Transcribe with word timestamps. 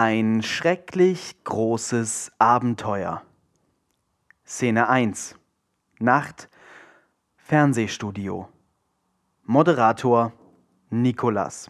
Ein 0.00 0.44
schrecklich 0.44 1.42
großes 1.42 2.30
Abenteuer. 2.38 3.24
Szene 4.46 4.88
1. 4.88 5.34
Nacht. 5.98 6.48
Fernsehstudio. 7.36 8.48
Moderator 9.42 10.32
Nikolas. 10.90 11.68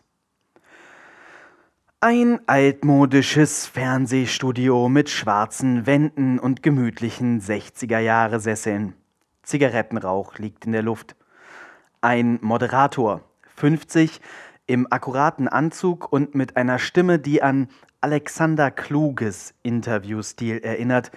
Ein 2.01 2.41
altmodisches 2.47 3.67
Fernsehstudio 3.67 4.91
mit 4.91 5.09
schwarzen 5.09 5.87
Wänden 5.87 6.39
und 6.39 6.63
gemütlichen 6.63 7.41
60er-Jahre-Sesseln. 7.41 8.93
Zigarettenrauch 9.43 10.37
liegt 10.37 10.67
in 10.67 10.73
der 10.73 10.83
Luft. 10.83 11.17
Ein 12.03 12.39
Moderator, 12.43 13.23
50, 13.57 14.21
im 14.67 14.87
akkuraten 14.91 15.49
Anzug 15.49 16.13
und 16.13 16.35
mit 16.35 16.59
einer 16.59 16.79
Stimme, 16.79 17.19
die 17.19 17.43
an 17.43 17.69
Alexander 18.01 18.71
Kluges 18.71 19.55
Interviewstil 19.65 20.59
erinnert, 20.59 21.11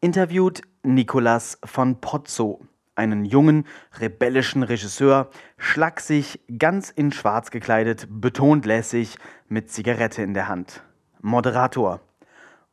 interviewt 0.00 0.62
Nicolas 0.82 1.58
von 1.64 2.00
Pozzo, 2.00 2.66
einen 2.94 3.26
jungen, 3.26 3.66
rebellischen 4.00 4.62
Regisseur, 4.62 5.28
schlaksig, 5.58 6.40
ganz 6.58 6.88
in 6.88 7.12
schwarz 7.12 7.50
gekleidet, 7.50 8.06
betont 8.08 8.64
lässig, 8.64 9.18
mit 9.48 9.70
Zigarette 9.70 10.22
in 10.22 10.32
der 10.32 10.48
Hand. 10.48 10.82
Moderator. 11.20 12.00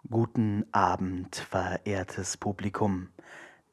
Guten 0.09 0.65
Abend, 0.71 1.35
verehrtes 1.35 2.37
Publikum. 2.37 3.09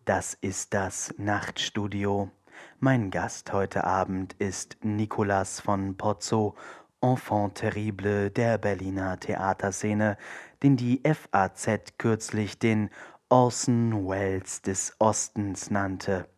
Das 0.04 0.34
ist 0.34 0.74
das 0.74 1.14
Nachtstudio. 1.18 2.32
Mein 2.80 3.12
Gast 3.12 3.52
heute 3.52 3.84
Abend 3.84 4.34
ist 4.40 4.78
Nicolas 4.82 5.60
von 5.60 5.96
Pozzo, 5.96 6.56
Enfant 7.00 7.54
terrible 7.54 8.30
der 8.30 8.58
Berliner 8.58 9.18
Theaterszene, 9.18 10.16
den 10.62 10.76
die 10.76 11.00
FAZ 11.04 11.98
kürzlich 11.98 12.58
den 12.58 12.90
Orson 13.28 14.08
Welles 14.08 14.62
des 14.62 14.96
Ostens 14.98 15.70
nannte. 15.70 16.28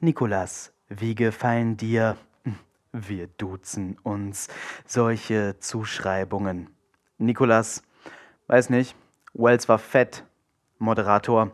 Nicolas, 0.00 0.72
wie 0.88 1.14
gefallen 1.14 1.76
dir, 1.76 2.16
wir 2.92 3.26
duzen 3.26 3.98
uns, 4.02 4.48
solche 4.86 5.58
Zuschreibungen? 5.58 6.70
Nicolas, 7.18 7.82
weiß 8.46 8.70
nicht, 8.70 8.96
Wells 9.34 9.68
war 9.68 9.78
fett. 9.78 10.24
Moderator, 10.78 11.52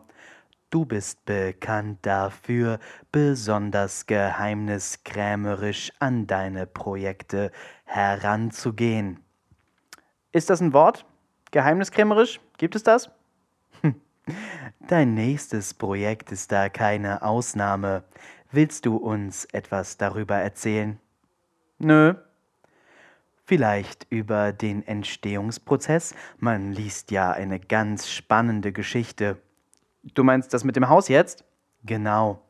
Du 0.73 0.85
bist 0.85 1.23
bekannt 1.25 1.99
dafür, 2.01 2.79
besonders 3.11 4.07
geheimniskrämerisch 4.07 5.91
an 5.99 6.25
deine 6.25 6.65
Projekte 6.65 7.51
heranzugehen. 7.85 9.19
Ist 10.31 10.49
das 10.49 10.61
ein 10.61 10.73
Wort? 10.73 11.05
Geheimniskrämerisch? 11.51 12.39
Gibt 12.57 12.75
es 12.75 12.81
das? 12.81 13.11
Dein 14.87 15.13
nächstes 15.13 15.75
Projekt 15.75 16.31
ist 16.31 16.51
da 16.51 16.69
keine 16.69 17.21
Ausnahme. 17.21 18.03
Willst 18.51 18.87
du 18.87 18.95
uns 18.95 19.45
etwas 19.45 19.97
darüber 19.97 20.37
erzählen? 20.37 20.99
Nö. 21.77 22.15
Vielleicht 23.45 24.07
über 24.09 24.51
den 24.51 24.81
Entstehungsprozess? 24.87 26.15
Man 26.39 26.71
liest 26.71 27.11
ja 27.11 27.31
eine 27.31 27.59
ganz 27.59 28.09
spannende 28.09 28.71
Geschichte. 28.71 29.37
Du 30.13 30.23
meinst 30.23 30.53
das 30.53 30.63
mit 30.63 30.75
dem 30.75 30.89
Haus 30.89 31.07
jetzt? 31.07 31.43
Genau. 31.85 32.41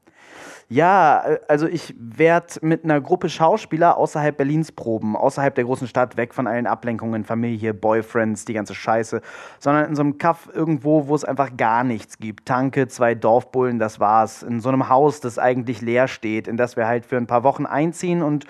Ja, 0.69 1.23
äh, 1.25 1.39
also 1.47 1.67
ich 1.67 1.93
werde 1.97 2.55
mit 2.61 2.83
einer 2.83 3.01
Gruppe 3.01 3.29
Schauspieler 3.29 3.97
außerhalb 3.97 4.35
Berlins 4.35 4.71
proben, 4.71 5.15
außerhalb 5.15 5.53
der 5.53 5.65
großen 5.65 5.87
Stadt, 5.87 6.17
weg 6.17 6.33
von 6.33 6.47
allen 6.47 6.67
Ablenkungen, 6.67 7.23
Familie, 7.25 7.73
Boyfriends, 7.73 8.45
die 8.45 8.53
ganze 8.53 8.73
Scheiße, 8.73 9.21
sondern 9.59 9.85
in 9.85 9.95
so 9.95 10.01
einem 10.01 10.17
Kaff 10.17 10.49
irgendwo, 10.51 11.07
wo 11.07 11.15
es 11.15 11.25
einfach 11.25 11.55
gar 11.57 11.83
nichts 11.83 12.17
gibt. 12.17 12.47
Tanke, 12.47 12.87
zwei 12.87 13.13
Dorfbullen, 13.13 13.79
das 13.79 13.99
war's. 13.99 14.43
In 14.43 14.61
so 14.61 14.69
einem 14.69 14.89
Haus, 14.89 15.19
das 15.19 15.37
eigentlich 15.37 15.81
leer 15.81 16.07
steht, 16.07 16.47
in 16.47 16.57
das 16.57 16.75
wir 16.77 16.87
halt 16.87 17.05
für 17.05 17.17
ein 17.17 17.27
paar 17.27 17.43
Wochen 17.43 17.65
einziehen 17.65 18.23
und 18.23 18.45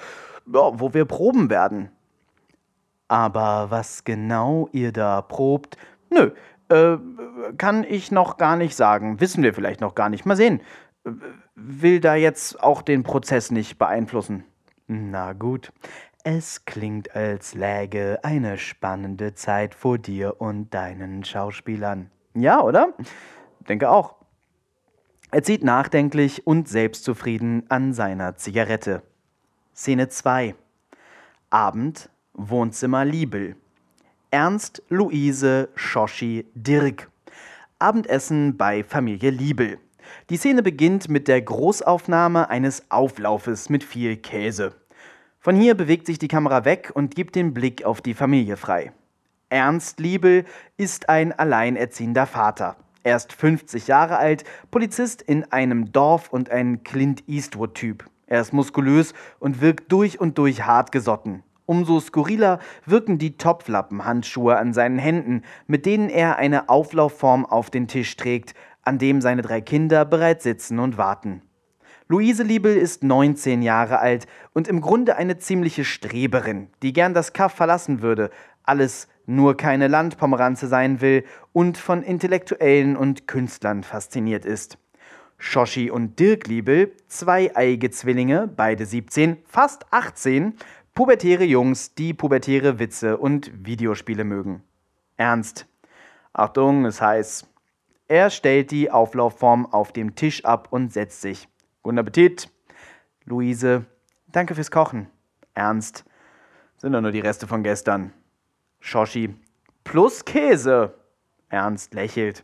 ja, 0.46 0.80
wo 0.80 0.94
wir 0.94 1.06
proben 1.06 1.50
werden. 1.50 1.90
Aber 3.08 3.68
was 3.70 4.04
genau 4.04 4.70
ihr 4.72 4.92
da 4.92 5.22
probt, 5.22 5.78
nö, 6.10 6.32
äh, 6.70 6.98
kann 7.58 7.84
ich 7.84 8.12
noch 8.12 8.38
gar 8.38 8.56
nicht 8.56 8.76
sagen. 8.76 9.20
Wissen 9.20 9.44
wir 9.44 9.54
vielleicht 9.54 9.82
noch 9.82 9.96
gar 9.96 10.10
nicht. 10.10 10.26
Mal 10.26 10.36
sehen. 10.36 10.62
Will 11.56 12.00
da 12.00 12.16
jetzt 12.16 12.62
auch 12.62 12.82
den 12.82 13.04
Prozess 13.04 13.52
nicht 13.52 13.78
beeinflussen. 13.78 14.44
Na 14.88 15.34
gut. 15.34 15.72
Es 16.24 16.64
klingt, 16.64 17.16
als 17.16 17.54
läge 17.54 18.20
eine 18.24 18.58
spannende 18.58 19.34
Zeit 19.34 19.76
vor 19.76 19.98
dir 19.98 20.40
und 20.40 20.74
deinen 20.74 21.26
Schauspielern. 21.26 22.10
Ja, 22.34 22.62
oder? 22.62 22.94
Denke 23.68 23.90
auch. 23.90 24.16
Er 25.32 25.44
zieht 25.44 25.64
nachdenklich 25.64 26.48
und 26.48 26.70
selbstzufrieden 26.70 27.66
an 27.70 27.92
seiner 27.94 28.36
Zigarette. 28.36 29.02
Szene 29.76 30.08
2. 30.08 30.56
Abend, 31.50 32.10
Wohnzimmer 32.34 33.04
Liebel. 33.04 33.56
Ernst, 34.34 34.82
Luise, 34.90 35.70
Schoschi, 35.76 36.48
Dirk. 36.56 37.08
Abendessen 37.78 38.58
bei 38.58 38.84
Familie 38.84 39.30
Liebel. 39.30 39.78
Die 40.32 40.38
Szene 40.38 40.64
beginnt 40.64 41.08
mit 41.08 41.28
der 41.28 41.40
Großaufnahme 41.40 42.50
eines 42.50 42.90
Auflaufes 42.90 43.70
mit 43.70 43.84
viel 43.84 44.18
Käse. 44.18 44.74
Von 45.40 45.56
hier 45.56 45.76
bewegt 45.76 46.08
sich 46.08 46.18
die 46.18 46.30
Kamera 46.30 46.66
weg 46.66 46.90
und 46.96 47.14
gibt 47.14 47.36
den 47.36 47.54
Blick 47.54 47.86
auf 47.86 48.02
die 48.02 48.16
Familie 48.16 48.58
frei. 48.58 48.92
Ernst 49.50 50.00
Liebel 50.00 50.46
ist 50.78 51.10
ein 51.10 51.32
alleinerziehender 51.32 52.26
Vater. 52.26 52.76
Er 53.04 53.18
ist 53.18 53.34
50 53.34 53.86
Jahre 53.86 54.18
alt, 54.18 54.46
Polizist 54.72 55.22
in 55.22 55.44
einem 55.52 55.92
Dorf 55.92 56.34
und 56.34 56.50
ein 56.50 56.82
Clint 56.82 57.24
Eastwood-Typ. 57.30 58.06
Er 58.26 58.42
ist 58.42 58.52
muskulös 58.52 59.14
und 59.38 59.62
wirkt 59.62 59.92
durch 59.92 60.20
und 60.20 60.40
durch 60.40 60.66
hart 60.66 60.92
gesotten. 60.92 61.44
Umso 61.74 62.00
skurriler 62.00 62.60
wirken 62.86 63.18
die 63.18 63.36
Topflappenhandschuhe 63.36 64.56
an 64.58 64.74
seinen 64.74 65.00
Händen, 65.00 65.42
mit 65.66 65.88
denen 65.88 66.12
er 66.12 66.38
eine 66.38 66.70
Auflaufform 66.70 67.48
auf 67.48 67.72
den 67.72 67.88
Tisch 67.88 68.16
trägt, 68.16 68.54
an 68.84 69.00
dem 69.00 69.22
seine 69.22 69.42
drei 69.42 69.60
Kinder 69.60 70.06
bereits 70.06 70.44
sitzen 70.44 70.78
und 70.78 71.00
warten. 71.00 71.42
Luise 72.08 72.44
Liebel 72.44 72.78
ist 72.78 73.04
19 73.04 73.64
Jahre 73.64 73.98
alt 73.98 74.28
und 74.54 74.68
im 74.68 74.82
Grunde 74.82 75.16
eine 75.16 75.40
ziemliche 75.40 75.84
Streberin, 75.84 76.68
die 76.84 76.94
gern 76.94 77.16
das 77.16 77.34
Kaff 77.34 77.54
verlassen 77.54 78.04
würde, 78.04 78.30
alles 78.62 79.08
nur 79.26 79.58
keine 79.58 79.88
Landpomeranze 79.88 80.68
sein 80.68 81.02
will 81.02 81.24
und 81.54 81.80
von 81.80 82.04
Intellektuellen 82.04 82.96
und 82.96 83.28
Künstlern 83.28 83.82
fasziniert 83.82 84.46
ist. 84.46 84.78
Shoschi 85.40 85.90
und 85.90 86.20
Dirk 86.20 86.48
Liebel, 86.48 86.94
zwei 87.08 87.52
eiige 87.56 87.90
Zwillinge, 87.90 88.48
beide 88.48 88.86
17, 88.86 89.38
fast 89.44 89.88
18, 89.92 90.54
Pubertäre 90.96 91.44
Jungs, 91.44 91.96
die 91.96 92.14
pubertäre 92.14 92.78
Witze 92.78 93.18
und 93.18 93.52
Videospiele 93.66 94.24
mögen. 94.24 94.62
Ernst. 95.18 95.66
Achtung, 96.34 96.86
es 96.86 97.02
heißt. 97.02 97.50
Er 98.08 98.30
stellt 98.30 98.70
die 98.70 98.92
Auflaufform 98.92 99.66
auf 99.66 99.92
dem 99.92 100.14
Tisch 100.14 100.46
ab 100.46 100.68
und 100.70 100.94
setzt 100.94 101.22
sich. 101.22 101.48
Guten 101.82 101.98
Appetit. 101.98 102.52
Luise. 103.26 103.86
Danke 104.28 104.54
fürs 104.54 104.70
Kochen. 104.70 105.08
Ernst. 105.56 106.06
Sind 106.78 106.94
doch 106.94 107.02
nur 107.02 107.12
die 107.12 107.22
Reste 107.22 107.48
von 107.48 107.64
gestern. 107.64 108.14
Shoschi. 108.80 109.34
Plus 109.84 110.26
Käse. 110.26 110.94
Ernst 111.50 111.96
lächelt. 111.96 112.44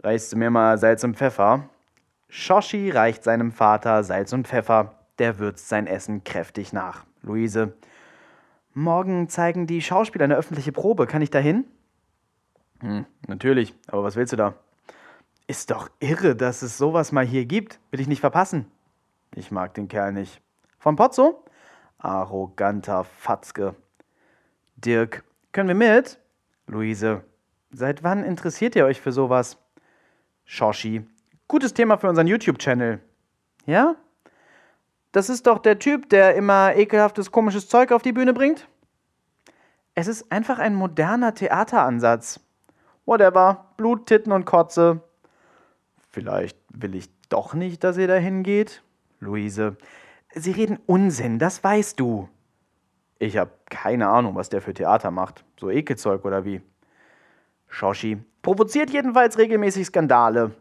Reichst 0.00 0.34
du 0.34 0.36
mir 0.36 0.50
mal 0.50 0.76
Salz 0.76 1.02
und 1.02 1.16
Pfeffer? 1.16 1.70
Shoschi 2.28 2.90
reicht 2.90 3.24
seinem 3.24 3.52
Vater 3.52 4.04
Salz 4.04 4.34
und 4.34 4.46
Pfeffer. 4.46 4.98
Der 5.18 5.38
würzt 5.38 5.70
sein 5.70 5.86
Essen 5.86 6.24
kräftig 6.24 6.74
nach. 6.74 7.07
Luise. 7.28 7.74
Morgen 8.74 9.28
zeigen 9.28 9.66
die 9.66 9.80
Schauspieler 9.80 10.24
eine 10.24 10.36
öffentliche 10.36 10.72
Probe. 10.72 11.06
Kann 11.06 11.22
ich 11.22 11.30
da 11.30 11.38
hin? 11.38 11.64
Hm, 12.80 13.06
natürlich. 13.26 13.74
Aber 13.86 14.02
was 14.02 14.16
willst 14.16 14.32
du 14.32 14.36
da? 14.36 14.54
Ist 15.46 15.70
doch 15.70 15.88
irre, 16.00 16.36
dass 16.36 16.62
es 16.62 16.76
sowas 16.76 17.12
mal 17.12 17.24
hier 17.24 17.46
gibt. 17.46 17.80
Will 17.90 18.00
ich 18.00 18.08
nicht 18.08 18.20
verpassen. 18.20 18.66
Ich 19.34 19.50
mag 19.50 19.74
den 19.74 19.88
Kerl 19.88 20.12
nicht. 20.12 20.40
Von 20.78 20.96
Pozzo? 20.96 21.44
Arroganter 21.98 23.04
Fatzke. 23.04 23.74
Dirk, 24.76 25.24
können 25.52 25.68
wir 25.68 25.74
mit? 25.74 26.18
Luise, 26.66 27.24
seit 27.70 28.02
wann 28.04 28.22
interessiert 28.24 28.76
ihr 28.76 28.84
euch 28.84 29.00
für 29.00 29.10
sowas? 29.10 29.58
Shoshi, 30.44 31.04
gutes 31.48 31.74
Thema 31.74 31.98
für 31.98 32.08
unseren 32.08 32.26
YouTube-Channel. 32.26 33.00
Ja? 33.66 33.96
Das 35.12 35.28
ist 35.28 35.46
doch 35.46 35.58
der 35.58 35.78
Typ, 35.78 36.10
der 36.10 36.34
immer 36.34 36.74
ekelhaftes, 36.76 37.30
komisches 37.30 37.68
Zeug 37.68 37.92
auf 37.92 38.02
die 38.02 38.12
Bühne 38.12 38.34
bringt? 38.34 38.68
Es 39.94 40.06
ist 40.06 40.30
einfach 40.30 40.58
ein 40.58 40.74
moderner 40.74 41.34
Theateransatz. 41.34 42.40
Whatever, 43.06 43.72
Blut, 43.76 44.06
Titten 44.06 44.32
und 44.32 44.44
Kotze. 44.44 45.00
Vielleicht 46.10 46.58
will 46.72 46.94
ich 46.94 47.08
doch 47.28 47.54
nicht, 47.54 47.82
dass 47.84 47.96
ihr 47.96 48.06
da 48.06 48.16
hingeht? 48.16 48.82
Luise, 49.20 49.76
Sie 50.34 50.52
reden 50.52 50.78
Unsinn, 50.86 51.38
das 51.38 51.64
weißt 51.64 51.98
du. 51.98 52.28
Ich 53.18 53.36
habe 53.36 53.50
keine 53.68 54.08
Ahnung, 54.08 54.36
was 54.36 54.48
der 54.48 54.62
für 54.62 54.74
Theater 54.74 55.10
macht. 55.10 55.44
So 55.58 55.70
Ekelzeug 55.70 56.24
oder 56.24 56.44
wie? 56.44 56.60
Shoshi. 57.66 58.18
Provoziert 58.42 58.90
jedenfalls 58.90 59.38
regelmäßig 59.38 59.86
Skandale. 59.86 60.52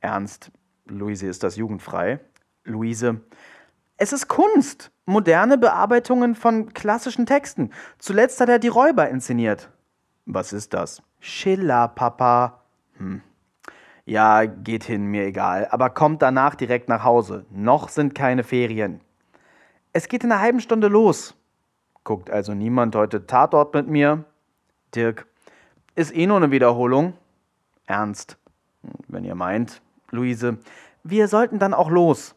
Ernst. 0.00 0.50
Luise 0.86 1.26
ist 1.26 1.42
das 1.42 1.56
jugendfrei. 1.56 2.20
Luise. 2.64 3.20
Es 3.96 4.12
ist 4.12 4.28
Kunst. 4.28 4.90
Moderne 5.06 5.56
Bearbeitungen 5.56 6.34
von 6.34 6.72
klassischen 6.72 7.26
Texten. 7.26 7.70
Zuletzt 7.98 8.40
hat 8.40 8.48
er 8.48 8.58
die 8.58 8.68
Räuber 8.68 9.08
inszeniert. 9.08 9.70
Was 10.26 10.52
ist 10.52 10.74
das? 10.74 11.02
Schiller, 11.20 11.88
Papa. 11.88 12.62
Hm. 12.96 13.22
Ja, 14.06 14.44
geht 14.46 14.84
hin, 14.84 15.06
mir 15.06 15.24
egal. 15.24 15.68
Aber 15.70 15.90
kommt 15.90 16.22
danach 16.22 16.54
direkt 16.54 16.88
nach 16.88 17.04
Hause. 17.04 17.46
Noch 17.50 17.88
sind 17.88 18.14
keine 18.14 18.42
Ferien. 18.42 19.00
Es 19.92 20.08
geht 20.08 20.24
in 20.24 20.32
einer 20.32 20.40
halben 20.40 20.60
Stunde 20.60 20.88
los. 20.88 21.34
Guckt 22.02 22.30
also 22.30 22.52
niemand 22.52 22.96
heute 22.96 23.26
Tatort 23.26 23.74
mit 23.74 23.86
mir? 23.86 24.24
Dirk. 24.94 25.26
Ist 25.94 26.14
eh 26.14 26.26
nur 26.26 26.38
eine 26.38 26.50
Wiederholung. 26.50 27.14
Ernst. 27.86 28.38
Wenn 29.06 29.24
ihr 29.24 29.34
meint. 29.34 29.80
Luise. 30.10 30.58
Wir 31.04 31.28
sollten 31.28 31.58
dann 31.58 31.74
auch 31.74 31.90
los. 31.90 32.34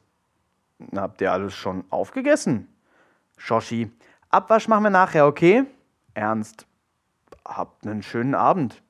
Habt 0.96 1.22
ihr 1.22 1.32
alles 1.32 1.54
schon 1.54 1.84
aufgegessen? 1.90 2.68
Shoshi. 3.38 3.92
Abwasch 4.30 4.68
machen 4.68 4.84
wir 4.84 4.90
nachher, 4.90 5.26
okay? 5.26 5.64
Ernst. 6.14 6.68
Habt 7.46 7.86
einen 7.86 8.04
schönen 8.04 8.36
Abend. 8.36 8.82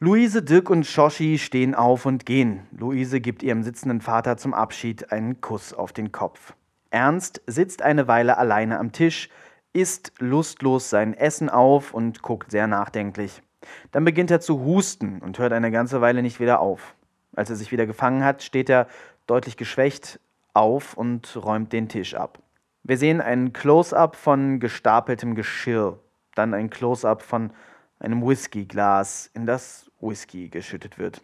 Luise, 0.00 0.42
Dirk 0.42 0.70
und 0.70 0.86
Shoshi 0.86 1.38
stehen 1.38 1.74
auf 1.74 2.06
und 2.06 2.24
gehen. 2.24 2.66
Luise 2.70 3.20
gibt 3.20 3.42
ihrem 3.42 3.64
sitzenden 3.64 4.00
Vater 4.00 4.36
zum 4.36 4.54
Abschied 4.54 5.10
einen 5.10 5.40
Kuss 5.40 5.72
auf 5.72 5.92
den 5.92 6.12
Kopf. 6.12 6.54
Ernst 6.90 7.42
sitzt 7.46 7.82
eine 7.82 8.06
Weile 8.06 8.38
alleine 8.38 8.78
am 8.78 8.92
Tisch, 8.92 9.28
isst 9.72 10.12
lustlos 10.20 10.88
sein 10.88 11.14
Essen 11.14 11.48
auf 11.50 11.92
und 11.92 12.22
guckt 12.22 12.50
sehr 12.50 12.66
nachdenklich. 12.66 13.42
Dann 13.90 14.04
beginnt 14.04 14.30
er 14.30 14.40
zu 14.40 14.60
husten 14.60 15.20
und 15.20 15.38
hört 15.38 15.52
eine 15.52 15.70
ganze 15.70 16.00
Weile 16.00 16.22
nicht 16.22 16.38
wieder 16.38 16.60
auf. 16.60 16.94
Als 17.34 17.50
er 17.50 17.56
sich 17.56 17.72
wieder 17.72 17.86
gefangen 17.86 18.24
hat, 18.24 18.42
steht 18.42 18.70
er 18.70 18.86
deutlich 19.26 19.56
geschwächt 19.56 20.20
auf 20.54 20.94
und 20.94 21.36
räumt 21.36 21.72
den 21.72 21.88
Tisch 21.88 22.14
ab. 22.14 22.38
Wir 22.82 22.96
sehen 22.96 23.20
ein 23.20 23.52
Close-up 23.52 24.16
von 24.16 24.60
gestapeltem 24.60 25.34
Geschirr, 25.34 25.98
dann 26.34 26.54
ein 26.54 26.70
Close-up 26.70 27.22
von 27.22 27.52
einem 27.98 28.26
Whiskyglas, 28.26 29.30
in 29.34 29.46
das 29.46 29.90
Whisky 30.00 30.48
geschüttet 30.48 30.98
wird. 30.98 31.22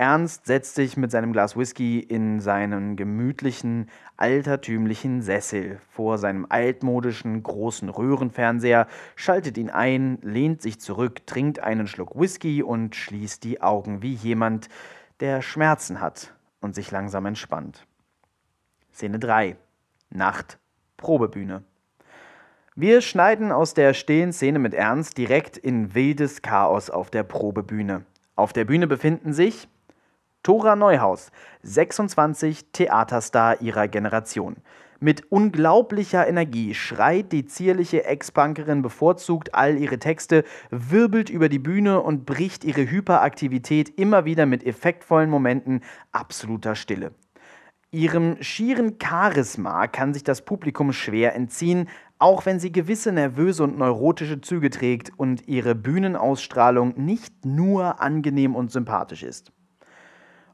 Ernst 0.00 0.46
setzt 0.46 0.76
sich 0.76 0.96
mit 0.96 1.10
seinem 1.10 1.34
Glas 1.34 1.58
Whisky 1.58 2.00
in 2.00 2.40
seinen 2.40 2.96
gemütlichen, 2.96 3.90
altertümlichen 4.16 5.20
Sessel 5.20 5.78
vor 5.90 6.16
seinem 6.16 6.46
altmodischen 6.48 7.42
großen 7.42 7.90
Röhrenfernseher, 7.90 8.86
schaltet 9.14 9.58
ihn 9.58 9.68
ein, 9.68 10.18
lehnt 10.22 10.62
sich 10.62 10.80
zurück, 10.80 11.26
trinkt 11.26 11.58
einen 11.60 11.86
Schluck 11.86 12.18
Whisky 12.18 12.62
und 12.62 12.96
schließt 12.96 13.44
die 13.44 13.60
Augen 13.60 14.00
wie 14.00 14.14
jemand, 14.14 14.70
der 15.20 15.42
Schmerzen 15.42 16.00
hat 16.00 16.34
und 16.62 16.74
sich 16.74 16.90
langsam 16.90 17.26
entspannt. 17.26 17.86
Szene 18.92 19.18
3. 19.18 19.56
Nacht. 20.10 20.58
Probebühne. 20.96 21.62
Wir 22.74 23.00
schneiden 23.00 23.52
aus 23.52 23.74
der 23.74 23.94
stillen 23.94 24.32
Szene 24.32 24.58
mit 24.58 24.74
Ernst 24.74 25.16
direkt 25.16 25.56
in 25.56 25.94
wildes 25.94 26.42
Chaos 26.42 26.90
auf 26.90 27.10
der 27.10 27.22
Probebühne. 27.22 28.04
Auf 28.36 28.52
der 28.52 28.64
Bühne 28.64 28.86
befinden 28.86 29.32
sich 29.32 29.68
Tora 30.42 30.76
Neuhaus, 30.76 31.30
26 31.62 32.72
Theaterstar 32.72 33.60
ihrer 33.60 33.88
Generation. 33.88 34.56
Mit 34.98 35.32
unglaublicher 35.32 36.28
Energie 36.28 36.74
schreit 36.74 37.32
die 37.32 37.46
zierliche 37.46 38.04
Ex-Punkerin 38.04 38.82
bevorzugt 38.82 39.54
all 39.54 39.78
ihre 39.78 39.98
Texte, 39.98 40.44
wirbelt 40.70 41.30
über 41.30 41.48
die 41.48 41.58
Bühne 41.58 42.00
und 42.00 42.26
bricht 42.26 42.64
ihre 42.64 42.90
Hyperaktivität 42.90 43.98
immer 43.98 44.26
wieder 44.26 44.44
mit 44.44 44.64
effektvollen 44.64 45.30
Momenten 45.30 45.82
absoluter 46.12 46.74
Stille. 46.74 47.12
Ihrem 47.92 48.40
schieren 48.40 48.98
Charisma 49.02 49.88
kann 49.88 50.14
sich 50.14 50.22
das 50.22 50.42
Publikum 50.42 50.92
schwer 50.92 51.34
entziehen, 51.34 51.88
auch 52.20 52.46
wenn 52.46 52.60
sie 52.60 52.70
gewisse 52.70 53.10
nervöse 53.10 53.64
und 53.64 53.78
neurotische 53.78 54.40
Züge 54.40 54.70
trägt 54.70 55.10
und 55.18 55.48
ihre 55.48 55.74
Bühnenausstrahlung 55.74 56.94
nicht 56.96 57.44
nur 57.44 58.00
angenehm 58.00 58.54
und 58.54 58.70
sympathisch 58.70 59.24
ist. 59.24 59.50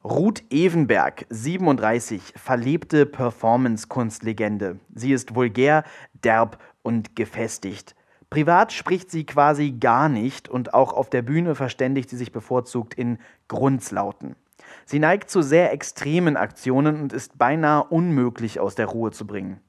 Ruth 0.03 0.45
Evenberg, 0.49 1.27
37, 1.29 2.33
verlebte 2.37 3.05
Performance-Kunstlegende. 3.05 4.79
Sie 4.95 5.13
ist 5.13 5.35
vulgär, 5.35 5.85
derb 6.25 6.59
und 6.83 7.17
gefestigt. 7.17 7.95
Privat 8.31 8.73
spricht 8.73 9.11
sie 9.11 9.27
quasi 9.27 9.73
gar 9.73 10.09
nicht 10.09 10.49
und 10.49 10.73
auch 10.73 10.95
auf 10.95 11.11
der 11.11 11.23
Bühne 11.23 11.55
verständigt 11.55 12.09
sie 12.09 12.17
sich 12.17 12.33
bevorzugt 12.33 12.95
in 12.95 13.19
Grundslauten. 13.49 14.37
Sie 14.85 14.99
neigt 14.99 15.31
zu 15.31 15.43
sehr 15.43 15.73
extremen 15.73 16.37
Aktionen 16.37 17.01
und 17.01 17.13
ist 17.13 17.39
beinahe 17.39 17.85
unmöglich 17.85 18.61
aus 18.61 18.75
der 18.75 18.87
Ruhe 18.87 19.11
zu 19.11 19.27
bringen. 19.27 19.61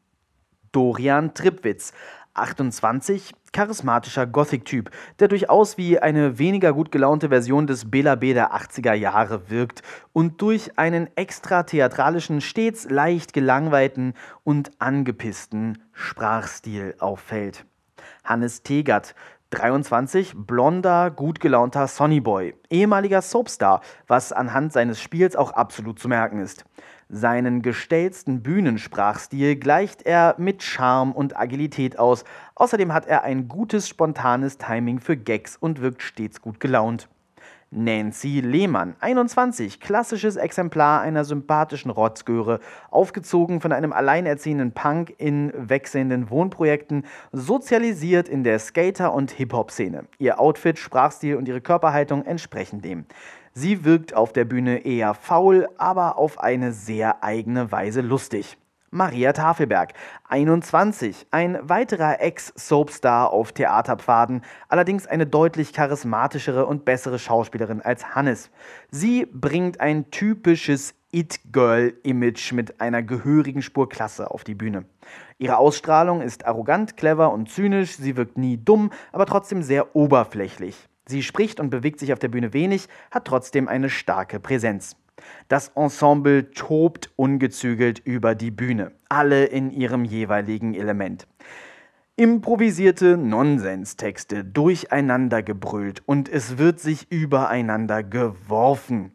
Dorian 0.71 1.33
Tripwitz, 1.33 1.93
28, 2.37 3.33
charismatischer 3.51 4.27
Gothic-Typ, 4.27 4.91
der 5.19 5.27
durchaus 5.27 5.77
wie 5.77 5.99
eine 5.99 6.37
weniger 6.37 6.73
gut 6.73 6.91
gelaunte 6.91 7.29
Version 7.29 7.67
des 7.67 7.89
Bela 7.89 8.15
B 8.15 8.33
der 8.33 8.53
80er 8.53 8.93
Jahre 8.93 9.49
wirkt 9.49 9.81
und 10.13 10.41
durch 10.41 10.77
einen 10.77 11.09
extra 11.15 11.63
theatralischen, 11.63 12.41
stets 12.41 12.89
leicht 12.89 13.33
gelangweilten 13.33 14.13
und 14.43 14.71
angepissten 14.79 15.83
Sprachstil 15.93 16.95
auffällt. 16.99 17.65
Hannes 18.23 18.61
Tegert, 18.61 19.15
23, 19.51 20.33
blonder, 20.35 21.09
gut 21.09 21.39
gelaunter 21.39 21.87
Sonnyboy, 21.87 22.53
ehemaliger 22.69 23.21
Soapstar, 23.21 23.81
was 24.07 24.33
anhand 24.33 24.73
seines 24.73 25.01
Spiels 25.01 25.35
auch 25.35 25.51
absolut 25.51 25.99
zu 25.99 26.09
merken 26.09 26.39
ist. 26.39 26.65
Seinen 27.09 27.61
gestellten 27.61 28.43
Bühnensprachstil 28.43 29.55
gleicht 29.55 30.01
er 30.01 30.35
mit 30.37 30.63
Charme 30.63 31.13
und 31.13 31.39
Agilität 31.39 31.97
aus. 31.97 32.25
Außerdem 32.55 32.93
hat 32.93 33.05
er 33.05 33.23
ein 33.23 33.47
gutes, 33.47 33.87
spontanes 33.87 34.57
Timing 34.57 34.99
für 34.99 35.15
Gags 35.15 35.55
und 35.55 35.79
wirkt 35.79 36.01
stets 36.01 36.41
gut 36.41 36.59
gelaunt. 36.59 37.07
Nancy 37.69 38.39
Lehmann, 38.39 38.95
21, 39.01 39.81
klassisches 39.81 40.37
Exemplar 40.37 41.01
einer 41.01 41.25
sympathischen 41.25 41.91
Rotzgöre, 41.91 42.61
aufgezogen 42.89 43.59
von 43.59 43.73
einem 43.73 43.91
alleinerziehenden 43.91 44.71
Punk 44.71 45.13
in 45.17 45.51
wechselnden 45.53 46.29
Wohnprojekten, 46.29 47.05
sozialisiert 47.33 48.29
in 48.29 48.45
der 48.45 48.59
Skater- 48.59 49.13
und 49.13 49.31
Hip-Hop-Szene. 49.31 50.05
Ihr 50.17 50.39
Outfit, 50.39 50.79
Sprachstil 50.79 51.35
und 51.35 51.47
ihre 51.47 51.61
Körperhaltung 51.61 52.23
entsprechen 52.23 52.81
dem. 52.81 53.05
Sie 53.53 53.83
wirkt 53.83 54.13
auf 54.13 54.31
der 54.31 54.45
Bühne 54.45 54.85
eher 54.85 55.13
faul, 55.13 55.67
aber 55.77 56.17
auf 56.17 56.39
eine 56.39 56.71
sehr 56.71 57.23
eigene 57.23 57.71
Weise 57.71 58.01
lustig. 58.01 58.57
Maria 58.89 59.33
Tafelberg, 59.33 59.93
21, 60.29 61.27
ein 61.29 61.59
weiterer 61.61 62.21
Ex-Soapstar 62.21 63.33
auf 63.33 63.51
Theaterpfaden, 63.51 64.43
allerdings 64.69 65.05
eine 65.05 65.27
deutlich 65.27 65.73
charismatischere 65.73 66.65
und 66.65 66.85
bessere 66.85 67.19
Schauspielerin 67.19 67.81
als 67.81 68.15
Hannes. 68.15 68.49
Sie 68.89 69.25
bringt 69.25 69.81
ein 69.81 70.09
typisches 70.09 70.95
It-Girl-Image 71.11 72.53
mit 72.53 72.79
einer 72.79 73.03
gehörigen 73.03 73.61
Spur 73.61 73.89
Klasse 73.89 74.31
auf 74.31 74.45
die 74.45 74.55
Bühne. 74.55 74.85
Ihre 75.37 75.57
Ausstrahlung 75.57 76.21
ist 76.21 76.45
arrogant, 76.45 76.95
clever 76.95 77.33
und 77.33 77.49
zynisch, 77.49 77.97
sie 77.97 78.15
wirkt 78.15 78.37
nie 78.37 78.57
dumm, 78.57 78.91
aber 79.11 79.25
trotzdem 79.25 79.63
sehr 79.63 79.97
oberflächlich. 79.97 80.87
Sie 81.05 81.23
spricht 81.23 81.59
und 81.59 81.69
bewegt 81.69 81.99
sich 81.99 82.13
auf 82.13 82.19
der 82.19 82.27
Bühne 82.29 82.53
wenig, 82.53 82.87
hat 83.11 83.25
trotzdem 83.25 83.67
eine 83.67 83.89
starke 83.89 84.39
Präsenz. 84.39 84.95
Das 85.47 85.69
Ensemble 85.75 86.51
tobt 86.51 87.11
ungezügelt 87.15 87.99
über 87.99 88.35
die 88.35 88.51
Bühne, 88.51 88.91
alle 89.09 89.45
in 89.45 89.71
ihrem 89.71 90.03
jeweiligen 90.05 90.73
Element. 90.73 91.27
Improvisierte 92.15 93.15
Nonsenztexte 93.15 94.43
durcheinandergebrüllt 94.43 96.01
und 96.05 96.29
es 96.29 96.57
wird 96.57 96.79
sich 96.79 97.11
übereinander 97.11 98.01
geworfen. 98.01 99.11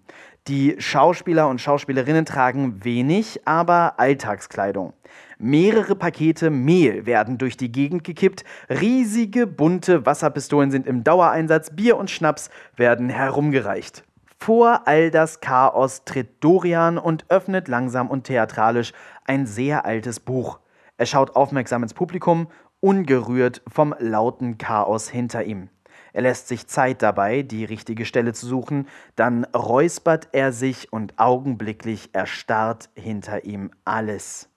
Die 0.49 0.76
Schauspieler 0.78 1.49
und 1.49 1.61
Schauspielerinnen 1.61 2.25
tragen 2.25 2.85
wenig, 2.85 3.40
aber 3.44 3.99
Alltagskleidung. 3.99 4.92
Mehrere 5.38 5.97
Pakete 5.97 6.50
Mehl 6.50 7.04
werden 7.06 7.38
durch 7.38 7.56
die 7.56 7.73
Gegend 7.73 8.04
gekippt, 8.04 8.44
riesige 8.68 9.47
bunte 9.47 10.06
Wasserpistolen 10.06 10.71
sind 10.71 10.87
im 10.87 11.04
Dauereinsatz, 11.04 11.71
Bier 11.75 11.97
und 11.97 12.11
Schnaps 12.11 12.50
werden 12.76 13.09
herumgereicht. 13.09 14.04
Vor 14.44 14.88
all 14.88 15.12
das 15.12 15.38
Chaos 15.38 16.02
tritt 16.04 16.42
Dorian 16.42 16.99
und 16.99 17.26
öffnet 17.28 17.68
langsam 17.68 18.11
und 18.11 18.25
theatralisch 18.25 18.92
ein 19.25 19.46
sehr 19.46 19.84
altes 19.84 20.18
Buch. 20.18 20.58
Er 20.96 21.06
schaut 21.06 21.37
aufmerksam 21.37 21.84
ins 21.84 21.94
Publikum, 21.94 22.49
ungerührt 22.80 23.62
vom 23.68 23.94
lauten 24.00 24.58
Chaos 24.58 25.08
hinter 25.08 25.44
ihm. 25.44 25.68
Er 26.12 26.22
lässt 26.22 26.49
sich 26.49 26.66
Zeit 26.66 27.02
dabei, 27.02 27.42
die 27.42 27.64
richtige 27.64 28.04
Stelle 28.04 28.32
zu 28.32 28.49
suchen, 28.49 28.88
dann 29.14 29.44
räuspert 29.44 30.30
er 30.32 30.50
sich 30.50 30.92
und 30.92 31.20
augenblicklich 31.20 32.11
erstarrt 32.12 32.90
hinter 32.96 33.44
ihm 33.44 33.70
alles. 33.84 34.49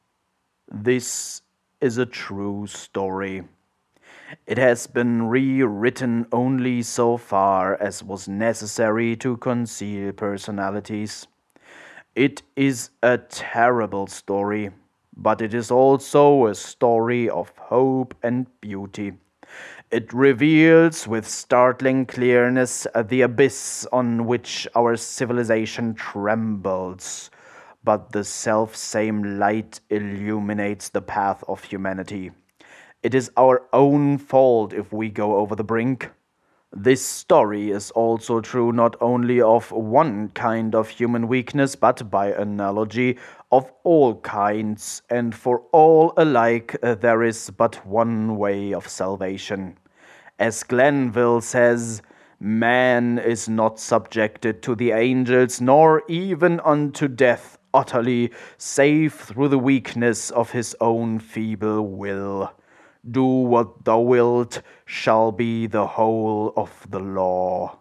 This 0.84 1.44
is 1.80 2.00
a 2.00 2.06
true 2.06 2.68
story. 2.68 3.44
It 4.48 4.58
has 4.58 4.88
been 4.88 5.28
rewritten 5.28 6.26
only 6.32 6.82
so 6.82 7.16
far 7.16 7.76
as 7.76 8.04
was 8.04 8.28
necessary 8.28 9.16
to 9.18 9.38
conceal 9.38 10.14
personalities. 10.14 11.28
It 12.16 12.42
is 12.56 12.90
a 13.04 13.20
terrible 13.20 14.08
story, 14.08 14.72
but 15.16 15.42
it 15.42 15.54
is 15.54 15.70
also 15.70 16.48
a 16.48 16.56
story 16.56 17.30
of 17.30 17.50
hope 17.58 18.16
and 18.24 18.48
beauty. 18.62 19.14
It 19.92 20.12
reveals 20.12 21.08
with 21.08 21.28
startling 21.28 22.08
clearness 22.08 22.88
the 22.96 23.22
abyss 23.22 23.86
on 23.92 24.26
which 24.26 24.68
our 24.76 24.96
civilization 24.96 25.94
trembles, 25.94 27.30
but 27.84 28.12
the 28.12 28.24
self 28.24 28.76
same 28.76 29.38
light 29.38 29.82
illuminates 29.92 30.90
the 30.90 31.02
path 31.04 31.44
of 31.48 31.64
humanity. 31.64 32.32
It 33.06 33.14
is 33.14 33.30
our 33.38 33.62
own 33.72 34.18
fault 34.18 34.74
if 34.74 34.92
we 34.92 35.10
go 35.10 35.36
over 35.36 35.56
the 35.56 35.64
brink. 35.64 36.10
This 36.74 37.06
story 37.06 37.70
is 37.70 37.92
also 37.92 38.42
true 38.42 38.72
not 38.72 38.96
only 39.00 39.40
of 39.40 39.72
one 39.72 40.30
kind 40.30 40.74
of 40.74 40.90
human 40.90 41.28
weakness, 41.28 41.76
but 41.76 42.10
by 42.10 42.32
analogy 42.32 43.20
of 43.52 43.72
all 43.84 44.16
kinds, 44.22 45.04
and 45.08 45.36
for 45.36 45.60
all 45.72 46.14
alike 46.18 46.76
uh, 46.82 46.96
there 46.96 47.22
is 47.22 47.52
but 47.52 47.86
one 47.86 48.38
way 48.38 48.74
of 48.74 48.88
salvation. 48.88 49.78
As 50.40 50.64
Glenville 50.64 51.42
says, 51.42 52.02
Man 52.40 53.20
is 53.20 53.48
not 53.48 53.80
subjected 53.80 54.64
to 54.64 54.74
the 54.74 54.94
angels, 54.94 55.62
nor 55.62 56.02
even 56.08 56.60
unto 56.62 57.08
death 57.08 57.60
utterly, 57.72 58.32
save 58.58 59.14
through 59.14 59.50
the 59.50 59.60
weakness 59.60 60.32
of 60.32 60.50
his 60.50 60.76
own 60.82 61.20
feeble 61.20 61.88
will. 61.88 62.52
Do 63.08 63.22
what 63.22 63.86
thou 63.86 64.00
wilt 64.00 64.64
shall 64.88 65.32
be 65.32 65.70
the 65.72 65.96
whole 65.96 66.52
of 66.56 66.72
the 66.92 66.98
law. 66.98 67.78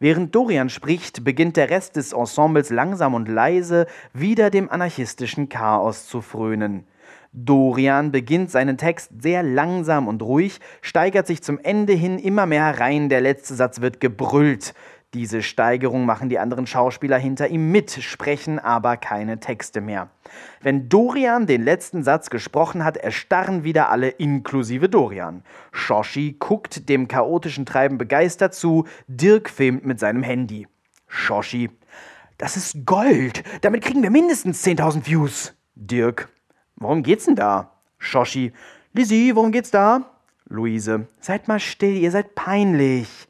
Während 0.00 0.34
Dorian 0.34 0.70
spricht, 0.70 1.22
beginnt 1.22 1.56
der 1.56 1.70
Rest 1.70 1.94
des 1.94 2.12
Ensembles 2.12 2.70
langsam 2.70 3.14
und 3.14 3.28
leise 3.28 3.86
wieder 4.12 4.50
dem 4.50 4.68
anarchistischen 4.68 5.48
Chaos 5.48 6.08
zu 6.08 6.20
frönen. 6.20 6.84
Dorian 7.32 8.10
beginnt 8.10 8.50
seinen 8.50 8.76
Text 8.76 9.22
sehr 9.22 9.44
langsam 9.44 10.08
und 10.08 10.20
ruhig, 10.20 10.58
steigert 10.82 11.28
sich 11.28 11.44
zum 11.44 11.60
Ende 11.60 11.92
hin 11.92 12.18
immer 12.18 12.46
mehr 12.46 12.64
herein, 12.64 13.08
der 13.08 13.20
letzte 13.20 13.54
Satz 13.54 13.80
wird 13.80 14.00
gebrüllt. 14.00 14.74
Diese 15.14 15.42
Steigerung 15.42 16.06
machen 16.06 16.28
die 16.28 16.40
anderen 16.40 16.66
Schauspieler 16.66 17.18
hinter 17.18 17.46
ihm 17.46 17.70
mit, 17.70 17.92
sprechen 17.92 18.58
aber 18.58 18.96
keine 18.96 19.38
Texte 19.38 19.80
mehr. 19.80 20.08
Wenn 20.60 20.88
Dorian 20.88 21.46
den 21.46 21.62
letzten 21.62 22.02
Satz 22.02 22.30
gesprochen 22.30 22.84
hat, 22.84 22.96
erstarren 22.96 23.64
wieder 23.64 23.90
alle 23.90 24.08
inklusive 24.08 24.88
Dorian. 24.88 25.42
Shoshi 25.72 26.36
guckt 26.38 26.88
dem 26.88 27.08
chaotischen 27.08 27.66
Treiben 27.66 27.98
begeistert 27.98 28.54
zu, 28.54 28.86
Dirk 29.06 29.50
filmt 29.50 29.84
mit 29.84 29.98
seinem 30.00 30.22
Handy. 30.22 30.66
Shoshi, 31.06 31.70
das 32.38 32.56
ist 32.56 32.86
Gold, 32.86 33.42
damit 33.62 33.82
kriegen 33.82 34.02
wir 34.02 34.10
mindestens 34.10 34.64
10.000 34.64 35.06
Views. 35.06 35.54
Dirk, 35.74 36.28
worum 36.76 37.02
geht's 37.02 37.26
denn 37.26 37.36
da? 37.36 37.72
Shoshi, 37.98 38.52
Lizzie, 38.92 39.34
worum 39.36 39.52
geht's 39.52 39.70
da? 39.70 40.10
Luise, 40.48 41.06
seid 41.20 41.48
mal 41.48 41.60
still, 41.60 41.96
ihr 41.96 42.10
seid 42.10 42.34
peinlich. 42.34 43.28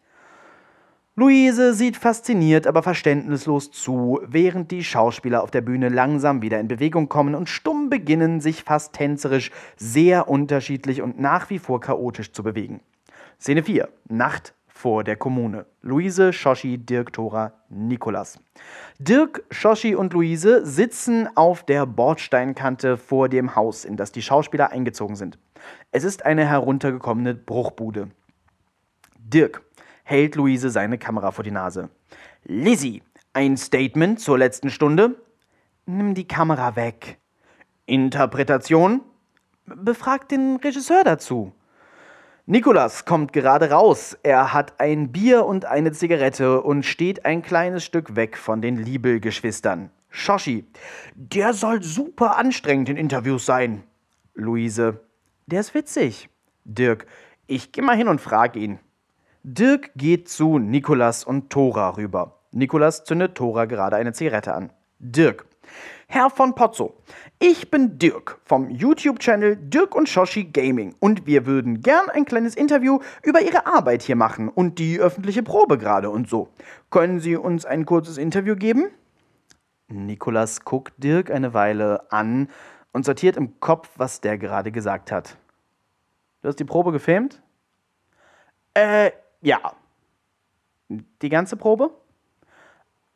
Luise 1.17 1.75
sieht 1.75 1.97
fasziniert, 1.97 2.69
aber 2.69 2.83
verständnislos 2.83 3.73
zu, 3.73 4.21
während 4.27 4.71
die 4.71 4.85
Schauspieler 4.85 5.43
auf 5.43 5.51
der 5.51 5.61
Bühne 5.61 5.89
langsam 5.89 6.41
wieder 6.41 6.61
in 6.61 6.69
Bewegung 6.69 7.09
kommen 7.09 7.35
und 7.35 7.49
stumm 7.49 7.91
beginnen, 7.91 8.41
sich 8.41 8.63
fast 8.63 8.93
tänzerisch 8.93 9.51
sehr 9.77 10.29
unterschiedlich 10.29 11.03
und 11.03 11.19
nach 11.21 11.51
wie 11.51 11.59
vor 11.59 11.81
chaotisch 11.81 12.33
zu 12.33 12.45
bewegen. 12.45 12.81
Szene 13.41 13.65
4. 13.65 13.89
Nacht 14.09 14.55
vor 14.69 15.03
der 15.03 15.17
Kommune. 15.17 15.67
Luise, 15.83 16.33
Shoshi, 16.33 16.79
Dirk, 16.79 17.13
Tora, 17.13 17.53
Nikolas. 17.69 18.39
Dirk, 18.99 19.43
Shoshi 19.51 19.95
und 19.95 20.13
Luise 20.13 20.65
sitzen 20.65 21.29
auf 21.37 21.65
der 21.65 21.87
Bordsteinkante 21.87 22.97
vor 22.97 23.29
dem 23.29 23.57
Haus, 23.57 23.85
in 23.85 23.97
das 23.97 24.13
die 24.13 24.23
Schauspieler 24.23 24.71
eingezogen 24.71 25.17
sind. 25.17 25.39
Es 25.91 26.05
ist 26.05 26.25
eine 26.25 26.47
heruntergekommene 26.47 27.35
Bruchbude. 27.35 28.11
Dirk, 29.19 29.63
hält 30.11 30.35
Luise 30.35 30.71
seine 30.71 30.99
Kamera 30.99 31.31
vor 31.31 31.45
die 31.45 31.53
Nase. 31.53 31.89
Lizzie, 32.45 33.03
ein 33.33 33.57
Statement 33.57 34.19
zur 34.19 34.39
letzten 34.39 34.69
Stunde? 34.69 35.15
Nimm 35.87 36.15
die 36.15 36.27
Kamera 36.27 36.75
weg. 36.75 37.19
Interpretation? 37.87 39.03
Befrag 39.67 40.29
den 40.29 40.57
Regisseur 40.57 41.05
dazu. 41.05 41.53
Nikolas 42.47 43.05
kommt 43.05 43.33
gerade 43.33 43.71
raus. 43.71 44.19
Er 44.25 44.53
hat 44.53 44.81
ein 44.81 45.13
Bier 45.13 45.47
und 45.47 45.65
eine 45.65 45.93
Zigarette 45.93 46.61
und 46.61 46.85
steht 46.85 47.25
ein 47.25 47.43
kleines 47.43 47.85
Stück 47.85 48.17
weg 48.17 48.37
von 48.37 48.61
den 48.61 48.77
Liebel-Geschwistern. 48.77 49.91
Shoshi, 50.09 50.65
der 51.15 51.53
soll 51.53 51.85
super 51.85 52.37
anstrengend 52.37 52.89
in 52.89 52.97
Interviews 52.97 53.47
sein. 53.47 53.85
Luise, 54.35 55.05
der 55.47 55.61
ist 55.61 55.73
witzig. 55.75 56.29
Dirk, 56.65 57.07
ich 57.47 57.71
geh 57.71 57.83
mal 57.83 57.97
hin 57.97 58.09
und 58.09 58.21
frag 58.21 58.57
ihn. 58.57 58.81
Dirk 59.43 59.93
geht 59.97 60.29
zu 60.29 60.59
Nikolas 60.59 61.25
und 61.25 61.49
Tora 61.49 61.97
rüber. 61.97 62.41
Nikolas 62.53 63.05
zündet 63.05 63.35
Tora 63.35 63.65
gerade 63.65 63.97
eine 63.97 64.13
Zigarette 64.13 64.53
an. 64.53 64.71
Dirk. 64.99 65.47
Herr 66.09 66.29
von 66.29 66.55
Pozzo, 66.55 66.99
ich 67.39 67.71
bin 67.71 67.99
Dirk 67.99 68.39
vom 68.45 68.69
YouTube-Channel 68.69 69.57
Dirk 69.57 69.95
und 69.95 70.11
Shoshi 70.11 70.45
Gaming 70.45 70.95
und 71.01 71.27
wir 71.27 71.47
würden 71.47 71.81
gern 71.81 72.11
ein 72.11 72.27
kleines 72.27 72.55
Interview 72.55 72.99
über 73.23 73.41
Ihre 73.41 73.67
Arbeit 73.67 74.03
hier 74.03 74.17
machen 74.17 74.51
und 74.51 74.79
die 74.79 75.01
öffentliche 75.01 75.43
Probe 75.43 75.79
gerade 75.79 76.11
und 76.11 76.29
so. 76.29 76.49
Können 76.91 77.21
Sie 77.21 77.37
uns 77.37 77.65
ein 77.65 77.87
kurzes 77.87 78.19
Interview 78.19 78.57
geben? 78.57 78.91
Nikolas 79.89 80.67
guckt 80.67 80.93
Dirk 80.99 81.31
eine 81.31 81.55
Weile 81.55 82.13
an 82.13 82.51
und 82.93 83.07
sortiert 83.07 83.39
im 83.39 83.59
Kopf, 83.59 83.89
was 83.97 84.21
der 84.21 84.37
gerade 84.37 84.71
gesagt 84.71 85.11
hat. 85.11 85.39
Du 86.43 86.49
hast 86.49 86.61
die 86.61 86.65
Probe 86.65 86.93
gefilmt? 86.93 87.41
Äh, 88.75 89.13
ja. 89.43 89.75
Die 90.89 91.29
ganze 91.29 91.57
Probe? 91.57 91.91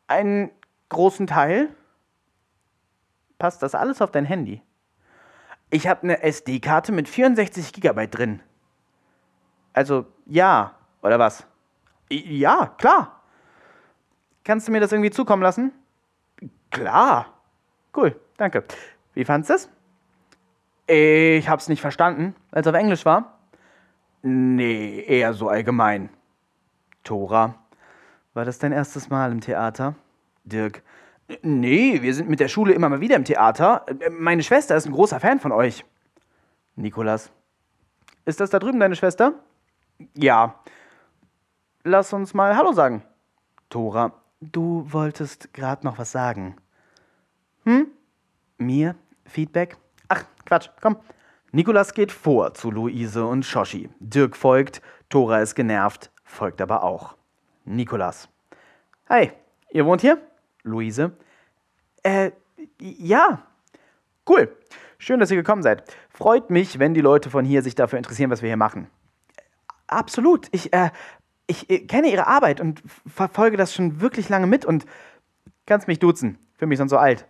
Einen 0.07 0.51
großen 0.89 1.27
Teil? 1.27 1.75
Passt 3.37 3.61
das 3.61 3.75
alles 3.75 4.01
auf 4.01 4.11
dein 4.11 4.25
Handy? 4.25 4.61
Ich 5.69 5.87
habe 5.87 6.03
eine 6.03 6.21
SD-Karte 6.23 6.91
mit 6.91 7.09
64 7.09 7.73
GB 7.73 8.07
drin. 8.07 8.41
Also 9.73 10.05
ja, 10.25 10.75
oder 11.01 11.19
was? 11.19 11.45
Ja, 12.09 12.67
klar. 12.77 13.21
Kannst 14.43 14.67
du 14.67 14.71
mir 14.71 14.79
das 14.79 14.91
irgendwie 14.91 15.11
zukommen 15.11 15.43
lassen? 15.43 15.73
Klar. 16.69 17.33
Cool, 17.95 18.19
danke. 18.37 18.63
Wie 19.13 19.25
fandest 19.25 19.49
du 19.49 19.53
es? 19.55 21.39
Ich 21.39 21.49
hab's 21.49 21.67
nicht 21.67 21.81
verstanden, 21.81 22.35
weil 22.51 22.61
es 22.61 22.67
auf 22.67 22.75
Englisch 22.75 23.05
war. 23.05 23.34
Nee, 24.27 25.03
eher 25.07 25.35
so 25.35 25.49
allgemein. 25.49 26.09
Tora, 27.03 27.53
war 28.33 28.43
das 28.43 28.57
dein 28.57 28.71
erstes 28.71 29.07
Mal 29.11 29.31
im 29.31 29.39
Theater? 29.39 29.93
Dirk, 30.45 30.81
nee, 31.43 32.01
wir 32.01 32.11
sind 32.15 32.27
mit 32.27 32.39
der 32.39 32.47
Schule 32.47 32.73
immer 32.73 32.89
mal 32.89 33.01
wieder 33.01 33.17
im 33.17 33.23
Theater. 33.23 33.85
Meine 34.09 34.41
Schwester 34.41 34.75
ist 34.75 34.87
ein 34.87 34.93
großer 34.93 35.19
Fan 35.19 35.39
von 35.39 35.51
euch. 35.51 35.85
Nikolas, 36.75 37.31
ist 38.25 38.39
das 38.39 38.49
da 38.49 38.57
drüben 38.57 38.79
deine 38.79 38.95
Schwester? 38.95 39.35
Ja. 40.15 40.59
Lass 41.83 42.11
uns 42.11 42.33
mal 42.33 42.57
Hallo 42.57 42.73
sagen. 42.73 43.03
Tora, 43.69 44.11
du 44.41 44.87
wolltest 44.91 45.53
gerade 45.53 45.85
noch 45.85 45.99
was 45.99 46.11
sagen. 46.11 46.55
Hm? 47.65 47.89
Mir? 48.57 48.95
Feedback? 49.27 49.77
Ach, 50.07 50.23
Quatsch, 50.45 50.71
komm. 50.81 50.97
Nikolas 51.55 51.93
geht 51.93 52.11
vor 52.11 52.53
zu 52.53 52.69
Luise 52.69 53.25
und 53.25 53.45
Shoshi. 53.45 53.89
Dirk 54.01 54.35
folgt, 54.35 54.81
Tora 55.07 55.39
ist 55.39 55.55
genervt, 55.55 56.11
folgt 56.25 56.59
aber 56.59 56.83
auch. 56.83 57.15
Nikolas. 57.63 58.27
Hey, 59.05 59.31
ihr 59.71 59.85
wohnt 59.85 60.01
hier? 60.01 60.17
Luise. 60.63 61.13
Äh, 62.03 62.31
ja. 62.77 63.47
Cool. 64.27 64.53
Schön, 64.97 65.21
dass 65.21 65.31
ihr 65.31 65.37
gekommen 65.37 65.63
seid. 65.63 65.89
Freut 66.09 66.49
mich, 66.49 66.77
wenn 66.77 66.93
die 66.93 66.99
Leute 66.99 67.29
von 67.29 67.45
hier 67.45 67.61
sich 67.61 67.73
dafür 67.73 67.99
interessieren, 67.99 68.31
was 68.31 68.41
wir 68.41 68.49
hier 68.49 68.57
machen. 68.57 68.87
Absolut. 69.87 70.49
Ich, 70.51 70.73
äh, 70.73 70.89
ich 71.47 71.69
äh, 71.69 71.79
kenne 71.79 72.11
ihre 72.11 72.27
Arbeit 72.27 72.59
und 72.59 72.83
verfolge 73.07 73.55
das 73.55 73.73
schon 73.73 74.01
wirklich 74.01 74.27
lange 74.27 74.47
mit 74.47 74.65
und 74.65 74.85
kannst 75.65 75.87
mich 75.87 75.99
duzen. 75.99 76.37
Für 76.57 76.65
mich 76.65 76.79
sind 76.79 76.89
so 76.89 76.97
alt. 76.97 77.25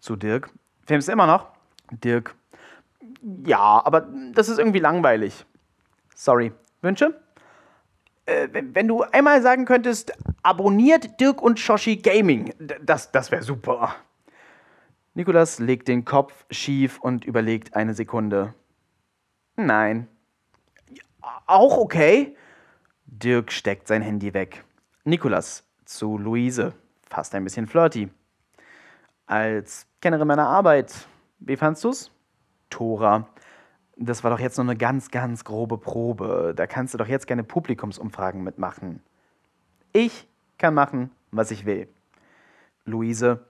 Zu 0.00 0.16
Dirk. 0.16 0.50
Filmst 0.84 1.08
immer 1.08 1.28
noch? 1.28 1.46
Dirk. 1.92 2.34
Ja, 3.44 3.82
aber 3.84 4.06
das 4.32 4.48
ist 4.48 4.58
irgendwie 4.58 4.78
langweilig. 4.78 5.44
Sorry. 6.14 6.52
Wünsche? 6.82 7.20
Äh, 8.26 8.48
wenn 8.52 8.88
du 8.88 9.02
einmal 9.02 9.40
sagen 9.42 9.64
könntest, 9.64 10.12
abonniert 10.42 11.20
Dirk 11.20 11.40
und 11.42 11.60
Shoshi 11.60 11.96
Gaming, 11.96 12.52
das, 12.82 13.12
das 13.12 13.30
wäre 13.30 13.42
super. 13.42 13.94
Nikolas 15.14 15.58
legt 15.58 15.88
den 15.88 16.04
Kopf 16.04 16.44
schief 16.50 16.98
und 17.00 17.24
überlegt 17.24 17.74
eine 17.74 17.94
Sekunde. 17.94 18.54
Nein. 19.56 20.08
Auch 21.46 21.78
okay. 21.78 22.36
Dirk 23.06 23.50
steckt 23.50 23.88
sein 23.88 24.02
Handy 24.02 24.34
weg. 24.34 24.64
Nikolas 25.04 25.64
zu 25.84 26.18
Luise, 26.18 26.74
fast 27.08 27.34
ein 27.34 27.44
bisschen 27.44 27.66
flirty. 27.66 28.10
Als 29.26 29.86
Kennerin 30.00 30.28
meiner 30.28 30.48
Arbeit, 30.48 30.92
wie 31.38 31.56
fandst 31.56 31.84
du's? 31.84 32.10
Tora, 32.70 33.28
das 33.96 34.22
war 34.22 34.30
doch 34.30 34.38
jetzt 34.38 34.58
nur 34.58 34.64
eine 34.64 34.76
ganz, 34.76 35.10
ganz 35.10 35.44
grobe 35.44 35.78
Probe. 35.78 36.52
Da 36.54 36.66
kannst 36.66 36.94
du 36.94 36.98
doch 36.98 37.08
jetzt 37.08 37.26
gerne 37.26 37.44
Publikumsumfragen 37.44 38.42
mitmachen. 38.42 39.02
Ich 39.92 40.28
kann 40.58 40.74
machen, 40.74 41.10
was 41.30 41.50
ich 41.50 41.64
will. 41.64 41.88
Luise, 42.84 43.46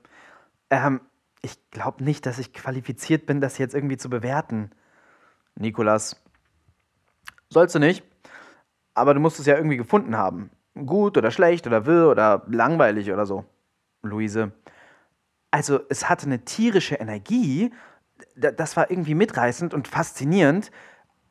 ähm, 0.70 1.00
ich 1.42 1.58
glaube 1.70 2.04
nicht, 2.04 2.26
dass 2.26 2.38
ich 2.38 2.52
qualifiziert 2.52 3.26
bin, 3.26 3.40
das 3.40 3.58
jetzt 3.58 3.74
irgendwie 3.74 3.96
zu 3.96 4.08
bewerten. 4.08 4.70
Nikolas, 5.56 6.22
sollst 7.50 7.74
du 7.74 7.78
nicht, 7.78 8.04
aber 8.94 9.14
du 9.14 9.20
musst 9.20 9.38
es 9.40 9.46
ja 9.46 9.56
irgendwie 9.56 9.76
gefunden 9.76 10.16
haben. 10.16 10.50
Gut 10.74 11.16
oder 11.16 11.30
schlecht 11.30 11.66
oder 11.66 11.86
will 11.86 12.04
oder 12.04 12.44
langweilig 12.48 13.10
oder 13.12 13.26
so. 13.26 13.44
Luise, 14.02 14.52
also 15.50 15.80
es 15.88 16.08
hatte 16.08 16.26
eine 16.26 16.44
tierische 16.44 16.96
Energie, 16.96 17.72
das 18.34 18.76
war 18.76 18.90
irgendwie 18.90 19.14
mitreißend 19.14 19.74
und 19.74 19.88
faszinierend. 19.88 20.70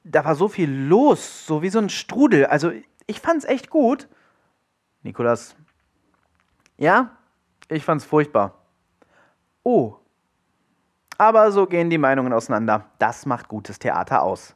Da 0.03 0.23
war 0.25 0.35
so 0.35 0.47
viel 0.47 0.71
los, 0.71 1.45
so 1.45 1.61
wie 1.61 1.69
so 1.69 1.79
ein 1.79 1.89
Strudel. 1.89 2.45
Also 2.45 2.71
ich 3.07 3.19
fand's 3.19 3.45
echt 3.45 3.69
gut. 3.69 4.07
Nikolas, 5.03 5.55
ja, 6.77 7.17
ich 7.69 7.83
fand's 7.83 8.05
furchtbar. 8.05 8.55
Oh. 9.63 9.95
Aber 11.17 11.51
so 11.51 11.65
gehen 11.65 11.89
die 11.89 11.97
Meinungen 11.97 12.33
auseinander. 12.33 12.89
Das 12.99 13.25
macht 13.25 13.47
gutes 13.47 13.79
Theater 13.79 14.21
aus. 14.23 14.55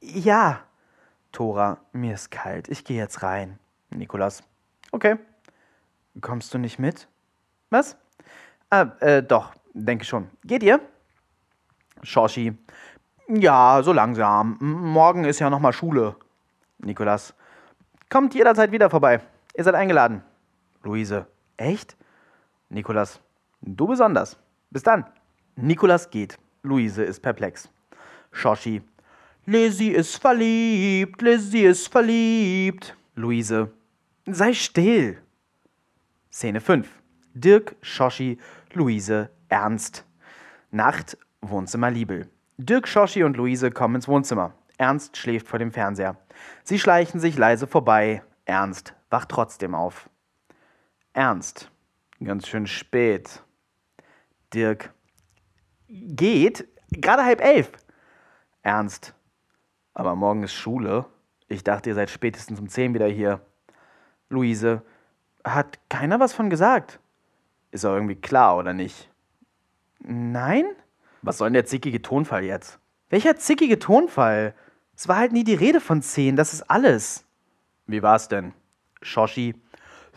Ja. 0.00 0.60
Tora, 1.32 1.78
mir 1.92 2.14
ist 2.14 2.30
kalt. 2.30 2.68
Ich 2.68 2.84
gehe 2.84 2.98
jetzt 2.98 3.22
rein. 3.22 3.58
Nikolas. 3.90 4.42
Okay. 4.90 5.16
Kommst 6.20 6.52
du 6.52 6.58
nicht 6.58 6.78
mit? 6.78 7.08
Was? 7.70 7.96
Ah, 8.68 8.92
äh, 9.00 9.22
doch, 9.22 9.54
denke 9.72 10.04
schon. 10.04 10.30
Geht 10.44 10.62
ihr? 10.62 10.80
Shoshi. 12.02 12.56
Ja, 13.28 13.82
so 13.82 13.92
langsam. 13.92 14.56
Morgen 14.60 15.24
ist 15.24 15.38
ja 15.38 15.50
nochmal 15.50 15.72
Schule. 15.72 16.16
Nikolas. 16.78 17.34
Kommt 18.10 18.34
jederzeit 18.34 18.72
wieder 18.72 18.90
vorbei. 18.90 19.20
Ihr 19.56 19.64
seid 19.64 19.74
eingeladen. 19.74 20.22
Luise. 20.82 21.26
Echt? 21.56 21.96
Nikolas. 22.68 23.20
Du 23.60 23.86
besonders. 23.86 24.36
Bis 24.70 24.82
dann. 24.82 25.06
Nikolas 25.56 26.10
geht. 26.10 26.38
Luise 26.62 27.04
ist 27.04 27.20
perplex. 27.20 27.70
Shoshi. 28.32 28.82
Lizzie 29.46 29.90
ist 29.90 30.16
verliebt. 30.16 31.22
Lizzie 31.22 31.64
ist 31.64 31.88
verliebt. 31.88 32.96
Luise. 33.14 33.70
Sei 34.26 34.52
still. 34.52 35.18
Szene 36.30 36.60
5. 36.60 36.88
Dirk, 37.34 37.76
Shoshi, 37.82 38.38
Luise, 38.72 39.30
Ernst. 39.48 40.04
Nacht, 40.70 41.18
Wohnzimmer 41.42 41.90
Liebel. 41.90 42.30
Dirk, 42.56 42.86
Shoshi 42.86 43.24
und 43.24 43.36
Luise 43.36 43.70
kommen 43.70 43.96
ins 43.96 44.08
Wohnzimmer. 44.08 44.54
Ernst 44.78 45.16
schläft 45.16 45.48
vor 45.48 45.58
dem 45.58 45.72
Fernseher. 45.72 46.16
Sie 46.64 46.78
schleichen 46.78 47.20
sich 47.20 47.36
leise 47.36 47.66
vorbei. 47.66 48.22
Ernst 48.44 48.94
wacht 49.10 49.28
trotzdem 49.28 49.74
auf. 49.74 50.08
Ernst. 51.12 51.70
Ganz 52.22 52.46
schön 52.46 52.66
spät. 52.66 53.42
Dirk. 54.54 54.92
Geht? 55.88 56.66
Gerade 56.90 57.24
halb 57.24 57.40
elf. 57.40 57.72
Ernst. 58.62 59.14
Aber 59.94 60.14
morgen 60.14 60.44
ist 60.44 60.54
Schule. 60.54 61.06
Ich 61.48 61.64
dachte, 61.64 61.90
ihr 61.90 61.94
seid 61.94 62.10
spätestens 62.10 62.60
um 62.60 62.68
zehn 62.68 62.94
wieder 62.94 63.08
hier. 63.08 63.40
Luise. 64.28 64.82
Hat 65.44 65.78
keiner 65.88 66.20
was 66.20 66.32
von 66.32 66.48
gesagt? 66.48 67.00
Ist 67.72 67.84
auch 67.84 67.94
irgendwie 67.94 68.20
klar, 68.20 68.56
oder 68.56 68.72
nicht? 68.72 69.10
Nein? 69.98 70.64
Was 71.22 71.38
soll 71.38 71.48
denn 71.48 71.54
der 71.54 71.66
zickige 71.66 72.02
Tonfall 72.02 72.44
jetzt? 72.44 72.78
Welcher 73.08 73.36
zickige 73.36 73.78
Tonfall? 73.78 74.54
Es 74.96 75.06
war 75.06 75.16
halt 75.16 75.32
nie 75.32 75.44
die 75.44 75.54
Rede 75.54 75.80
von 75.80 76.02
zehn, 76.02 76.36
das 76.36 76.52
ist 76.52 76.62
alles. 76.62 77.24
Wie 77.86 78.02
war's 78.02 78.28
denn? 78.28 78.52
Shoshi. 79.02 79.54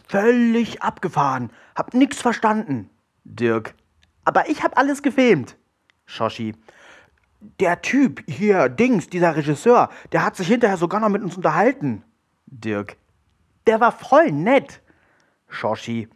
Völlig 0.08 0.82
abgefahren. 0.82 1.52
Hab 1.76 1.94
nix 1.94 2.22
verstanden. 2.22 2.90
Dirk. 3.24 3.74
Aber 4.24 4.50
ich 4.50 4.64
hab 4.64 4.78
alles 4.78 5.04
gefilmt. 5.04 5.58
Shoshi. 6.06 6.56
Der 7.60 7.82
Typ 7.82 8.24
hier, 8.28 8.70
Dings, 8.70 9.08
dieser 9.08 9.36
Regisseur, 9.36 9.90
der 10.12 10.24
hat 10.24 10.36
sich 10.36 10.48
hinterher 10.48 10.78
sogar 10.78 11.00
noch 11.00 11.10
mit 11.10 11.22
uns 11.22 11.38
unterhalten. 11.38 12.04
Dirk. 12.48 12.98
Der 13.68 13.80
war 13.80 13.92
voll 13.92 14.32
nett. 14.32 14.82
Shoshi. 15.48 16.08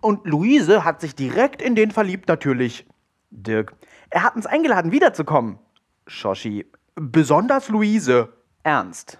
Und 0.00 0.26
Luise 0.26 0.84
hat 0.84 1.00
sich 1.00 1.14
direkt 1.14 1.60
in 1.60 1.74
den 1.74 1.90
verliebt, 1.90 2.28
natürlich. 2.28 2.86
Dirk. 3.30 3.74
Er 4.10 4.24
hat 4.24 4.34
uns 4.34 4.46
eingeladen, 4.46 4.90
wiederzukommen. 4.90 5.58
Shoshi. 6.06 6.66
Besonders 6.96 7.68
Luise. 7.68 8.32
Ernst. 8.64 9.18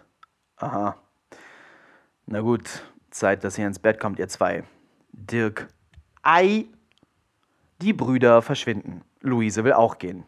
Aha. 0.57 0.97
Na 2.27 2.41
gut, 2.41 2.85
Zeit, 3.11 3.45
dass 3.45 3.57
ihr 3.57 3.67
ins 3.67 3.79
Bett 3.79 4.01
kommt, 4.01 4.19
ihr 4.19 4.29
zwei. 4.29 4.65
Dirk. 5.13 5.69
Ei. 6.23 6.67
Die 7.81 7.93
Brüder 7.93 8.43
verschwinden. 8.43 9.03
Luise 9.21 9.65
will 9.65 9.73
auch 9.73 9.99
gehen. 9.99 10.25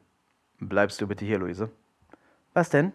Bleibst 0.59 1.01
du 1.01 1.09
bitte 1.09 1.25
hier, 1.25 1.39
Luise? 1.39 1.71
Was 2.55 2.71
denn? 2.71 2.93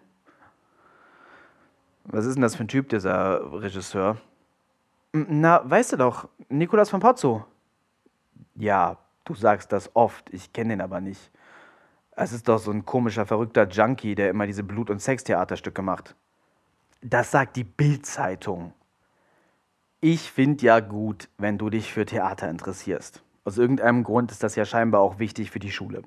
Was 2.04 2.24
ist 2.24 2.34
denn 2.34 2.42
das 2.42 2.56
für 2.56 2.64
ein 2.64 2.68
Typ, 2.68 2.88
dieser 2.88 3.52
Regisseur? 3.60 4.16
Na, 5.12 5.60
weißt 5.68 5.92
du 5.92 5.96
doch, 5.96 6.28
Nikolas 6.48 6.88
von 6.88 7.00
Pozzo. 7.00 7.44
Ja, 8.54 8.96
du 9.24 9.34
sagst 9.34 9.70
das 9.72 9.94
oft, 9.94 10.30
ich 10.32 10.52
kenne 10.52 10.70
den 10.70 10.80
aber 10.80 11.00
nicht. 11.00 11.30
Es 12.20 12.32
ist 12.32 12.48
doch 12.48 12.58
so 12.58 12.72
ein 12.72 12.84
komischer, 12.84 13.26
verrückter 13.26 13.68
Junkie, 13.68 14.16
der 14.16 14.30
immer 14.30 14.44
diese 14.44 14.64
Blut- 14.64 14.90
und 14.90 15.00
Sextheaterstücke 15.00 15.82
macht. 15.82 16.16
Das 17.00 17.30
sagt 17.30 17.54
die 17.54 17.62
Bild-Zeitung. 17.62 18.72
Ich 20.00 20.32
finde 20.32 20.66
ja 20.66 20.80
gut, 20.80 21.28
wenn 21.38 21.58
du 21.58 21.70
dich 21.70 21.92
für 21.92 22.06
Theater 22.06 22.50
interessierst. 22.50 23.22
Aus 23.44 23.56
irgendeinem 23.56 24.02
Grund 24.02 24.32
ist 24.32 24.42
das 24.42 24.56
ja 24.56 24.64
scheinbar 24.64 25.00
auch 25.00 25.20
wichtig 25.20 25.52
für 25.52 25.60
die 25.60 25.70
Schule. 25.70 26.02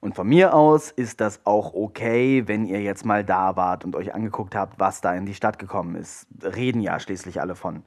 Und 0.00 0.14
von 0.14 0.28
mir 0.28 0.52
aus 0.52 0.90
ist 0.90 1.22
das 1.22 1.40
auch 1.46 1.72
okay, 1.72 2.46
wenn 2.46 2.66
ihr 2.66 2.82
jetzt 2.82 3.06
mal 3.06 3.24
da 3.24 3.56
wart 3.56 3.86
und 3.86 3.96
euch 3.96 4.14
angeguckt 4.14 4.54
habt, 4.54 4.78
was 4.78 5.00
da 5.00 5.14
in 5.14 5.24
die 5.24 5.34
Stadt 5.34 5.58
gekommen 5.58 5.94
ist. 5.94 6.26
Reden 6.42 6.82
ja 6.82 7.00
schließlich 7.00 7.40
alle 7.40 7.54
von. 7.54 7.82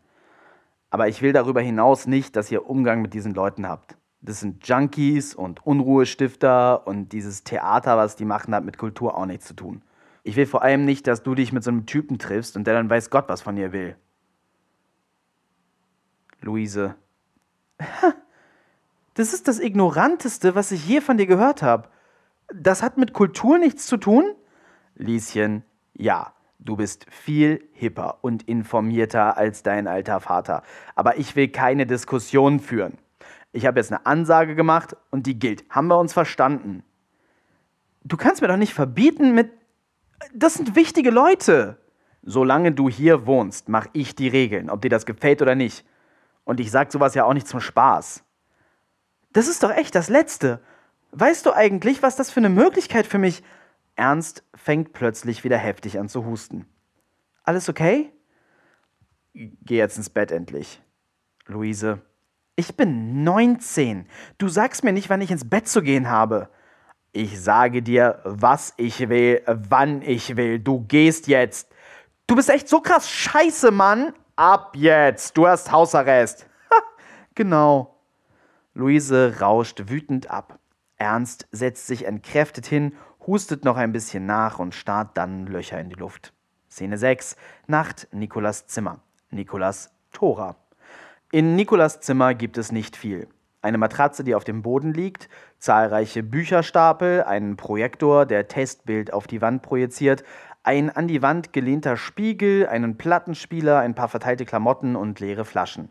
Aber 0.90 1.08
ich 1.08 1.22
will 1.22 1.34
darüber 1.34 1.62
hinaus 1.62 2.08
nicht, 2.08 2.36
dass 2.36 2.52
ihr 2.52 2.68
Umgang 2.68 3.04
mit 3.04 3.14
diesen 3.14 3.36
Leuten 3.36 3.68
habt. 3.68 3.96
Das 4.26 4.40
sind 4.40 4.66
Junkies 4.66 5.36
und 5.36 5.66
Unruhestifter 5.66 6.88
und 6.88 7.10
dieses 7.10 7.44
Theater, 7.44 7.98
was 7.98 8.16
die 8.16 8.24
machen, 8.24 8.56
hat 8.56 8.64
mit 8.64 8.78
Kultur 8.78 9.18
auch 9.18 9.26
nichts 9.26 9.48
zu 9.48 9.54
tun. 9.54 9.82
Ich 10.24 10.38
will 10.38 10.46
vor 10.46 10.62
allem 10.62 10.86
nicht, 10.86 11.08
dass 11.08 11.24
du 11.24 11.36
dich 11.36 11.52
mit 11.52 11.62
so 11.66 11.72
einem 11.72 11.86
Typen 11.86 12.18
triffst 12.20 12.56
und 12.56 12.66
der 12.66 12.74
dann 12.74 12.90
weiß 12.90 13.10
Gott, 13.10 13.26
was 13.28 13.42
von 13.42 13.58
dir 13.58 13.74
will. 13.74 13.96
Luise. 16.42 16.96
Das 19.16 19.32
ist 19.32 19.48
das 19.48 19.60
Ignoranteste, 19.60 20.56
was 20.56 20.72
ich 20.72 20.88
je 20.88 21.00
von 21.00 21.18
dir 21.18 21.28
gehört 21.28 21.62
habe. 21.62 21.88
Das 22.52 22.82
hat 22.82 22.98
mit 22.98 23.14
Kultur 23.14 23.60
nichts 23.60 23.86
zu 23.86 23.98
tun? 23.98 24.26
Lieschen, 24.96 25.64
ja. 25.94 26.34
Du 26.58 26.78
bist 26.78 27.06
viel 27.12 27.64
hipper 27.74 28.18
und 28.22 28.42
informierter 28.50 29.38
als 29.38 29.62
dein 29.62 29.88
alter 29.88 30.20
Vater. 30.20 30.64
Aber 30.96 31.20
ich 31.20 31.36
will 31.36 31.50
keine 31.50 31.86
Diskussion 31.86 32.60
führen. 32.60 32.98
Ich 33.54 33.66
habe 33.66 33.80
jetzt 33.80 33.92
eine 33.92 34.06
Ansage 34.06 34.56
gemacht 34.56 34.98
und 35.12 35.28
die 35.28 35.40
gilt. 35.40 35.64
Haben 35.70 35.88
wir 35.88 36.00
uns 36.00 36.12
verstanden? 36.12 36.84
Du 38.04 38.18
kannst 38.18 38.42
mir 38.42 38.50
doch 38.50 38.58
nicht 38.58 38.74
verbieten 38.74 39.34
mit... 39.34 39.52
Das 40.34 40.56
sind 40.56 40.76
wichtige 40.76 41.12
Leute. 41.12 41.78
Solange 42.24 42.72
du 42.72 42.90
hier 42.90 43.26
wohnst, 43.26 43.70
mache 43.70 43.90
ich 43.94 44.16
die 44.16 44.28
Regeln, 44.28 44.70
ob 44.70 44.82
dir 44.82 44.90
das 44.90 45.06
gefällt 45.06 45.42
oder 45.42 45.56
nicht. 45.56 45.86
Und 46.44 46.60
ich 46.60 46.72
sag 46.72 46.92
sowas 46.92 47.14
ja 47.14 47.26
auch 47.26 47.34
nicht 47.34 47.48
zum 47.48 47.62
Spaß. 47.62 48.24
Das 49.32 49.48
ist 49.48 49.64
doch 49.64 49.72
echt 49.72 49.96
das 49.96 50.10
Letzte. 50.10 50.60
Weißt 51.12 51.46
du 51.46 51.54
eigentlich, 51.54 52.02
was 52.02 52.16
das 52.16 52.32
für 52.32 52.42
eine 52.42 52.50
Möglichkeit 52.50 53.08
für 53.08 53.20
mich... 53.20 53.44
Ernst 53.96 54.44
fängt 54.56 54.94
plötzlich 54.94 55.44
wieder 55.44 55.58
heftig 55.58 56.00
an 56.00 56.10
zu 56.10 56.26
husten. 56.26 56.66
Alles 57.44 57.70
okay? 57.70 58.12
Geh 59.34 59.78
jetzt 59.78 59.98
ins 59.98 60.10
Bett 60.10 60.32
endlich. 60.32 60.82
Luise. 61.46 62.02
Ich 62.56 62.76
bin 62.76 63.24
19. 63.24 64.08
Du 64.38 64.48
sagst 64.48 64.84
mir 64.84 64.94
nicht, 64.94 65.10
wann 65.10 65.22
ich 65.22 65.32
ins 65.32 65.50
Bett 65.50 65.68
zu 65.68 65.82
gehen 65.82 66.10
habe. 66.10 66.50
Ich 67.12 67.42
sage 67.42 67.82
dir, 67.82 68.20
was 68.24 68.74
ich 68.78 69.10
will, 69.10 69.42
wann 69.46 70.02
ich 70.02 70.36
will. 70.36 70.60
Du 70.60 70.86
gehst 70.88 71.28
jetzt. 71.28 71.72
Du 72.28 72.36
bist 72.36 72.50
echt 72.50 72.68
so 72.68 72.80
krass 72.80 73.10
scheiße, 73.10 73.72
Mann. 73.72 74.14
Ab 74.36 74.76
jetzt. 74.76 75.38
Du 75.38 75.48
hast 75.48 75.72
Hausarrest. 75.72 76.48
Ha, 76.72 76.82
genau. 77.36 78.00
Luise 78.74 79.40
rauscht 79.40 79.90
wütend 79.90 80.30
ab. 80.30 80.60
Ernst 80.98 81.48
setzt 81.52 81.88
sich 81.88 82.06
entkräftet 82.06 82.66
hin 82.66 82.94
hustet 83.28 83.66
noch 83.66 83.78
ein 83.78 83.92
bisschen 83.92 84.26
nach 84.26 84.60
und 84.60 84.76
starrt 84.76 85.18
dann 85.18 85.48
Löcher 85.48 85.80
in 85.80 85.90
die 85.90 85.96
Luft. 85.96 86.34
Szene 86.70 86.98
6. 86.98 87.36
Nacht, 87.68 88.08
Nikolas 88.12 88.68
Zimmer. 88.68 89.00
Nikolas 89.30 89.92
Tora. 90.12 90.56
In 91.34 91.56
Nikolas 91.56 92.00
Zimmer 92.00 92.36
gibt 92.36 92.60
es 92.60 92.72
nicht 92.72 92.96
viel. 92.96 93.28
Eine 93.64 93.80
Matratze, 93.80 94.24
die 94.24 94.36
auf 94.36 94.44
dem 94.44 94.62
Boden 94.62 94.94
liegt, 94.94 95.30
zahlreiche 95.58 96.22
Bücherstapel, 96.22 97.24
einen 97.24 97.58
Projektor, 97.58 98.28
der 98.28 98.48
Testbild 98.48 99.12
auf 99.12 99.26
die 99.26 99.42
Wand 99.42 99.64
projiziert, 99.64 100.24
ein 100.62 100.92
an 100.92 101.08
die 101.08 101.24
Wand 101.24 101.52
gelehnter 101.52 101.98
Spiegel, 101.98 102.68
einen 102.68 103.00
Plattenspieler, 103.00 103.80
ein 103.80 103.96
paar 103.96 104.10
verteilte 104.10 104.46
Klamotten 104.46 104.96
und 104.96 105.20
leere 105.20 105.44
Flaschen. 105.44 105.90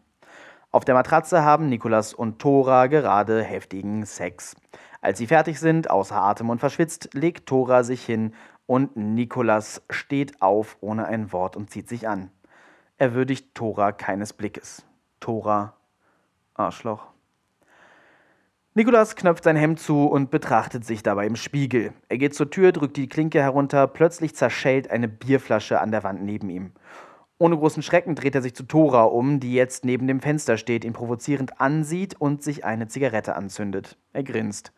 Auf 0.70 0.84
der 0.84 0.94
Matratze 0.94 1.42
haben 1.42 1.68
Nikolas 1.68 2.14
und 2.14 2.38
Tora 2.38 2.86
gerade 2.86 3.42
heftigen 3.42 4.06
Sex. 4.06 4.54
Als 5.00 5.18
sie 5.18 5.26
fertig 5.26 5.58
sind, 5.58 5.90
außer 5.90 6.14
Atem 6.14 6.50
und 6.50 6.60
verschwitzt, 6.60 7.14
legt 7.14 7.46
Tora 7.46 7.82
sich 7.82 8.04
hin 8.06 8.32
und 8.66 8.96
Nikolas 8.96 9.82
steht 9.90 10.40
auf 10.40 10.76
ohne 10.80 11.06
ein 11.06 11.32
Wort 11.32 11.56
und 11.56 11.68
zieht 11.68 11.88
sich 11.88 12.06
an. 12.06 12.30
Er 12.96 13.12
würdigt 13.14 13.56
Tora 13.56 13.90
keines 13.90 14.32
Blickes. 14.32 14.86
Tora, 15.22 15.74
Arschloch. 16.54 17.06
Nikolas 18.74 19.14
knöpft 19.14 19.44
sein 19.44 19.54
Hemd 19.54 19.78
zu 19.78 20.06
und 20.06 20.32
betrachtet 20.32 20.84
sich 20.84 21.04
dabei 21.04 21.26
im 21.26 21.36
Spiegel. 21.36 21.92
Er 22.08 22.18
geht 22.18 22.34
zur 22.34 22.50
Tür, 22.50 22.72
drückt 22.72 22.96
die 22.96 23.08
Klinke 23.08 23.40
herunter, 23.40 23.86
plötzlich 23.86 24.34
zerschellt 24.34 24.90
eine 24.90 25.06
Bierflasche 25.06 25.80
an 25.80 25.92
der 25.92 26.02
Wand 26.02 26.22
neben 26.24 26.50
ihm. 26.50 26.72
Ohne 27.38 27.56
großen 27.56 27.84
Schrecken 27.84 28.16
dreht 28.16 28.34
er 28.34 28.42
sich 28.42 28.56
zu 28.56 28.64
Tora 28.64 29.04
um, 29.04 29.38
die 29.38 29.54
jetzt 29.54 29.84
neben 29.84 30.08
dem 30.08 30.20
Fenster 30.20 30.56
steht, 30.56 30.84
ihn 30.84 30.92
provozierend 30.92 31.60
ansieht 31.60 32.20
und 32.20 32.42
sich 32.42 32.64
eine 32.64 32.88
Zigarette 32.88 33.36
anzündet. 33.36 33.96
Er 34.12 34.24
grinst. 34.24 34.72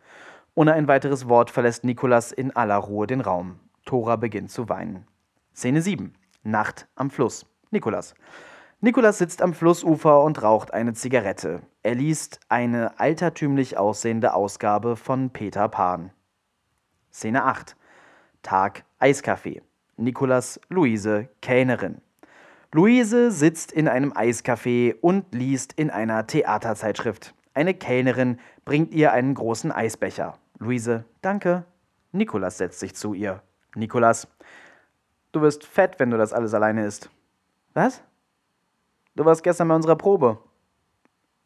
Ohne 0.55 0.75
ein 0.75 0.89
weiteres 0.89 1.27
Wort 1.27 1.51
verlässt 1.51 1.85
Nikolas 1.85 2.33
in 2.33 2.55
aller 2.55 2.77
Ruhe 2.77 3.07
den 3.07 3.23
Raum. 3.23 3.61
Tora 3.87 4.17
beginnt 4.17 4.51
zu 4.51 4.69
weinen. 4.69 5.07
Szene 5.55 5.81
7. 5.81 6.15
Nacht 6.43 6.87
am 6.97 7.11
Fluss. 7.11 7.47
Nikolas. 7.71 8.15
Nikolas 8.85 9.16
sitzt 9.16 9.40
am 9.40 9.55
Flussufer 9.55 10.23
und 10.23 10.42
raucht 10.42 10.75
eine 10.75 10.92
Zigarette. 10.92 11.62
Er 11.83 11.94
liest 11.94 12.40
eine 12.51 13.01
altertümlich 13.01 13.79
aussehende 13.79 14.35
Ausgabe 14.35 14.97
von 14.97 15.31
Peter 15.31 15.70
Pan. 15.70 16.11
Szene 17.11 17.44
8. 17.44 17.77
Tag 18.42 18.85
Eiskaffee. 18.99 19.62
Nikolas, 19.97 20.61
Luise, 20.68 21.31
Kellnerin. 21.40 22.03
Luise 22.73 23.31
sitzt 23.31 23.73
in 23.73 23.88
einem 23.88 24.12
Eiscafé 24.12 24.94
und 25.01 25.35
liest 25.35 25.73
in 25.73 25.88
einer 25.88 26.27
Theaterzeitschrift. 26.27 27.35
Eine 27.55 27.73
Kellnerin 27.73 28.38
bringt 28.66 28.92
ihr 28.92 29.12
einen 29.12 29.33
großen 29.33 29.73
Eisbecher. 29.73 30.37
Luise, 30.59 31.07
danke. 31.23 31.64
Nikolas 32.12 32.59
setzt 32.59 32.81
sich 32.81 32.94
zu 32.94 33.14
ihr. 33.14 33.40
Nikolas, 33.75 34.29
du 35.33 35.40
wirst 35.40 35.64
fett, 35.64 35.99
wenn 35.99 36.11
du 36.11 36.18
das 36.18 36.35
alles 36.35 36.53
alleine 36.53 36.85
isst. 36.85 37.09
Was? 37.73 38.03
Du 39.16 39.24
warst 39.24 39.42
gestern 39.42 39.68
bei 39.68 39.77
unserer 39.77 39.96
Probe. 39.96 40.38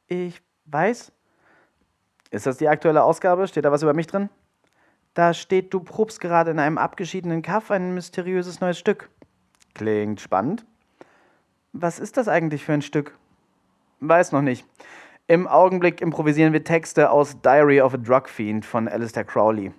Ich 0.07 0.41
weiß. 0.67 1.13
Ist 2.31 2.47
das 2.47 2.57
die 2.57 2.69
aktuelle 2.69 3.03
Ausgabe? 3.03 3.47
Steht 3.47 3.65
da 3.65 3.73
was 3.73 3.83
über 3.83 3.95
mich 3.95 4.07
drin? 4.07 4.31
Da 5.15 5.35
steht, 5.35 5.75
du 5.75 5.81
probst 5.81 6.21
gerade 6.21 6.51
in 6.51 6.59
einem 6.59 6.79
abgeschiedenen 6.79 7.43
Kaff 7.43 7.71
ein 7.71 7.95
mysteriöses 7.95 8.61
neues 8.61 8.79
Stück. 8.79 9.11
Klingt 9.75 10.21
spannend. 10.21 10.65
Was 11.73 11.99
ist 11.99 12.17
das 12.17 12.29
eigentlich 12.29 12.65
für 12.65 12.73
ein 12.73 12.83
Stück? 12.83 13.19
Weiß 14.01 14.33
noch 14.33 14.43
nicht. 14.43 14.67
Im 15.27 15.47
Augenblick 15.47 16.01
improvisieren 16.01 16.53
wir 16.55 16.65
Texte 16.65 17.11
aus 17.11 17.41
Diary 17.43 17.83
of 17.83 17.95
a 17.95 17.99
Drug 17.99 18.29
Fiend 18.29 18.65
von 18.65 18.89
Alistair 18.89 19.25
Crowley. 19.25 19.73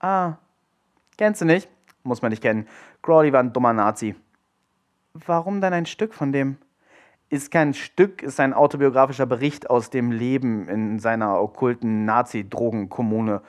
Ah, 0.00 0.34
kennst 1.16 1.40
du 1.40 1.44
nicht? 1.44 1.68
Muss 2.02 2.22
man 2.22 2.30
nicht 2.30 2.42
kennen. 2.42 2.66
Crowley 3.02 3.32
war 3.32 3.40
ein 3.40 3.52
dummer 3.52 3.72
Nazi. 3.72 4.16
Warum 5.12 5.60
dann 5.60 5.72
ein 5.72 5.86
Stück 5.86 6.14
von 6.14 6.32
dem? 6.32 6.56
Ist 7.30 7.52
kein 7.52 7.74
Stück, 7.74 8.24
ist 8.24 8.40
ein 8.40 8.52
autobiografischer 8.52 9.24
Bericht 9.24 9.70
aus 9.70 9.88
dem 9.88 10.10
Leben 10.10 10.68
in 10.68 10.98
seiner 10.98 11.40
okkulten 11.40 12.04
Nazi-Drogenkommune. 12.04 13.40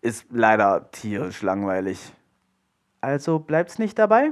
Ist 0.00 0.26
leider 0.30 0.92
tierisch 0.92 1.42
langweilig. 1.42 2.12
Also 3.00 3.40
bleibt's 3.40 3.80
nicht 3.80 3.98
dabei? 3.98 4.30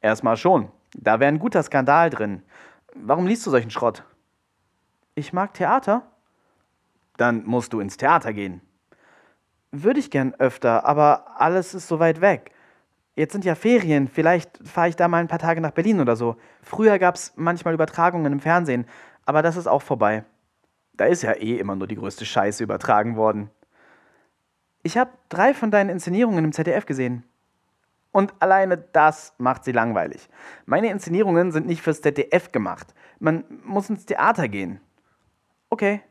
Erstmal 0.00 0.36
schon. 0.36 0.68
Da 0.96 1.20
wäre 1.20 1.28
ein 1.28 1.38
guter 1.38 1.62
Skandal 1.62 2.10
drin. 2.10 2.42
Warum 2.92 3.24
liest 3.28 3.46
du 3.46 3.50
solchen 3.50 3.70
Schrott? 3.70 4.02
Ich 5.14 5.32
mag 5.32 5.54
Theater. 5.54 6.02
Dann 7.18 7.44
musst 7.46 7.72
du 7.72 7.78
ins 7.78 7.98
Theater 7.98 8.32
gehen. 8.32 8.62
Würde 9.70 10.00
ich 10.00 10.10
gern 10.10 10.34
öfter, 10.34 10.84
aber 10.84 11.40
alles 11.40 11.72
ist 11.72 11.86
so 11.86 12.00
weit 12.00 12.20
weg. 12.20 12.50
Jetzt 13.18 13.32
sind 13.32 13.44
ja 13.44 13.56
Ferien, 13.56 14.06
vielleicht 14.06 14.60
fahre 14.64 14.90
ich 14.90 14.94
da 14.94 15.08
mal 15.08 15.18
ein 15.18 15.26
paar 15.26 15.40
Tage 15.40 15.60
nach 15.60 15.72
Berlin 15.72 15.98
oder 15.98 16.14
so. 16.14 16.36
Früher 16.62 17.00
gab 17.00 17.16
es 17.16 17.32
manchmal 17.34 17.74
Übertragungen 17.74 18.32
im 18.32 18.38
Fernsehen, 18.38 18.86
aber 19.26 19.42
das 19.42 19.56
ist 19.56 19.66
auch 19.66 19.82
vorbei. 19.82 20.24
Da 20.92 21.06
ist 21.06 21.22
ja 21.22 21.32
eh 21.32 21.56
immer 21.56 21.74
nur 21.74 21.88
die 21.88 21.96
größte 21.96 22.24
Scheiße 22.24 22.62
übertragen 22.62 23.16
worden. 23.16 23.50
Ich 24.84 24.96
habe 24.96 25.10
drei 25.30 25.52
von 25.52 25.72
deinen 25.72 25.90
Inszenierungen 25.90 26.44
im 26.44 26.52
ZDF 26.52 26.86
gesehen. 26.86 27.24
Und 28.12 28.34
alleine 28.38 28.78
das 28.78 29.34
macht 29.38 29.64
sie 29.64 29.72
langweilig. 29.72 30.28
Meine 30.64 30.88
Inszenierungen 30.88 31.50
sind 31.50 31.66
nicht 31.66 31.82
fürs 31.82 32.02
ZDF 32.02 32.52
gemacht. 32.52 32.94
Man 33.18 33.42
muss 33.64 33.90
ins 33.90 34.06
Theater 34.06 34.46
gehen. 34.46 34.80
Okay. 35.70 36.02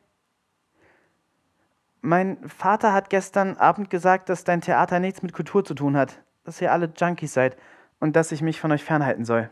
Mein 2.02 2.38
Vater 2.50 2.91
hat 2.91 3.10
gestern 3.10 3.56
Abend 3.56 3.89
gesagt, 3.89 4.28
dass 4.28 4.43
dein 4.43 4.60
Theater 4.60 5.00
nichts 5.00 5.22
mit 5.22 5.32
Kultur 5.32 5.63
zu 5.63 5.74
tun 5.74 5.96
hat, 5.96 6.22
dass 6.48 6.62
ihr 6.62 6.72
alle 6.72 6.90
Junkies 6.96 7.34
seid 7.34 7.58
und 8.00 8.16
dass 8.16 8.32
ich 8.32 8.42
mich 8.42 8.62
von 8.62 8.72
euch 8.72 8.82
fernhalten 8.82 9.26
soll. 9.26 9.50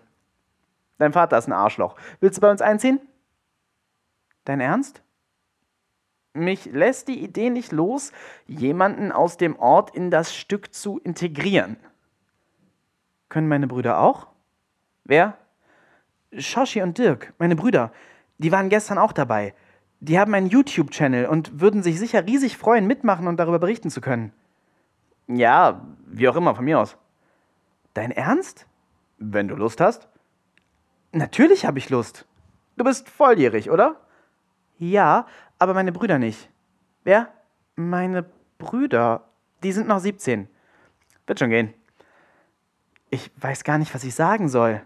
Dein 0.98 1.12
Vater 1.12 1.38
ist 1.38 1.46
ein 1.46 1.52
Arschloch. 1.52 1.98
Willst 2.22 2.38
du 2.38 2.42
bei 2.42 2.50
uns 2.50 2.62
einziehen? 2.62 3.02
Dein 4.46 4.62
Ernst? 4.62 5.04
Mich 6.34 6.66
lässt 6.66 7.10
die 7.10 7.22
Idee 7.22 7.50
nicht 7.50 7.74
los, 7.74 8.14
jemanden 8.48 9.12
aus 9.12 9.36
dem 9.36 9.60
Ort 9.60 9.94
in 9.94 10.10
das 10.10 10.34
Stück 10.34 10.74
zu 10.74 11.00
integrieren. 11.00 11.76
Können 13.28 13.50
meine 13.50 13.68
Brüder 13.68 14.00
auch? 14.00 14.28
Wer? 15.04 15.38
Shoshi 16.38 16.82
und 16.82 16.98
Dirk, 16.98 17.34
meine 17.40 17.58
Brüder. 17.58 17.92
Die 18.38 18.54
waren 18.54 18.70
gestern 18.70 19.00
auch 19.00 19.12
dabei. 19.12 19.54
Die 20.00 20.18
haben 20.18 20.34
einen 20.34 20.48
YouTube-Channel 20.48 21.26
und 21.26 21.60
würden 21.60 21.84
sich 21.84 22.00
sicher 22.00 22.26
riesig 22.26 22.56
freuen, 22.56 22.88
mitmachen 22.88 23.28
und 23.28 23.38
darüber 23.38 23.60
berichten 23.60 23.90
zu 23.90 24.00
können. 24.00 24.32
Ja, 25.28 25.82
wie 26.06 26.30
auch 26.30 26.36
immer, 26.36 26.56
von 26.56 26.66
mir 26.66 26.80
aus. 26.80 26.98
Dein 27.94 28.12
Ernst? 28.12 28.68
Wenn 29.18 29.48
du 29.48 29.56
Lust 29.56 29.82
hast? 29.82 30.08
Natürlich 31.12 31.66
habe 31.66 31.80
ich 31.80 31.90
Lust. 31.90 32.26
Du 32.78 32.84
bist 32.84 33.10
volljährig, 33.10 33.72
oder? 33.72 33.96
Ja, 34.78 35.28
aber 35.58 35.74
meine 35.74 35.92
Brüder 35.92 36.20
nicht. 36.20 36.50
Wer? 37.04 37.30
Meine 37.76 38.26
Brüder. 38.58 39.24
Die 39.64 39.72
sind 39.72 39.88
noch 39.88 40.00
17. 40.00 40.50
Wird 41.26 41.40
schon 41.40 41.50
gehen. 41.50 41.74
Ich 43.10 43.32
weiß 43.38 43.64
gar 43.64 43.78
nicht, 43.78 43.94
was 43.96 44.04
ich 44.04 44.14
sagen 44.14 44.50
soll. 44.50 44.82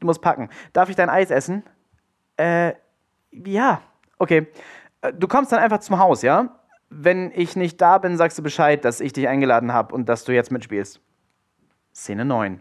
Du 0.00 0.06
musst 0.06 0.22
packen. 0.22 0.48
Darf 0.72 0.88
ich 0.88 0.96
dein 0.96 1.10
Eis 1.10 1.30
essen? 1.30 1.62
Äh, 2.36 2.74
ja. 3.30 3.82
Okay. 4.18 4.46
Äh, 5.02 5.12
du 5.12 5.28
kommst 5.28 5.52
dann 5.52 5.58
einfach 5.58 5.80
zum 5.80 5.98
Haus, 5.98 6.22
ja? 6.22 6.58
Wenn 6.88 7.32
ich 7.34 7.56
nicht 7.56 7.80
da 7.80 7.98
bin, 7.98 8.16
sagst 8.16 8.38
du 8.38 8.42
Bescheid, 8.42 8.84
dass 8.84 9.00
ich 9.00 9.12
dich 9.12 9.28
eingeladen 9.28 9.72
habe 9.72 9.94
und 9.94 10.08
dass 10.08 10.24
du 10.24 10.32
jetzt 10.32 10.52
mitspielst. 10.52 11.00
Szene 11.94 12.24
9. 12.24 12.60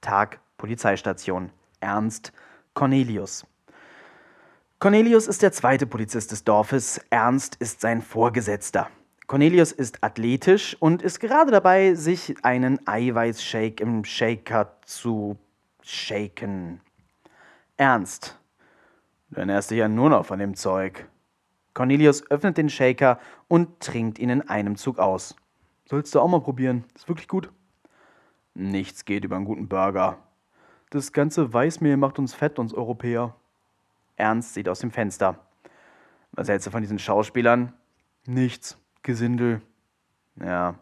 Tag 0.00 0.40
Polizeistation. 0.56 1.50
Ernst 1.80 2.32
Cornelius. 2.74 3.46
Cornelius 4.78 5.26
ist 5.26 5.42
der 5.42 5.52
zweite 5.52 5.86
Polizist 5.86 6.30
des 6.32 6.44
Dorfes. 6.44 7.00
Ernst 7.10 7.56
ist 7.56 7.80
sein 7.80 8.00
Vorgesetzter. 8.00 8.88
Cornelius 9.26 9.72
ist 9.72 10.02
athletisch 10.02 10.76
und 10.80 11.02
ist 11.02 11.20
gerade 11.20 11.50
dabei, 11.50 11.94
sich 11.94 12.36
einen 12.44 12.86
Eiweißshake 12.86 13.82
im 13.82 14.04
Shaker 14.04 14.78
zu 14.86 15.36
shaken. 15.82 16.80
Ernst. 17.76 18.38
Du 19.30 19.40
ernährst 19.40 19.70
dich 19.70 19.78
ja 19.78 19.88
nur 19.88 20.08
noch 20.08 20.24
von 20.24 20.38
dem 20.38 20.54
Zeug. 20.54 21.06
Cornelius 21.78 22.28
öffnet 22.28 22.58
den 22.58 22.68
Shaker 22.68 23.20
und 23.46 23.78
trinkt 23.78 24.18
ihn 24.18 24.30
in 24.30 24.42
einem 24.42 24.74
Zug 24.74 24.98
aus. 24.98 25.36
Sollst 25.88 26.12
du 26.12 26.18
auch 26.18 26.26
mal 26.26 26.40
probieren. 26.40 26.82
Ist 26.96 27.06
wirklich 27.06 27.28
gut. 27.28 27.52
Nichts 28.54 29.04
geht 29.04 29.24
über 29.24 29.36
einen 29.36 29.44
guten 29.44 29.68
Burger. 29.68 30.18
Das 30.90 31.12
ganze 31.12 31.52
Weißmehl 31.52 31.96
macht 31.96 32.18
uns 32.18 32.34
fett, 32.34 32.58
uns 32.58 32.74
Europäer. 32.74 33.36
Ernst 34.16 34.54
sieht 34.54 34.68
aus 34.68 34.80
dem 34.80 34.90
Fenster. 34.90 35.38
Was 36.32 36.48
hältst 36.48 36.66
du 36.66 36.72
von 36.72 36.82
diesen 36.82 36.98
Schauspielern? 36.98 37.72
Nichts. 38.26 38.76
Gesindel. 39.04 39.62
Ja. 40.34 40.80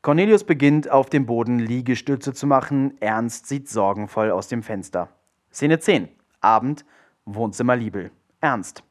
Cornelius 0.00 0.44
beginnt 0.44 0.88
auf 0.88 1.10
dem 1.10 1.26
Boden 1.26 1.58
Liegestütze 1.58 2.32
zu 2.34 2.46
machen. 2.46 2.96
Ernst 3.00 3.48
sieht 3.48 3.68
sorgenvoll 3.68 4.30
aus 4.30 4.46
dem 4.46 4.62
Fenster. 4.62 5.08
Szene 5.52 5.80
10. 5.80 6.08
Abend, 6.40 6.84
Wohnzimmer 7.24 7.74
Liebel. 7.74 8.12
Ernst. 8.40 8.84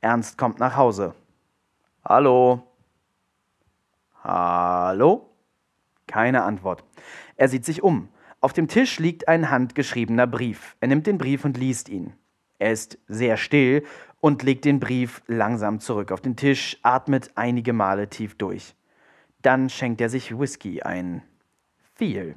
Ernst 0.00 0.38
kommt 0.38 0.58
nach 0.58 0.76
Hause. 0.76 1.14
Hallo. 2.04 2.62
Hallo? 4.22 5.30
Keine 6.06 6.42
Antwort. 6.42 6.84
Er 7.36 7.48
sieht 7.48 7.64
sich 7.64 7.82
um. 7.82 8.08
Auf 8.40 8.52
dem 8.52 8.68
Tisch 8.68 8.98
liegt 8.98 9.28
ein 9.28 9.50
handgeschriebener 9.50 10.26
Brief. 10.26 10.76
Er 10.80 10.88
nimmt 10.88 11.06
den 11.06 11.18
Brief 11.18 11.44
und 11.44 11.58
liest 11.58 11.88
ihn. 11.88 12.14
Er 12.58 12.72
ist 12.72 12.98
sehr 13.08 13.36
still 13.36 13.84
und 14.20 14.42
legt 14.42 14.64
den 14.64 14.80
Brief 14.80 15.22
langsam 15.26 15.80
zurück 15.80 16.12
auf 16.12 16.20
den 16.20 16.36
Tisch, 16.36 16.78
atmet 16.82 17.30
einige 17.34 17.72
Male 17.72 18.08
tief 18.08 18.36
durch. 18.36 18.74
Dann 19.42 19.68
schenkt 19.68 20.00
er 20.00 20.08
sich 20.08 20.38
Whisky 20.38 20.82
ein. 20.82 21.22
Viel. 21.94 22.36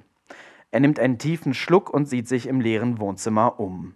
Er 0.69 0.79
nimmt 0.79 0.99
einen 0.99 1.17
tiefen 1.17 1.53
Schluck 1.53 1.89
und 1.89 2.05
sieht 2.05 2.27
sich 2.27 2.47
im 2.47 2.61
leeren 2.61 2.99
Wohnzimmer 2.99 3.59
um. 3.59 3.95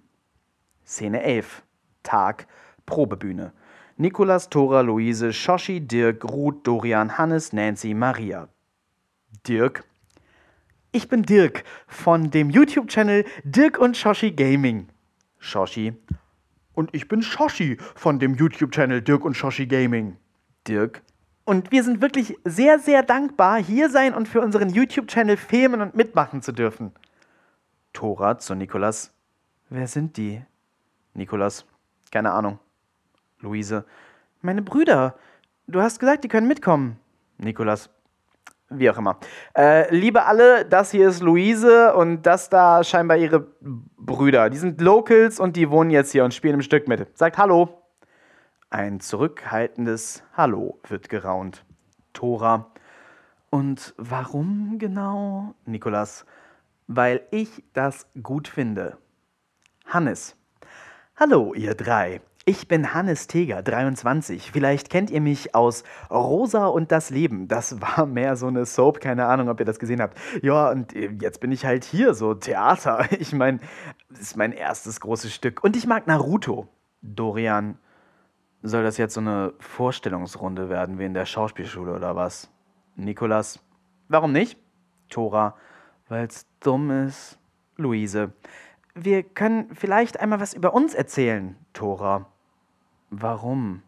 Szene 0.86 1.22
11. 1.22 1.64
Tag, 2.04 2.48
Probebühne. 2.86 3.54
Nikolas, 3.98 4.50
Thora, 4.50 4.82
Luise, 4.82 5.32
Shoshi, 5.32 5.80
Dirk, 5.80 6.26
Ruth, 6.26 6.68
Dorian, 6.68 7.18
Hannes, 7.18 7.54
Nancy, 7.54 7.94
Maria. 7.94 8.50
Dirk. 9.48 9.86
Ich 10.92 11.08
bin 11.08 11.24
Dirk 11.24 11.64
von 11.88 12.32
dem 12.32 12.50
YouTube-Channel 12.50 13.26
Dirk 13.44 13.78
und 13.78 13.96
Shoshi 13.96 14.32
Gaming. 14.32 14.90
Shoshi. 15.40 15.94
Und 16.74 16.94
ich 16.94 17.08
bin 17.08 17.22
Shoshi 17.22 17.78
von 17.96 18.20
dem 18.20 18.36
YouTube-Channel 18.36 19.02
Dirk 19.02 19.24
und 19.24 19.36
Shoshi 19.36 19.66
Gaming. 19.66 20.18
Dirk. 20.68 21.02
Und 21.46 21.72
wir 21.72 21.84
sind 21.84 22.02
wirklich 22.02 22.38
sehr, 22.44 22.80
sehr 22.80 23.04
dankbar, 23.04 23.62
hier 23.62 23.90
sein 23.90 24.14
und 24.14 24.28
für 24.28 24.42
unseren 24.42 24.70
YouTube-Channel 24.70 25.38
filmen 25.38 25.82
und 25.82 25.96
mitmachen 25.96 26.42
zu 26.42 26.52
dürfen. 26.52 26.92
Thora 27.94 28.40
zu 28.40 28.56
Nikolas. 28.56 29.14
Wer 29.70 29.88
sind 29.88 30.18
die? 30.18 30.42
Nikolas. 31.14 31.66
Keine 32.12 32.32
Ahnung. 32.32 32.60
Luise. 33.46 33.86
Meine 34.42 34.62
Brüder. 34.62 35.16
Du 35.68 35.82
hast 35.82 36.00
gesagt, 36.00 36.24
die 36.24 36.28
können 36.28 36.48
mitkommen. 36.48 37.00
Nikolas. 37.38 37.90
Wie 38.70 38.90
auch 38.90 38.98
immer. 38.98 39.20
Äh, 39.56 39.96
liebe 39.96 40.26
alle, 40.26 40.66
das 40.66 40.92
hier 40.92 41.08
ist 41.08 41.22
Luise 41.22 41.94
und 41.96 42.24
das 42.24 42.50
da 42.50 42.84
scheinbar 42.84 43.18
ihre 43.18 43.48
Brüder. 43.62 44.50
Die 44.50 44.58
sind 44.58 44.82
Locals 44.82 45.40
und 45.40 45.56
die 45.56 45.70
wohnen 45.70 45.92
jetzt 45.92 46.12
hier 46.12 46.26
und 46.26 46.34
spielen 46.34 46.56
im 46.56 46.62
Stück 46.62 46.88
mit. 46.88 47.16
Sagt 47.18 47.38
Hallo. 47.38 47.82
Ein 48.72 49.00
zurückhaltendes 49.00 50.24
Hallo 50.36 50.80
wird 50.88 51.10
geraunt. 51.10 51.64
Tora. 52.14 52.72
Und 53.52 53.94
warum 53.98 54.80
genau? 54.80 55.54
Nikolas. 55.66 56.26
Weil 56.88 57.22
ich 57.32 57.64
das 57.74 58.08
gut 58.22 58.48
finde. 58.48 58.98
Hannes. 59.86 60.36
Hallo, 61.16 61.54
ihr 61.54 61.76
drei. 61.76 62.22
Ich 62.48 62.68
bin 62.68 62.94
Hannes 62.94 63.26
Teger, 63.26 63.64
23. 63.64 64.52
Vielleicht 64.52 64.92
kennt 64.92 65.10
ihr 65.10 65.20
mich 65.20 65.56
aus 65.56 65.84
Rosa 66.12 66.68
und 66.68 66.92
das 66.92 67.10
Leben. 67.10 67.48
Das 67.48 67.82
war 67.82 68.06
mehr 68.06 68.36
so 68.36 68.46
eine 68.46 68.68
Soap, 68.68 69.00
keine 69.00 69.26
Ahnung, 69.26 69.50
ob 69.50 69.60
ihr 69.60 69.66
das 69.66 69.80
gesehen 69.80 70.00
habt. 70.00 70.16
Ja, 70.44 70.70
und 70.70 70.96
äh, 70.96 71.10
jetzt 71.20 71.40
bin 71.40 71.52
ich 71.52 71.66
halt 71.66 71.84
hier, 71.84 72.14
so 72.14 72.36
Theater. 72.36 73.08
Ich 73.20 73.34
meine, 73.34 73.62
das 74.12 74.20
ist 74.20 74.38
mein 74.38 74.52
erstes 74.52 75.00
großes 75.00 75.34
Stück. 75.34 75.64
Und 75.64 75.76
ich 75.76 75.88
mag 75.88 76.06
Naruto. 76.06 76.68
Dorian, 77.02 77.80
soll 78.62 78.84
das 78.84 78.98
jetzt 78.98 79.16
so 79.16 79.22
eine 79.22 79.54
Vorstellungsrunde 79.58 80.70
werden 80.70 81.00
wie 81.00 81.06
in 81.06 81.16
der 81.16 81.26
Schauspielschule 81.26 81.96
oder 81.96 82.16
was? 82.16 82.52
Nikolas, 82.96 83.60
warum 84.08 84.34
nicht? 84.34 84.60
Tora, 85.10 85.56
weil's 86.10 86.46
dumm 86.60 86.92
ist. 86.92 87.40
Luise, 87.76 88.34
wir 88.94 89.24
können 89.24 89.74
vielleicht 89.74 90.20
einmal 90.20 90.40
was 90.40 90.54
über 90.54 90.76
uns 90.76 90.94
erzählen. 90.94 91.56
Tora, 91.74 92.28
Warum? 93.10 93.84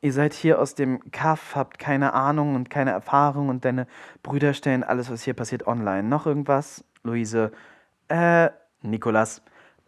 Ihr 0.00 0.12
seid 0.12 0.34
hier 0.34 0.60
aus 0.60 0.74
dem 0.74 1.10
Kaff, 1.12 1.56
habt 1.56 1.78
keine 1.78 2.12
Ahnung 2.12 2.54
und 2.54 2.68
keine 2.68 2.90
Erfahrung 2.90 3.48
und 3.48 3.64
deine 3.64 3.86
Brüder 4.22 4.52
stellen 4.52 4.84
alles, 4.84 5.10
was 5.10 5.22
hier 5.22 5.34
passiert, 5.34 5.66
online. 5.66 6.02
Noch 6.02 6.26
irgendwas? 6.26 6.84
Luise. 7.04 7.52
Äh, 8.08 8.50
Nikolas. 8.82 9.42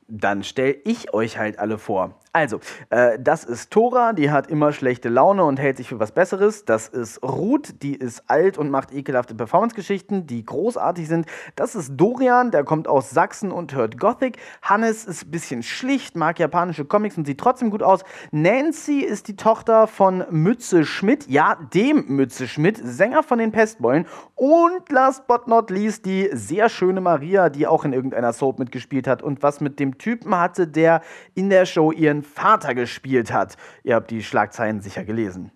Dann 0.08 0.42
stell 0.42 0.80
ich 0.84 1.12
euch 1.12 1.36
halt 1.36 1.58
alle 1.58 1.78
vor. 1.78 2.18
Also, 2.36 2.60
äh, 2.90 3.18
das 3.18 3.44
ist 3.44 3.70
Tora, 3.70 4.12
die 4.12 4.30
hat 4.30 4.48
immer 4.48 4.70
schlechte 4.72 5.08
Laune 5.08 5.42
und 5.42 5.58
hält 5.58 5.78
sich 5.78 5.88
für 5.88 5.98
was 6.00 6.12
Besseres. 6.12 6.66
Das 6.66 6.86
ist 6.86 7.22
Ruth, 7.22 7.82
die 7.82 7.94
ist 7.94 8.24
alt 8.26 8.58
und 8.58 8.68
macht 8.68 8.92
ekelhafte 8.92 9.34
Performance-Geschichten, 9.34 10.26
die 10.26 10.44
großartig 10.44 11.08
sind. 11.08 11.24
Das 11.54 11.74
ist 11.74 11.92
Dorian, 11.96 12.50
der 12.50 12.62
kommt 12.62 12.88
aus 12.88 13.08
Sachsen 13.08 13.50
und 13.50 13.74
hört 13.74 13.98
Gothic. 13.98 14.36
Hannes 14.60 15.06
ist 15.06 15.24
ein 15.24 15.30
bisschen 15.30 15.62
schlicht, 15.62 16.14
mag 16.14 16.38
japanische 16.38 16.84
Comics 16.84 17.16
und 17.16 17.26
sieht 17.26 17.40
trotzdem 17.40 17.70
gut 17.70 17.82
aus. 17.82 18.02
Nancy 18.32 19.00
ist 19.00 19.28
die 19.28 19.36
Tochter 19.36 19.86
von 19.86 20.22
Mütze 20.28 20.84
Schmidt, 20.84 21.26
ja, 21.28 21.56
dem 21.72 22.04
Mütze 22.06 22.48
Schmidt, 22.48 22.78
Sänger 22.84 23.22
von 23.22 23.38
den 23.38 23.50
Pestbeulen. 23.50 24.04
Und 24.34 24.90
last 24.90 25.26
but 25.26 25.48
not 25.48 25.70
least 25.70 26.04
die 26.04 26.28
sehr 26.34 26.68
schöne 26.68 27.00
Maria, 27.00 27.48
die 27.48 27.66
auch 27.66 27.86
in 27.86 27.94
irgendeiner 27.94 28.34
Soap 28.34 28.58
mitgespielt 28.58 29.06
hat 29.06 29.22
und 29.22 29.42
was 29.42 29.62
mit 29.62 29.80
dem 29.80 29.96
Typen 29.96 30.38
hatte, 30.38 30.66
der 30.66 31.00
in 31.34 31.48
der 31.48 31.64
Show 31.64 31.92
ihren 31.92 32.25
Vater 32.26 32.74
gespielt 32.74 33.32
hat. 33.32 33.56
Ihr 33.82 33.94
habt 33.94 34.10
die 34.10 34.22
Schlagzeilen 34.22 34.80
sicher 34.80 35.04
gelesen. 35.04 35.50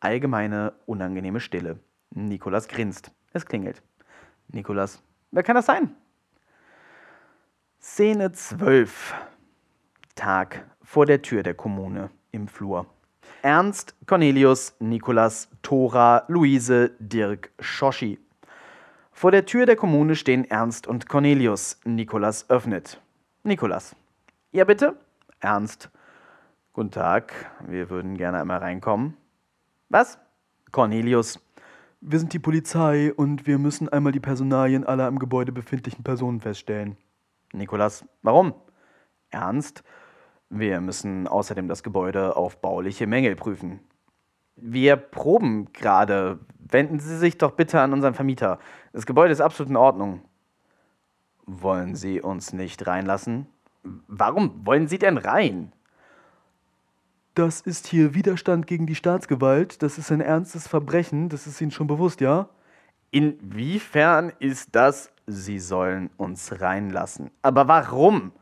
Allgemeine 0.00 0.72
unangenehme 0.86 1.40
Stille. 1.40 1.78
Nikolas 2.10 2.68
grinst. 2.68 3.12
Es 3.32 3.46
klingelt. 3.46 3.82
Nikolas, 4.48 5.02
wer 5.30 5.42
kann 5.42 5.56
das 5.56 5.66
sein? 5.66 5.94
Szene 7.80 8.32
12. 8.32 9.14
Tag 10.14 10.64
vor 10.82 11.06
der 11.06 11.22
Tür 11.22 11.42
der 11.42 11.54
Kommune 11.54 12.10
im 12.32 12.48
Flur. 12.48 12.86
Ernst, 13.42 13.94
Cornelius, 14.06 14.74
Nikolas, 14.80 15.48
Thora, 15.62 16.24
Luise, 16.28 16.92
Dirk, 16.98 17.52
Schoschi. 17.60 18.18
Vor 19.12 19.30
der 19.30 19.46
Tür 19.46 19.66
der 19.66 19.76
Kommune 19.76 20.16
stehen 20.16 20.44
Ernst 20.44 20.86
und 20.86 21.08
Cornelius. 21.08 21.78
Nikolas 21.84 22.50
öffnet. 22.50 23.00
Nikolas. 23.44 23.94
Ja, 24.52 24.64
bitte? 24.64 24.96
Ernst. 25.40 25.90
Guten 26.72 26.90
Tag, 26.90 27.32
wir 27.66 27.90
würden 27.90 28.16
gerne 28.16 28.40
einmal 28.40 28.58
reinkommen. 28.58 29.16
Was? 29.90 30.18
Cornelius. 30.72 31.40
Wir 32.00 32.18
sind 32.18 32.32
die 32.32 32.38
Polizei 32.38 33.12
und 33.12 33.46
wir 33.46 33.58
müssen 33.58 33.88
einmal 33.88 34.12
die 34.12 34.20
Personalien 34.20 34.84
aller 34.84 35.08
im 35.08 35.18
Gebäude 35.18 35.52
befindlichen 35.52 36.04
Personen 36.04 36.40
feststellen. 36.40 36.96
Nikolas. 37.52 38.04
Warum? 38.22 38.54
Ernst. 39.30 39.84
Wir 40.48 40.80
müssen 40.80 41.28
außerdem 41.28 41.68
das 41.68 41.82
Gebäude 41.82 42.36
auf 42.36 42.60
bauliche 42.60 43.06
Mängel 43.06 43.36
prüfen. 43.36 43.80
Wir 44.56 44.96
proben 44.96 45.72
gerade. 45.72 46.38
Wenden 46.58 46.98
Sie 46.98 47.16
sich 47.16 47.38
doch 47.38 47.52
bitte 47.52 47.80
an 47.80 47.92
unseren 47.92 48.14
Vermieter. 48.14 48.58
Das 48.92 49.06
Gebäude 49.06 49.32
ist 49.32 49.40
absolut 49.40 49.70
in 49.70 49.76
Ordnung. 49.76 50.22
Wollen 51.44 51.94
Sie 51.94 52.20
uns 52.20 52.52
nicht 52.52 52.86
reinlassen? 52.86 53.46
Warum 54.08 54.66
wollen 54.66 54.88
Sie 54.88 54.98
denn 54.98 55.18
rein? 55.18 55.72
Das 57.34 57.60
ist 57.60 57.86
hier 57.86 58.14
Widerstand 58.14 58.66
gegen 58.66 58.86
die 58.86 58.94
Staatsgewalt. 58.94 59.82
Das 59.82 59.98
ist 59.98 60.10
ein 60.10 60.20
ernstes 60.20 60.68
Verbrechen. 60.68 61.28
Das 61.28 61.46
ist 61.46 61.60
Ihnen 61.60 61.70
schon 61.70 61.86
bewusst, 61.86 62.20
ja? 62.20 62.48
Inwiefern 63.10 64.32
ist 64.38 64.74
das? 64.74 65.12
Sie 65.26 65.58
sollen 65.58 66.10
uns 66.16 66.60
reinlassen. 66.60 67.30
Aber 67.42 67.68
warum? 67.68 68.32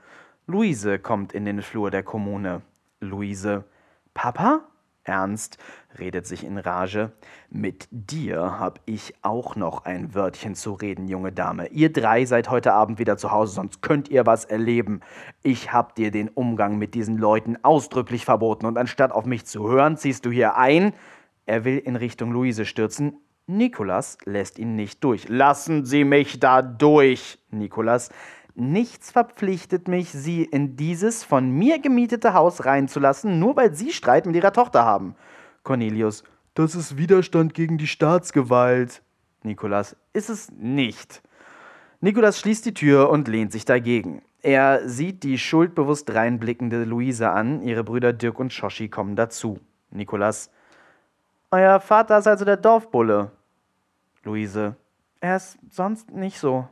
Luise 0.46 0.98
kommt 0.98 1.32
in 1.32 1.44
den 1.44 1.62
Flur 1.62 1.90
der 1.90 2.02
Kommune. 2.02 2.62
Luise. 3.00 3.64
Papa? 4.12 4.64
Ernst 5.04 5.58
redet 5.98 6.26
sich 6.26 6.44
in 6.44 6.58
Rage. 6.58 7.12
Mit 7.50 7.88
dir 7.90 8.58
hab 8.58 8.80
ich 8.86 9.14
auch 9.22 9.54
noch 9.54 9.84
ein 9.84 10.14
Wörtchen 10.14 10.54
zu 10.54 10.72
reden, 10.72 11.06
junge 11.08 11.30
Dame. 11.30 11.68
Ihr 11.68 11.92
drei 11.92 12.24
seid 12.24 12.50
heute 12.50 12.72
Abend 12.72 12.98
wieder 12.98 13.16
zu 13.16 13.30
Hause, 13.30 13.54
sonst 13.54 13.82
könnt 13.82 14.08
ihr 14.08 14.26
was 14.26 14.44
erleben. 14.44 15.00
Ich 15.42 15.72
hab 15.72 15.94
dir 15.94 16.10
den 16.10 16.28
Umgang 16.28 16.78
mit 16.78 16.94
diesen 16.94 17.18
Leuten 17.18 17.56
ausdrücklich 17.62 18.24
verboten 18.24 18.66
und 18.66 18.78
anstatt 18.78 19.12
auf 19.12 19.26
mich 19.26 19.44
zu 19.44 19.68
hören, 19.68 19.96
ziehst 19.96 20.24
du 20.24 20.30
hier 20.30 20.56
ein. 20.56 20.92
Er 21.46 21.64
will 21.64 21.78
in 21.78 21.96
Richtung 21.96 22.32
Luise 22.32 22.64
stürzen. 22.64 23.18
Nikolas 23.46 24.16
lässt 24.24 24.58
ihn 24.58 24.74
nicht 24.74 25.04
durch. 25.04 25.28
Lassen 25.28 25.84
Sie 25.84 26.04
mich 26.04 26.40
da 26.40 26.62
durch, 26.62 27.38
Nikolas. 27.50 28.10
Nichts 28.56 29.10
verpflichtet 29.10 29.88
mich, 29.88 30.10
Sie 30.10 30.44
in 30.44 30.76
dieses 30.76 31.24
von 31.24 31.50
mir 31.50 31.80
gemietete 31.80 32.34
Haus 32.34 32.64
reinzulassen, 32.64 33.40
nur 33.40 33.56
weil 33.56 33.74
Sie 33.74 33.90
Streit 33.90 34.26
mit 34.26 34.36
Ihrer 34.36 34.52
Tochter 34.52 34.84
haben. 34.84 35.16
Cornelius, 35.64 36.22
das 36.54 36.76
ist 36.76 36.96
Widerstand 36.96 37.54
gegen 37.54 37.78
die 37.78 37.88
Staatsgewalt. 37.88 39.02
Nikolas, 39.42 39.96
ist 40.12 40.30
es 40.30 40.52
nicht. 40.52 41.20
Nikolas 42.00 42.38
schließt 42.38 42.64
die 42.66 42.74
Tür 42.74 43.10
und 43.10 43.26
lehnt 43.26 43.50
sich 43.50 43.64
dagegen. 43.64 44.22
Er 44.40 44.88
sieht 44.88 45.24
die 45.24 45.38
schuldbewusst 45.38 46.14
reinblickende 46.14 46.84
Luise 46.84 47.30
an, 47.30 47.60
ihre 47.62 47.82
Brüder 47.82 48.12
Dirk 48.12 48.38
und 48.38 48.52
Shoshi 48.52 48.88
kommen 48.88 49.16
dazu. 49.16 49.58
Nikolas, 49.90 50.50
euer 51.50 51.80
Vater 51.80 52.18
ist 52.18 52.26
also 52.28 52.44
der 52.44 52.58
Dorfbulle. 52.58 53.32
Luise, 54.22 54.76
er 55.20 55.36
ist 55.36 55.58
sonst 55.70 56.10
nicht 56.12 56.38
so. 56.38 56.68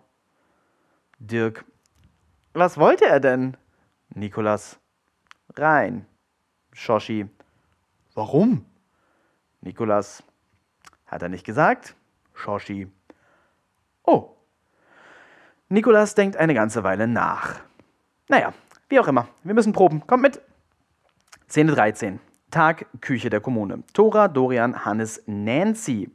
Dirk, 1.18 1.64
was 2.54 2.78
wollte 2.78 3.06
er 3.06 3.20
denn? 3.20 3.56
Nikolas. 4.14 4.78
Rein. 5.54 6.06
Shoshi. 6.72 7.28
Warum? 8.14 8.64
Nikolas. 9.60 10.22
Hat 11.06 11.22
er 11.22 11.28
nicht 11.28 11.44
gesagt? 11.44 11.94
Shoshi. 12.34 12.90
Oh. 14.04 14.36
Nikolas 15.68 16.14
denkt 16.14 16.36
eine 16.36 16.54
ganze 16.54 16.84
Weile 16.84 17.06
nach. 17.06 17.60
Naja, 18.28 18.52
wie 18.88 19.00
auch 19.00 19.08
immer, 19.08 19.28
wir 19.42 19.54
müssen 19.54 19.72
proben. 19.72 20.06
Kommt 20.06 20.22
mit. 20.22 20.40
Szene 21.48 21.72
13. 21.72 22.20
Tag, 22.50 22.86
Küche 23.00 23.30
der 23.30 23.40
Kommune. 23.40 23.82
Tora, 23.94 24.28
Dorian, 24.28 24.84
Hannes, 24.84 25.22
Nancy. 25.26 26.10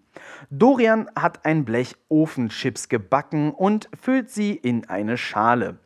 Dorian 0.52 1.10
hat 1.16 1.46
ein 1.46 1.66
Blech 1.66 1.96
Ofenchips 2.10 2.90
gebacken 2.90 3.52
und 3.52 3.90
füllt 4.00 4.30
sie 4.30 4.54
in 4.54 4.88
eine 4.90 5.18
Schale. 5.18 5.80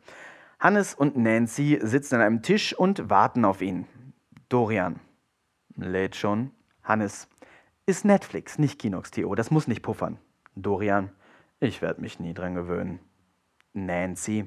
Hannes 0.62 0.94
und 0.94 1.16
Nancy 1.16 1.80
sitzen 1.82 2.14
an 2.14 2.20
einem 2.20 2.42
Tisch 2.42 2.72
und 2.72 3.10
warten 3.10 3.44
auf 3.44 3.62
ihn. 3.62 3.88
Dorian. 4.48 5.00
Lädt 5.74 6.14
schon. 6.14 6.52
Hannes. 6.84 7.26
Ist 7.84 8.04
Netflix, 8.04 8.60
nicht 8.60 8.78
Kinox.to. 8.78 9.34
Das 9.34 9.50
muss 9.50 9.66
nicht 9.66 9.82
puffern. 9.82 10.18
Dorian. 10.54 11.10
Ich 11.58 11.82
werde 11.82 12.00
mich 12.00 12.20
nie 12.20 12.32
dran 12.32 12.54
gewöhnen. 12.54 13.00
Nancy. 13.72 14.46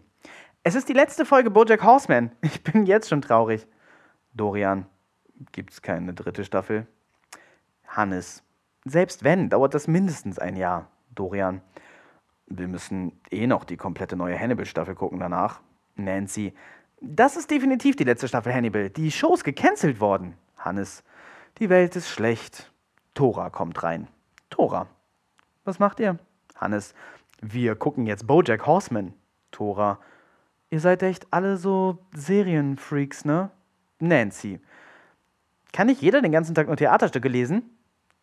Es 0.64 0.76
ist 0.76 0.88
die 0.88 0.94
letzte 0.94 1.26
Folge 1.26 1.52
Bojack 1.52 1.84
Horseman. 1.84 2.32
Ich 2.42 2.64
bin 2.64 2.86
jetzt 2.86 3.10
schon 3.10 3.22
traurig. 3.22 3.68
Dorian. 4.34 4.86
Gibt's 5.52 5.82
keine 5.82 6.14
dritte 6.14 6.46
Staffel? 6.46 6.88
Hannes. 7.88 8.42
Selbst 8.86 9.26
wenn, 9.26 9.50
dauert 9.50 9.74
das 9.74 9.90
mindestens 9.90 10.40
ein 10.40 10.56
Jahr. 10.56 10.90
Dorian. 11.14 11.62
Wir 12.48 12.70
müssen 12.70 13.20
eh 13.32 13.48
noch 13.48 13.66
die 13.66 13.76
komplette 13.76 14.16
neue 14.16 14.40
Hannibal-Staffel 14.40 14.96
gucken 14.96 15.20
danach. 15.20 15.60
Nancy. 15.96 16.54
Das 17.02 17.36
ist 17.36 17.52
definitiv 17.52 17.96
die 17.96 18.04
letzte 18.04 18.28
Staffel 18.28 18.54
Hannibal. 18.54 18.90
Die 18.90 19.12
Show 19.12 19.34
ist 19.34 19.44
gecancelt 19.44 20.00
worden. 20.00 20.36
Hannes. 20.58 21.04
Die 21.60 21.70
Welt 21.70 21.96
ist 21.96 22.10
schlecht. 22.10 22.72
Tora 23.14 23.50
kommt 23.50 23.84
rein. 23.84 24.08
Tora. 24.50 24.88
Was 25.64 25.80
macht 25.80 26.00
ihr? 26.00 26.18
Hannes. 26.56 26.94
Wir 27.42 27.76
gucken 27.76 28.06
jetzt 28.06 28.28
Bojack 28.28 28.66
Horseman. 28.66 29.14
Tora. 29.52 30.00
Ihr 30.70 30.80
seid 30.80 31.04
echt 31.04 31.28
alle 31.32 31.58
so 31.58 32.00
Serienfreaks, 32.14 33.26
ne? 33.26 33.52
Nancy. 34.00 34.60
Kann 35.72 35.88
nicht 35.88 36.02
jeder 36.02 36.22
den 36.22 36.32
ganzen 36.32 36.56
Tag 36.56 36.68
nur 36.68 36.78
Theaterstücke 36.78 37.30
lesen? 37.30 37.70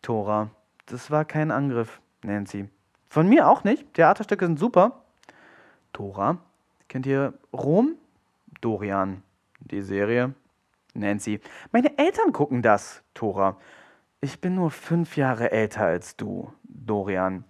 Tora. 0.01 0.49
Das 0.85 1.09
war 1.09 1.25
kein 1.25 1.51
Angriff, 1.51 2.01
Nancy. 2.23 2.67
Von 3.07 3.29
mir 3.29 3.47
auch 3.47 3.63
nicht. 3.63 3.93
Theaterstücke 3.93 4.45
sind 4.45 4.59
super. 4.59 5.03
Tora. 5.93 6.39
Kennt 6.93 7.07
ihr 7.07 7.33
Rom? 7.51 7.95
Dorian. 8.61 9.23
Die 9.61 9.81
Serie? 9.81 10.35
Nancy. 10.93 11.39
Meine 11.71 11.97
Eltern 11.97 12.31
gucken 12.33 12.61
das. 12.61 13.01
Tora. 13.15 13.57
Ich 14.21 14.41
bin 14.41 14.53
nur 14.53 14.69
fünf 14.69 15.17
Jahre 15.17 15.51
älter 15.51 15.85
als 15.85 16.17
du. 16.17 16.53
Dorian. 16.61 17.45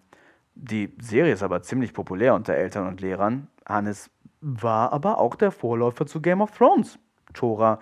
Die 0.55 0.95
Serie 0.97 1.33
ist 1.33 1.43
aber 1.43 1.61
ziemlich 1.61 1.91
populär 1.91 2.35
unter 2.35 2.53
Eltern 2.53 2.87
und 2.87 3.01
Lehrern. 3.01 3.49
Hannes 3.67 4.09
war 4.39 4.93
aber 4.93 5.17
auch 5.17 5.35
der 5.35 5.51
Vorläufer 5.51 6.05
zu 6.05 6.21
Game 6.21 6.39
of 6.39 6.57
Thrones. 6.57 6.97
Tora. 7.33 7.81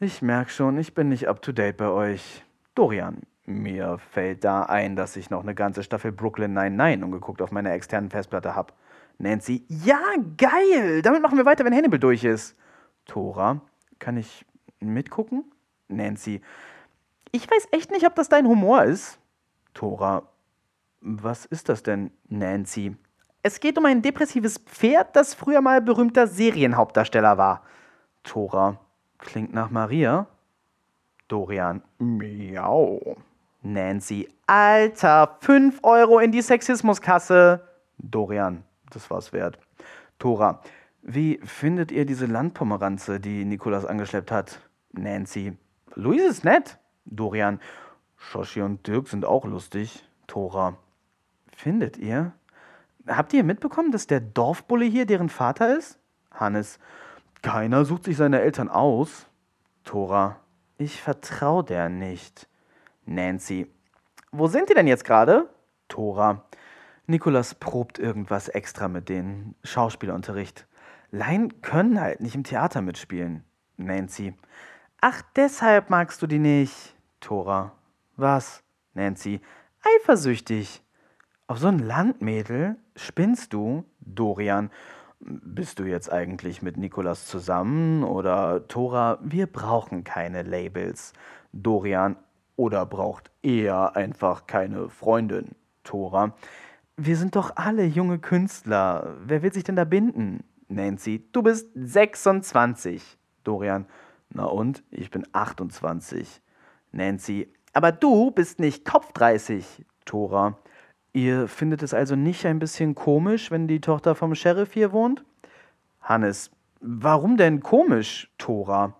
Ich 0.00 0.20
merke 0.20 0.50
schon, 0.50 0.76
ich 0.76 0.92
bin 0.92 1.08
nicht 1.08 1.28
up 1.28 1.40
to 1.40 1.52
date 1.52 1.78
bei 1.78 1.88
euch. 1.88 2.44
Dorian, 2.74 3.22
mir 3.46 3.96
fällt 4.10 4.44
da 4.44 4.64
ein, 4.64 4.96
dass 4.96 5.16
ich 5.16 5.30
noch 5.30 5.40
eine 5.40 5.54
ganze 5.54 5.82
Staffel 5.82 6.12
Brooklyn 6.12 6.52
99 6.52 7.02
umgeguckt 7.02 7.40
auf 7.40 7.52
meiner 7.52 7.72
externen 7.72 8.10
Festplatte 8.10 8.54
habe. 8.54 8.74
Nancy, 9.20 9.64
ja, 9.68 10.00
geil! 10.36 11.02
Damit 11.02 11.22
machen 11.22 11.36
wir 11.36 11.44
weiter, 11.44 11.64
wenn 11.64 11.74
Hannibal 11.74 11.98
durch 11.98 12.24
ist. 12.24 12.56
Tora, 13.06 13.60
kann 13.98 14.16
ich 14.16 14.44
mitgucken? 14.80 15.44
Nancy, 15.88 16.40
ich 17.32 17.50
weiß 17.50 17.68
echt 17.72 17.90
nicht, 17.90 18.06
ob 18.06 18.14
das 18.14 18.28
dein 18.28 18.46
Humor 18.46 18.84
ist. 18.84 19.18
Tora, 19.74 20.22
was 21.00 21.44
ist 21.44 21.68
das 21.68 21.82
denn, 21.82 22.10
Nancy? 22.28 22.96
Es 23.42 23.60
geht 23.60 23.78
um 23.78 23.86
ein 23.86 24.02
depressives 24.02 24.58
Pferd, 24.58 25.16
das 25.16 25.34
früher 25.34 25.60
mal 25.60 25.80
berühmter 25.80 26.26
Serienhauptdarsteller 26.26 27.38
war. 27.38 27.62
Tora, 28.22 28.78
Klingt 29.20 29.52
nach 29.52 29.70
Maria. 29.70 30.26
Dorian. 31.28 31.82
Miau. 31.98 33.16
Nancy. 33.62 34.28
Alter, 34.46 35.36
5 35.40 35.80
Euro 35.82 36.18
in 36.18 36.32
die 36.32 36.42
Sexismuskasse. 36.42 37.60
Dorian. 37.98 38.64
Das 38.90 39.10
war's 39.10 39.32
wert. 39.32 39.58
Tora. 40.18 40.60
Wie 41.02 41.40
findet 41.44 41.92
ihr 41.92 42.04
diese 42.04 42.26
Landpomeranze, 42.26 43.20
die 43.20 43.44
Nikolas 43.44 43.86
angeschleppt 43.86 44.30
hat? 44.30 44.60
Nancy. 44.92 45.56
Luise 45.94 46.26
ist 46.26 46.44
nett. 46.44 46.78
Dorian. 47.06 47.60
Shoshi 48.16 48.60
und 48.60 48.86
Dirk 48.86 49.08
sind 49.08 49.24
auch 49.24 49.46
lustig. 49.46 50.04
Tora. 50.26 50.76
Findet 51.56 51.96
ihr? 51.96 52.32
Habt 53.06 53.32
ihr 53.32 53.44
mitbekommen, 53.44 53.92
dass 53.92 54.06
der 54.06 54.20
Dorfbulle 54.20 54.84
hier 54.84 55.06
deren 55.06 55.30
Vater 55.30 55.76
ist? 55.76 55.98
Hannes. 56.30 56.78
Keiner 57.42 57.84
sucht 57.86 58.04
sich 58.04 58.16
seine 58.16 58.40
Eltern 58.40 58.68
aus. 58.68 59.26
Tora, 59.84 60.36
ich 60.76 61.00
vertraue 61.00 61.64
der 61.64 61.88
nicht. 61.88 62.46
Nancy, 63.06 63.66
wo 64.30 64.46
sind 64.46 64.68
die 64.68 64.74
denn 64.74 64.86
jetzt 64.86 65.04
gerade? 65.04 65.48
Tora, 65.88 66.44
Nikolas 67.10 67.54
probt 67.54 67.98
irgendwas 67.98 68.48
extra 68.48 68.88
mit 68.88 69.08
denen. 69.08 69.56
Schauspielunterricht. 69.64 70.66
Laien 71.10 71.60
können 71.60 72.00
halt 72.00 72.20
nicht 72.20 72.36
im 72.36 72.44
Theater 72.44 72.82
mitspielen. 72.82 73.44
Nancy, 73.76 74.34
ach, 75.00 75.22
deshalb 75.34 75.90
magst 75.90 76.22
du 76.22 76.28
die 76.28 76.38
nicht. 76.38 76.94
Tora, 77.18 77.72
was? 78.16 78.62
Nancy, 78.94 79.40
eifersüchtig. 79.82 80.82
Auf 81.48 81.58
so 81.58 81.66
ein 81.66 81.80
Landmädel 81.80 82.76
spinnst 82.94 83.52
du? 83.52 83.84
Dorian, 83.98 84.70
bist 85.18 85.80
du 85.80 85.84
jetzt 85.84 86.12
eigentlich 86.12 86.62
mit 86.62 86.76
Nikolas 86.76 87.26
zusammen 87.26 88.04
oder 88.04 88.68
Tora, 88.68 89.18
wir 89.20 89.48
brauchen 89.48 90.04
keine 90.04 90.42
Labels. 90.42 91.12
Dorian, 91.52 92.16
oder 92.54 92.86
braucht 92.86 93.30
er 93.42 93.96
einfach 93.96 94.46
keine 94.46 94.90
Freundin? 94.90 95.56
Tora, 95.82 96.34
wir 97.04 97.16
sind 97.16 97.36
doch 97.36 97.56
alle 97.56 97.84
junge 97.84 98.18
Künstler. 98.18 99.16
Wer 99.24 99.42
will 99.42 99.52
sich 99.52 99.64
denn 99.64 99.76
da 99.76 99.84
binden? 99.84 100.44
Nancy, 100.68 101.26
du 101.32 101.42
bist 101.42 101.70
26. 101.74 103.18
Dorian, 103.44 103.86
na 104.28 104.44
und? 104.44 104.82
Ich 104.90 105.10
bin 105.10 105.26
28. 105.32 106.42
Nancy, 106.92 107.52
aber 107.72 107.92
du 107.92 108.30
bist 108.30 108.60
nicht 108.60 108.84
Kopf 108.84 109.12
30. 109.12 109.84
Tora, 110.04 110.58
Ihr 111.12 111.48
findet 111.48 111.82
es 111.82 111.92
also 111.92 112.14
nicht 112.14 112.46
ein 112.46 112.60
bisschen 112.60 112.94
komisch, 112.94 113.50
wenn 113.50 113.66
die 113.66 113.80
Tochter 113.80 114.14
vom 114.14 114.34
Sheriff 114.34 114.72
hier 114.72 114.92
wohnt? 114.92 115.24
Hannes, 116.00 116.52
warum 116.80 117.36
denn 117.36 117.60
komisch, 117.60 118.30
Tora? 118.38 118.94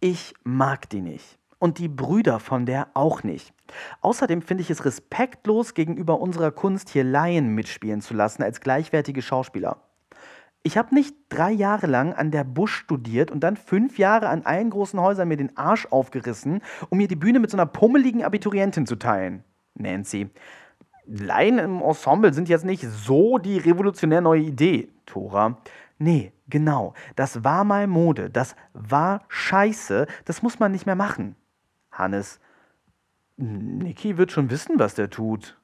Ich 0.00 0.34
mag 0.42 0.88
die 0.90 1.00
nicht. 1.00 1.38
Und 1.64 1.78
die 1.78 1.88
Brüder 1.88 2.40
von 2.40 2.66
der 2.66 2.88
auch 2.92 3.22
nicht. 3.22 3.54
Außerdem 4.02 4.42
finde 4.42 4.60
ich 4.60 4.68
es 4.68 4.84
respektlos 4.84 5.72
gegenüber 5.72 6.20
unserer 6.20 6.50
Kunst, 6.50 6.90
hier 6.90 7.04
Laien 7.04 7.54
mitspielen 7.54 8.02
zu 8.02 8.12
lassen 8.12 8.42
als 8.42 8.60
gleichwertige 8.60 9.22
Schauspieler. 9.22 9.78
Ich 10.62 10.76
habe 10.76 10.94
nicht 10.94 11.16
drei 11.30 11.50
Jahre 11.52 11.86
lang 11.86 12.12
an 12.12 12.30
der 12.30 12.44
Busch 12.44 12.74
studiert 12.74 13.30
und 13.30 13.40
dann 13.40 13.56
fünf 13.56 13.96
Jahre 13.96 14.28
an 14.28 14.42
allen 14.42 14.68
großen 14.68 15.00
Häusern 15.00 15.26
mir 15.26 15.38
den 15.38 15.56
Arsch 15.56 15.86
aufgerissen, 15.86 16.60
um 16.90 16.98
mir 16.98 17.08
die 17.08 17.16
Bühne 17.16 17.40
mit 17.40 17.50
so 17.50 17.56
einer 17.56 17.64
pummeligen 17.64 18.24
Abiturientin 18.24 18.84
zu 18.84 18.96
teilen. 18.96 19.42
Nancy, 19.72 20.28
Laien 21.06 21.58
im 21.58 21.80
Ensemble 21.80 22.34
sind 22.34 22.50
jetzt 22.50 22.66
nicht 22.66 22.82
so 22.82 23.38
die 23.38 23.56
revolutionär 23.56 24.20
neue 24.20 24.42
Idee, 24.42 24.90
Tora. 25.06 25.56
Nee, 25.96 26.34
genau. 26.46 26.92
Das 27.16 27.42
war 27.42 27.64
mal 27.64 27.86
Mode. 27.86 28.28
Das 28.28 28.54
war 28.74 29.22
scheiße. 29.28 30.06
Das 30.26 30.42
muss 30.42 30.58
man 30.58 30.70
nicht 30.70 30.84
mehr 30.84 30.94
machen. 30.94 31.36
Hannes. 31.98 32.40
Niki 33.36 34.16
wird 34.16 34.32
schon 34.32 34.50
wissen, 34.50 34.78
was 34.78 34.94
der 34.94 35.10
tut. 35.10 35.58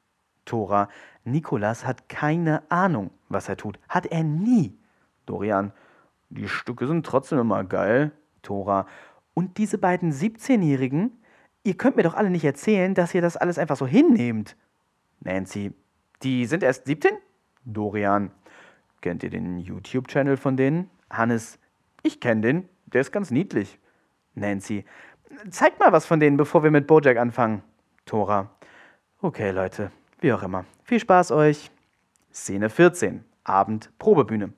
Tora. 0.45 0.89
Nikolas 1.25 1.87
hat 1.87 2.09
keine 2.09 2.63
Ahnung, 2.71 3.11
was 3.29 3.49
er 3.49 3.57
tut. 3.57 3.79
Hat 3.89 4.07
er 4.07 4.25
nie. 4.25 4.79
Dorian. 5.27 5.73
Die 6.31 6.49
Stücke 6.49 6.87
sind 6.87 7.05
trotzdem 7.05 7.39
immer 7.39 7.65
geil. 7.65 8.13
Tora. 8.43 8.87
Und 9.35 9.59
diese 9.59 9.79
beiden 9.79 10.13
17-Jährigen? 10.13 11.13
Ihr 11.63 11.77
könnt 11.77 11.97
mir 11.97 12.03
doch 12.03 12.15
alle 12.15 12.31
nicht 12.31 12.45
erzählen, 12.45 12.95
dass 12.95 13.15
ihr 13.15 13.21
das 13.21 13.37
alles 13.37 13.59
einfach 13.59 13.77
so 13.77 13.87
hinnehmt. 13.87 14.57
Nancy, 15.21 15.73
die 16.23 16.47
sind 16.47 16.63
erst 16.63 16.87
17? 16.87 17.13
Dorian, 17.65 18.31
kennt 19.03 19.23
ihr 19.23 19.31
den 19.31 19.59
YouTube-Channel 19.59 20.37
von 20.37 20.57
denen? 20.57 20.89
Hannes, 21.11 21.59
ich 22.03 22.21
kenne 22.21 22.41
den, 22.41 22.69
der 22.87 23.03
ist 23.03 23.13
ganz 23.13 23.31
niedlich. 23.31 23.79
Nancy, 24.35 24.85
zeigt 25.51 25.81
mal 25.81 25.93
was 25.93 26.07
von 26.07 26.21
denen, 26.21 26.37
bevor 26.37 26.63
wir 26.63 26.71
mit 26.71 26.87
Bojack 26.87 27.17
anfangen. 27.17 27.63
Tora, 28.07 28.51
okay 29.21 29.51
Leute, 29.51 29.91
wie 30.21 30.33
auch 30.33 30.43
immer. 30.43 30.65
Viel 30.85 31.01
Spaß 31.01 31.33
euch. 31.33 31.71
Szene 32.33 32.71
14. 32.71 33.25
Abend 33.45 33.91
Probebühne. 33.99 34.53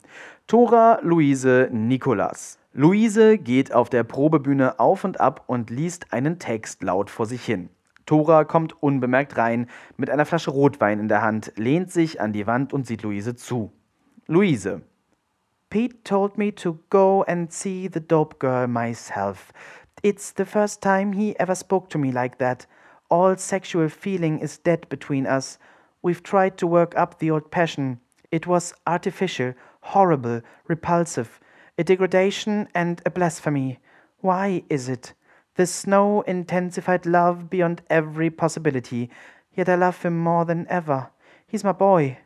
Tora, 0.46 0.98
Luise, 1.02 1.68
Nikolas. 1.72 2.58
Luise 2.74 3.38
geht 3.38 3.72
auf 3.72 3.90
der 3.90 4.02
Probebühne 4.02 4.80
auf 4.80 5.04
und 5.04 5.20
ab 5.20 5.44
und 5.46 5.70
liest 5.70 6.12
einen 6.12 6.38
Text 6.38 6.82
laut 6.82 7.10
vor 7.10 7.26
sich 7.26 7.44
hin. 7.44 7.68
Tora 8.06 8.44
kommt 8.44 8.82
unbemerkt 8.82 9.36
rein 9.36 9.68
mit 9.96 10.10
einer 10.10 10.26
Flasche 10.26 10.50
Rotwein 10.50 10.98
in 10.98 11.08
der 11.08 11.22
Hand, 11.22 11.52
lehnt 11.56 11.92
sich 11.92 12.20
an 12.20 12.32
die 12.32 12.46
Wand 12.46 12.72
und 12.72 12.86
sieht 12.86 13.02
Luise 13.02 13.36
zu. 13.36 13.72
Luise. 14.26 14.82
Pete 15.70 16.02
told 16.04 16.36
me 16.36 16.54
to 16.54 16.78
go 16.90 17.24
and 17.26 17.50
see 17.52 17.88
the 17.92 18.00
dope 18.00 18.38
girl 18.38 18.68
myself. 18.68 19.52
It's 20.02 20.32
the 20.32 20.44
first 20.44 20.82
time 20.82 21.12
he 21.12 21.38
ever 21.38 21.54
spoke 21.54 21.88
to 21.90 21.98
me 21.98 22.10
like 22.10 22.38
that. 22.38 22.66
All 23.08 23.36
sexual 23.36 23.88
feeling 23.88 24.40
is 24.40 24.58
dead 24.58 24.88
between 24.88 25.28
us. 25.28 25.58
We've 26.02 26.24
tried 26.24 26.58
to 26.58 26.66
work 26.66 26.96
up 26.96 27.18
the 27.18 27.30
old 27.30 27.52
passion. 27.52 28.00
It 28.32 28.48
was 28.48 28.74
artificial, 28.84 29.54
horrible, 29.80 30.40
repulsive, 30.66 31.38
a 31.78 31.84
degradation 31.84 32.66
and 32.74 33.00
a 33.06 33.10
blasphemy. 33.10 33.78
Why 34.18 34.64
is 34.68 34.88
it? 34.88 35.14
The 35.54 35.66
snow 35.66 36.22
intensified 36.22 37.06
love 37.06 37.48
beyond 37.48 37.82
every 37.88 38.30
possibility, 38.30 39.08
yet 39.54 39.68
I 39.68 39.76
love 39.76 40.02
him 40.02 40.18
more 40.18 40.44
than 40.44 40.66
ever. 40.68 41.10
He's 41.46 41.62
my 41.62 41.72
boy. 41.72 42.18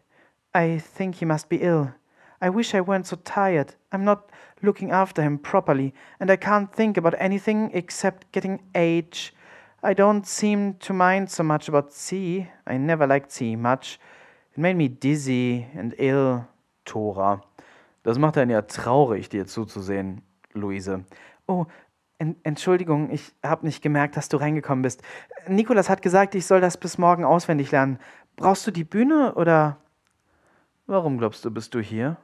I 0.55 0.79
think 0.79 1.16
he 1.16 1.27
must 1.27 1.51
be 1.51 1.59
ill. 1.59 1.93
I 2.41 2.51
wish 2.51 2.74
I 2.74 2.80
weren't 2.80 3.07
so 3.07 3.16
tired. 3.24 3.74
I'm 3.93 4.05
not 4.05 4.30
looking 4.62 4.91
after 4.91 5.22
him 5.22 5.39
properly, 5.39 5.95
and 6.20 6.30
I 6.30 6.37
can't 6.37 6.72
think 6.72 6.97
about 6.97 7.14
anything 7.18 7.70
except 7.72 8.30
getting 8.32 8.62
age. 8.74 9.32
I 9.82 9.95
don't 9.95 10.26
seem 10.26 10.74
to 10.80 10.93
mind 10.93 11.30
so 11.30 11.43
much 11.43 11.68
about 11.68 11.93
sea. 11.93 12.49
I 12.66 12.76
never 12.76 13.07
liked 13.07 13.30
sea 13.30 13.57
much. 13.57 13.99
It 14.53 14.59
made 14.59 14.76
me 14.76 14.89
dizzy 14.89 15.66
and 15.74 15.95
ill. 15.99 16.47
Tora. 16.87 17.43
Das 18.03 18.18
macht 18.18 18.39
einen 18.39 18.51
ja 18.51 18.62
traurig, 18.62 19.28
dir 19.28 19.47
zuzusehen, 19.47 20.22
Luise. 20.55 21.05
Oh, 21.47 21.66
en 22.18 22.37
Entschuldigung, 22.45 23.11
ich 23.11 23.34
habe 23.43 23.66
nicht 23.66 23.82
gemerkt, 23.82 24.16
dass 24.16 24.30
du 24.30 24.39
reingekommen 24.39 24.82
bist. 24.82 25.03
Nikolas 25.49 25.91
hat 25.91 26.01
gesagt, 26.01 26.34
ich 26.34 26.47
soll 26.47 26.61
das 26.61 26.78
bis 26.78 26.97
morgen 26.97 27.24
auswendig 27.24 27.72
lernen. 27.72 27.99
Brauchst 28.37 28.66
du 28.66 28.70
die 28.70 28.84
Bühne 28.84 29.34
oder? 29.34 29.78
Warum 30.87 31.18
glaubst 31.18 31.45
du, 31.45 31.51
bist 31.51 31.74
du 31.74 31.80
hier? 31.80 32.16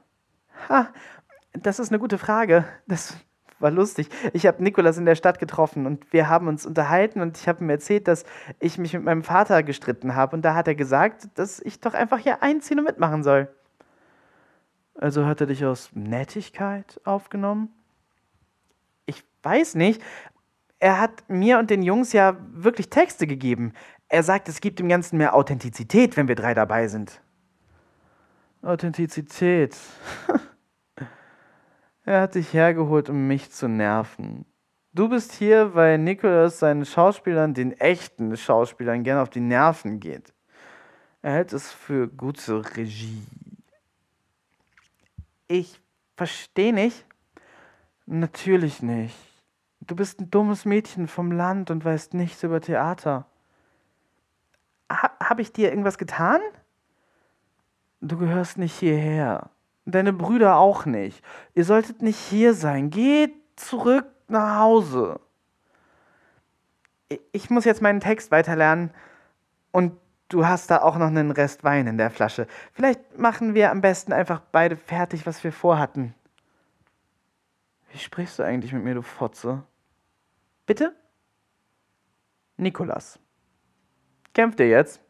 Ha, 0.68 0.88
das 1.52 1.78
ist 1.78 1.90
eine 1.90 1.98
gute 1.98 2.18
Frage. 2.18 2.64
Das 2.86 3.16
war 3.62 3.70
lustig. 3.70 4.08
Ich 4.32 4.46
habe 4.46 4.62
Nikolas 4.62 4.98
in 4.98 5.06
der 5.06 5.14
Stadt 5.14 5.38
getroffen 5.38 5.86
und 5.86 6.12
wir 6.12 6.28
haben 6.28 6.48
uns 6.48 6.66
unterhalten 6.66 7.20
und 7.20 7.38
ich 7.38 7.48
habe 7.48 7.64
ihm 7.64 7.70
erzählt, 7.70 8.08
dass 8.08 8.24
ich 8.58 8.76
mich 8.76 8.92
mit 8.92 9.04
meinem 9.04 9.22
Vater 9.22 9.62
gestritten 9.62 10.14
habe 10.14 10.36
und 10.36 10.42
da 10.42 10.54
hat 10.54 10.68
er 10.68 10.74
gesagt, 10.74 11.28
dass 11.36 11.60
ich 11.60 11.80
doch 11.80 11.94
einfach 11.94 12.18
hier 12.18 12.42
einziehen 12.42 12.78
und 12.80 12.84
mitmachen 12.84 13.22
soll. 13.22 13.48
Also 14.94 15.26
hat 15.26 15.40
er 15.40 15.46
dich 15.46 15.64
aus 15.64 15.90
Nettigkeit 15.94 17.00
aufgenommen? 17.04 17.70
Ich 19.06 19.24
weiß 19.42 19.76
nicht. 19.76 20.02
Er 20.78 21.00
hat 21.00 21.24
mir 21.28 21.58
und 21.58 21.70
den 21.70 21.82
Jungs 21.82 22.12
ja 22.12 22.36
wirklich 22.52 22.90
Texte 22.90 23.26
gegeben. 23.26 23.72
Er 24.08 24.22
sagt, 24.22 24.48
es 24.48 24.60
gibt 24.60 24.78
dem 24.78 24.88
Ganzen 24.88 25.16
mehr 25.16 25.34
Authentizität, 25.34 26.16
wenn 26.16 26.28
wir 26.28 26.34
drei 26.34 26.52
dabei 26.52 26.88
sind. 26.88 27.21
Authentizität. 28.62 29.76
Er 32.04 32.22
hat 32.22 32.34
dich 32.34 32.52
hergeholt, 32.52 33.08
um 33.08 33.28
mich 33.28 33.52
zu 33.52 33.68
nerven. 33.68 34.44
Du 34.92 35.08
bist 35.08 35.32
hier, 35.32 35.76
weil 35.76 35.98
Nicholas 35.98 36.58
seinen 36.58 36.84
Schauspielern, 36.84 37.54
den 37.54 37.78
echten 37.78 38.36
Schauspielern, 38.36 39.04
gerne 39.04 39.22
auf 39.22 39.30
die 39.30 39.38
Nerven 39.40 40.00
geht. 40.00 40.34
Er 41.22 41.34
hält 41.34 41.52
es 41.52 41.70
für 41.70 42.08
gute 42.08 42.76
Regie. 42.76 43.22
Ich 45.46 45.80
verstehe 46.16 46.72
nicht. 46.72 47.06
Natürlich 48.06 48.82
nicht. 48.82 49.16
Du 49.80 49.94
bist 49.94 50.20
ein 50.20 50.30
dummes 50.30 50.64
Mädchen 50.64 51.06
vom 51.06 51.30
Land 51.30 51.70
und 51.70 51.84
weißt 51.84 52.14
nichts 52.14 52.42
über 52.42 52.60
Theater. 52.60 53.26
Ha 54.90 55.10
Habe 55.22 55.42
ich 55.42 55.52
dir 55.52 55.70
irgendwas 55.70 55.98
getan? 55.98 56.40
Du 58.02 58.18
gehörst 58.18 58.58
nicht 58.58 58.74
hierher. 58.74 59.50
Deine 59.84 60.12
Brüder 60.12 60.56
auch 60.56 60.86
nicht. 60.86 61.24
Ihr 61.54 61.64
solltet 61.64 62.02
nicht 62.02 62.18
hier 62.18 62.52
sein. 62.52 62.90
Geht 62.90 63.32
zurück 63.54 64.06
nach 64.26 64.58
Hause. 64.58 65.20
Ich 67.30 67.48
muss 67.48 67.64
jetzt 67.64 67.80
meinen 67.80 68.00
Text 68.00 68.32
weiterlernen. 68.32 68.90
Und 69.70 69.92
du 70.28 70.44
hast 70.44 70.68
da 70.72 70.82
auch 70.82 70.96
noch 70.96 71.06
einen 71.06 71.30
Rest 71.30 71.62
Wein 71.62 71.86
in 71.86 71.96
der 71.96 72.10
Flasche. 72.10 72.48
Vielleicht 72.72 73.18
machen 73.18 73.54
wir 73.54 73.70
am 73.70 73.80
besten 73.80 74.12
einfach 74.12 74.40
beide 74.50 74.76
fertig, 74.76 75.24
was 75.24 75.44
wir 75.44 75.52
vorhatten. 75.52 76.12
Wie 77.92 77.98
sprichst 77.98 78.36
du 78.40 78.42
eigentlich 78.42 78.72
mit 78.72 78.82
mir, 78.82 78.94
du 78.94 79.02
Fotze? 79.02 79.62
Bitte? 80.66 80.96
Nikolas. 82.56 83.20
Kämpft 84.34 84.58
ihr 84.58 84.68
jetzt? 84.68 85.00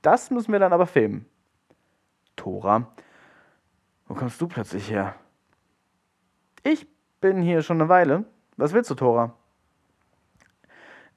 Das 0.00 0.30
müssen 0.30 0.52
wir 0.52 0.60
dann 0.60 0.72
aber 0.72 0.86
filmen. 0.86 1.29
Tora. 2.40 2.90
Wo 4.08 4.14
kommst 4.14 4.40
du 4.40 4.48
plötzlich 4.48 4.90
her? 4.90 5.14
Ich 6.62 6.86
bin 7.20 7.42
hier 7.42 7.62
schon 7.62 7.80
eine 7.80 7.90
Weile. 7.90 8.24
Was 8.56 8.72
willst 8.72 8.90
du, 8.90 8.94
Tora? 8.94 9.34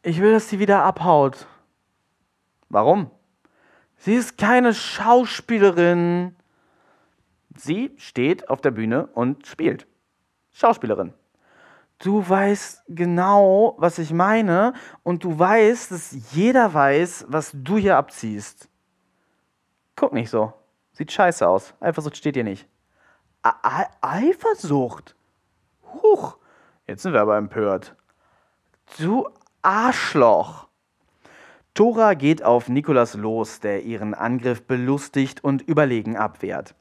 Ich 0.01 0.19
will, 0.19 0.33
dass 0.33 0.49
sie 0.49 0.59
wieder 0.59 0.83
abhaut. 0.83 1.47
Warum? 2.67 3.09
Sie 3.95 4.15
ist 4.15 4.37
keine 4.37 4.73
Schauspielerin. 4.73 6.35
Sie 7.55 7.93
steht 7.97 8.49
auf 8.49 8.59
der 8.59 8.71
Bühne 8.71 9.07
und 9.07 9.47
spielt. 9.47 9.87
Schauspielerin. 10.51 11.13
Du 11.99 12.27
weißt 12.27 12.83
genau, 12.89 13.75
was 13.77 13.97
ich 13.97 14.11
meine, 14.11 14.73
und 15.03 15.23
du 15.23 15.39
weißt, 15.39 15.91
dass 15.91 16.33
jeder 16.33 16.73
weiß, 16.73 17.27
was 17.29 17.51
du 17.53 17.77
hier 17.77 17.95
abziehst. 17.95 18.67
Guck 19.95 20.11
nicht 20.11 20.29
so. 20.29 20.51
Sieht 20.93 21.11
scheiße 21.11 21.47
aus. 21.47 21.73
Eifersucht 21.79 22.17
steht 22.17 22.35
dir 22.35 22.43
nicht. 22.43 22.67
Eifersucht? 24.01 25.15
Huch, 26.01 26.37
jetzt 26.87 27.03
sind 27.03 27.13
wir 27.13 27.21
aber 27.21 27.37
empört. 27.37 27.95
Du 28.97 29.27
Arschloch! 29.61 30.67
Tora 31.73 32.13
geht 32.13 32.43
auf 32.43 32.69
Nikolas 32.69 33.15
los, 33.15 33.59
der 33.59 33.83
ihren 33.83 34.13
Angriff 34.13 34.61
belustigt 34.67 35.43
und 35.43 35.63
überlegen 35.63 36.15
abwehrt. 36.15 36.75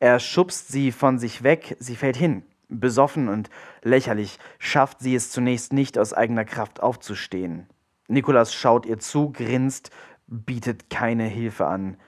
Er 0.00 0.18
schubst 0.20 0.68
sie 0.68 0.90
von 0.90 1.18
sich 1.18 1.42
weg, 1.42 1.76
sie 1.78 1.96
fällt 1.96 2.16
hin. 2.16 2.44
Besoffen 2.70 3.28
und 3.28 3.50
lächerlich 3.82 4.38
schafft 4.58 5.00
sie 5.00 5.14
es 5.14 5.30
zunächst 5.30 5.72
nicht 5.72 5.98
aus 5.98 6.14
eigener 6.14 6.44
Kraft 6.44 6.82
aufzustehen. 6.82 7.66
Nikolas 8.08 8.54
schaut 8.54 8.86
ihr 8.86 8.98
zu, 8.98 9.30
grinst, 9.30 9.90
bietet 10.26 10.88
keine 10.88 11.24
Hilfe 11.24 11.66
an. 11.66 11.98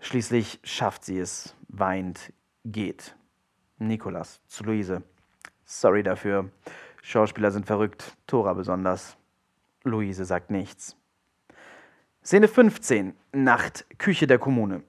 Schließlich 0.00 0.60
schafft 0.62 1.04
sie 1.04 1.18
es, 1.18 1.54
weint, 1.68 2.32
geht. 2.64 3.16
Nikolas 3.78 4.40
zu 4.46 4.64
Luise. 4.64 5.02
Sorry 5.64 6.02
dafür. 6.02 6.50
Schauspieler 7.02 7.50
sind 7.50 7.66
verrückt, 7.66 8.16
Tora 8.26 8.54
besonders. 8.54 9.16
Luise 9.84 10.24
sagt 10.24 10.50
nichts. 10.50 10.96
Szene 12.22 12.48
15. 12.48 13.14
Nacht, 13.32 13.86
Küche 13.98 14.26
der 14.26 14.38
Kommune. 14.38 14.82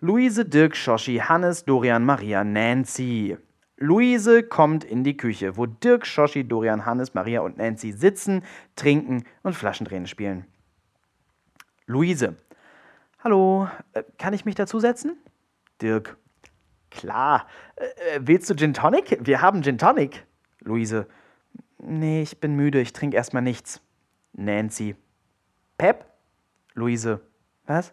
Luise, 0.00 0.44
Dirk, 0.44 0.76
Schoshi, 0.76 1.18
Hannes, 1.18 1.64
Dorian, 1.64 2.04
Maria, 2.04 2.42
Nancy. 2.42 3.36
Luise 3.76 4.42
kommt 4.42 4.84
in 4.84 5.04
die 5.04 5.16
Küche, 5.16 5.56
wo 5.56 5.66
Dirk, 5.66 6.06
Schoshi, 6.06 6.46
Dorian, 6.46 6.86
Hannes, 6.86 7.14
Maria 7.14 7.40
und 7.40 7.58
Nancy 7.58 7.92
sitzen, 7.92 8.42
trinken 8.76 9.24
und 9.42 9.54
Flaschendrehen 9.54 10.06
spielen. 10.06 10.46
Luise. 11.86 12.36
Hallo, 13.22 13.68
äh, 13.92 14.02
kann 14.16 14.32
ich 14.32 14.46
mich 14.46 14.54
dazusetzen? 14.54 15.18
Dirk. 15.82 16.16
Klar. 16.90 17.46
Äh, 17.76 18.16
äh, 18.16 18.20
willst 18.22 18.48
du 18.48 18.54
Gin 18.54 18.72
Tonic? 18.72 19.18
Wir 19.20 19.42
haben 19.42 19.62
Gin 19.62 19.76
Tonic. 19.76 20.24
Luise. 20.60 21.06
Nee, 21.76 22.22
ich 22.22 22.40
bin 22.40 22.56
müde, 22.56 22.80
ich 22.80 22.94
trinke 22.94 23.18
erstmal 23.18 23.42
nichts. 23.42 23.82
Nancy. 24.32 24.96
Pep? 25.76 26.06
Luise. 26.72 27.20
Was? 27.66 27.92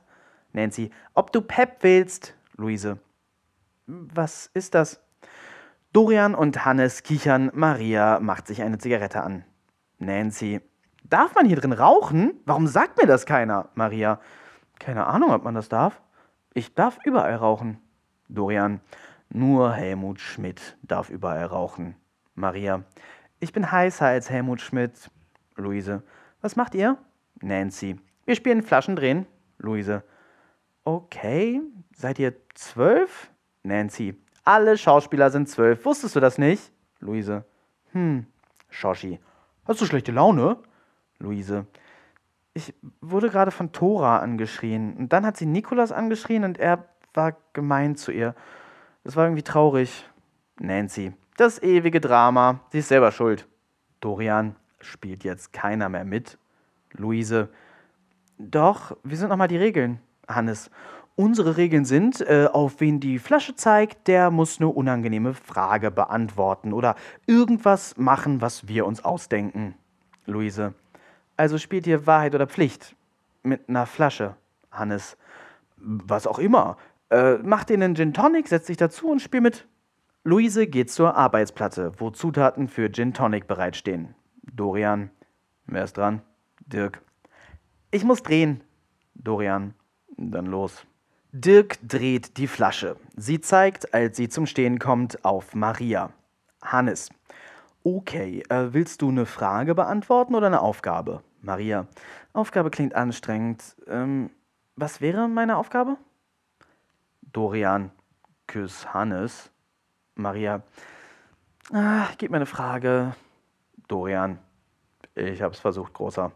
Nancy. 0.53 0.91
Ob 1.13 1.34
du 1.34 1.41
Pep 1.41 1.80
willst? 1.82 2.34
Luise. 2.55 2.97
Was 3.86 4.49
ist 4.53 4.75
das? 4.75 5.01
Dorian 5.91 6.36
und 6.36 6.63
Hannes 6.63 7.03
kichern, 7.03 7.51
Maria 7.53 8.21
macht 8.21 8.47
sich 8.47 8.61
eine 8.61 8.78
Zigarette 8.78 9.23
an. 9.23 9.43
Nancy. 9.99 10.61
Darf 11.03 11.36
man 11.36 11.45
hier 11.45 11.57
drin 11.57 11.73
rauchen? 11.73 12.39
Warum 12.45 12.65
sagt 12.67 12.97
mir 12.97 13.07
das 13.07 13.25
keiner? 13.25 13.67
Maria. 13.75 14.21
Keine 14.80 15.07
Ahnung, 15.07 15.32
ob 15.32 15.43
man 15.43 15.55
das 15.55 15.69
darf. 15.69 16.01
Ich 16.53 16.73
darf 16.73 16.97
überall 17.05 17.36
rauchen. 17.36 17.80
Dorian. 18.30 18.82
Nur 19.30 19.73
Helmut 19.73 20.19
Schmidt 20.19 20.78
darf 20.84 21.09
überall 21.09 21.45
rauchen. 21.45 21.95
Maria. 22.36 22.84
Ich 23.39 23.51
bin 23.51 23.71
heißer 23.71 24.05
als 24.05 24.30
Helmut 24.30 24.61
Schmidt. 24.61 25.11
Luise. 25.55 26.03
Was 26.41 26.55
macht 26.55 26.75
ihr? 26.75 26.97
Nancy. 27.41 27.99
Wir 28.25 28.36
spielen 28.36 28.63
Flaschendrehen. 28.63 29.25
Luise. 29.57 30.03
Okay. 30.84 31.61
Seid 31.95 32.19
ihr 32.19 32.34
zwölf? 32.53 33.32
Nancy. 33.63 34.15
Alle 34.43 34.78
Schauspieler 34.78 35.30
sind 35.30 35.49
zwölf. 35.49 35.84
Wusstest 35.84 36.15
du 36.15 36.19
das 36.19 36.38
nicht? 36.38 36.71
Luise. 36.99 37.43
Hm. 37.91 38.25
Shoshi. 38.69 39.19
Hast 39.65 39.82
du 39.82 39.86
schlechte 39.86 40.11
Laune? 40.11 40.57
Luise. 41.19 41.67
Ich 42.57 42.73
wurde 43.01 43.29
gerade 43.29 43.51
von 43.51 43.71
Tora 43.71 44.17
angeschrien. 44.17 44.97
Und 44.97 45.13
dann 45.13 45.27
hat 45.27 45.37
sie 45.37 45.45
Nikolas 45.45 45.91
angeschrien 45.91 46.43
und 46.43 46.57
er 46.57 46.85
war 47.13 47.37
gemein 47.53 47.95
zu 47.95 48.11
ihr. 48.11 48.33
Das 49.03 49.15
war 49.15 49.25
irgendwie 49.25 49.43
traurig. 49.43 50.09
Nancy. 50.59 51.13
Das 51.37 51.61
ewige 51.61 52.01
Drama. 52.01 52.61
Sie 52.71 52.79
ist 52.79 52.87
selber 52.87 53.11
schuld. 53.11 53.47
Dorian. 53.99 54.55
Spielt 54.79 55.23
jetzt 55.23 55.53
keiner 55.53 55.87
mehr 55.87 56.03
mit? 56.03 56.39
Luise. 56.93 57.49
Doch, 58.39 58.97
wie 59.03 59.15
sind 59.15 59.29
nochmal 59.29 59.47
die 59.47 59.57
Regeln? 59.57 59.99
Hannes. 60.27 60.71
Unsere 61.15 61.57
Regeln 61.57 61.85
sind, 61.85 62.21
äh, 62.21 62.47
auf 62.51 62.79
wen 62.79 62.99
die 62.99 63.19
Flasche 63.19 63.55
zeigt, 63.55 64.07
der 64.07 64.31
muss 64.31 64.59
eine 64.59 64.69
unangenehme 64.69 65.35
Frage 65.35 65.91
beantworten 65.91 66.73
oder 66.73 66.95
irgendwas 67.27 67.97
machen, 67.97 68.41
was 68.41 68.67
wir 68.67 68.87
uns 68.87 69.05
ausdenken. 69.05 69.75
Luise. 70.25 70.73
Also 71.38 71.57
spielt 71.57 71.88
ihr 71.88 72.07
Wahrheit 72.07 72.35
oder 72.35 72.47
Pflicht? 72.47 72.95
Mit 73.43 73.69
einer 73.69 73.85
Flasche. 73.85 74.35
Hannes. 74.71 75.17
Was 75.77 76.27
auch 76.27 76.39
immer. 76.39 76.77
Äh, 77.09 77.35
macht 77.38 77.69
ihr 77.69 77.75
einen 77.75 77.95
Gin 77.95 78.13
Tonic, 78.13 78.47
setzt 78.47 78.67
sich 78.67 78.77
dazu 78.77 79.09
und 79.09 79.21
spielt 79.21 79.43
mit. 79.43 79.67
Luise 80.23 80.67
geht 80.67 80.91
zur 80.91 81.15
Arbeitsplatte, 81.15 81.93
wo 81.97 82.09
Zutaten 82.09 82.67
für 82.67 82.91
Gin 82.91 83.13
Tonic 83.13 83.47
bereitstehen. 83.47 84.15
Dorian. 84.41 85.11
Wer 85.67 85.83
ist 85.83 85.95
dran? 85.95 86.21
Dirk. 86.65 87.01
Ich 87.91 88.03
muss 88.03 88.23
drehen. 88.23 88.61
Dorian. 89.13 89.73
Dann 90.17 90.47
los. 90.47 90.85
Dirk 91.31 91.77
dreht 91.88 92.38
die 92.38 92.47
Flasche. 92.47 92.97
Sie 93.15 93.39
zeigt, 93.39 93.93
als 93.93 94.17
sie 94.17 94.27
zum 94.27 94.47
Stehen 94.47 94.79
kommt, 94.79 95.23
auf 95.23 95.53
Maria. 95.53 96.11
Hannes. 96.61 97.09
Okay, 97.84 98.43
äh, 98.49 98.73
willst 98.73 99.01
du 99.01 99.09
eine 99.09 99.25
Frage 99.25 99.75
beantworten 99.75 100.36
oder 100.36 100.47
eine 100.47 100.61
Aufgabe? 100.61 101.23
Maria. 101.41 101.88
Aufgabe 102.34 102.69
klingt 102.69 102.95
anstrengend. 102.95 103.75
Ähm, 103.88 104.30
was 104.75 105.01
wäre 105.01 105.28
meine 105.28 105.57
Aufgabe? 105.57 105.97
Dorian. 107.21 107.91
Küss 108.47 108.93
Hannes. 108.93 109.51
Maria. 110.15 110.63
Ah, 111.71 112.07
gib 112.17 112.32
mir 112.32 112.38
eine 112.38 112.45
Frage. 112.45 113.15
Dorian. 113.88 114.39
Ich 115.15 115.41
hab's 115.41 115.59
versucht, 115.59 115.93
großer. 115.93 116.32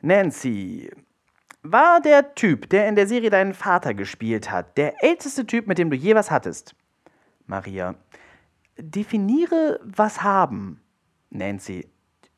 Nancy. 0.00 0.90
War 1.62 2.00
der 2.00 2.34
Typ, 2.34 2.68
der 2.68 2.88
in 2.88 2.94
der 2.94 3.06
Serie 3.06 3.30
deinen 3.30 3.54
Vater 3.54 3.94
gespielt 3.94 4.50
hat, 4.50 4.76
der 4.76 5.02
älteste 5.02 5.46
Typ, 5.46 5.66
mit 5.66 5.78
dem 5.78 5.88
du 5.88 5.96
je 5.96 6.14
was 6.14 6.30
hattest? 6.30 6.74
Maria. 7.46 7.94
Definiere 8.78 9.80
was 9.82 10.22
haben. 10.22 10.80
Nancy. 11.30 11.88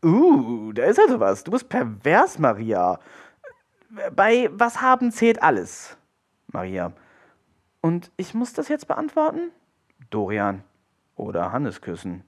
Uh, 0.05 0.73
da 0.73 0.85
ist 0.85 1.01
also 1.01 1.21
was. 1.21 1.45
Du 1.45 1.51
bist 1.51 1.69
pervers, 1.69 2.39
Maria. 2.39 2.99
Bei 4.15 4.51
was 4.53 4.81
haben 4.81 5.11
zählt 5.13 5.43
alles. 5.43 5.97
Maria. 6.49 6.93
Und 7.81 8.11
ich 8.17 8.35
muss 8.35 8.53
das 8.53 8.69
jetzt 8.69 8.89
beantworten? 8.89 9.51
Dorian. 10.11 10.63
Oder 11.15 11.53
Hannes 11.53 11.81
küssen. 11.81 12.25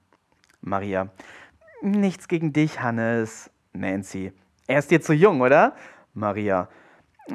Maria. 0.61 1.09
Nichts 1.81 2.27
gegen 2.27 2.53
dich, 2.53 2.81
Hannes. 2.81 3.51
Nancy. 3.73 4.33
Er 4.67 4.79
ist 4.79 4.91
dir 4.91 5.01
zu 5.01 5.13
jung, 5.13 5.41
oder? 5.41 5.75
Maria. 6.13 6.69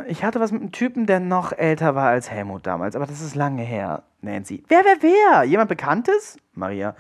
Ich 0.09 0.25
hatte 0.25 0.41
was 0.41 0.53
mit 0.53 0.61
einem 0.61 0.73
Typen, 0.73 1.07
der 1.07 1.21
noch 1.21 1.53
älter 1.53 1.95
war 1.95 2.09
als 2.09 2.31
Helmut 2.31 2.67
damals, 2.67 2.97
aber 2.97 3.07
das 3.07 3.21
ist 3.21 3.35
lange 3.35 3.63
her. 3.63 4.03
Nancy. 4.21 4.65
Wer, 4.69 4.85
wer, 4.85 5.03
wer? 5.03 5.45
Jemand 5.45 5.69
Bekanntes? 5.69 6.39
Maria. 6.55 6.97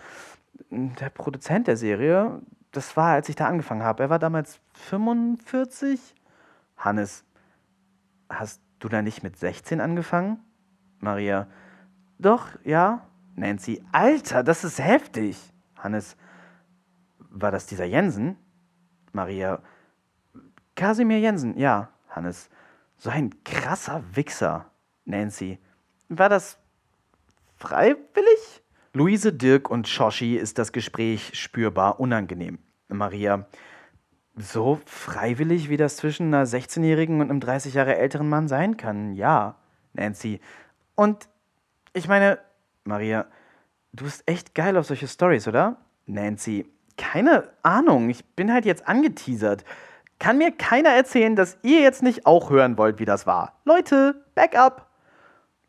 Der 0.71 1.11
Produzent 1.11 1.67
der 1.67 1.77
Serie. 1.77 2.41
Das 2.73 2.97
war, 2.97 3.13
als 3.13 3.29
ich 3.29 3.37
da 3.37 3.47
angefangen 3.47 3.83
habe. 3.83 4.05
Er 4.05 4.11
war 4.11 4.19
damals 4.19 4.61
45. 4.75 6.15
Hannes. 6.77 7.25
Hast 8.29 8.61
du 8.79 8.89
da 8.89 9.03
nicht 9.03 9.23
mit 9.23 9.37
16 9.37 9.81
angefangen? 9.81 10.39
Maria. 11.01 11.47
Doch, 12.19 12.49
ja. 12.65 13.07
Nancy. 13.37 13.83
Alter, 13.93 14.43
das 14.43 14.65
ist 14.65 14.79
heftig. 14.79 15.39
Hannes. 15.77 16.17
War 17.19 17.51
das 17.51 17.67
dieser 17.67 17.85
Jensen? 17.85 18.37
Maria. 19.13 19.61
Kasimir 20.75 21.19
Jensen, 21.19 21.57
ja. 21.59 21.89
Hannes. 22.11 22.49
So 23.05 23.11
ein 23.11 23.35
krasser 23.45 24.03
Wichser. 24.15 24.71
Nancy. 25.05 25.59
War 26.09 26.31
das 26.31 26.59
freiwillig? 27.59 28.63
Luise, 28.95 29.35
Dirk 29.35 29.69
und 29.69 29.87
Shoshi 29.87 30.37
ist 30.37 30.59
das 30.59 30.73
Gespräch 30.73 31.33
spürbar 31.35 32.01
unangenehm. 32.01 32.61
Maria. 32.89 33.47
So 34.37 34.81
freiwillig, 34.87 35.69
wie 35.69 35.77
das 35.77 35.99
zwischen 35.99 36.29
einer 36.29 36.47
16-jährigen 36.47 37.21
und 37.21 37.29
einem 37.29 37.41
30 37.41 37.75
Jahre 37.75 37.95
älteren 37.99 38.31
Mann 38.31 38.49
sein 38.49 38.79
kann, 38.79 39.13
ja. 39.13 39.57
Nancy. 39.93 40.41
Und 40.95 41.29
ich 41.93 42.09
meine, 42.09 42.39
Maria, 42.85 43.27
du 43.93 44.05
bist 44.05 44.23
echt 44.25 44.55
geil 44.55 44.79
auf 44.79 44.87
solche 44.87 45.09
Stories, 45.09 45.47
oder? 45.47 45.77
Nancy. 46.07 46.73
Keine 46.97 47.51
Ahnung, 47.63 48.09
ich 48.09 48.25
bin 48.25 48.51
halt 48.51 48.65
jetzt 48.65 48.89
angeteasert. 48.89 49.63
Kann 50.25 50.39
mir 50.39 50.53
keiner 50.53 50.89
erzählen, 50.89 51.37
dass 51.37 51.59
ihr 51.61 51.83
jetzt 51.83 52.03
nicht 52.03 52.25
auch 52.25 52.49
hören 52.49 52.79
wollt, 52.79 52.99
wie 52.99 53.05
das 53.05 53.27
war. 53.27 53.61
Leute, 53.67 54.25
Backup! 54.35 54.87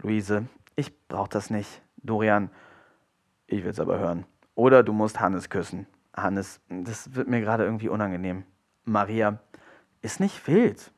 Luise, 0.01 0.45
ich 0.77 0.97
brauch 1.09 1.27
das 1.27 1.49
nicht. 1.49 1.81
Dorian, 1.97 2.49
ich 3.47 3.65
will's 3.65 3.81
aber 3.81 3.99
hören. 3.99 4.25
Oder 4.53 4.81
du 4.81 4.93
musst 4.93 5.19
Hannes 5.19 5.49
küssen. 5.49 5.87
Hannes, 6.15 6.61
das 6.69 7.15
wird 7.15 7.27
mir 7.27 7.41
gerade 7.41 7.65
irgendwie 7.65 7.89
unangenehm. 7.89 8.45
Maria, 8.85 9.39
ist 10.01 10.21
nicht 10.21 10.47
wild. 10.47 10.89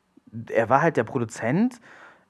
Er 0.52 0.70
war 0.70 0.84
halt 0.84 0.96
der 0.96 1.06
Produzent. 1.06 1.82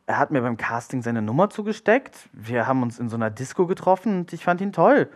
Er 0.06 0.20
hat 0.20 0.32
mir 0.32 0.40
beim 0.40 0.56
Casting 0.56 1.02
seine 1.02 1.22
Nummer 1.22 1.50
zugesteckt. 1.50 2.30
Wir 2.32 2.68
haben 2.68 2.82
uns 2.84 3.00
in 3.00 3.10
so 3.10 3.18
einer 3.18 3.32
Disco 3.32 3.68
getroffen 3.68 4.20
und 4.20 4.32
ich 4.32 4.46
fand 4.46 4.62
ihn 4.62 4.72
toll. 4.72 5.10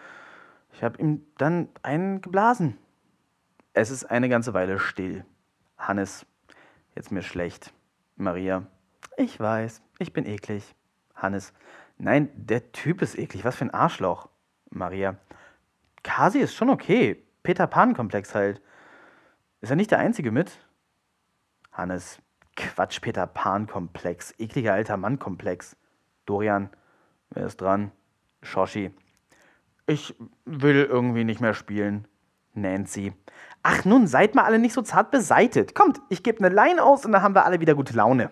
Ich 0.74 0.84
habe 0.84 1.00
ihm 1.00 1.26
dann 1.38 1.70
einen 1.84 2.20
geblasen. 2.20 2.78
Es 3.72 3.90
ist 3.90 4.04
eine 4.04 4.28
ganze 4.28 4.54
Weile 4.54 4.78
still. 4.78 5.24
Hannes, 5.88 6.26
jetzt 6.96 7.12
mir 7.12 7.24
schlecht. 7.24 7.74
Maria, 8.16 8.68
ich 9.18 9.40
weiß, 9.40 9.82
ich 10.00 10.14
bin 10.14 10.26
eklig. 10.26 10.76
Hannes, 11.16 11.54
nein, 11.98 12.30
der 12.36 12.72
Typ 12.72 13.02
ist 13.02 13.18
eklig, 13.18 13.44
was 13.44 13.56
für 13.56 13.66
ein 13.66 13.74
Arschloch. 13.74 14.30
Maria, 14.70 15.18
Kasi 16.04 16.40
ist 16.40 16.56
schon 16.56 16.70
okay. 16.70 17.24
Peter 17.44 17.68
Pan-Komplex 17.68 18.36
halt. 18.36 18.62
Ist 19.62 19.70
er 19.70 19.76
nicht 19.76 19.92
der 19.92 20.00
Einzige 20.00 20.32
mit? 20.32 20.52
Hannes, 21.72 22.22
Quatsch, 22.56 23.02
Peter 23.02 23.28
Pan-Komplex. 23.28 24.34
Ekliger 24.38 24.74
alter 24.74 24.98
Mann-Komplex. 24.98 25.76
Dorian, 26.26 26.70
wer 27.32 27.46
ist 27.46 27.62
dran? 27.62 27.92
Shoshi. 28.44 28.92
Ich 29.88 30.16
will 30.46 30.84
irgendwie 30.84 31.24
nicht 31.24 31.42
mehr 31.42 31.54
spielen. 31.54 32.08
Nancy. 32.54 33.14
Ach 33.64 33.86
nun, 33.86 34.08
seid 34.08 34.36
mal 34.36 34.44
alle 34.44 34.60
nicht 34.60 34.74
so 34.74 34.82
zart 34.82 35.12
beseitet. 35.12 35.76
Kommt, 35.76 36.02
ich 36.10 36.24
gebe 36.24 36.44
eine 36.44 36.54
Line 36.54 36.84
aus 36.84 37.06
und 37.06 37.12
dann 37.12 37.22
haben 37.22 37.36
wir 37.36 37.46
alle 37.46 37.60
wieder 37.60 37.76
gute 37.76 37.94
Laune. 37.94 38.32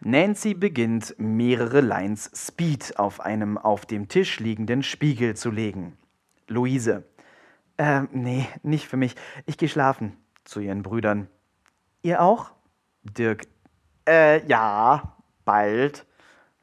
Nancy 0.00 0.54
beginnt, 0.54 1.14
mehrere 1.18 1.80
Lines 1.80 2.30
Speed 2.34 2.98
auf 2.98 3.20
einem 3.20 3.58
auf 3.58 3.84
dem 3.84 4.08
Tisch 4.08 4.40
liegenden 4.40 4.82
Spiegel 4.82 5.36
zu 5.36 5.50
legen. 5.50 5.98
Luise. 6.46 7.04
Äh, 7.76 8.02
nee, 8.12 8.46
nicht 8.62 8.88
für 8.88 8.96
mich. 8.96 9.14
Ich 9.46 9.58
gehe 9.58 9.68
schlafen. 9.68 10.16
Zu 10.44 10.60
ihren 10.60 10.82
Brüdern. 10.82 11.28
Ihr 12.02 12.22
auch? 12.22 12.52
Dirk. 13.02 13.42
Äh, 14.08 14.46
ja, 14.46 15.16
bald. 15.44 16.06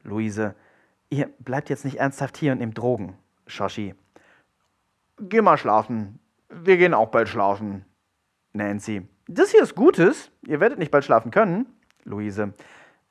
Luise. 0.02 0.54
Ihr 1.10 1.30
bleibt 1.38 1.70
jetzt 1.70 1.84
nicht 1.84 1.98
ernsthaft 1.98 2.36
hier 2.36 2.52
und 2.52 2.58
nehmt 2.58 2.76
Drogen. 2.76 3.16
Shoshi. 3.46 3.94
Geh 5.20 5.40
mal 5.40 5.58
schlafen. 5.58 6.18
Wir 6.48 6.76
gehen 6.76 6.94
auch 6.94 7.08
bald 7.08 7.28
schlafen. 7.28 7.84
Nancy. 8.52 9.06
Das 9.26 9.50
hier 9.50 9.62
ist 9.62 9.74
Gutes. 9.74 10.30
Ihr 10.46 10.60
werdet 10.60 10.78
nicht 10.78 10.90
bald 10.90 11.04
schlafen 11.04 11.30
können. 11.30 11.66
Luise. 12.04 12.54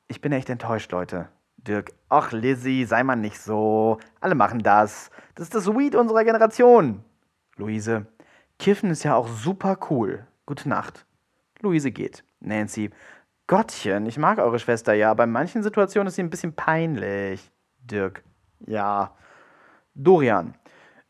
Ich 0.07 0.21
bin 0.21 0.31
echt 0.31 0.49
enttäuscht, 0.49 0.91
Leute. 0.91 1.29
Dirk. 1.57 1.91
Ach, 2.09 2.31
Lizzie, 2.31 2.85
sei 2.85 3.03
mal 3.03 3.15
nicht 3.15 3.39
so. 3.39 3.99
Alle 4.19 4.35
machen 4.35 4.59
das. 4.63 5.11
Das 5.35 5.45
ist 5.45 5.55
das 5.55 5.67
Weed 5.67 5.95
unserer 5.95 6.23
Generation. 6.23 7.03
Luise. 7.57 8.07
Kiffen 8.59 8.89
ist 8.89 9.03
ja 9.03 9.15
auch 9.15 9.27
super 9.27 9.77
cool. 9.89 10.25
Gute 10.45 10.69
Nacht. 10.69 11.05
Luise 11.61 11.91
geht. 11.91 12.23
Nancy. 12.39 12.89
Gottchen, 13.47 14.05
ich 14.07 14.17
mag 14.17 14.39
eure 14.39 14.59
Schwester 14.59 14.93
ja, 14.93 15.09
aber 15.11 15.23
in 15.23 15.31
manchen 15.31 15.63
Situationen 15.63 16.07
ist 16.07 16.15
sie 16.15 16.23
ein 16.23 16.29
bisschen 16.29 16.53
peinlich. 16.53 17.51
Dirk. 17.79 18.23
Ja. 18.65 19.15
Dorian. 19.93 20.55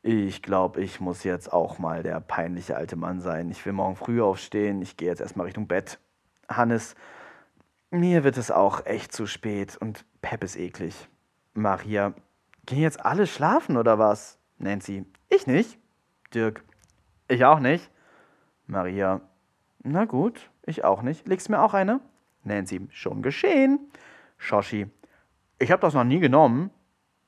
Ich 0.02 0.42
glaube, 0.42 0.82
ich 0.82 1.00
muss 1.02 1.24
jetzt 1.24 1.52
auch 1.52 1.80
mal 1.80 2.04
der 2.04 2.20
peinliche 2.20 2.78
alte 2.78 2.96
Mann 2.96 3.20
sein. 3.20 3.50
Ich 3.50 3.66
will 3.66 3.74
morgen 3.74 3.96
früh 3.96 4.22
aufstehen. 4.22 4.82
Ich 4.82 4.96
gehe 4.96 5.10
jetzt 5.10 5.22
erstmal 5.22 5.48
Richtung 5.48 5.68
Bett. 5.68 6.00
Hannes, 6.48 6.96
mir 7.90 8.24
wird 8.24 8.38
es 8.38 8.52
auch 8.52 8.86
echt 8.86 9.12
zu 9.12 9.28
spät 9.28 9.78
und 9.78 10.06
Pep 10.22 10.44
ist 10.44 10.58
eklig. 10.58 11.10
Maria, 11.54 12.14
gehen 12.66 12.82
jetzt 12.82 13.04
alle 13.04 13.28
schlafen 13.28 13.78
oder 13.78 13.98
was? 13.98 14.38
Nancy, 14.58 15.06
ich 15.30 15.48
nicht. 15.48 15.80
Dirk, 16.34 16.64
ich 17.28 17.46
auch 17.46 17.60
nicht. 17.60 17.90
Maria, 18.66 19.22
na 19.84 20.06
gut, 20.06 20.50
ich 20.66 20.84
auch 20.84 21.02
nicht. 21.02 21.28
Legst 21.28 21.50
mir 21.50 21.62
auch 21.62 21.74
eine? 21.74 22.02
Nancy, 22.44 22.88
schon 22.92 23.22
geschehen. 23.22 23.80
Shoshi, 24.38 24.88
ich 25.60 25.72
habe 25.72 25.82
das 25.82 25.94
noch 25.94 26.04
nie 26.04 26.20
genommen. 26.20 26.70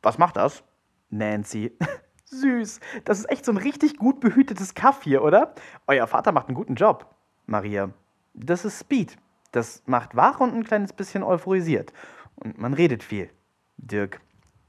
Was 0.01 0.17
macht 0.17 0.38
das? 0.38 0.63
Nancy, 1.09 1.78
Süß. 2.30 2.80
Das 3.06 3.20
ist 3.20 3.30
echt 3.30 3.46
so 3.46 3.52
ein 3.52 3.58
richtig 3.58 3.98
gut 3.98 4.20
behütetes 4.20 4.74
Kaff 4.76 5.04
hier, 5.04 5.24
oder? 5.24 5.54
Euer 5.88 6.08
Vater 6.08 6.32
macht 6.32 6.48
einen 6.48 6.56
guten 6.56 6.76
Job. 6.76 7.14
Maria. 7.46 7.92
Das 8.34 8.66
ist 8.66 8.80
Speed. 8.80 9.18
Das 9.52 9.82
macht 9.88 10.16
wach 10.16 10.40
und 10.40 10.54
ein 10.54 10.64
kleines 10.64 10.94
bisschen 10.94 11.24
euphorisiert. 11.24 11.92
Und 12.36 12.60
man 12.60 12.74
redet 12.74 13.04
viel. 13.04 13.30
Dirk. 13.78 14.22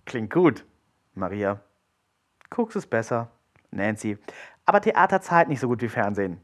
Klingt 0.06 0.32
gut. 0.32 0.64
Maria. 1.14 1.60
Koks 2.48 2.76
ist 2.76 2.88
besser. 2.88 3.30
Nancy. 3.70 4.18
Aber 4.64 4.80
Theater 4.80 5.20
zahlt 5.20 5.48
nicht 5.48 5.60
so 5.60 5.68
gut 5.68 5.82
wie 5.82 5.88
Fernsehen. 5.88 6.40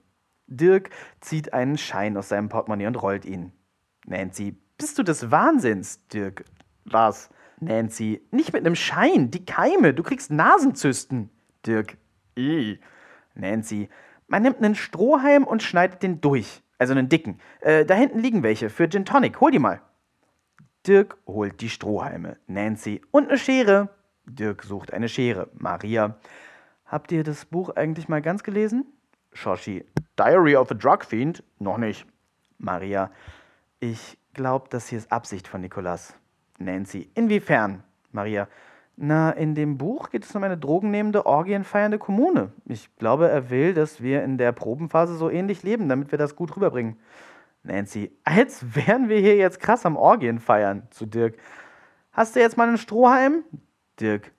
Dirk 0.46 0.90
zieht 1.20 1.52
einen 1.52 1.78
Schein 1.78 2.16
aus 2.16 2.28
seinem 2.28 2.48
Portemonnaie 2.48 2.86
und 2.86 3.02
rollt 3.02 3.24
ihn. 3.24 3.52
Nancy. 4.06 4.56
Bist 4.78 4.98
du 4.98 5.02
des 5.02 5.30
Wahnsinns, 5.30 6.06
Dirk? 6.08 6.44
Was? 6.84 7.30
Nancy. 7.60 8.22
Nicht 8.30 8.52
mit 8.52 8.64
einem 8.64 8.74
Schein. 8.74 9.30
Die 9.30 9.44
Keime. 9.44 9.94
Du 9.94 10.02
kriegst 10.02 10.30
Nasenzysten. 10.30 11.30
Dirk. 11.66 11.96
I. 12.38 12.78
Nancy. 13.34 13.88
Man 14.28 14.42
nimmt 14.42 14.58
einen 14.58 14.74
Strohhalm 14.74 15.44
und 15.44 15.62
schneidet 15.62 16.02
den 16.02 16.20
durch. 16.20 16.62
Also 16.78 16.92
einen 16.92 17.08
dicken. 17.08 17.40
Äh, 17.60 17.84
da 17.84 17.94
hinten 17.94 18.18
liegen 18.18 18.42
welche 18.42 18.70
für 18.70 18.88
Gin 18.88 19.04
Tonic. 19.04 19.40
Hol 19.40 19.50
die 19.50 19.58
mal. 19.58 19.80
Dirk 20.86 21.16
holt 21.26 21.60
die 21.60 21.70
Strohhalme. 21.70 22.36
Nancy. 22.46 23.00
Und 23.10 23.28
eine 23.28 23.38
Schere. 23.38 23.88
Dirk 24.26 24.62
sucht 24.62 24.92
eine 24.92 25.08
Schere. 25.08 25.48
Maria. 25.54 26.16
Habt 26.84 27.10
ihr 27.12 27.24
das 27.24 27.44
Buch 27.44 27.70
eigentlich 27.70 28.08
mal 28.08 28.22
ganz 28.22 28.42
gelesen? 28.42 28.86
Shoshi. 29.32 29.84
Diary 30.18 30.56
of 30.56 30.70
a 30.70 30.74
Drug 30.74 31.04
Fiend? 31.04 31.42
Noch 31.58 31.78
nicht. 31.78 32.06
Maria. 32.58 33.10
Ich 33.80 34.18
glaube, 34.34 34.68
das 34.70 34.88
hier 34.88 34.98
ist 34.98 35.12
Absicht 35.12 35.48
von 35.48 35.60
Nikolas. 35.60 36.14
Nancy. 36.58 37.10
Inwiefern? 37.14 37.82
Maria. 38.12 38.48
Na, 38.96 39.30
in 39.30 39.54
dem 39.54 39.76
Buch 39.76 40.08
geht 40.08 40.24
es 40.24 40.34
um 40.34 40.42
eine 40.42 40.56
drogennehmende, 40.56 41.26
orgienfeiernde 41.26 41.98
Kommune. 41.98 42.52
Ich 42.64 42.96
glaube, 42.96 43.28
er 43.28 43.50
will, 43.50 43.74
dass 43.74 44.00
wir 44.00 44.24
in 44.24 44.38
der 44.38 44.52
Probenphase 44.52 45.16
so 45.16 45.28
ähnlich 45.28 45.62
leben, 45.62 45.88
damit 45.88 46.10
wir 46.12 46.18
das 46.18 46.34
gut 46.34 46.56
rüberbringen. 46.56 46.96
Nancy. 47.62 48.10
Als 48.24 48.74
wären 48.74 49.08
wir 49.08 49.18
hier 49.18 49.36
jetzt 49.36 49.60
krass 49.60 49.84
am 49.84 49.96
Orgien 49.96 50.38
feiern. 50.38 50.84
Zu 50.90 51.04
Dirk. 51.04 51.36
Hast 52.12 52.36
du 52.36 52.40
jetzt 52.40 52.56
mal 52.56 52.68
einen 52.68 52.78
Strohhalm? 52.78 53.44
Dirk. 54.00 54.32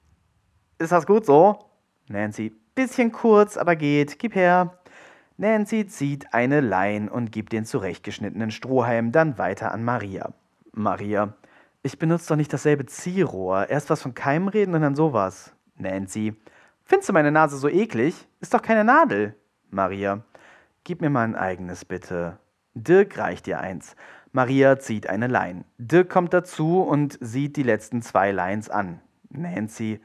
Ist 0.79 0.91
das 0.91 1.05
gut 1.05 1.25
so? 1.25 1.59
Nancy. 2.07 2.55
Bisschen 2.73 3.11
kurz, 3.11 3.57
aber 3.57 3.75
geht. 3.75 4.17
Gib 4.17 4.33
her. 4.33 4.79
Nancy 5.37 5.85
zieht 5.85 6.33
eine 6.33 6.61
Lein 6.61 7.09
und 7.09 7.31
gibt 7.31 7.53
den 7.53 7.65
zurechtgeschnittenen 7.65 8.49
Strohhalm 8.49 9.11
dann 9.11 9.37
weiter 9.37 9.71
an 9.71 9.83
Maria. 9.83 10.33
Maria. 10.71 11.35
Ich 11.83 11.99
benutze 11.99 12.29
doch 12.29 12.35
nicht 12.35 12.51
dasselbe 12.51 12.85
Ziehrohr. 12.85 13.69
Erst 13.69 13.89
was 13.89 14.01
von 14.01 14.13
Keimen 14.13 14.49
reden 14.49 14.75
und 14.75 14.81
dann 14.81 14.95
sowas. 14.95 15.53
Nancy. 15.75 16.35
Findest 16.83 17.09
du 17.09 17.13
meine 17.13 17.31
Nase 17.31 17.57
so 17.57 17.69
eklig? 17.69 18.27
Ist 18.39 18.53
doch 18.53 18.61
keine 18.61 18.83
Nadel. 18.83 19.35
Maria. 19.69 20.23
Gib 20.83 21.01
mir 21.01 21.09
mal 21.09 21.23
ein 21.23 21.35
eigenes, 21.35 21.85
bitte. 21.85 22.39
Dirk 22.73 23.17
reicht 23.17 23.47
ihr 23.47 23.59
eins. 23.59 23.95
Maria 24.31 24.79
zieht 24.79 25.07
eine 25.07 25.27
Lein. 25.27 25.65
Dirk 25.77 26.09
kommt 26.09 26.33
dazu 26.33 26.81
und 26.81 27.17
sieht 27.21 27.57
die 27.57 27.63
letzten 27.63 28.01
zwei 28.01 28.31
Lines 28.31 28.69
an. 28.69 29.01
Nancy. 29.29 29.99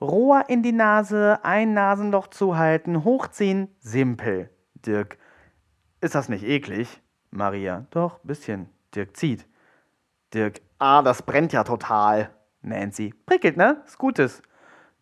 Rohr 0.00 0.44
in 0.48 0.62
die 0.62 0.72
Nase, 0.72 1.40
ein 1.42 1.74
Nasenloch 1.74 2.28
zuhalten, 2.28 3.04
hochziehen, 3.04 3.68
simpel. 3.80 4.50
Dirk. 4.74 5.18
Ist 6.00 6.14
das 6.14 6.28
nicht 6.28 6.44
eklig? 6.44 7.02
Maria. 7.30 7.86
Doch, 7.90 8.18
bisschen. 8.20 8.68
Dirk 8.94 9.16
zieht. 9.16 9.46
Dirk. 10.32 10.60
Ah, 10.78 11.02
das 11.02 11.22
brennt 11.22 11.52
ja 11.52 11.64
total. 11.64 12.30
Nancy. 12.62 13.14
Prickelt, 13.26 13.56
ne? 13.56 13.82
Ist 13.86 13.98
Gutes. 13.98 14.42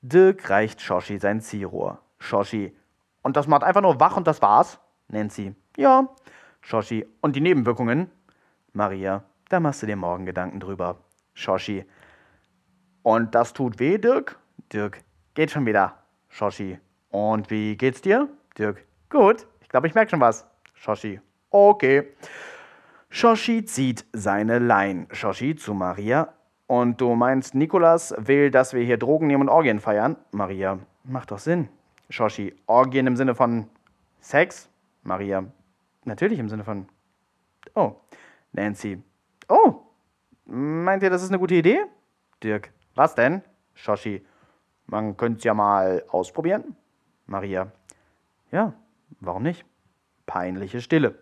Dirk 0.01 0.49
reicht 0.49 0.81
Shoshi 0.81 1.19
sein 1.19 1.41
Ziehrohr. 1.41 2.01
Shoshi. 2.19 2.75
Und 3.23 3.37
das 3.37 3.47
macht 3.47 3.65
einfach 3.65 3.83
nur 3.83 4.01
wach 4.01 4.17
und 4.17 4.27
das 4.27 4.41
war's? 4.41 4.79
Nancy. 5.09 5.55
Ja. 5.77 6.09
Shoshi. 6.61 7.07
Und 7.21 7.37
die 7.37 7.41
Nebenwirkungen? 7.41 8.11
Maria. 8.73 9.25
Da 9.49 9.61
machst 9.61 9.83
du 9.83 9.87
dir 9.87 9.97
morgen 9.97 10.25
Gedanken 10.25 10.61
drüber. 10.61 10.99
Shoshi. 11.35 11.85
Und 13.03 13.35
das 13.35 13.53
tut 13.53 13.79
weh, 13.79 13.99
Dirk? 13.99 14.39
Dirk. 14.73 15.03
Geht 15.35 15.51
schon 15.51 15.67
wieder. 15.67 15.99
Shoshi. 16.29 16.79
Und 17.11 17.51
wie 17.51 17.77
geht's 17.77 18.03
dir? 18.03 18.29
Dirk. 18.57 18.85
Gut. 19.09 19.47
Ich 19.63 19.69
glaube, 19.69 19.87
ich 19.87 19.95
merke 19.95 20.11
schon 20.11 20.21
was. 20.21 20.47
Shoshi. 20.75 21.21
Okay. 21.51 22.15
Shoshi 23.11 23.65
zieht 23.65 24.05
seine 24.13 24.59
Lein. 24.59 25.09
Shoshi 25.13 25.57
zu 25.57 25.75
Maria. 25.75 26.35
Und 26.67 27.01
du 27.01 27.15
meinst, 27.15 27.55
Nikolas 27.55 28.15
will, 28.19 28.51
dass 28.51 28.75
wir 28.75 28.83
hier 28.85 28.99
Drogen 28.99 29.27
nehmen 29.27 29.43
und 29.43 29.49
Orgien 29.49 29.81
feiern? 29.81 30.17
Maria. 30.33 30.79
Macht 31.05 31.31
doch 31.31 31.39
Sinn. 31.39 31.69
Shoshi. 32.11 32.55
Orgien 32.67 33.07
im 33.07 33.17
Sinne 33.17 33.35
von 33.35 33.69
Sex? 34.21 34.69
Maria. 35.03 35.45
Natürlich 36.05 36.39
im 36.39 36.49
Sinne 36.49 36.65
von. 36.65 36.87
Oh. 37.75 37.97
Nancy. 38.53 39.03
Oh. 39.49 39.81
Meint 40.45 41.03
ihr, 41.03 41.11
das 41.11 41.23
ist 41.23 41.31
eine 41.31 41.39
gute 41.39 41.55
Idee? 41.55 41.81
Dirk. 42.43 42.73
Was 42.95 43.15
denn? 43.15 43.43
Shoshi. 43.75 44.25
Man 44.87 45.17
könnte 45.17 45.39
es 45.39 45.45
ja 45.45 45.55
mal 45.55 46.05
ausprobieren. 46.09 46.77
Maria. 47.27 47.73
Ja, 48.51 48.73
warum 49.21 49.43
nicht? 49.43 49.65
Peinliche 50.27 50.81
Stille. 50.81 51.19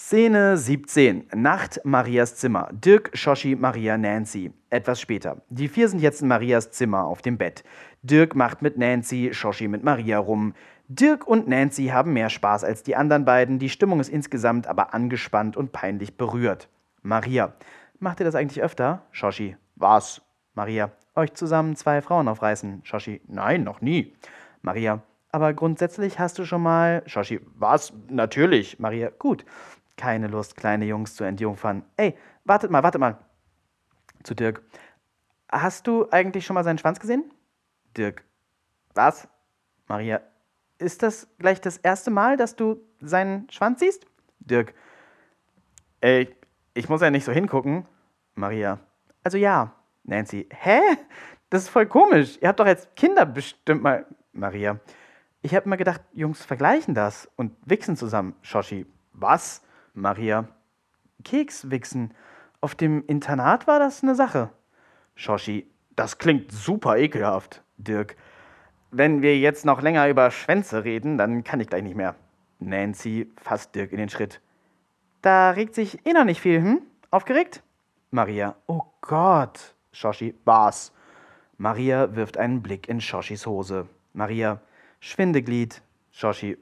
Szene 0.00 0.56
17. 0.56 1.26
Nacht 1.34 1.80
Marias 1.82 2.36
Zimmer. 2.36 2.68
Dirk, 2.70 3.10
Shoshi, 3.14 3.56
Maria, 3.56 3.98
Nancy. 3.98 4.52
Etwas 4.70 5.00
später. 5.00 5.42
Die 5.48 5.66
vier 5.66 5.88
sind 5.88 5.98
jetzt 5.98 6.22
in 6.22 6.28
Marias 6.28 6.70
Zimmer 6.70 7.04
auf 7.04 7.20
dem 7.20 7.36
Bett. 7.36 7.64
Dirk 8.02 8.36
macht 8.36 8.62
mit 8.62 8.78
Nancy, 8.78 9.30
Shoshi 9.32 9.66
mit 9.66 9.82
Maria 9.82 10.20
rum. 10.20 10.54
Dirk 10.86 11.26
und 11.26 11.48
Nancy 11.48 11.88
haben 11.88 12.12
mehr 12.12 12.30
Spaß 12.30 12.62
als 12.62 12.84
die 12.84 12.94
anderen 12.94 13.24
beiden. 13.24 13.58
Die 13.58 13.68
Stimmung 13.68 13.98
ist 13.98 14.08
insgesamt 14.08 14.68
aber 14.68 14.94
angespannt 14.94 15.56
und 15.56 15.72
peinlich 15.72 16.16
berührt. 16.16 16.68
Maria. 17.02 17.54
Macht 17.98 18.20
ihr 18.20 18.24
das 18.24 18.36
eigentlich 18.36 18.62
öfter? 18.62 19.02
Shoshi. 19.10 19.56
Was? 19.74 20.22
Maria. 20.54 20.92
Euch 21.16 21.34
zusammen 21.34 21.74
zwei 21.74 22.02
Frauen 22.02 22.28
aufreißen. 22.28 22.82
Shoshi. 22.84 23.20
Nein, 23.26 23.64
noch 23.64 23.80
nie. 23.80 24.14
Maria. 24.62 25.02
Aber 25.30 25.52
grundsätzlich 25.52 26.18
hast 26.20 26.38
du 26.38 26.44
schon 26.44 26.62
mal. 26.62 27.02
Shoshi. 27.06 27.40
Was? 27.56 27.92
Natürlich. 28.08 28.78
Maria. 28.78 29.10
Gut. 29.18 29.44
Keine 29.98 30.28
Lust, 30.28 30.56
kleine 30.56 30.84
Jungs 30.84 31.16
zu 31.16 31.24
entjungfern. 31.24 31.84
Ey, 31.96 32.16
wartet 32.44 32.70
mal, 32.70 32.84
wartet 32.84 33.00
mal. 33.00 33.18
Zu 34.22 34.34
Dirk. 34.34 34.62
Hast 35.50 35.88
du 35.88 36.08
eigentlich 36.10 36.46
schon 36.46 36.54
mal 36.54 36.62
seinen 36.62 36.78
Schwanz 36.78 37.00
gesehen? 37.00 37.24
Dirk. 37.96 38.24
Was? 38.94 39.28
Maria. 39.88 40.20
Ist 40.78 41.02
das 41.02 41.26
gleich 41.38 41.60
das 41.60 41.78
erste 41.78 42.12
Mal, 42.12 42.36
dass 42.36 42.54
du 42.54 42.80
seinen 43.00 43.50
Schwanz 43.50 43.80
siehst? 43.80 44.06
Dirk. 44.38 44.72
Ey, 46.00 46.32
ich 46.74 46.88
muss 46.88 47.00
ja 47.00 47.10
nicht 47.10 47.24
so 47.24 47.32
hingucken. 47.32 47.84
Maria. 48.36 48.78
Also 49.24 49.36
ja. 49.36 49.74
Nancy. 50.04 50.48
Hä? 50.52 50.80
Das 51.50 51.62
ist 51.62 51.70
voll 51.70 51.86
komisch. 51.86 52.38
Ihr 52.40 52.48
habt 52.48 52.60
doch 52.60 52.66
als 52.66 52.88
Kinder 52.94 53.26
bestimmt 53.26 53.82
mal. 53.82 54.06
Maria. 54.32 54.78
Ich 55.42 55.56
hab 55.56 55.66
immer 55.66 55.76
gedacht, 55.76 56.02
Jungs 56.12 56.44
vergleichen 56.44 56.94
das 56.94 57.28
und 57.34 57.56
wichsen 57.64 57.96
zusammen. 57.96 58.36
Shoshi. 58.42 58.86
Was? 59.12 59.62
Maria. 59.98 60.48
Keks 61.24 61.70
wichsen. 61.70 62.14
Auf 62.60 62.74
dem 62.74 63.04
Internat 63.06 63.66
war 63.66 63.78
das 63.78 64.02
eine 64.02 64.14
Sache. 64.14 64.50
Shoshi. 65.14 65.68
Das 65.96 66.18
klingt 66.18 66.52
super 66.52 66.96
ekelhaft. 66.96 67.62
Dirk. 67.76 68.16
Wenn 68.90 69.20
wir 69.20 69.38
jetzt 69.38 69.64
noch 69.64 69.82
länger 69.82 70.08
über 70.08 70.30
Schwänze 70.30 70.84
reden, 70.84 71.18
dann 71.18 71.44
kann 71.44 71.60
ich 71.60 71.68
gleich 71.68 71.82
nicht 71.82 71.96
mehr. 71.96 72.14
Nancy 72.60 73.30
fasst 73.36 73.74
Dirk 73.74 73.92
in 73.92 73.98
den 73.98 74.08
Schritt. 74.08 74.40
Da 75.22 75.50
regt 75.50 75.74
sich 75.74 76.06
eh 76.06 76.12
noch 76.12 76.24
nicht 76.24 76.40
viel, 76.40 76.62
hm? 76.62 76.82
Aufgeregt? 77.10 77.62
Maria. 78.10 78.54
Oh 78.66 78.82
Gott. 79.00 79.74
Shoshi. 79.92 80.34
Was? 80.44 80.92
Maria 81.56 82.14
wirft 82.14 82.36
einen 82.36 82.62
Blick 82.62 82.88
in 82.88 83.00
Shoshis 83.00 83.46
Hose. 83.46 83.88
Maria. 84.12 84.60
Schwindeglied. 85.00 85.82
Shoshi. 86.12 86.56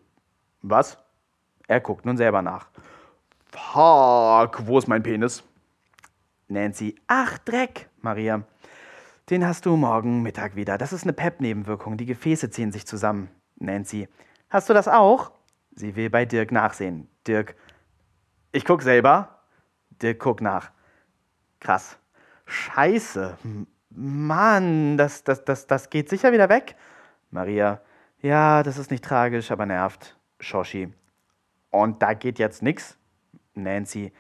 Was? 0.62 0.99
Er 1.68 1.80
guckt 1.80 2.07
nun 2.07 2.16
selber 2.16 2.43
nach. 2.43 2.68
Fuck, 3.51 4.66
wo 4.66 4.78
ist 4.78 4.88
mein 4.88 5.03
Penis? 5.03 5.42
Nancy. 6.49 6.94
Ach, 7.07 7.38
Dreck. 7.38 7.88
Maria. 8.01 8.44
Den 9.30 9.47
hast 9.47 9.66
du 9.66 9.76
morgen 9.76 10.22
Mittag 10.22 10.55
wieder. 10.55 10.78
Das 10.78 10.92
ist 10.92 11.03
eine 11.03 11.12
PEP-Nebenwirkung. 11.12 11.97
Die 11.97 12.07
Gefäße 12.07 12.51
ziehen 12.51 12.70
sich 12.70 12.86
zusammen. 12.86 13.28
Nancy. 13.57 14.09
Hast 14.51 14.68
du 14.68 14.74
das 14.74 14.86
auch? 14.86 15.32
Sie 15.74 15.97
will 15.97 16.11
bei 16.11 16.24
Dirk 16.24 16.53
nachsehen. 16.53 17.09
Dirk. 17.26 17.57
Ich 18.53 18.64
guck 18.64 18.82
selber. 18.82 19.40
Dirk 20.01 20.20
guckt 20.20 20.40
nach. 20.40 20.70
Krass. 21.61 21.99
Scheiße. 22.47 23.36
Mann, 23.90 24.97
das, 24.97 25.24
das, 25.24 25.44
das, 25.44 25.66
das 25.66 25.90
geht 25.90 26.09
sicher 26.09 26.32
wieder 26.32 26.49
weg. 26.49 26.76
Maria. 27.30 27.80
Ja, 28.22 28.62
das 28.62 28.78
ist 28.78 28.90
nicht 28.90 29.05
tragisch, 29.05 29.51
aber 29.51 29.66
nervt. 29.66 30.16
Shoshi. 30.38 30.92
Und 31.70 32.03
da 32.03 32.14
geht 32.14 32.38
jetzt 32.38 32.62
nix? 32.62 32.95
Nancy. 33.57 34.13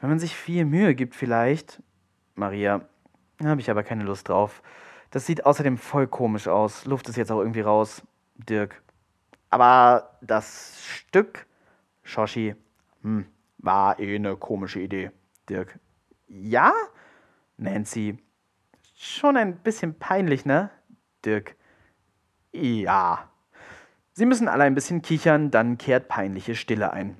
Wenn 0.00 0.10
man 0.10 0.18
sich 0.18 0.34
viel 0.34 0.64
Mühe 0.64 0.94
gibt, 0.94 1.14
vielleicht. 1.14 1.82
Maria. 2.34 2.88
Habe 3.42 3.60
ich 3.60 3.70
aber 3.70 3.82
keine 3.82 4.04
Lust 4.04 4.28
drauf. 4.28 4.62
Das 5.10 5.26
sieht 5.26 5.46
außerdem 5.46 5.78
voll 5.78 6.06
komisch 6.06 6.48
aus. 6.48 6.84
Luft 6.84 7.08
ist 7.08 7.16
jetzt 7.16 7.32
auch 7.32 7.40
irgendwie 7.40 7.60
raus. 7.60 8.02
Dirk. 8.36 8.82
Aber 9.50 10.18
das 10.20 10.78
Stück, 10.84 11.46
Shoshi, 12.02 12.54
hm, 13.02 13.26
war 13.58 13.98
eh 13.98 14.14
eine 14.14 14.36
komische 14.36 14.80
Idee. 14.80 15.10
Dirk. 15.48 15.78
Ja? 16.26 16.72
Nancy. 17.56 18.18
Schon 18.94 19.36
ein 19.36 19.56
bisschen 19.56 19.98
peinlich, 19.98 20.44
ne? 20.44 20.70
Dirk. 21.24 21.56
Ja. 22.52 23.30
Sie 24.12 24.26
müssen 24.26 24.48
alle 24.48 24.64
ein 24.64 24.74
bisschen 24.74 25.00
kichern, 25.00 25.50
dann 25.50 25.78
kehrt 25.78 26.08
peinliche 26.08 26.54
Stille 26.54 26.92
ein. 26.92 27.16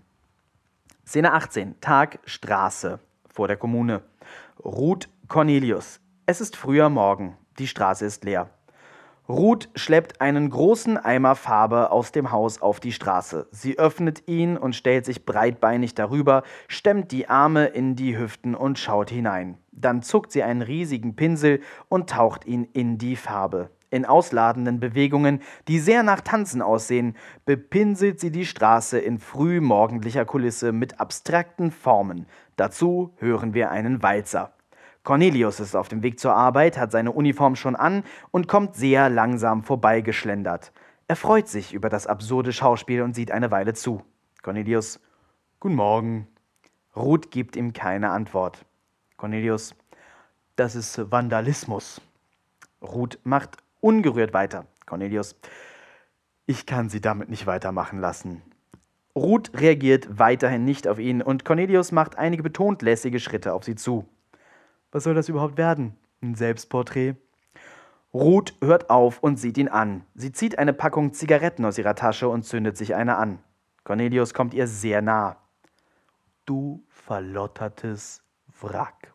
Szene 1.09 1.33
18. 1.33 1.81
Tag, 1.81 2.19
Straße. 2.27 3.01
Vor 3.31 3.49
der 3.49 3.57
Kommune. 3.57 4.03
Ruth 4.63 5.09
Cornelius. 5.27 6.01
Es 6.27 6.43
ist 6.43 6.55
früher 6.55 6.91
Morgen. 6.91 7.39
Die 7.59 7.67
Straße 7.67 8.05
ist 8.05 8.25
leer. 8.25 8.51
Ruth 9.27 9.71
schleppt 9.75 10.21
einen 10.21 10.51
großen 10.51 10.99
Eimer 10.99 11.35
Farbe 11.35 11.93
aus 11.93 12.13
dem 12.13 12.31
Haus 12.31 12.61
auf 12.61 12.79
die 12.79 12.93
Straße. 12.93 13.49
Sie 13.51 13.79
öffnet 13.79 14.29
ihn 14.29 14.59
und 14.59 14.77
stellt 14.77 15.07
sich 15.07 15.25
breitbeinig 15.25 15.95
darüber, 15.95 16.43
stemmt 16.67 17.11
die 17.11 17.27
Arme 17.27 17.65
in 17.69 17.97
die 17.97 18.19
Hüften 18.19 18.55
und 18.55 18.79
schaut 18.79 19.09
hinein. 19.09 19.57
Dann 19.73 20.03
zuckt 20.03 20.31
sie 20.31 20.43
einen 20.43 20.61
riesigen 20.61 21.17
Pinsel 21.17 21.63
und 21.89 22.11
taucht 22.11 22.45
ihn 22.45 22.65
in 22.75 22.99
die 22.99 23.17
Farbe. 23.17 23.71
In 23.91 24.05
ausladenden 24.05 24.81
Bewegungen, 24.81 25.41
die 25.67 25.79
sehr 25.79 26.03
nach 26.03 26.21
Tanzen 26.21 26.61
aussehen, 26.63 27.17
bepinselt 27.47 28.21
sie 28.21 28.31
die 28.31 28.45
Straße 28.45 28.99
in 28.99 29.19
frühmorgendlicher 29.19 30.25
Kulisse 30.25 30.73
mit 30.73 31.01
abstrakten 31.01 31.71
Formen. 31.71 32.27
Dazu 32.57 33.15
hören 33.17 33.55
wir 33.55 33.71
einen 33.71 34.03
Walzer. 34.03 34.53
Cornelius 35.05 35.61
ist 35.61 35.75
auf 35.75 35.89
dem 35.89 36.03
Weg 36.03 36.21
zur 36.21 36.35
Arbeit, 36.35 36.77
hat 36.77 36.93
seine 36.93 37.13
Uniform 37.13 37.57
schon 37.57 37.77
an 37.77 38.03
und 38.31 38.47
kommt 38.47 38.77
sehr 38.77 39.09
langsam 39.09 39.63
vorbeigeschlendert. 39.63 40.73
Er 41.07 41.17
freut 41.17 41.49
sich 41.49 41.73
über 41.73 41.89
das 41.89 42.07
absurde 42.07 42.53
Schauspiel 42.53 43.01
und 43.01 43.15
sieht 43.15 43.31
eine 43.31 43.51
Weile 43.51 43.73
zu. 43.73 44.03
Cornelius, 44.43 45.01
Guten 45.61 45.75
Morgen. 45.75 46.29
Ruth 46.95 47.33
gibt 47.33 47.57
ihm 47.57 47.73
keine 47.73 48.11
Antwort. 48.11 48.65
Cornelius, 49.17 49.75
das 50.55 50.77
ist 50.77 51.11
Vandalismus. 51.11 52.01
Ruth 52.81 53.19
macht 53.25 53.57
ungerührt 53.81 54.33
weiter. 54.33 54.67
Cornelius, 54.87 55.37
ich 56.47 56.67
kann 56.67 56.89
Sie 56.89 57.01
damit 57.01 57.29
nicht 57.29 57.47
weitermachen 57.47 58.01
lassen. 58.01 58.43
Ruth 59.15 59.51
reagiert 59.55 60.19
weiterhin 60.19 60.65
nicht 60.65 60.87
auf 60.87 60.99
ihn 60.99 61.23
und 61.23 61.45
Cornelius 61.45 61.93
macht 61.93 62.17
einige 62.17 62.43
betont 62.43 62.83
lässige 62.83 63.19
Schritte 63.21 63.53
auf 63.53 63.65
sie 63.65 63.75
zu. 63.75 64.09
Was 64.93 65.05
soll 65.05 65.15
das 65.15 65.29
überhaupt 65.29 65.59
werden? 65.59 65.97
Ein 66.23 66.35
Selbstporträt? 66.35 67.17
Ruth 68.15 68.55
hört 68.63 68.89
auf 68.91 69.23
und 69.23 69.37
sieht 69.39 69.59
ihn 69.59 69.69
an. 69.69 70.05
Sie 70.15 70.33
zieht 70.33 70.59
eine 70.59 70.73
Packung 70.73 71.13
Zigaretten 71.13 71.65
aus 71.65 71.79
ihrer 71.79 71.95
Tasche 71.95 72.29
und 72.29 72.45
zündet 72.45 72.77
sich 72.77 72.95
eine 72.95 73.17
an. 73.17 73.41
Cornelius 73.85 74.33
kommt 74.33 74.55
ihr 74.55 74.67
sehr 74.67 75.03
nah. 75.03 75.37
Du 76.47 76.85
verlottertes 76.89 78.23
Wrack. 78.61 79.13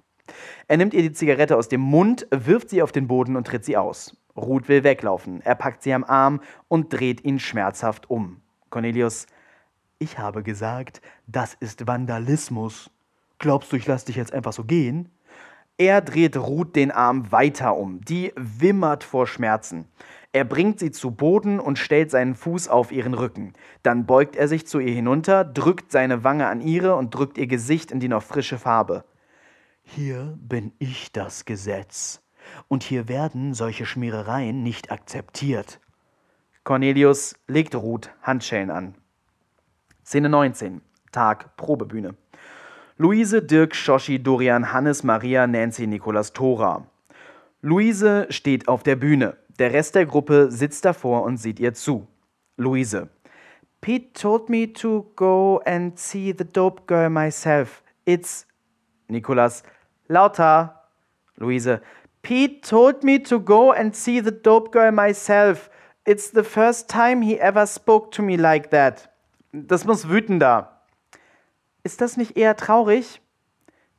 Er 0.68 0.78
nimmt 0.78 0.93
ihr 0.93 1.01
die 1.01 1.11
Zigarette 1.11 1.57
aus 1.57 1.70
dem 1.70 1.82
Mund, 1.82 2.28
wirft 2.30 2.70
sie 2.70 2.82
auf 2.82 2.91
den 2.91 3.07
Boden 3.07 3.36
und 3.36 3.47
tritt 3.47 3.66
sie 3.66 3.78
aus. 3.78 4.16
Ruth 4.36 4.67
will 4.67 4.84
weglaufen. 4.84 5.41
Er 5.41 5.55
packt 5.55 5.84
sie 5.84 5.93
am 5.93 6.03
Arm 6.03 6.41
und 6.67 6.91
dreht 6.91 7.23
ihn 7.23 7.39
schmerzhaft 7.39 8.09
um. 8.09 8.41
Cornelius, 8.69 9.27
ich 9.99 10.17
habe 10.17 10.43
gesagt, 10.43 11.01
das 11.27 11.53
ist 11.53 11.88
Vandalismus. 11.88 12.89
Glaubst 13.38 13.71
du, 13.71 13.75
ich 13.75 13.88
lass 13.88 14.05
dich 14.05 14.15
jetzt 14.15 14.34
einfach 14.34 14.53
so 14.53 14.63
gehen? 14.63 15.09
Er 15.77 16.01
dreht 16.01 16.38
Ruth 16.38 16.75
den 16.75 16.91
Arm 16.91 17.31
weiter 17.31 17.75
um. 17.75 18.01
Die 18.01 18.31
wimmert 18.36 19.03
vor 19.03 19.27
Schmerzen. 19.27 19.88
Er 20.31 20.45
bringt 20.45 20.79
sie 20.79 20.91
zu 20.91 21.11
Boden 21.11 21.59
und 21.59 21.77
stellt 21.77 22.09
seinen 22.09 22.34
Fuß 22.34 22.67
auf 22.67 22.91
ihren 22.91 23.13
Rücken. 23.13 23.53
Dann 23.84 24.05
beugt 24.05 24.36
er 24.36 24.47
sich 24.47 24.65
zu 24.65 24.79
ihr 24.79 24.93
hinunter, 24.93 25.43
drückt 25.45 25.91
seine 25.91 26.23
Wange 26.23 26.47
an 26.47 26.61
ihre 26.61 26.95
und 26.95 27.13
drückt 27.13 27.38
ihr 27.38 27.47
Gesicht 27.47 27.91
in 27.91 27.99
die 27.99 28.07
noch 28.07 28.23
frische 28.23 28.57
Farbe. 28.57 29.03
Hier 29.84 30.38
bin 30.41 30.73
ich 30.79 31.11
das 31.11 31.45
Gesetz. 31.45 32.22
Und 32.68 32.84
hier 32.84 33.08
werden 33.08 33.54
solche 33.54 33.86
Schmierereien 33.86 34.64
nicht 34.64 34.91
akzeptiert. 34.91 35.80
Cornelius 36.64 37.36
legt 37.48 37.76
Ruth 37.76 38.10
Handschellen 38.22 38.72
an. 38.72 38.96
Szene 40.06 40.30
19. 40.30 40.82
Tag 41.12 41.56
Probebühne. 41.58 42.16
Luise, 42.98 43.41
Dirk, 43.41 43.76
Shoshi, 43.76 44.22
Dorian, 44.22 44.72
Hannes, 44.72 45.04
Maria, 45.04 45.48
Nancy, 45.48 45.88
Nikolas, 45.88 46.32
Tora. 46.34 46.88
Luise 47.62 48.28
steht 48.30 48.68
auf 48.68 48.84
der 48.84 48.96
Bühne. 48.96 49.38
Der 49.60 49.74
Rest 49.74 49.96
der 49.96 50.06
Gruppe 50.06 50.52
sitzt 50.52 50.86
davor 50.86 51.24
und 51.24 51.38
sieht 51.38 51.60
ihr 51.60 51.74
zu. 51.74 52.08
Luise. 52.58 53.10
Pete 53.82 54.14
told 54.14 54.50
me 54.50 54.72
to 54.72 55.12
go 55.16 55.62
and 55.66 55.98
see 56.00 56.34
the 56.38 56.46
dope 56.46 56.84
girl 56.88 57.10
myself. 57.10 57.84
It's. 58.06 58.48
Nikolas. 59.08 59.64
Lauter. 60.08 60.82
Luise. 61.36 61.82
Pete 62.24 62.63
told 62.63 63.03
me 63.03 63.19
to 63.19 63.39
go 63.39 63.74
and 63.74 63.93
see 63.93 64.21
the 64.21 64.32
dope 64.32 64.71
girl 64.71 64.91
myself. 64.91 65.69
It's 66.05 66.32
the 66.32 66.43
first 66.43 66.89
time 66.89 67.21
he 67.21 67.38
ever 67.38 67.67
spoke 67.67 68.11
to 68.11 68.21
me 68.21 68.38
like 68.38 68.71
that. 68.71 69.09
Das 69.51 69.86
muss 69.86 70.07
wütender. 70.07 70.69
Ist 71.84 71.99
das 71.99 72.15
nicht 72.15 72.38
eher 72.38 72.55
traurig? 72.55 73.21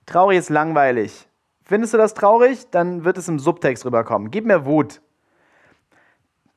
Traurig 0.06 0.38
ist 0.38 0.50
langweilig. 0.50 1.28
Findest 1.64 1.92
du 1.92 1.98
das 1.98 2.14
traurig? 2.14 2.70
Dann 2.70 3.04
wird 3.04 3.18
es 3.18 3.28
im 3.28 3.38
Subtext 3.38 3.84
rüberkommen. 3.84 4.30
Gib 4.30 4.46
mir 4.46 4.64
Wut. 4.64 5.02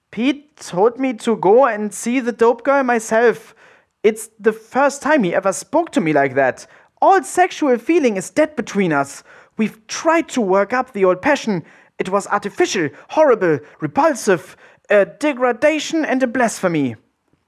Pete 0.09 0.55
told 0.55 0.99
me 0.99 1.18
to 1.18 1.36
go 1.36 1.65
and 1.65 1.93
see 1.93 2.22
the 2.22 2.32
dope 2.32 2.63
girl 2.63 2.84
myself. 2.84 3.55
It's 4.03 4.32
the 4.41 4.53
first 4.53 5.03
time 5.03 5.24
he 5.24 5.36
ever 5.36 5.51
spoke 5.51 5.91
to 5.91 6.01
me 6.01 6.13
like 6.13 6.36
that. 6.36 6.68
All 7.01 7.22
sexual 7.24 7.78
feeling 7.78 8.15
is 8.15 8.34
dead 8.34 8.55
between 8.55 8.93
us. 8.93 9.24
We've 9.58 9.86
tried 9.88 10.30
to 10.30 10.41
work 10.41 10.74
up 10.74 10.93
the 10.93 11.05
old 11.05 11.22
passion. 11.22 11.64
It 11.99 12.10
was 12.10 12.28
artificial, 12.28 12.89
horrible, 13.10 13.60
repulsive, 13.82 14.55
a 14.89 15.05
degradation 15.05 16.05
and 16.05 16.22
a 16.24 16.28
blasphemy. 16.28 16.95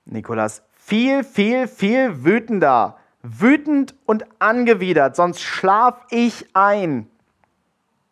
Nikolas, 0.06 0.62
viel, 0.74 1.24
viel, 1.24 1.68
viel 1.68 2.12
wütender 2.24 2.96
wütend 3.22 3.96
und 4.06 4.26
angewidert, 4.40 5.16
sonst 5.16 5.42
schlaf 5.42 6.06
ich 6.10 6.46
ein. 6.54 7.10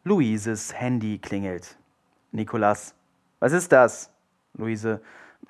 Luises 0.03 0.73
Handy 0.73 1.17
klingelt. 1.17 1.77
Nikolas, 2.31 2.93
was 3.39 3.53
ist 3.53 3.71
das? 3.71 4.11
Luise, 4.53 5.01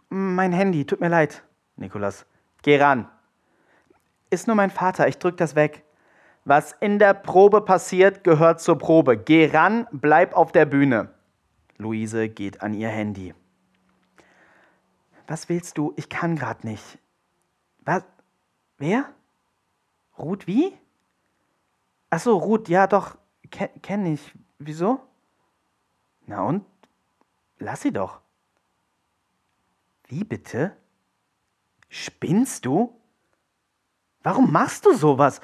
mein 0.09 0.51
Handy, 0.51 0.85
tut 0.85 0.99
mir 0.99 1.09
leid. 1.09 1.43
Nikolas, 1.75 2.25
geh 2.61 2.81
ran. 2.81 3.07
Ist 4.29 4.47
nur 4.47 4.55
mein 4.55 4.71
Vater, 4.71 5.07
ich 5.07 5.17
drück 5.17 5.37
das 5.37 5.55
weg. 5.55 5.83
Was 6.47 6.71
in 6.79 6.97
der 6.97 7.13
Probe 7.13 7.59
passiert, 7.59 8.23
gehört 8.23 8.61
zur 8.61 8.77
Probe. 8.77 9.17
Geh 9.17 9.47
ran, 9.47 9.85
bleib 9.91 10.33
auf 10.33 10.53
der 10.53 10.65
Bühne. 10.65 11.13
Luise 11.75 12.29
geht 12.29 12.61
an 12.61 12.73
ihr 12.73 12.87
Handy. 12.87 13.35
Was 15.27 15.49
willst 15.49 15.77
du? 15.77 15.91
Ich 15.97 16.07
kann 16.07 16.37
grad 16.37 16.63
nicht. 16.63 16.99
Was? 17.81 18.05
Wer? 18.77 19.13
Ruth 20.17 20.47
wie? 20.47 20.71
Achso, 22.09 22.37
Ruth, 22.37 22.69
ja 22.69 22.87
doch, 22.87 23.17
kenne 23.51 23.73
kenn 23.81 24.05
ich. 24.05 24.33
Wieso? 24.57 25.01
Na 26.27 26.43
und? 26.43 26.63
Lass 27.59 27.81
sie 27.81 27.91
doch. 27.91 28.21
Wie 30.05 30.23
bitte? 30.23 30.77
Spinnst 31.89 32.65
du? 32.65 32.97
Warum 34.23 34.49
machst 34.49 34.85
du 34.85 34.93
sowas? 34.93 35.41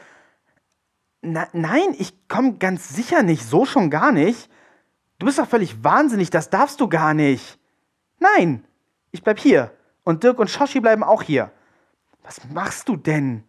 Na, 1.24 1.48
nein, 1.54 1.96
ich 1.98 2.28
komme 2.28 2.58
ganz 2.58 2.90
sicher 2.90 3.24
nicht, 3.24 3.44
so 3.44 3.66
schon 3.66 3.90
gar 3.90 4.12
nicht. 4.12 4.50
Du 5.18 5.26
bist 5.26 5.40
doch 5.40 5.48
völlig 5.48 5.84
wahnsinnig, 5.84 6.30
das 6.30 6.50
darfst 6.50 6.80
du 6.80 6.88
gar 6.88 7.14
nicht. 7.14 7.58
Nein, 8.20 8.66
ich 9.12 9.24
bleib 9.24 9.40
hier. 9.40 9.72
Und 10.04 10.24
Dirk 10.24 10.38
und 10.38 10.50
Shoshi 10.50 10.80
bleiben 10.80 11.04
auch 11.04 11.24
hier. 11.24 11.52
Was 12.24 12.42
machst 12.50 12.90
du 12.90 12.98
denn? 12.98 13.44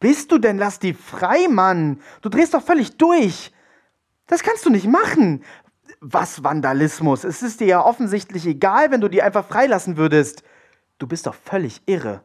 bist 0.00 0.30
du 0.32 0.38
denn? 0.38 0.58
Lass 0.58 0.78
die 0.78 0.94
frei, 0.94 1.48
Mann. 1.48 2.00
Du 2.22 2.28
drehst 2.28 2.54
doch 2.54 2.62
völlig 2.62 2.96
durch. 2.96 3.52
Das 4.26 4.42
kannst 4.42 4.64
du 4.64 4.70
nicht 4.70 4.86
machen. 4.86 5.42
Was 6.00 6.44
Vandalismus? 6.44 7.24
Es 7.24 7.42
ist 7.42 7.60
dir 7.60 7.66
ja 7.66 7.84
offensichtlich 7.84 8.46
egal, 8.46 8.90
wenn 8.90 9.00
du 9.00 9.08
die 9.08 9.22
einfach 9.22 9.46
freilassen 9.46 9.96
würdest. 9.96 10.42
Du 10.98 11.06
bist 11.06 11.26
doch 11.26 11.34
völlig 11.34 11.82
irre. 11.86 12.22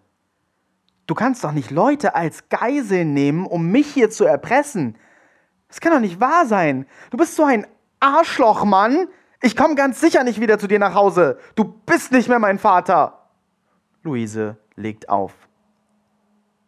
Du 1.11 1.15
kannst 1.15 1.43
doch 1.43 1.51
nicht 1.51 1.71
Leute 1.71 2.15
als 2.15 2.47
Geiseln 2.47 3.13
nehmen, 3.13 3.45
um 3.45 3.69
mich 3.69 3.87
hier 3.87 4.09
zu 4.09 4.23
erpressen. 4.23 4.97
Das 5.67 5.81
kann 5.81 5.91
doch 5.91 5.99
nicht 5.99 6.21
wahr 6.21 6.45
sein. 6.45 6.85
Du 7.09 7.17
bist 7.17 7.35
so 7.35 7.43
ein 7.43 7.67
Arschloch, 7.99 8.63
Mann. 8.63 9.09
Ich 9.41 9.57
komme 9.57 9.75
ganz 9.75 9.99
sicher 9.99 10.23
nicht 10.23 10.39
wieder 10.39 10.57
zu 10.57 10.67
dir 10.67 10.79
nach 10.79 10.93
Hause. 10.93 11.37
Du 11.55 11.65
bist 11.65 12.13
nicht 12.13 12.29
mehr 12.29 12.39
mein 12.39 12.59
Vater. 12.59 13.27
Luise 14.03 14.55
legt 14.77 15.09
auf. 15.09 15.33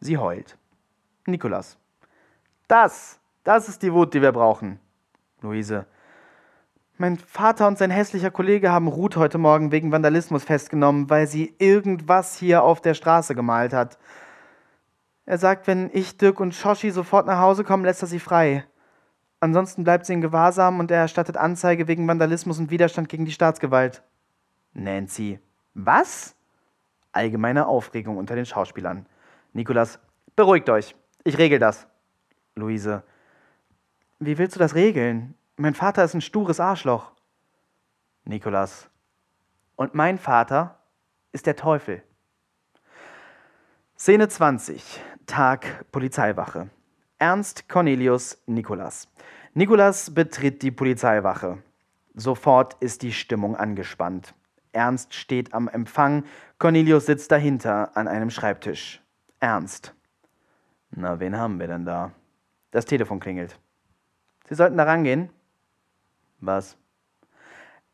Sie 0.02 0.18
heult. 0.18 0.58
Nikolas. 1.26 1.78
Das, 2.68 3.22
das 3.46 3.70
ist 3.70 3.82
die 3.82 3.94
Wut, 3.94 4.14
die 4.14 4.22
wir 4.22 4.34
brauchen. 4.34 4.78
Luise. 5.40 5.86
Mein 6.98 7.18
Vater 7.18 7.66
und 7.70 7.78
sein 7.78 7.92
hässlicher 7.92 8.30
Kollege 8.30 8.74
haben 8.74 8.90
Ruth 8.90 9.16
heute 9.16 9.38
Morgen 9.38 9.72
wegen 9.72 9.94
Vandalismus 9.94 10.44
festgenommen, 10.44 11.10
weil 11.10 11.28
sie 11.28 11.56
irgendwas 11.60 12.36
hier 12.36 12.64
auf 12.64 12.82
der 12.82 12.94
Straße 12.94 13.36
gemalt 13.36 13.72
hat. 13.72 13.98
Er 15.26 15.38
sagt, 15.38 15.68
wenn 15.68 15.90
ich, 15.94 16.18
Dirk 16.18 16.40
und 16.40 16.54
Shoshi 16.54 16.92
sofort 16.92 17.26
nach 17.26 17.40
Hause 17.40 17.64
kommen, 17.64 17.86
lässt 17.86 18.02
er 18.02 18.08
sie 18.08 18.20
frei. 18.20 18.66
Ansonsten 19.40 19.84
bleibt 19.84 20.06
sie 20.06 20.14
in 20.14 20.22
Gewahrsam 20.22 20.80
und 20.80 20.92
er 20.92 21.00
erstattet 21.00 21.38
Anzeige 21.38 21.88
wegen 21.88 22.08
Vandalismus 22.08 22.60
und 22.60 22.72
Widerstand 22.72 23.10
gegen 23.10 23.26
die 23.26 23.32
Staatsgewalt. 23.32 24.04
Nancy. 24.74 25.40
Was? 25.74 26.36
Allgemeine 27.12 27.68
Aufregung 27.68 28.18
unter 28.18 28.36
den 28.36 28.46
Schauspielern. 28.46 29.06
Nikolas. 29.54 30.00
Beruhigt 30.36 30.70
euch. 30.70 30.96
Ich 31.24 31.38
regel 31.38 31.60
das. 31.60 31.88
Luise. 32.56 33.04
Wie 34.20 34.38
willst 34.38 34.56
du 34.56 34.60
das 34.60 34.76
regeln? 34.76 35.36
Mein 35.58 35.76
Vater 35.76 36.04
ist 36.04 36.14
ein 36.14 36.22
stures 36.22 36.60
Arschloch. 36.60 37.12
Nikolas. 38.26 38.90
Und 39.76 39.94
mein 39.94 40.18
Vater 40.18 40.80
ist 41.32 41.46
der 41.46 41.56
Teufel. 41.56 42.04
Szene 43.98 44.28
20. 44.28 45.02
Tag 45.26 45.86
Polizeiwache. 45.92 46.70
Ernst 47.18 47.70
Cornelius 47.70 48.38
Nikolas. 48.46 49.08
Nikolas 49.54 50.14
betritt 50.14 50.62
die 50.62 50.72
Polizeiwache. 50.72 51.60
Sofort 52.14 52.76
ist 52.82 53.02
die 53.02 53.14
Stimmung 53.14 53.56
angespannt. 53.56 54.34
Ernst 54.74 55.14
steht 55.14 55.54
am 55.54 55.68
Empfang, 55.68 56.26
Cornelius 56.58 57.06
sitzt 57.06 57.32
dahinter 57.32 57.96
an 57.96 58.08
einem 58.08 58.30
Schreibtisch. 58.30 59.02
Ernst. 59.40 59.94
Na, 60.92 61.20
wen 61.20 61.38
haben 61.38 61.60
wir 61.60 61.68
denn 61.68 61.86
da? 61.86 62.12
Das 62.72 62.86
Telefon 62.86 63.20
klingelt. 63.20 63.58
Sie 64.50 64.56
sollten 64.56 64.78
da 64.78 64.84
rangehen. 64.84 65.30
Was? 66.40 66.78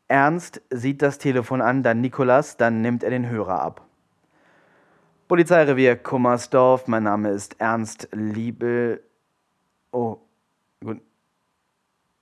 Ernst 0.08 0.62
sieht 0.70 1.02
das 1.02 1.18
Telefon 1.18 1.60
an, 1.60 1.82
dann 1.82 2.00
Nikolas, 2.00 2.56
dann 2.56 2.80
nimmt 2.80 3.04
er 3.04 3.10
den 3.10 3.28
Hörer 3.28 3.60
ab. 3.62 3.86
Polizeirevier 5.30 5.94
Kummersdorf, 5.94 6.88
mein 6.88 7.04
Name 7.04 7.30
ist 7.30 7.60
Ernst 7.60 8.08
Liebel. 8.10 9.00
Oh, 9.92 10.16
gut. 10.82 11.00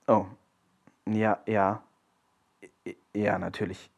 Oh, 0.06 0.26
ja, 1.06 1.38
ja. 1.46 1.82
Ja, 3.14 3.38
natürlich. 3.38 3.90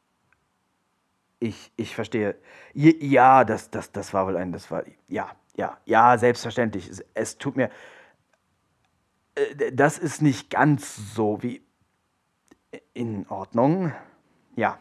Ich, 1.41 1.73
ich 1.75 1.93
verstehe. 1.93 2.37
Ja, 2.73 3.43
das, 3.43 3.69
das, 3.69 3.91
das 3.91 4.15
war 4.15 4.29
wohl 4.29 4.37
ein, 4.37 4.53
das 4.53 4.71
war, 4.71 4.85
ja, 5.09 5.29
ja, 5.57 5.77
ja, 5.87 6.17
selbstverständlich. 6.17 6.89
Es, 7.13 7.37
tut 7.37 7.57
mir, 7.57 7.69
äh, 9.35 9.73
das 9.73 9.99
ist 9.99 10.23
nicht 10.23 10.51
ganz 10.51 11.17
so 11.17 11.43
wie, 11.43 11.67
in 12.95 13.29
Ordnung. 13.29 13.93
Ja, 14.55 14.79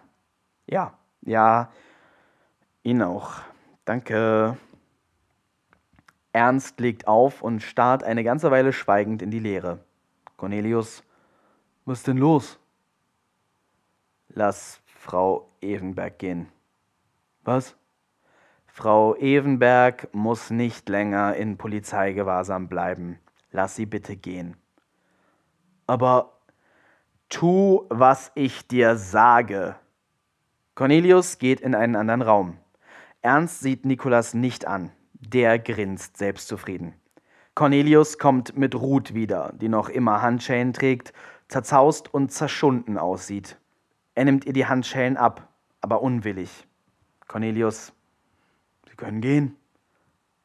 ja, 0.67 0.93
ja, 1.21 1.71
Ihnen 2.83 3.01
auch. 3.01 3.48
Danke. 3.89 4.55
Ernst 6.31 6.79
legt 6.79 7.07
auf 7.07 7.41
und 7.41 7.63
starrt 7.63 8.03
eine 8.03 8.23
ganze 8.23 8.51
Weile 8.51 8.71
schweigend 8.71 9.23
in 9.23 9.31
die 9.31 9.39
Leere. 9.39 9.79
Cornelius, 10.37 11.01
was 11.85 11.97
ist 11.97 12.07
denn 12.07 12.17
los? 12.17 12.59
Lass 14.27 14.79
Frau 14.85 15.49
Evenberg 15.59 16.19
gehen. 16.19 16.49
Was? 17.43 17.75
Frau 18.67 19.15
Evenberg 19.15 20.13
muss 20.13 20.51
nicht 20.51 20.87
länger 20.87 21.35
in 21.35 21.57
Polizeigewahrsam 21.57 22.67
bleiben. 22.67 23.17
Lass 23.49 23.75
sie 23.75 23.87
bitte 23.87 24.15
gehen. 24.15 24.55
Aber 25.87 26.37
tu, 27.27 27.87
was 27.89 28.31
ich 28.35 28.67
dir 28.67 28.97
sage. 28.97 29.77
Cornelius 30.75 31.39
geht 31.39 31.59
in 31.59 31.73
einen 31.73 31.95
anderen 31.95 32.21
Raum. 32.21 32.59
Ernst 33.21 33.59
sieht 33.59 33.85
Nikolas 33.85 34.33
nicht 34.33 34.65
an. 34.65 34.91
Der 35.13 35.59
grinst 35.59 36.15
selbstzufrieden. 36.15 36.93
Cornelius 37.53 38.17
kommt 38.17 38.57
mit 38.57 38.73
Ruth 38.75 39.13
wieder, 39.13 39.51
die 39.53 39.67
noch 39.67 39.89
immer 39.89 40.21
Handschellen 40.21 40.71
trägt, 40.71 41.11
zerzaust 41.49 42.13
und 42.13 42.31
zerschunden 42.31 42.97
aussieht. 42.97 43.57
Er 44.15 44.23
nimmt 44.23 44.45
ihr 44.45 44.53
die 44.53 44.65
Handschellen 44.65 45.17
ab, 45.17 45.49
aber 45.81 46.01
unwillig. 46.01 46.65
Cornelius, 47.27 47.91
Sie 48.89 48.95
können 48.95 49.19
gehen. 49.19 49.57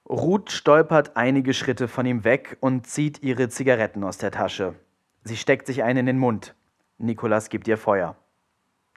Ruth 0.08 0.50
stolpert 0.50 1.16
einige 1.16 1.54
Schritte 1.54 1.86
von 1.86 2.04
ihm 2.04 2.24
weg 2.24 2.56
und 2.60 2.86
zieht 2.88 3.22
ihre 3.22 3.48
Zigaretten 3.48 4.02
aus 4.02 4.18
der 4.18 4.32
Tasche. 4.32 4.74
Sie 5.22 5.36
steckt 5.36 5.66
sich 5.66 5.84
einen 5.84 6.00
in 6.00 6.06
den 6.06 6.18
Mund. 6.18 6.56
Nikolas 6.98 7.48
gibt 7.48 7.68
ihr 7.68 7.78
Feuer. 7.78 8.16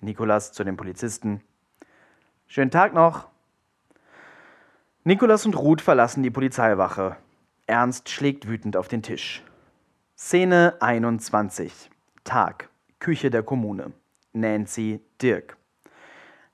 Nikolas 0.01 0.51
zu 0.51 0.63
dem 0.63 0.75
Polizisten. 0.75 1.41
Schönen 2.47 2.71
Tag 2.71 2.93
noch. 2.93 3.29
Nikolas 5.07 5.45
und 5.45 5.55
Ruth 5.57 5.79
verlassen 5.79 6.21
die 6.21 6.29
Polizeiwache. 6.29 7.15
Ernst 7.65 8.09
schlägt 8.09 8.45
wütend 8.45 8.75
auf 8.75 8.89
den 8.89 9.03
Tisch. 9.03 9.41
Szene 10.17 10.75
21. 10.81 11.89
Tag. 12.25 12.67
Küche 12.99 13.29
der 13.29 13.41
Kommune. 13.41 13.93
Nancy, 14.33 14.99
Dirk. 15.21 15.55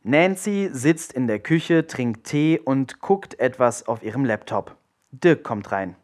Nancy 0.03 0.69
sitzt 0.71 1.13
in 1.13 1.25
der 1.25 1.39
Küche, 1.39 1.87
trinkt 1.87 2.27
Tee 2.27 2.59
und 2.63 2.99
guckt 2.99 3.39
etwas 3.39 3.87
auf 3.87 4.03
ihrem 4.03 4.23
Laptop. 4.23 4.77
Dirk 5.09 5.43
kommt 5.43 5.71
rein. 5.71 5.95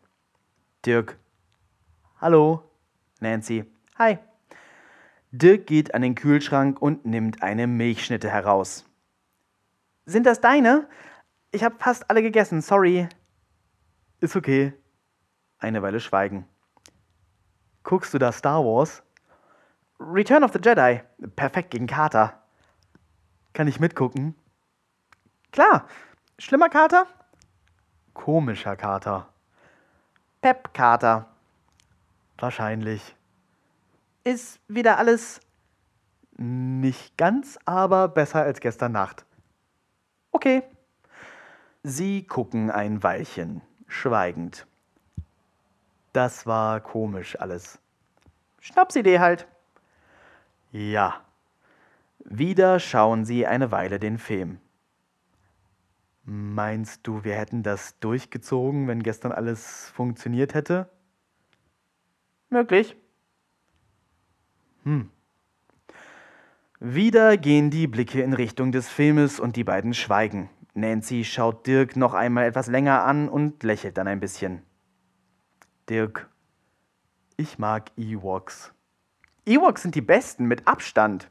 Dirk. 0.88 1.20
Hallo. 2.20 2.64
Nancy. 3.20 3.66
Hi. 4.00 4.18
Dirk 5.32 5.68
geht 5.68 5.94
an 5.94 6.02
den 6.02 6.16
Kühlschrank 6.16 6.82
und 6.82 7.06
nimmt 7.06 7.44
eine 7.44 7.68
Milchschnitte 7.68 8.32
heraus. 8.32 8.86
Sind 10.08 10.26
das 10.26 10.42
deine? 10.42 10.88
Ich 11.52 11.64
habe 11.64 11.76
fast 11.80 12.10
alle 12.10 12.22
gegessen, 12.22 12.62
sorry. 12.62 13.10
Ist 14.20 14.36
okay. 14.36 14.74
Eine 15.58 15.82
Weile 15.82 16.00
Schweigen. 16.00 16.48
Guckst 17.84 18.14
du 18.14 18.20
da 18.20 18.32
Star 18.32 18.64
Wars? 18.64 19.02
Return 20.00 20.44
of 20.44 20.54
the 20.54 20.60
Jedi. 20.60 21.02
Perfekt 21.36 21.72
gegen 21.72 21.88
Kater. 21.88 22.42
Kann 23.54 23.68
ich 23.68 23.80
mitgucken? 23.80 24.36
Klar. 25.52 25.88
Schlimmer 26.38 26.70
Kater? 26.70 27.08
Komischer 28.14 28.76
Kater. 28.76 29.28
Pep-Kater. 30.42 31.28
Wahrscheinlich. 32.38 33.16
Ist 34.24 34.60
wieder 34.68 34.98
alles 34.98 35.42
nicht 36.38 37.18
ganz, 37.18 37.58
aber 37.66 38.08
besser 38.08 38.44
als 38.44 38.60
gestern 38.60 38.92
Nacht. 38.92 39.26
Okay. 40.32 40.64
Sie 41.84 42.24
gucken 42.24 42.70
ein 42.70 43.04
Weilchen, 43.04 43.62
schweigend. 43.88 44.68
Das 46.12 46.46
war 46.46 46.82
komisch 46.82 47.40
alles. 47.40 47.80
Schnapsidee 48.60 49.20
halt. 49.20 49.48
Ja. 50.72 51.22
Wieder 52.26 52.80
schauen 52.80 53.24
sie 53.24 53.48
eine 53.48 53.72
Weile 53.72 53.98
den 53.98 54.18
Film. 54.18 54.60
Meinst 56.26 57.08
du, 57.08 57.24
wir 57.24 57.36
hätten 57.36 57.64
das 57.64 57.98
durchgezogen, 58.00 58.88
wenn 58.88 59.02
gestern 59.02 59.32
alles 59.32 59.90
funktioniert 59.96 60.54
hätte? 60.54 60.90
Möglich. 62.50 62.98
Hm. 64.84 65.10
Wieder 66.80 67.38
gehen 67.38 67.70
die 67.70 67.88
Blicke 67.88 68.22
in 68.22 68.34
Richtung 68.34 68.72
des 68.72 68.90
Filmes 68.90 69.40
und 69.40 69.56
die 69.56 69.64
beiden 69.64 69.94
schweigen. 69.94 70.50
Nancy 70.80 71.24
schaut 71.24 71.68
Dirk 71.68 71.96
noch 71.96 72.14
einmal 72.14 72.46
etwas 72.46 72.68
länger 72.68 73.04
an 73.04 73.30
und 73.30 73.64
lächelt 73.64 73.98
dann 73.98 74.08
ein 74.08 74.20
bisschen. 74.20 74.62
Dirk, 75.90 76.30
ich 77.38 77.58
mag 77.58 77.92
Ewoks. 77.98 78.74
Ewoks 79.46 79.82
sind 79.82 79.96
die 79.96 80.02
besten, 80.02 80.46
mit 80.46 80.68
Abstand. 80.68 81.30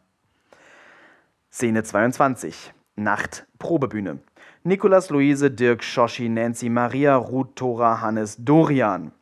Szene 1.51 1.83
22. 1.83 2.73
Nacht, 2.97 3.47
Probebühne. 3.59 4.19
Nikolas, 4.65 5.11
Luise, 5.11 5.51
Dirk, 5.51 5.85
Shoshi, 5.85 6.29
Nancy, 6.29 6.69
Maria, 6.69 7.17
Ruth, 7.17 7.57
Thora, 7.57 8.01
Hannes, 8.01 8.37
Dorian. 8.39 9.13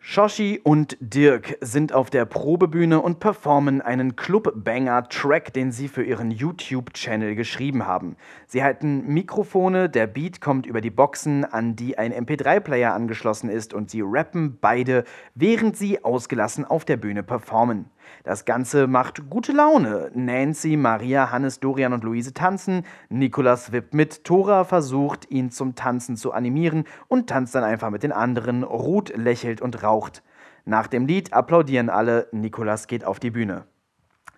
Shoshi 0.00 0.60
und 0.62 0.96
Dirk 1.00 1.58
sind 1.60 1.92
auf 1.92 2.08
der 2.08 2.24
Probebühne 2.24 3.02
und 3.02 3.18
performen 3.18 3.82
einen 3.82 4.14
Club-Banger-Track, 4.14 5.52
den 5.52 5.72
sie 5.72 5.88
für 5.88 6.04
ihren 6.04 6.30
YouTube-Channel 6.30 7.34
geschrieben 7.34 7.84
haben. 7.84 8.16
Sie 8.46 8.62
halten 8.62 9.06
Mikrofone, 9.12 9.90
der 9.90 10.06
Beat 10.06 10.40
kommt 10.40 10.66
über 10.66 10.80
die 10.80 10.90
Boxen, 10.90 11.44
an 11.44 11.74
die 11.74 11.98
ein 11.98 12.12
MP3-Player 12.12 12.94
angeschlossen 12.94 13.50
ist, 13.50 13.74
und 13.74 13.90
sie 13.90 14.02
rappen 14.02 14.56
beide, 14.60 15.04
während 15.34 15.76
sie 15.76 16.02
ausgelassen 16.04 16.64
auf 16.64 16.84
der 16.84 16.96
Bühne 16.96 17.24
performen. 17.24 17.90
Das 18.24 18.44
Ganze 18.44 18.86
macht 18.86 19.30
gute 19.30 19.52
Laune. 19.52 20.10
Nancy, 20.14 20.76
Maria, 20.76 21.30
Hannes, 21.30 21.60
Dorian 21.60 21.92
und 21.92 22.04
Luise 22.04 22.34
tanzen. 22.34 22.84
Nikolas 23.08 23.72
wippt 23.72 23.94
mit. 23.94 24.24
Thora 24.24 24.64
versucht, 24.64 25.30
ihn 25.30 25.50
zum 25.50 25.74
Tanzen 25.74 26.16
zu 26.16 26.32
animieren 26.32 26.84
und 27.08 27.28
tanzt 27.28 27.54
dann 27.54 27.64
einfach 27.64 27.90
mit 27.90 28.02
den 28.02 28.12
anderen. 28.12 28.62
Ruth 28.62 29.16
lächelt 29.16 29.60
und 29.60 29.82
raucht. 29.82 30.22
Nach 30.64 30.86
dem 30.86 31.06
Lied 31.06 31.32
applaudieren 31.32 31.90
alle. 31.90 32.28
Nikolas 32.32 32.86
geht 32.86 33.04
auf 33.04 33.20
die 33.20 33.30
Bühne. 33.30 33.64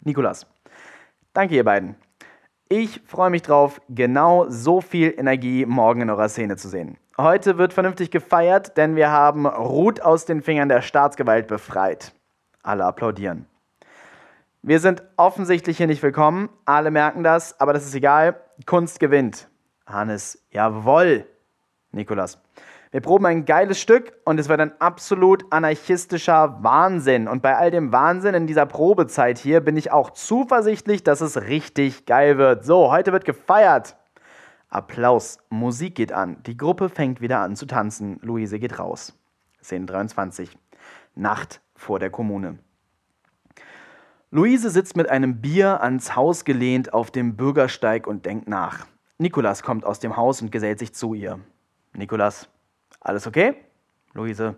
Nikolas. 0.03 0.47
Danke, 1.33 1.55
ihr 1.57 1.65
beiden. 1.65 1.97
Ich 2.69 3.03
freue 3.05 3.31
mich 3.31 3.43
drauf, 3.43 3.81
genau 3.89 4.47
so 4.49 4.81
viel 4.81 5.13
Energie 5.19 5.67
morgen 5.67 6.03
in 6.03 6.11
eurer 6.11 6.29
Szene 6.29 6.57
zu 6.57 6.69
sehen. 6.69 6.99
Heute 7.19 7.59
wird 7.59 7.73
vernünftig 7.73 8.13
gefeiert, 8.13 8.77
denn 8.77 8.95
wir 8.95 9.11
haben 9.11 9.45
Ruth 9.45 10.01
aus 10.01 10.25
den 10.25 10.41
Fingern 10.41 10.69
der 10.69 10.81
Staatsgewalt 10.81 11.49
befreit. 11.49 12.15
Alle 12.63 12.85
applaudieren. 12.85 13.47
Wir 14.63 14.79
sind 14.79 15.03
offensichtlich 15.17 15.79
hier 15.79 15.87
nicht 15.87 16.03
willkommen. 16.03 16.51
Alle 16.67 16.91
merken 16.91 17.25
das, 17.25 17.59
aber 17.59 17.73
das 17.73 17.87
ist 17.87 17.95
egal. 17.95 18.39
Kunst 18.67 19.01
gewinnt. 19.01 19.49
Hannes, 19.87 20.45
jawoll. 20.51 21.25
Nikolas. 21.93 22.39
Wir 22.91 23.01
proben 23.01 23.25
ein 23.25 23.47
geiles 23.47 23.81
Stück 23.81 24.13
und 24.27 24.39
es 24.39 24.51
wird 24.51 24.61
ein 24.61 24.79
absolut 24.79 25.51
anarchistischer 25.51 26.63
Wahnsinn. 26.63 27.27
Und 27.27 27.41
bei 27.41 27.57
all 27.57 27.71
dem 27.71 27.91
Wahnsinn 27.91 28.35
in 28.35 28.47
dieser 28.47 28.67
Probezeit 28.67 29.39
hier 29.39 29.63
bin 29.63 29.79
ich 29.79 29.93
auch 29.93 30.11
zuversichtlich, 30.11 31.03
dass 31.03 31.23
es 31.23 31.41
richtig 31.41 32.05
geil 32.05 32.37
wird. 32.37 32.63
So, 32.63 32.93
heute 32.93 33.13
wird 33.13 33.25
gefeiert. 33.25 33.97
Applaus, 34.69 35.39
Musik 35.49 35.95
geht 35.95 36.13
an. 36.13 36.37
Die 36.45 36.59
Gruppe 36.59 36.91
fängt 36.91 37.23
wieder 37.23 37.39
an 37.39 37.57
zu 37.57 37.65
tanzen. 37.65 38.19
Luise 38.21 38.59
geht 38.59 38.79
raus. 38.79 39.19
Szene 39.63 39.87
23. 39.87 40.59
Nacht 41.15 41.63
vor 41.75 41.99
der 41.99 42.11
Kommune. 42.11 42.59
Luise 44.33 44.71
sitzt 44.71 44.97
mit 44.97 45.11
einem 45.11 45.41
Bier 45.41 45.83
ans 45.83 46.15
Haus 46.15 46.45
gelehnt 46.45 46.95
auf 46.95 47.11
dem 47.11 47.37
Bürgersteig 47.37 48.07
und 48.07 48.27
denkt 48.27 48.49
nach. 48.49 48.87
Nikolas 49.19 49.65
kommt 49.65 49.85
aus 49.85 49.99
dem 49.99 50.17
Haus 50.17 50.41
und 50.41 50.53
gesellt 50.53 50.79
sich 50.79 50.95
zu 50.95 51.15
ihr. 51.15 51.41
Nikolas, 51.95 52.49
alles 53.01 53.27
okay? 53.27 53.57
Luise. 54.15 54.55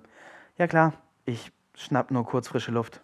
Ja 0.59 0.67
klar, 0.67 0.93
ich 1.25 1.53
schnapp 1.75 2.11
nur 2.11 2.27
kurz 2.27 2.49
frische 2.49 2.71
Luft. 2.71 3.01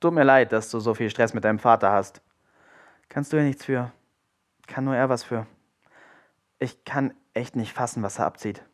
Tut 0.00 0.14
mir 0.14 0.24
leid, 0.24 0.52
dass 0.52 0.70
du 0.70 0.80
so 0.80 0.94
viel 0.94 1.10
Stress 1.10 1.34
mit 1.34 1.44
deinem 1.44 1.58
Vater 1.58 1.92
hast. 1.92 2.22
Kannst 3.10 3.30
du 3.30 3.36
ja 3.36 3.42
nichts 3.42 3.66
für. 3.66 3.92
Kann 4.66 4.84
nur 4.84 4.96
er 4.96 5.10
was 5.10 5.24
für. 5.24 5.46
Ich 6.58 6.86
kann 6.86 7.12
echt 7.34 7.54
nicht 7.54 7.74
fassen, 7.74 8.02
was 8.02 8.18
er 8.18 8.24
abzieht. 8.24 8.64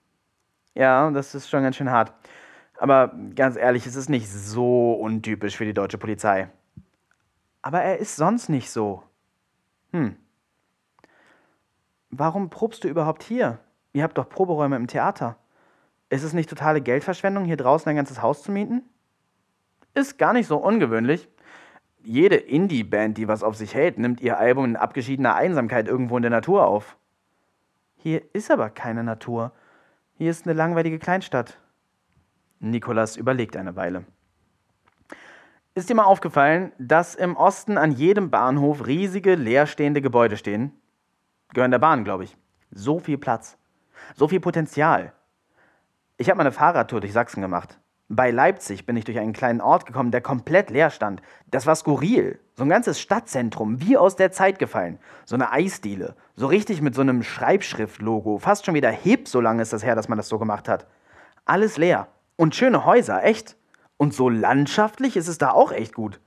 Ja, 0.77 1.11
das 1.11 1.35
ist 1.35 1.51
schon 1.51 1.65
ganz 1.65 1.75
schön 1.75 1.91
hart. 1.91 2.13
Aber 2.79 3.13
ganz 3.35 3.57
ehrlich, 3.57 3.87
es 3.87 3.97
ist 3.97 4.09
nicht 4.09 4.31
so 4.31 4.93
untypisch 4.93 5.57
für 5.57 5.65
die 5.65 5.75
deutsche 5.75 5.99
Polizei. 5.99 6.49
Aber 7.67 7.83
er 7.83 7.99
ist 7.99 8.15
sonst 8.15 8.49
nicht 8.49 8.71
so. 8.71 9.03
Hm. 9.91 10.15
Warum 12.11 12.49
probst 12.49 12.85
du 12.85 12.89
überhaupt 12.89 13.25
hier? 13.25 13.59
Ihr 13.93 14.05
habt 14.05 14.17
doch 14.19 14.29
Proberäume 14.29 14.77
im 14.77 14.87
Theater. 14.87 15.37
Ist 16.09 16.23
es 16.23 16.33
nicht 16.33 16.49
totale 16.49 16.81
Geldverschwendung, 16.81 17.45
hier 17.45 17.57
draußen 17.57 17.91
ein 17.91 17.97
ganzes 17.97 18.23
Haus 18.23 18.45
zu 18.45 18.53
mieten? 18.53 18.85
Ist 19.95 20.17
gar 20.17 20.33
nicht 20.33 20.47
so 20.47 20.59
ungewöhnlich. 20.59 21.29
Jede 22.05 22.37
Indie-Band, 22.37 23.19
die 23.19 23.27
was 23.27 23.43
auf 23.43 23.57
sich 23.57 23.75
hält, 23.75 23.99
nimmt 23.99 24.21
ihr 24.21 24.39
Album 24.39 24.67
in 24.67 24.77
abgeschiedener 24.77 25.35
Einsamkeit 25.35 25.89
irgendwo 25.89 26.17
in 26.17 26.23
der 26.23 26.31
Natur 26.31 26.69
auf. 26.69 26.97
Hier 27.97 28.23
ist 28.33 28.53
aber 28.53 28.71
keine 28.71 29.03
Natur. 29.03 29.51
Hier 30.15 30.31
ist 30.31 30.47
eine 30.47 30.55
langweilige 30.55 31.01
Kleinstadt. 31.01 31.59
Nikolas 32.61 33.17
überlegt 33.17 33.57
eine 33.57 33.75
Weile. 33.75 34.05
Ist 35.77 35.91
dir 35.91 35.95
mal 35.95 36.05
aufgefallen, 36.05 36.73
dass 36.79 37.15
im 37.15 37.37
Osten 37.37 37.77
an 37.77 37.93
jedem 37.93 38.31
Bahnhof 38.31 38.87
riesige 38.87 39.35
leerstehende 39.35 40.01
Gebäude 40.01 40.39
stehen? 40.39 40.73
Gehören 41.53 41.71
der 41.71 41.79
Bahn, 41.79 42.03
glaube 42.03 42.25
ich. 42.25 42.35
So 42.71 42.99
viel 42.99 43.19
Platz. 43.19 43.59
So 44.15 44.27
viel 44.27 44.41
Potenzial. 44.41 45.13
Ich 46.17 46.31
habe 46.31 46.39
mal 46.39 46.45
eine 46.45 46.53
Fahrradtour 46.53 47.03
durch 47.03 47.13
Sachsen 47.13 47.43
gemacht. 47.43 47.79
Bei 48.09 48.31
Leipzig 48.31 48.87
bin 48.87 48.97
ich 48.97 49.05
durch 49.05 49.19
einen 49.19 49.35
kleinen 49.35 49.61
Ort 49.61 49.85
gekommen, 49.85 50.13
der 50.13 50.23
komplett 50.23 50.71
leer 50.71 50.89
stand. 50.89 51.21
Das 51.51 51.67
war 51.67 51.77
skurril. 51.77 52.41
So 52.55 52.63
ein 52.63 52.71
ganzes 52.71 52.99
Stadtzentrum, 52.99 53.79
wie 53.79 53.99
aus 53.99 54.17
der 54.17 54.33
Zeit 54.33 54.59
gefallen. 54.59 54.99
So 55.27 55.35
eine 55.35 55.53
Eisdiele. 55.53 56.17
So 56.37 56.47
richtig 56.47 56.81
mit 56.81 56.95
so 56.95 57.03
einem 57.03 57.23
Schreibschriftlogo. 57.23 58.39
Fast 58.39 58.65
schon 58.65 58.75
wieder 58.75 58.91
hip, 58.91 59.29
so 59.29 59.43
lange 59.43 59.61
ist 59.61 59.75
das 59.75 59.85
her, 59.85 59.95
dass 59.95 60.09
man 60.09 60.17
das 60.17 60.29
so 60.29 60.39
gemacht 60.39 60.71
hat. 60.71 60.87
Alles 61.45 61.77
leer. 61.77 62.09
Und 62.37 62.55
schöne 62.55 62.87
Häuser, 62.87 63.23
echt. 63.23 63.59
Und 63.97 64.15
so 64.15 64.29
landschaftlich 64.29 65.17
ist 65.17 65.29
es 65.29 65.39
da 65.39 65.51
auch 65.51 65.73
echt 65.73 65.95
gut. 65.95 66.21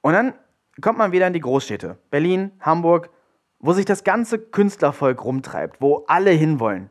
Und 0.00 0.12
dann 0.12 0.34
kommt 0.80 0.98
man 0.98 1.12
wieder 1.12 1.26
in 1.26 1.32
die 1.32 1.40
Großstädte. 1.40 1.98
Berlin, 2.10 2.52
Hamburg, 2.60 3.10
wo 3.58 3.72
sich 3.72 3.84
das 3.84 4.04
ganze 4.04 4.38
Künstlervolk 4.38 5.24
rumtreibt, 5.24 5.80
wo 5.80 6.04
alle 6.06 6.30
hinwollen. 6.30 6.90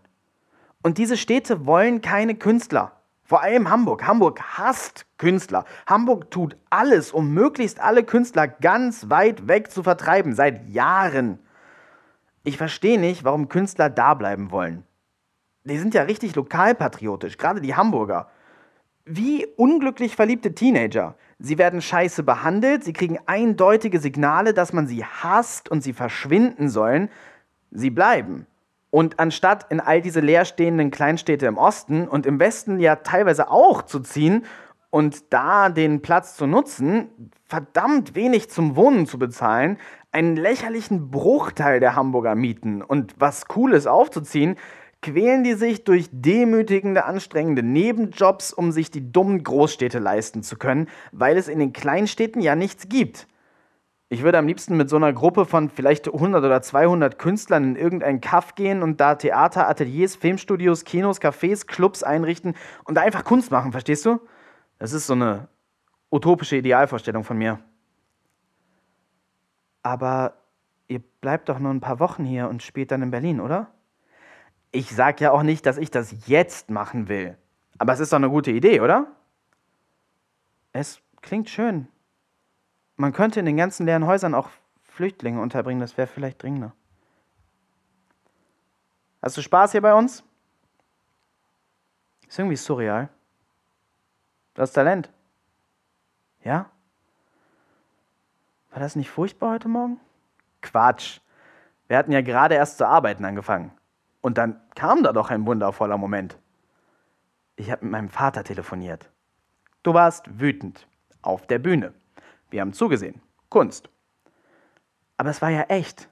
Und 0.81 0.97
diese 0.97 1.17
Städte 1.17 1.65
wollen 1.65 2.01
keine 2.01 2.36
Künstler. 2.36 2.93
Vor 3.23 3.41
allem 3.41 3.69
Hamburg. 3.69 4.05
Hamburg 4.05 4.41
hasst 4.41 5.05
Künstler. 5.17 5.65
Hamburg 5.88 6.29
tut 6.29 6.57
alles, 6.69 7.11
um 7.11 7.34
möglichst 7.34 7.79
alle 7.79 8.03
Künstler 8.03 8.47
ganz 8.47 9.09
weit 9.09 9.47
weg 9.47 9.71
zu 9.71 9.84
vertreiben, 9.84 10.36
seit 10.36 10.67
Jahren. 10.67 11.39
Ich 12.43 12.57
verstehe 12.57 12.99
nicht, 12.99 13.23
warum 13.23 13.47
Künstler 13.47 13.89
da 13.89 14.13
bleiben 14.13 14.51
wollen. 14.51 14.84
Die 15.63 15.77
sind 15.77 15.93
ja 15.93 16.03
richtig 16.03 16.36
lokalpatriotisch, 16.36 17.38
gerade 17.38 17.61
die 17.61 17.75
Hamburger. 17.75 18.29
Wie 19.06 19.45
unglücklich 19.58 20.16
verliebte 20.16 20.56
Teenager. 20.56 21.16
Sie 21.38 21.58
werden 21.58 21.82
scheiße 21.82 22.24
behandelt, 22.24 22.86
sie 22.86 22.93
kriegen 22.93 23.20
eindeutige 23.26 23.99
Signale, 23.99 24.54
dass 24.54 24.72
man 24.72 24.88
sie 24.88 25.04
hasst 25.04 25.70
und 25.70 25.84
sie 25.84 25.91
verschwinden 25.91 26.70
sollen. 26.70 27.10
Sie 27.72 27.89
bleiben. 27.89 28.47
Und 28.91 29.20
anstatt 29.20 29.70
in 29.72 29.82
all 29.82 30.01
diese 30.01 30.22
leerstehenden 30.22 30.89
Kleinstädte 30.89 31.47
im 31.47 31.58
Osten 31.58 32.08
und 32.08 32.26
im 32.26 32.39
Westen 32.39 32.80
ja 32.80 32.95
teilweise 32.97 33.49
auch 33.49 33.82
zu 33.82 33.99
ziehen 33.99 34.45
und 34.89 35.34
da 35.34 35.70
den 35.70 36.01
Platz 36.01 36.38
zu 36.38 36.47
nutzen, 36.47 37.32
verdammt 37.45 38.16
wenig 38.16 38.49
zum 38.51 38.78
Wohnen 38.78 39.06
zu 39.06 39.20
bezahlen, 39.20 39.80
einen 40.14 40.38
lächerlichen 40.38 41.10
Bruchteil 41.10 41.80
der 41.80 41.95
Hamburger 41.95 42.36
Mieten 42.36 42.82
und 42.82 43.16
was 43.18 43.47
Cooles 43.47 43.88
aufzuziehen, 43.88 44.56
quälen 45.04 45.43
die 45.43 45.54
sich 45.54 45.84
durch 45.84 46.10
demütigende, 46.12 47.06
anstrengende 47.06 47.62
Nebenjobs, 47.62 48.51
um 48.51 48.72
sich 48.72 48.89
die 48.89 49.12
dummen 49.12 49.43
Großstädte 49.43 49.99
leisten 49.99 50.41
zu 50.41 50.58
können, 50.58 50.89
weil 51.12 51.38
es 51.38 51.47
in 51.47 51.60
den 51.60 51.74
Kleinstädten 51.74 52.41
ja 52.41 52.56
nichts 52.56 52.89
gibt. 52.89 53.28
Ich 54.10 54.24
würde 54.24 54.38
am 54.38 54.47
liebsten 54.47 54.78
mit 54.78 54.89
so 54.89 54.95
einer 54.95 55.12
Gruppe 55.12 55.45
von 55.45 55.70
vielleicht 55.70 56.08
100 56.08 56.43
oder 56.43 56.62
200 56.62 57.18
Künstlern 57.18 57.64
in 57.64 57.76
irgendeinen 57.76 58.22
Kaff 58.22 58.56
gehen 58.56 58.84
und 58.84 58.99
da 59.01 59.16
Theater, 59.16 59.68
Ateliers, 59.68 60.16
Filmstudios, 60.16 60.86
Kinos, 60.86 61.20
Cafés, 61.20 61.66
Clubs 61.66 62.04
einrichten 62.04 62.56
und 62.86 62.95
da 62.95 63.01
einfach 63.01 63.24
Kunst 63.24 63.51
machen, 63.51 63.72
verstehst 63.72 64.06
du? 64.06 64.20
Das 64.80 64.93
ist 64.93 65.08
so 65.08 65.14
eine 65.14 65.47
utopische 66.12 66.58
Idealvorstellung 66.58 67.24
von 67.24 67.38
mir. 67.38 67.60
Aber 69.82 70.36
ihr 70.88 71.01
bleibt 71.22 71.49
doch 71.49 71.60
nur 71.60 71.74
ein 71.74 71.82
paar 71.82 71.99
Wochen 71.99 72.24
hier 72.24 72.47
und 72.49 72.62
spielt 72.62 72.91
dann 72.91 73.01
in 73.01 73.12
Berlin, 73.12 73.41
oder? 73.41 73.72
Ich 74.76 74.89
sag 74.93 75.21
ja 75.21 75.32
auch 75.32 75.43
nicht, 75.43 75.67
dass 75.67 75.78
ich 75.78 75.91
das 75.91 76.28
jetzt 76.28 76.71
machen 76.71 77.07
will. 77.07 77.38
Aber 77.78 77.93
es 77.93 77.99
ist 77.99 78.11
doch 78.11 78.17
eine 78.17 78.30
gute 78.30 78.49
Idee, 78.49 78.82
oder? 78.82 79.05
Es 80.71 80.99
klingt 81.21 81.47
schön. 81.47 81.88
Man 82.95 83.13
könnte 83.13 83.39
in 83.39 83.45
den 83.45 83.55
ganzen 83.55 83.86
leeren 83.86 84.07
Häusern 84.07 84.34
auch 84.34 84.49
Flüchtlinge 84.82 85.39
unterbringen, 85.39 85.80
das 85.80 85.95
wäre 85.95 86.07
vielleicht 86.07 86.41
dringender. 86.41 86.74
Hast 89.21 89.38
du 89.38 89.43
Spaß 89.43 89.74
hier 89.74 89.82
bei 89.82 89.93
uns? 89.93 90.24
Ist 92.28 92.39
irgendwie 92.39 92.55
surreal. 92.55 93.09
Du 94.55 94.61
hast 94.63 94.74
Talent. 94.74 95.11
Ja? 96.43 96.71
War 98.71 98.80
das 98.80 98.95
nicht 98.95 99.11
furchtbar 99.11 99.51
heute 99.51 99.67
Morgen? 99.67 99.99
Quatsch. 100.61 101.19
Wir 101.88 101.97
hatten 101.97 102.11
ja 102.11 102.21
gerade 102.21 102.55
erst 102.55 102.80
zu 102.80 102.88
arbeiten 102.88 103.24
angefangen. 103.24 103.71
Und 104.24 104.38
dann 104.38 104.61
kam 104.74 105.03
da 105.03 105.11
doch 105.11 105.30
ein 105.30 105.45
wundervoller 105.45 105.97
Moment. 105.97 106.39
Ich 107.57 107.69
habe 107.69 107.84
mit 107.84 107.91
meinem 107.91 108.09
Vater 108.09 108.45
telefoniert. 108.45 109.11
Du 109.84 109.93
warst 109.93 110.39
wütend. 110.39 110.88
Auf 111.21 111.45
der 111.45 111.59
Bühne. 111.59 111.93
Wir 112.49 112.61
haben 112.61 112.71
zugesehen. 112.71 113.21
Kunst. 113.49 113.89
Aber 115.17 115.30
es 115.30 115.41
war 115.41 115.49
ja 115.49 115.63
echt. 115.63 116.09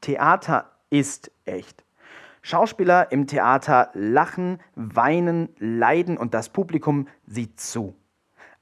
Theater 0.00 0.70
ist 0.88 1.30
echt. 1.44 1.84
Schauspieler 2.40 3.12
im 3.12 3.26
Theater 3.26 3.90
lachen, 3.92 4.58
weinen, 4.74 5.50
leiden 5.58 6.16
und 6.16 6.32
das 6.32 6.48
Publikum 6.48 7.08
sieht 7.26 7.60
zu. 7.60 7.94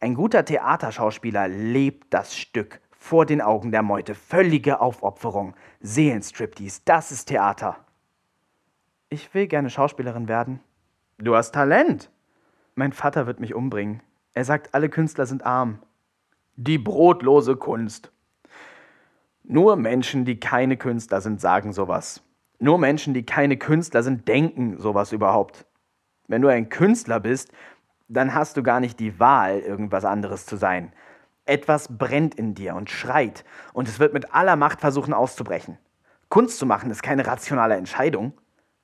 Ein 0.00 0.14
guter 0.14 0.44
Theaterschauspieler 0.44 1.46
lebt 1.46 2.12
das 2.12 2.36
Stück 2.36 2.80
vor 2.90 3.26
den 3.26 3.40
Augen 3.40 3.70
der 3.70 3.82
Meute. 3.82 4.16
Völlige 4.16 4.80
Aufopferung. 4.80 5.54
Seelenstriptease, 5.80 6.80
das 6.84 7.12
ist 7.12 7.26
Theater. 7.26 7.76
Ich 9.12 9.34
will 9.34 9.46
gerne 9.46 9.68
Schauspielerin 9.68 10.26
werden. 10.26 10.60
Du 11.18 11.36
hast 11.36 11.52
Talent. 11.52 12.10
Mein 12.76 12.94
Vater 12.94 13.26
wird 13.26 13.40
mich 13.40 13.52
umbringen. 13.52 14.00
Er 14.32 14.46
sagt, 14.46 14.72
alle 14.72 14.88
Künstler 14.88 15.26
sind 15.26 15.44
arm. 15.44 15.80
Die 16.56 16.78
brotlose 16.78 17.56
Kunst. 17.56 18.10
Nur 19.42 19.76
Menschen, 19.76 20.24
die 20.24 20.40
keine 20.40 20.78
Künstler 20.78 21.20
sind, 21.20 21.42
sagen 21.42 21.74
sowas. 21.74 22.22
Nur 22.58 22.78
Menschen, 22.78 23.12
die 23.12 23.26
keine 23.26 23.58
Künstler 23.58 24.02
sind, 24.02 24.28
denken 24.28 24.78
sowas 24.78 25.12
überhaupt. 25.12 25.66
Wenn 26.26 26.40
du 26.40 26.48
ein 26.48 26.70
Künstler 26.70 27.20
bist, 27.20 27.52
dann 28.08 28.32
hast 28.32 28.56
du 28.56 28.62
gar 28.62 28.80
nicht 28.80 28.98
die 28.98 29.20
Wahl, 29.20 29.58
irgendwas 29.58 30.06
anderes 30.06 30.46
zu 30.46 30.56
sein. 30.56 30.90
Etwas 31.44 31.98
brennt 31.98 32.34
in 32.36 32.54
dir 32.54 32.74
und 32.76 32.88
schreit 32.88 33.44
und 33.74 33.88
es 33.88 34.00
wird 34.00 34.14
mit 34.14 34.32
aller 34.34 34.56
Macht 34.56 34.80
versuchen 34.80 35.12
auszubrechen. 35.12 35.76
Kunst 36.30 36.56
zu 36.56 36.64
machen 36.64 36.90
ist 36.90 37.02
keine 37.02 37.26
rationale 37.26 37.76
Entscheidung. 37.76 38.32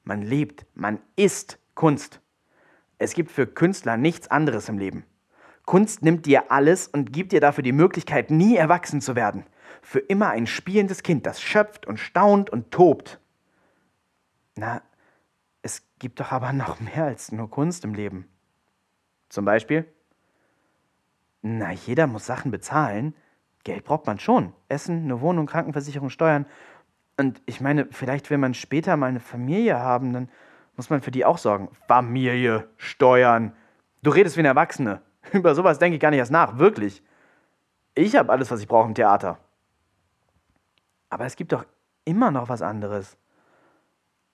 Man 0.09 0.23
lebt, 0.23 0.65
man 0.75 1.01
ist 1.17 1.59
Kunst. 1.75 2.23
Es 2.97 3.13
gibt 3.13 3.31
für 3.31 3.47
Künstler 3.47 3.99
nichts 3.99 4.29
anderes 4.29 4.71
im 4.71 4.79
Leben. 4.79 5.05
Kunst 5.67 6.03
nimmt 6.03 6.25
dir 6.25 6.51
alles 6.51 6.89
und 6.89 7.13
gibt 7.13 7.33
dir 7.33 7.43
dafür 7.43 7.63
die 7.63 7.73
Möglichkeit, 7.73 8.31
nie 8.31 8.57
erwachsen 8.57 9.03
zu 9.03 9.17
werden. 9.17 9.45
Für 9.83 9.99
immer 9.99 10.31
ein 10.31 10.47
spielendes 10.47 11.03
Kind, 11.03 11.27
das 11.27 11.43
schöpft 11.43 11.87
und 11.87 11.99
staunt 11.99 12.49
und 12.49 12.71
tobt. 12.71 13.21
Na, 14.57 14.81
es 15.61 15.83
gibt 15.99 16.21
doch 16.21 16.33
aber 16.33 16.55
noch 16.55 16.81
mehr 16.81 17.05
als 17.05 17.31
nur 17.31 17.51
Kunst 17.51 17.85
im 17.85 17.93
Leben. 17.93 18.31
Zum 19.29 19.45
Beispiel? 19.45 19.85
Na, 21.43 21.71
jeder 21.71 22.07
muss 22.07 22.25
Sachen 22.25 22.51
bezahlen. 22.51 23.15
Geld 23.63 23.85
braucht 23.85 24.07
man 24.07 24.19
schon. 24.19 24.55
Essen, 24.69 25.05
eine 25.05 25.21
Wohnung, 25.21 25.45
Krankenversicherung, 25.45 26.09
Steuern. 26.09 26.47
Und 27.19 27.43
ich 27.47 27.61
meine, 27.61 27.89
vielleicht 27.91 28.31
will 28.31 28.39
man 28.39 28.55
später 28.55 28.97
mal 28.97 29.07
eine 29.09 29.21
Familie 29.21 29.81
haben, 29.81 30.13
dann 30.13 30.29
muss 30.77 30.89
man 30.89 31.03
für 31.03 31.11
die 31.11 31.25
auch 31.25 31.37
sorgen. 31.37 31.69
Familie, 31.89 32.69
Steuern. 32.77 33.53
Du 34.03 34.11
redest 34.11 34.37
wie 34.37 34.41
eine 34.41 34.49
Erwachsene. 34.49 35.03
Über 35.33 35.57
sowas 35.57 35.81
denke 35.81 35.97
ich 35.97 36.01
gar 36.01 36.11
nicht 36.11 36.21
erst 36.21 36.31
nach, 36.31 36.59
wirklich. 36.59 37.03
Ich 37.97 38.15
habe 38.15 38.31
alles, 38.31 38.51
was 38.53 38.61
ich 38.61 38.69
brauche 38.69 38.87
im 38.87 38.95
Theater. 38.95 39.39
Aber 41.11 41.25
es 41.25 41.35
gibt 41.35 41.53
doch 41.53 41.67
immer 42.05 42.31
noch 42.31 42.49
was 42.49 42.63
anderes. 42.63 43.17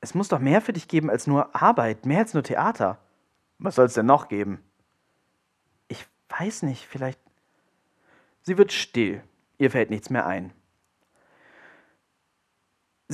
Es 0.03 0.15
muss 0.15 0.29
doch 0.29 0.39
mehr 0.39 0.61
für 0.61 0.75
dich 0.75 0.87
geben 0.87 1.09
als 1.09 1.27
nur 1.27 1.57
Arbeit, 1.57 2.05
mehr 2.05 2.19
als 2.19 2.35
nur 2.35 2.43
Theater. 2.43 2.99
Was 3.59 3.77
soll 3.77 3.87
es 3.87 3.95
denn 3.95 4.05
noch 4.05 4.29
geben? 4.29 4.63
Ich 5.89 6.07
weiß 6.29 6.65
nicht, 6.65 6.85
vielleicht. 6.85 7.19
Sie 8.43 8.59
wird 8.59 8.73
still. 8.73 9.23
Ihr 9.57 9.71
fällt 9.71 9.89
nichts 9.89 10.11
mehr 10.11 10.27
ein. 10.27 10.53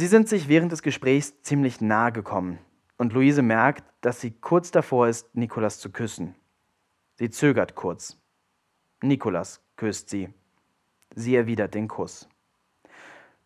Sie 0.01 0.07
sind 0.07 0.31
sich 0.31 0.49
während 0.49 0.73
des 0.73 0.81
Gesprächs 0.81 1.43
ziemlich 1.43 1.83
nahe 1.83 2.11
gekommen 2.11 2.59
und 2.97 3.13
Luise 3.13 3.43
merkt, 3.43 3.85
dass 4.01 4.19
sie 4.19 4.31
kurz 4.31 4.71
davor 4.71 5.09
ist, 5.09 5.37
Nikolas 5.37 5.79
zu 5.79 5.91
küssen. 5.91 6.35
Sie 7.17 7.29
zögert 7.29 7.75
kurz. 7.75 8.19
Nikolas 9.03 9.61
küsst 9.77 10.09
sie. 10.09 10.31
Sie 11.15 11.37
erwidert 11.37 11.75
den 11.75 11.87
Kuss. 11.87 12.31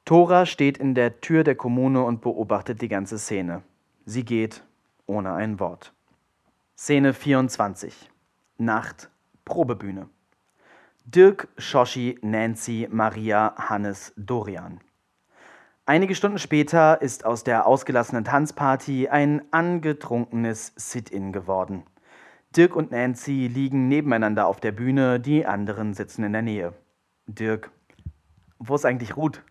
Tora 0.05 0.47
steht 0.47 0.79
in 0.79 0.95
der 0.95 1.21
Tür 1.21 1.43
der 1.43 1.57
Kommune 1.57 2.05
und 2.05 2.21
beobachtet 2.21 2.83
die 2.83 2.89
ganze 2.89 3.19
Szene. 3.19 3.65
Sie 4.05 4.25
geht 4.25 4.63
ohne 5.07 5.33
ein 5.33 5.59
Wort. 5.59 5.93
Szene 6.79 7.15
24. 7.15 8.13
Nacht, 8.59 9.11
Probebühne. 9.45 10.09
Dirk, 11.05 11.49
Shoshi, 11.59 12.17
Nancy, 12.23 12.87
Maria, 12.93 13.57
Hannes, 13.59 14.13
Dorian. 14.17 14.79
Einige 15.87 16.15
Stunden 16.15 16.39
später 16.39 17.03
ist 17.03 17.27
aus 17.27 17.45
der 17.45 17.67
ausgelassenen 17.67 18.25
Tanzparty 18.25 19.09
ein 19.09 19.43
angetrunkenes 19.53 20.73
Sit-in 20.77 21.31
geworden. 21.31 21.83
Dirk 22.57 22.75
und 22.75 22.91
Nancy 22.91 23.49
liegen 23.49 23.87
nebeneinander 23.89 24.47
auf 24.47 24.61
der 24.61 24.73
Bühne, 24.73 25.21
die 25.21 25.45
anderen 25.45 25.93
sitzen 25.93 26.25
in 26.25 26.33
der 26.33 26.41
Nähe. 26.41 26.73
Dirk, 27.27 27.71
wo 28.59 28.77
ist 28.77 28.87
eigentlich 28.87 29.19
Ruth? 29.19 29.43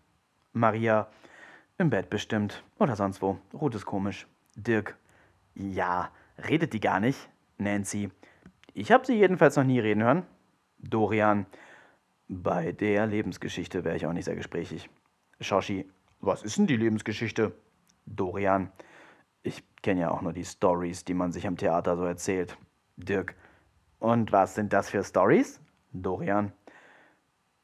Maria, 0.52 1.06
im 1.78 1.90
Bett 1.90 2.10
bestimmt. 2.10 2.64
Oder 2.80 2.96
sonst 2.96 3.22
wo. 3.22 3.38
Ruth 3.52 3.76
ist 3.76 3.86
komisch. 3.86 4.26
Dirk, 4.56 4.96
ja, 5.54 6.10
redet 6.48 6.72
die 6.72 6.80
gar 6.80 6.98
nicht? 6.98 7.28
Nancy, 7.58 8.10
ich 8.72 8.90
habe 8.90 9.06
sie 9.06 9.14
jedenfalls 9.14 9.54
noch 9.54 9.62
nie 9.62 9.78
reden 9.78 10.02
hören. 10.02 10.26
Dorian, 10.78 11.46
bei 12.26 12.72
der 12.72 13.06
Lebensgeschichte 13.06 13.84
wäre 13.84 13.94
ich 13.94 14.04
auch 14.04 14.12
nicht 14.12 14.24
sehr 14.24 14.34
gesprächig. 14.34 14.90
Shoshi, 15.40 15.88
was 16.20 16.42
ist 16.42 16.58
denn 16.58 16.66
die 16.66 16.76
Lebensgeschichte? 16.76 17.52
Dorian, 18.06 18.72
ich 19.42 19.62
kenne 19.82 20.02
ja 20.02 20.10
auch 20.10 20.22
nur 20.22 20.32
die 20.32 20.44
Stories, 20.44 21.04
die 21.04 21.14
man 21.14 21.32
sich 21.32 21.46
am 21.46 21.56
Theater 21.56 21.96
so 21.96 22.04
erzählt. 22.04 22.56
Dirk. 22.96 23.34
Und 23.98 24.32
was 24.32 24.54
sind 24.54 24.72
das 24.72 24.90
für 24.90 25.02
Stories? 25.02 25.60
Dorian. 25.92 26.52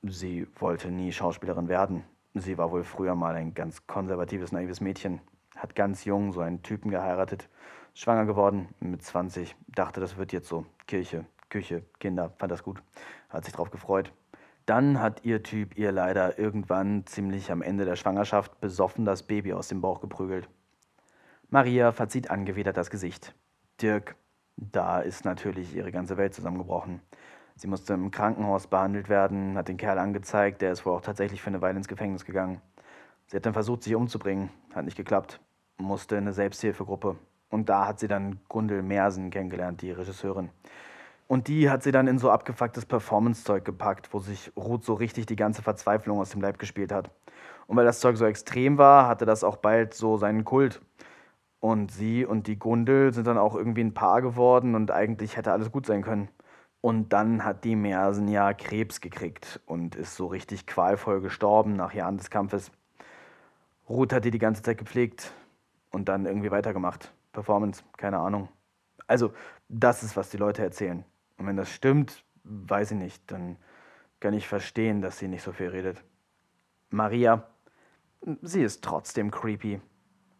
Sie 0.02 0.46
wollte 0.58 0.90
nie 0.90 1.12
Schauspielerin 1.12 1.68
werden. 1.68 2.04
Sie 2.34 2.56
war 2.58 2.70
wohl 2.70 2.84
früher 2.84 3.14
mal 3.14 3.34
ein 3.34 3.54
ganz 3.54 3.86
konservatives, 3.86 4.52
naives 4.52 4.80
Mädchen. 4.80 5.20
Hat 5.56 5.74
ganz 5.74 6.04
jung 6.04 6.32
so 6.32 6.40
einen 6.40 6.62
Typen 6.62 6.90
geheiratet. 6.90 7.48
Schwanger 7.94 8.24
geworden, 8.24 8.68
mit 8.78 9.02
20. 9.02 9.56
Dachte, 9.68 10.00
das 10.00 10.16
wird 10.16 10.32
jetzt 10.32 10.48
so. 10.48 10.64
Kirche, 10.86 11.26
Küche, 11.48 11.82
Kinder. 11.98 12.30
Fand 12.38 12.52
das 12.52 12.62
gut. 12.62 12.82
Hat 13.28 13.44
sich 13.44 13.52
drauf 13.52 13.70
gefreut. 13.70 14.12
Dann 14.70 15.00
hat 15.00 15.24
ihr 15.24 15.42
Typ 15.42 15.76
ihr 15.76 15.90
leider 15.90 16.38
irgendwann 16.38 17.04
ziemlich 17.04 17.50
am 17.50 17.60
Ende 17.60 17.84
der 17.84 17.96
Schwangerschaft 17.96 18.60
besoffen 18.60 19.04
das 19.04 19.24
Baby 19.24 19.52
aus 19.52 19.66
dem 19.66 19.80
Bauch 19.80 20.00
geprügelt. 20.00 20.48
Maria 21.48 21.90
verzieht 21.90 22.30
angewidert 22.30 22.76
das 22.76 22.88
Gesicht. 22.88 23.34
Dirk 23.82 24.14
da 24.54 25.00
ist 25.00 25.24
natürlich 25.24 25.74
ihre 25.74 25.90
ganze 25.90 26.16
Welt 26.16 26.34
zusammengebrochen. 26.34 27.00
Sie 27.56 27.66
musste 27.66 27.94
im 27.94 28.12
Krankenhaus 28.12 28.68
behandelt 28.68 29.08
werden, 29.08 29.56
hat 29.56 29.66
den 29.66 29.76
Kerl 29.76 29.98
angezeigt, 29.98 30.62
der 30.62 30.70
ist 30.70 30.86
wohl 30.86 30.92
auch 30.92 31.00
tatsächlich 31.00 31.42
für 31.42 31.48
eine 31.48 31.60
Weile 31.60 31.76
ins 31.76 31.88
Gefängnis 31.88 32.24
gegangen. 32.24 32.60
Sie 33.26 33.36
hat 33.36 33.46
dann 33.46 33.54
versucht, 33.54 33.82
sich 33.82 33.96
umzubringen, 33.96 34.50
hat 34.72 34.84
nicht 34.84 34.96
geklappt, 34.96 35.40
musste 35.78 36.14
in 36.14 36.22
eine 36.22 36.32
Selbsthilfegruppe. 36.32 37.16
Und 37.48 37.68
da 37.68 37.88
hat 37.88 37.98
sie 37.98 38.06
dann 38.06 38.38
Gundel 38.48 38.82
Mersen 38.82 39.30
kennengelernt, 39.30 39.82
die 39.82 39.90
Regisseurin. 39.90 40.50
Und 41.30 41.46
die 41.46 41.70
hat 41.70 41.84
sie 41.84 41.92
dann 41.92 42.08
in 42.08 42.18
so 42.18 42.28
abgefucktes 42.28 42.86
Performance-Zeug 42.86 43.64
gepackt, 43.64 44.12
wo 44.12 44.18
sich 44.18 44.50
Ruth 44.56 44.84
so 44.84 44.94
richtig 44.94 45.26
die 45.26 45.36
ganze 45.36 45.62
Verzweiflung 45.62 46.18
aus 46.18 46.30
dem 46.30 46.40
Leib 46.40 46.58
gespielt 46.58 46.90
hat. 46.90 47.12
Und 47.68 47.76
weil 47.76 47.84
das 47.84 48.00
Zeug 48.00 48.16
so 48.16 48.24
extrem 48.24 48.78
war, 48.78 49.06
hatte 49.06 49.26
das 49.26 49.44
auch 49.44 49.58
bald 49.58 49.94
so 49.94 50.16
seinen 50.16 50.44
Kult. 50.44 50.80
Und 51.60 51.92
sie 51.92 52.26
und 52.26 52.48
die 52.48 52.58
Gundel 52.58 53.14
sind 53.14 53.28
dann 53.28 53.38
auch 53.38 53.54
irgendwie 53.54 53.84
ein 53.84 53.94
Paar 53.94 54.22
geworden 54.22 54.74
und 54.74 54.90
eigentlich 54.90 55.36
hätte 55.36 55.52
alles 55.52 55.70
gut 55.70 55.86
sein 55.86 56.02
können. 56.02 56.30
Und 56.80 57.12
dann 57.12 57.44
hat 57.44 57.62
die 57.62 57.76
Mersen 57.76 58.26
ja 58.26 58.52
Krebs 58.52 59.00
gekriegt 59.00 59.60
und 59.66 59.94
ist 59.94 60.16
so 60.16 60.26
richtig 60.26 60.66
qualvoll 60.66 61.20
gestorben 61.20 61.74
nach 61.74 61.94
Jahren 61.94 62.18
des 62.18 62.30
Kampfes. 62.30 62.72
Ruth 63.88 64.12
hat 64.12 64.24
die 64.24 64.32
die 64.32 64.40
ganze 64.40 64.64
Zeit 64.64 64.78
gepflegt 64.78 65.32
und 65.92 66.08
dann 66.08 66.26
irgendwie 66.26 66.50
weitergemacht. 66.50 67.12
Performance, 67.32 67.84
keine 67.96 68.18
Ahnung. 68.18 68.48
Also, 69.06 69.32
das 69.68 70.02
ist, 70.02 70.16
was 70.16 70.30
die 70.30 70.36
Leute 70.36 70.62
erzählen. 70.62 71.04
Und 71.40 71.46
wenn 71.46 71.56
das 71.56 71.72
stimmt, 71.72 72.24
weiß 72.44 72.92
ich 72.92 72.98
nicht, 72.98 73.32
dann 73.32 73.56
kann 74.20 74.34
ich 74.34 74.46
verstehen, 74.46 75.02
dass 75.02 75.18
sie 75.18 75.26
nicht 75.26 75.42
so 75.42 75.52
viel 75.52 75.70
redet. 75.70 76.04
Maria, 76.90 77.48
sie 78.42 78.62
ist 78.62 78.84
trotzdem 78.84 79.32
creepy. 79.32 79.80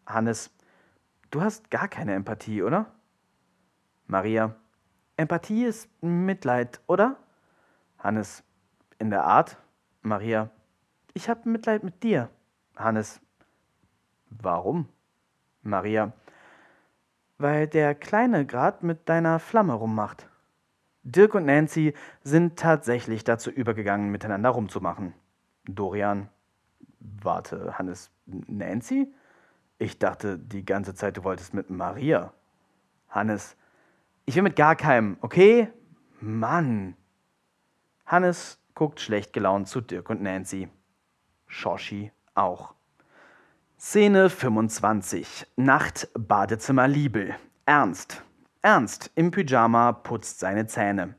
Hannes, 0.07 0.51
Du 1.31 1.41
hast 1.41 1.71
gar 1.71 1.87
keine 1.87 2.15
Empathie, 2.15 2.63
oder? 2.63 2.87
Maria. 4.07 4.57
Empathie 5.17 5.65
ist 5.65 5.89
Mitleid, 6.03 6.81
oder? 6.89 7.17
Hannes. 7.99 8.43
In 8.99 9.11
der 9.11 9.25
Art. 9.25 9.57
Maria. 10.03 10.51
Ich 11.15 11.29
habe 11.29 11.49
Mitleid 11.49 11.85
mit 11.85 12.03
dir. 12.03 12.31
Hannes. 12.75 13.21
Warum? 14.29 14.89
Maria. 15.63 16.13
Weil 17.39 17.69
der 17.69 17.95
Kleine 17.95 18.45
grad 18.45 18.83
mit 18.83 19.09
deiner 19.09 19.39
Flamme 19.39 19.75
rummacht. 19.75 20.30
Dirk 21.03 21.35
und 21.35 21.47
Nancy 21.47 21.95
sind 22.23 22.59
tatsächlich 22.59 23.25
dazu 23.25 23.51
übergegangen, 23.51 24.11
miteinander 24.11 24.51
rumzumachen. 24.51 25.15
Dorian. 25.65 26.29
Warte, 26.99 27.79
Hannes. 27.79 28.11
Nancy? 28.27 29.13
Ich 29.79 29.99
dachte 29.99 30.39
die 30.39 30.65
ganze 30.65 30.95
Zeit, 30.95 31.17
du 31.17 31.25
wolltest 31.25 31.55
mit 31.55 31.71
Maria. 31.71 32.33
Hannes, 33.09 33.57
ich 34.27 34.37
will 34.37 34.43
mit 34.43 34.57
gar 34.57 34.77
keinem, 34.77 35.17
okay? 35.23 35.69
Mann. 36.21 36.97
Hannes 38.05 38.59
guckt 38.75 39.01
schlecht 39.01 39.33
gelaunt 39.33 39.69
zu 39.69 39.81
Dirk 39.81 40.11
und 40.11 40.23
Nancy. 40.23 40.69
Shoshi 41.47 42.13
auch. 42.35 42.75
Szene 43.79 44.29
25. 44.29 45.47
Nacht, 45.57 46.09
Badezimmer 46.13 46.87
Liebel. 46.87 47.35
Ernst. 47.65 48.23
Ernst 48.63 49.11
im 49.15 49.31
Pyjama 49.31 49.93
putzt 49.93 50.39
seine 50.39 50.67
Zähne. 50.67 51.15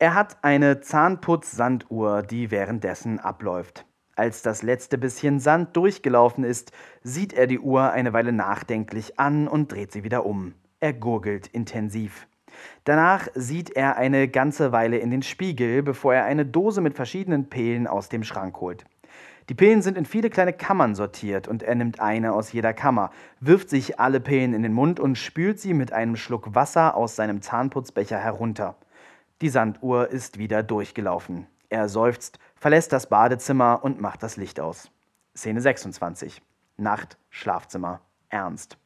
Er 0.00 0.14
hat 0.14 0.38
eine 0.42 0.80
Zahnputz-Sanduhr, 0.80 2.22
die 2.22 2.50
währenddessen 2.50 3.20
abläuft. 3.20 3.86
Als 4.16 4.42
das 4.42 4.64
letzte 4.64 4.98
bisschen 4.98 5.38
Sand 5.38 5.76
durchgelaufen 5.76 6.42
ist, 6.42 6.72
sieht 7.04 7.34
er 7.34 7.46
die 7.46 7.60
Uhr 7.60 7.92
eine 7.92 8.12
Weile 8.12 8.32
nachdenklich 8.32 9.20
an 9.20 9.46
und 9.46 9.70
dreht 9.70 9.92
sie 9.92 10.02
wieder 10.02 10.26
um. 10.26 10.54
Er 10.80 10.92
gurgelt 10.92 11.46
intensiv. 11.46 12.26
Danach 12.82 13.28
sieht 13.36 13.70
er 13.70 13.96
eine 13.96 14.26
ganze 14.26 14.72
Weile 14.72 14.98
in 14.98 15.12
den 15.12 15.22
Spiegel, 15.22 15.84
bevor 15.84 16.14
er 16.14 16.24
eine 16.24 16.46
Dose 16.46 16.80
mit 16.80 16.94
verschiedenen 16.96 17.48
Pillen 17.48 17.86
aus 17.86 18.08
dem 18.08 18.24
Schrank 18.24 18.60
holt. 18.60 18.84
Die 19.48 19.54
Pillen 19.54 19.80
sind 19.80 19.96
in 19.96 20.06
viele 20.06 20.28
kleine 20.28 20.52
Kammern 20.52 20.96
sortiert 20.96 21.46
und 21.46 21.62
er 21.62 21.76
nimmt 21.76 22.00
eine 22.00 22.32
aus 22.32 22.52
jeder 22.52 22.74
Kammer, 22.74 23.10
wirft 23.38 23.70
sich 23.70 24.00
alle 24.00 24.18
Pillen 24.18 24.54
in 24.54 24.64
den 24.64 24.72
Mund 24.72 24.98
und 24.98 25.16
spült 25.16 25.60
sie 25.60 25.72
mit 25.72 25.92
einem 25.92 26.16
Schluck 26.16 26.54
Wasser 26.56 26.96
aus 26.96 27.14
seinem 27.14 27.42
Zahnputzbecher 27.42 28.18
herunter. 28.18 28.76
Die 29.40 29.48
Sanduhr 29.48 30.08
ist 30.08 30.38
wieder 30.38 30.64
durchgelaufen. 30.64 31.46
Er 31.68 31.88
seufzt, 31.88 32.40
verlässt 32.56 32.92
das 32.92 33.08
Badezimmer 33.08 33.84
und 33.84 34.00
macht 34.00 34.22
das 34.22 34.36
Licht 34.36 34.58
aus. 34.58 34.90
Szene 35.36 35.60
26. 35.60 36.42
Nacht, 36.76 37.16
Schlafzimmer. 37.30 38.00
Ernst. 38.30 38.78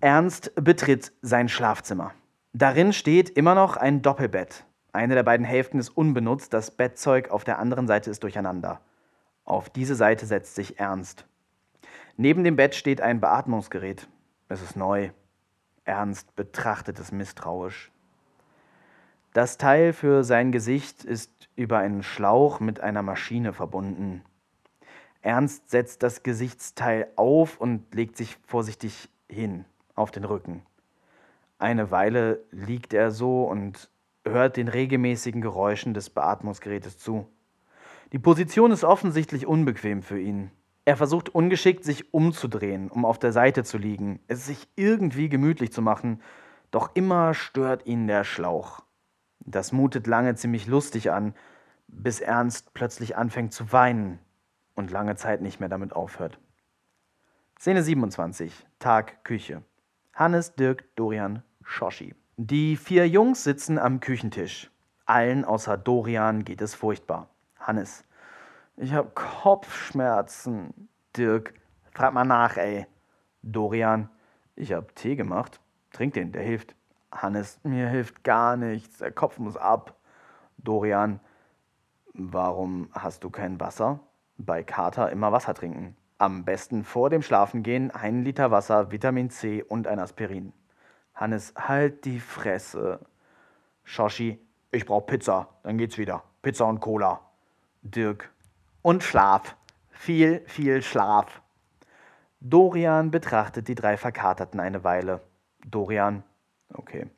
Ernst 0.00 0.52
betritt 0.54 1.12
sein 1.22 1.48
Schlafzimmer. 1.48 2.12
Darin 2.52 2.92
steht 2.92 3.30
immer 3.30 3.54
noch 3.54 3.76
ein 3.76 4.00
Doppelbett. 4.02 4.64
Eine 4.92 5.14
der 5.14 5.24
beiden 5.24 5.44
Hälften 5.44 5.78
ist 5.78 5.90
unbenutzt, 5.90 6.52
das 6.52 6.70
Bettzeug 6.70 7.30
auf 7.30 7.44
der 7.44 7.58
anderen 7.58 7.86
Seite 7.86 8.10
ist 8.10 8.22
durcheinander. 8.22 8.80
Auf 9.46 9.70
diese 9.70 9.94
Seite 9.94 10.26
setzt 10.26 10.56
sich 10.56 10.80
Ernst. 10.80 11.24
Neben 12.16 12.42
dem 12.42 12.56
Bett 12.56 12.74
steht 12.74 13.00
ein 13.00 13.20
Beatmungsgerät. 13.20 14.08
Es 14.48 14.60
ist 14.60 14.76
neu. 14.76 15.10
Ernst 15.84 16.34
betrachtet 16.34 16.98
es 16.98 17.12
misstrauisch. 17.12 17.92
Das 19.32 19.56
Teil 19.56 19.92
für 19.92 20.24
sein 20.24 20.50
Gesicht 20.50 21.04
ist 21.04 21.48
über 21.54 21.78
einen 21.78 22.02
Schlauch 22.02 22.58
mit 22.58 22.80
einer 22.80 23.02
Maschine 23.02 23.52
verbunden. 23.52 24.22
Ernst 25.22 25.70
setzt 25.70 26.02
das 26.02 26.24
Gesichtsteil 26.24 27.08
auf 27.14 27.60
und 27.60 27.94
legt 27.94 28.16
sich 28.16 28.38
vorsichtig 28.46 29.08
hin 29.28 29.64
auf 29.94 30.10
den 30.10 30.24
Rücken. 30.24 30.62
Eine 31.58 31.90
Weile 31.92 32.42
liegt 32.50 32.94
er 32.94 33.12
so 33.12 33.44
und 33.44 33.90
hört 34.24 34.56
den 34.56 34.68
regelmäßigen 34.68 35.40
Geräuschen 35.40 35.94
des 35.94 36.10
Beatmungsgerätes 36.10 36.98
zu. 36.98 37.28
Die 38.12 38.18
Position 38.18 38.70
ist 38.70 38.84
offensichtlich 38.84 39.46
unbequem 39.46 40.02
für 40.02 40.20
ihn. 40.20 40.50
Er 40.84 40.96
versucht 40.96 41.34
ungeschickt, 41.34 41.84
sich 41.84 42.14
umzudrehen, 42.14 42.90
um 42.90 43.04
auf 43.04 43.18
der 43.18 43.32
Seite 43.32 43.64
zu 43.64 43.76
liegen, 43.76 44.20
es 44.28 44.46
sich 44.46 44.68
irgendwie 44.76 45.28
gemütlich 45.28 45.72
zu 45.72 45.82
machen, 45.82 46.22
doch 46.70 46.90
immer 46.94 47.34
stört 47.34 47.86
ihn 47.86 48.06
der 48.06 48.22
Schlauch. 48.22 48.84
Das 49.40 49.72
mutet 49.72 50.06
lange 50.06 50.36
ziemlich 50.36 50.66
lustig 50.66 51.10
an, 51.10 51.34
bis 51.88 52.20
Ernst 52.20 52.74
plötzlich 52.74 53.16
anfängt 53.16 53.52
zu 53.52 53.72
weinen 53.72 54.20
und 54.74 54.92
lange 54.92 55.16
Zeit 55.16 55.40
nicht 55.40 55.58
mehr 55.58 55.68
damit 55.68 55.92
aufhört. 55.92 56.38
Szene 57.58 57.82
27. 57.82 58.66
Tag 58.78 59.24
Küche. 59.24 59.62
Hannes, 60.12 60.54
Dirk, 60.54 60.84
Dorian, 60.94 61.42
Shoshi. 61.62 62.14
Die 62.36 62.76
vier 62.76 63.08
Jungs 63.08 63.44
sitzen 63.44 63.78
am 63.78 64.00
Küchentisch. 64.00 64.70
Allen 65.06 65.44
außer 65.44 65.76
Dorian 65.76 66.44
geht 66.44 66.60
es 66.60 66.74
furchtbar. 66.74 67.30
Hannes. 67.66 68.04
Ich 68.76 68.92
hab 68.92 69.16
Kopfschmerzen. 69.16 70.88
Dirk. 71.16 71.54
Frag 71.90 72.14
mal 72.14 72.24
nach, 72.24 72.56
ey. 72.56 72.86
Dorian. 73.42 74.08
Ich 74.54 74.72
hab 74.72 74.94
Tee 74.94 75.16
gemacht. 75.16 75.60
Trink 75.92 76.14
den, 76.14 76.30
der 76.30 76.42
hilft. 76.42 76.76
Hannes. 77.10 77.58
Mir 77.64 77.88
hilft 77.88 78.22
gar 78.22 78.56
nichts. 78.56 78.98
Der 78.98 79.10
Kopf 79.10 79.38
muss 79.38 79.56
ab. 79.56 79.96
Dorian. 80.58 81.18
Warum 82.12 82.88
hast 82.92 83.24
du 83.24 83.30
kein 83.30 83.58
Wasser? 83.58 83.98
Bei 84.38 84.62
Kater 84.62 85.10
immer 85.10 85.32
Wasser 85.32 85.54
trinken. 85.54 85.96
Am 86.18 86.44
besten 86.44 86.84
vor 86.84 87.10
dem 87.10 87.22
Schlafengehen 87.22 87.90
ein 87.90 88.22
Liter 88.22 88.50
Wasser, 88.50 88.92
Vitamin 88.92 89.28
C 89.28 89.62
und 89.62 89.86
ein 89.86 89.98
Aspirin. 89.98 90.52
Hannes, 91.14 91.52
halt 91.56 92.04
die 92.04 92.20
Fresse. 92.20 93.00
Shoshi, 93.84 94.38
ich 94.70 94.86
brauch 94.86 95.06
Pizza, 95.06 95.48
dann 95.62 95.78
geht's 95.78 95.98
wieder. 95.98 96.22
Pizza 96.42 96.66
und 96.66 96.80
Cola. 96.80 97.25
Dirk, 97.90 98.30
und 98.82 99.02
Schlaf. 99.02 99.56
Viel, 99.90 100.42
viel 100.46 100.82
Schlaf. 100.82 101.40
Dorian 102.40 103.10
betrachtet 103.10 103.66
die 103.68 103.74
drei 103.74 103.96
Verkaterten 103.96 104.60
eine 104.60 104.84
Weile. 104.84 105.22
Dorian, 105.64 106.22
okay, 106.72 107.08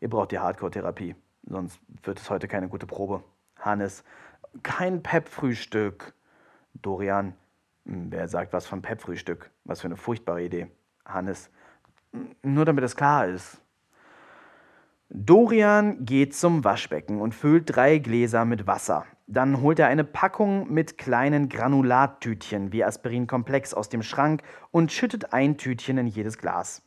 ihr 0.00 0.10
braucht 0.10 0.32
die 0.32 0.38
Hardcore-Therapie, 0.38 1.14
sonst 1.46 1.80
wird 2.02 2.20
es 2.20 2.28
heute 2.28 2.48
keine 2.48 2.68
gute 2.68 2.86
Probe. 2.86 3.22
Hannes, 3.58 4.04
kein 4.62 5.02
Pep-Frühstück. 5.02 6.12
Dorian, 6.74 7.34
hm, 7.86 8.10
wer 8.10 8.28
sagt 8.28 8.52
was 8.52 8.66
von 8.66 8.82
Pep-Frühstück? 8.82 9.50
Was 9.64 9.80
für 9.80 9.86
eine 9.86 9.96
furchtbare 9.96 10.42
Idee. 10.42 10.70
Hannes, 11.06 11.50
hm, 12.12 12.34
nur 12.42 12.64
damit 12.64 12.84
es 12.84 12.96
klar 12.96 13.26
ist. 13.28 13.63
Dorian 15.16 16.04
geht 16.04 16.34
zum 16.34 16.64
Waschbecken 16.64 17.20
und 17.20 17.36
füllt 17.36 17.76
drei 17.76 17.98
Gläser 17.98 18.44
mit 18.44 18.66
Wasser. 18.66 19.06
Dann 19.28 19.60
holt 19.60 19.78
er 19.78 19.86
eine 19.86 20.02
Packung 20.02 20.72
mit 20.74 20.98
kleinen 20.98 21.48
Granulattütchen 21.48 22.72
wie 22.72 22.82
Aspirinkomplex 22.82 23.74
aus 23.74 23.88
dem 23.88 24.02
Schrank 24.02 24.42
und 24.72 24.90
schüttet 24.90 25.32
ein 25.32 25.56
Tütchen 25.56 25.98
in 25.98 26.08
jedes 26.08 26.36
Glas. 26.36 26.82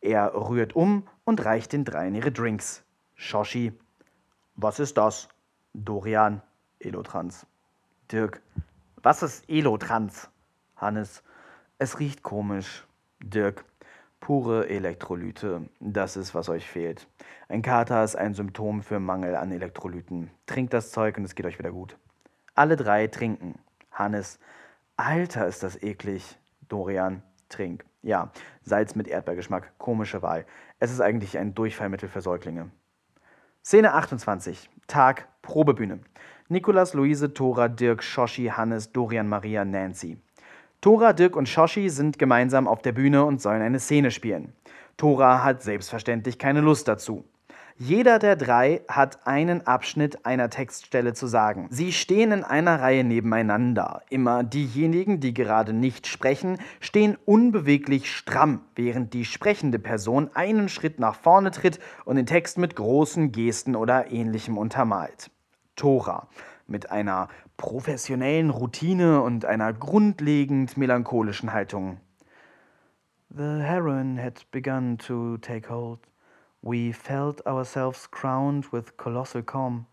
Er 0.00 0.32
rührt 0.34 0.74
um 0.74 1.06
und 1.24 1.44
reicht 1.44 1.74
den 1.74 1.84
dreien 1.84 2.14
ihre 2.14 2.32
Drinks. 2.32 2.82
Shoshi. 3.14 3.74
Was 4.54 4.80
ist 4.80 4.96
das? 4.96 5.28
Dorian. 5.74 6.40
Elotrans. 6.80 7.46
Dirk. 8.10 8.40
Was 9.02 9.22
ist 9.22 9.44
Elotrans? 9.50 10.30
Hannes. 10.76 11.22
Es 11.76 11.98
riecht 11.98 12.22
komisch. 12.22 12.86
Dirk. 13.22 13.66
Pure 14.26 14.68
Elektrolyte. 14.68 15.68
Das 15.78 16.16
ist, 16.16 16.34
was 16.34 16.48
euch 16.48 16.66
fehlt. 16.66 17.06
Ein 17.48 17.62
Kater 17.62 18.02
ist 18.02 18.16
ein 18.16 18.34
Symptom 18.34 18.82
für 18.82 18.98
Mangel 18.98 19.36
an 19.36 19.52
Elektrolyten. 19.52 20.32
Trinkt 20.46 20.72
das 20.72 20.90
Zeug 20.90 21.16
und 21.16 21.22
es 21.22 21.36
geht 21.36 21.46
euch 21.46 21.60
wieder 21.60 21.70
gut. 21.70 21.96
Alle 22.56 22.74
drei 22.74 23.06
trinken. 23.06 23.54
Hannes. 23.92 24.40
Alter, 24.96 25.46
ist 25.46 25.62
das 25.62 25.80
eklig. 25.80 26.40
Dorian. 26.68 27.22
Trink. 27.48 27.84
Ja, 28.02 28.32
Salz 28.62 28.96
mit 28.96 29.06
Erdbeergeschmack. 29.06 29.78
Komische 29.78 30.22
Wahl. 30.22 30.44
Es 30.80 30.90
ist 30.90 31.00
eigentlich 31.00 31.38
ein 31.38 31.54
Durchfallmittel 31.54 32.08
für 32.08 32.20
Säuglinge. 32.20 32.72
Szene 33.64 33.94
28. 33.94 34.68
Tag 34.88 35.28
Probebühne. 35.40 36.00
Nikolas, 36.48 36.94
Luise, 36.94 37.32
Thora, 37.32 37.68
Dirk, 37.68 38.02
Shoshi, 38.02 38.46
Hannes, 38.46 38.90
Dorian, 38.90 39.28
Maria, 39.28 39.64
Nancy. 39.64 40.18
Tora, 40.80 41.12
Dirk 41.12 41.36
und 41.36 41.48
Shoshi 41.48 41.88
sind 41.88 42.18
gemeinsam 42.18 42.68
auf 42.68 42.82
der 42.82 42.92
Bühne 42.92 43.24
und 43.24 43.40
sollen 43.40 43.62
eine 43.62 43.80
Szene 43.80 44.10
spielen. 44.10 44.52
Tora 44.96 45.42
hat 45.42 45.62
selbstverständlich 45.62 46.38
keine 46.38 46.60
Lust 46.60 46.88
dazu. 46.88 47.24
Jeder 47.78 48.18
der 48.18 48.36
drei 48.36 48.80
hat 48.88 49.26
einen 49.26 49.66
Abschnitt 49.66 50.24
einer 50.24 50.48
Textstelle 50.48 51.12
zu 51.12 51.26
sagen. 51.26 51.66
Sie 51.70 51.92
stehen 51.92 52.32
in 52.32 52.42
einer 52.42 52.80
Reihe 52.80 53.04
nebeneinander. 53.04 54.00
Immer 54.08 54.44
diejenigen, 54.44 55.20
die 55.20 55.34
gerade 55.34 55.74
nicht 55.74 56.06
sprechen, 56.06 56.58
stehen 56.80 57.18
unbeweglich 57.26 58.10
stramm, 58.10 58.62
während 58.74 59.12
die 59.12 59.26
sprechende 59.26 59.78
Person 59.78 60.30
einen 60.32 60.70
Schritt 60.70 60.98
nach 60.98 61.16
vorne 61.16 61.50
tritt 61.50 61.78
und 62.06 62.16
den 62.16 62.24
Text 62.24 62.56
mit 62.56 62.76
großen 62.76 63.30
Gesten 63.30 63.76
oder 63.76 64.10
ähnlichem 64.10 64.56
untermalt. 64.56 65.30
Tora 65.74 66.28
mit 66.66 66.90
einer 66.90 67.28
professionellen 67.56 68.50
Routine 68.50 69.22
und 69.22 69.44
einer 69.44 69.72
grundlegend 69.72 70.76
melancholischen 70.76 71.52
Haltung. 71.52 72.00
The 73.30 73.62
heroin 73.62 74.18
had 74.18 74.44
begun 74.50 74.98
to 74.98 75.38
take 75.38 75.68
hold. 75.68 76.00
We 76.62 76.92
felt 76.92 77.46
ourselves 77.46 78.10
crowned 78.10 78.72
with 78.72 78.96
colossal 78.96 79.42
calm. 79.42 79.86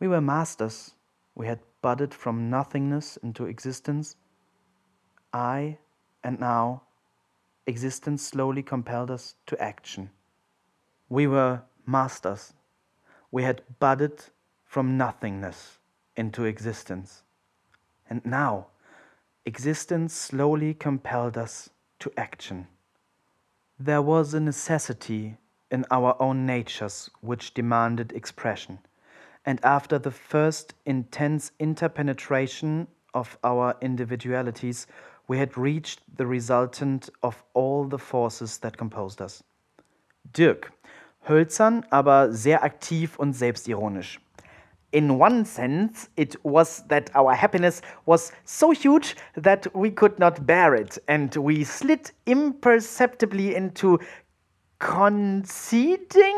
We 0.00 0.08
were 0.08 0.20
masters. 0.20 0.94
We 1.34 1.46
had 1.46 1.60
budded 1.82 2.14
from 2.14 2.50
nothingness 2.50 3.16
into 3.16 3.46
existence. 3.46 4.16
I, 5.32 5.78
and 6.22 6.40
now, 6.40 6.82
existence 7.66 8.22
slowly 8.22 8.62
compelled 8.62 9.10
us 9.10 9.34
to 9.46 9.60
action. 9.60 10.10
We 11.08 11.26
were 11.26 11.62
masters. 11.86 12.52
We 13.30 13.42
had 13.44 13.62
budded 13.78 14.24
from 14.64 14.96
nothingness 14.96 15.75
into 16.16 16.44
existence. 16.44 17.22
And 18.08 18.24
now, 18.24 18.68
existence 19.44 20.14
slowly 20.14 20.74
compelled 20.74 21.36
us 21.36 21.70
to 22.00 22.12
action. 22.16 22.66
There 23.78 24.02
was 24.02 24.34
a 24.34 24.40
necessity 24.40 25.36
in 25.70 25.84
our 25.90 26.16
own 26.20 26.46
natures 26.46 27.10
which 27.20 27.54
demanded 27.54 28.12
expression, 28.12 28.78
and 29.44 29.64
after 29.64 29.98
the 29.98 30.10
first 30.10 30.74
intense 30.84 31.52
interpenetration 31.58 32.88
of 33.14 33.38
our 33.44 33.76
individualities, 33.80 34.86
we 35.28 35.38
had 35.38 35.56
reached 35.56 36.00
the 36.16 36.26
resultant 36.26 37.10
of 37.22 37.42
all 37.54 37.84
the 37.84 37.98
forces 37.98 38.58
that 38.58 38.76
composed 38.76 39.20
us. 39.20 39.42
Dirk, 40.32 40.72
hölzern, 41.28 41.84
aber 41.90 42.32
sehr 42.32 42.62
aktiv 42.62 43.16
und 43.18 43.34
selbstironisch. 43.34 44.18
In 44.96 45.18
one 45.18 45.44
sense, 45.44 46.08
it 46.16 46.42
was 46.42 46.82
that 46.88 47.10
our 47.14 47.34
happiness 47.34 47.82
was 48.06 48.32
so 48.46 48.70
huge 48.70 49.14
that 49.34 49.66
we 49.76 49.90
could 49.90 50.18
not 50.18 50.46
bear 50.46 50.74
it, 50.74 50.96
and 51.06 51.36
we 51.36 51.64
slid 51.64 52.10
imperceptibly 52.24 53.54
into 53.54 53.98
conceding 54.78 56.34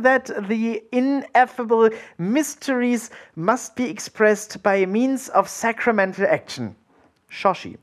that 0.00 0.30
the 0.48 0.82
ineffable 0.92 1.90
mysteries 2.16 3.10
must 3.36 3.76
be 3.76 3.90
expressed 3.90 4.62
by 4.62 4.86
means 4.86 5.28
of 5.28 5.46
sacramental 5.46 6.26
action. 6.26 6.74
Shoshi. 7.30 7.76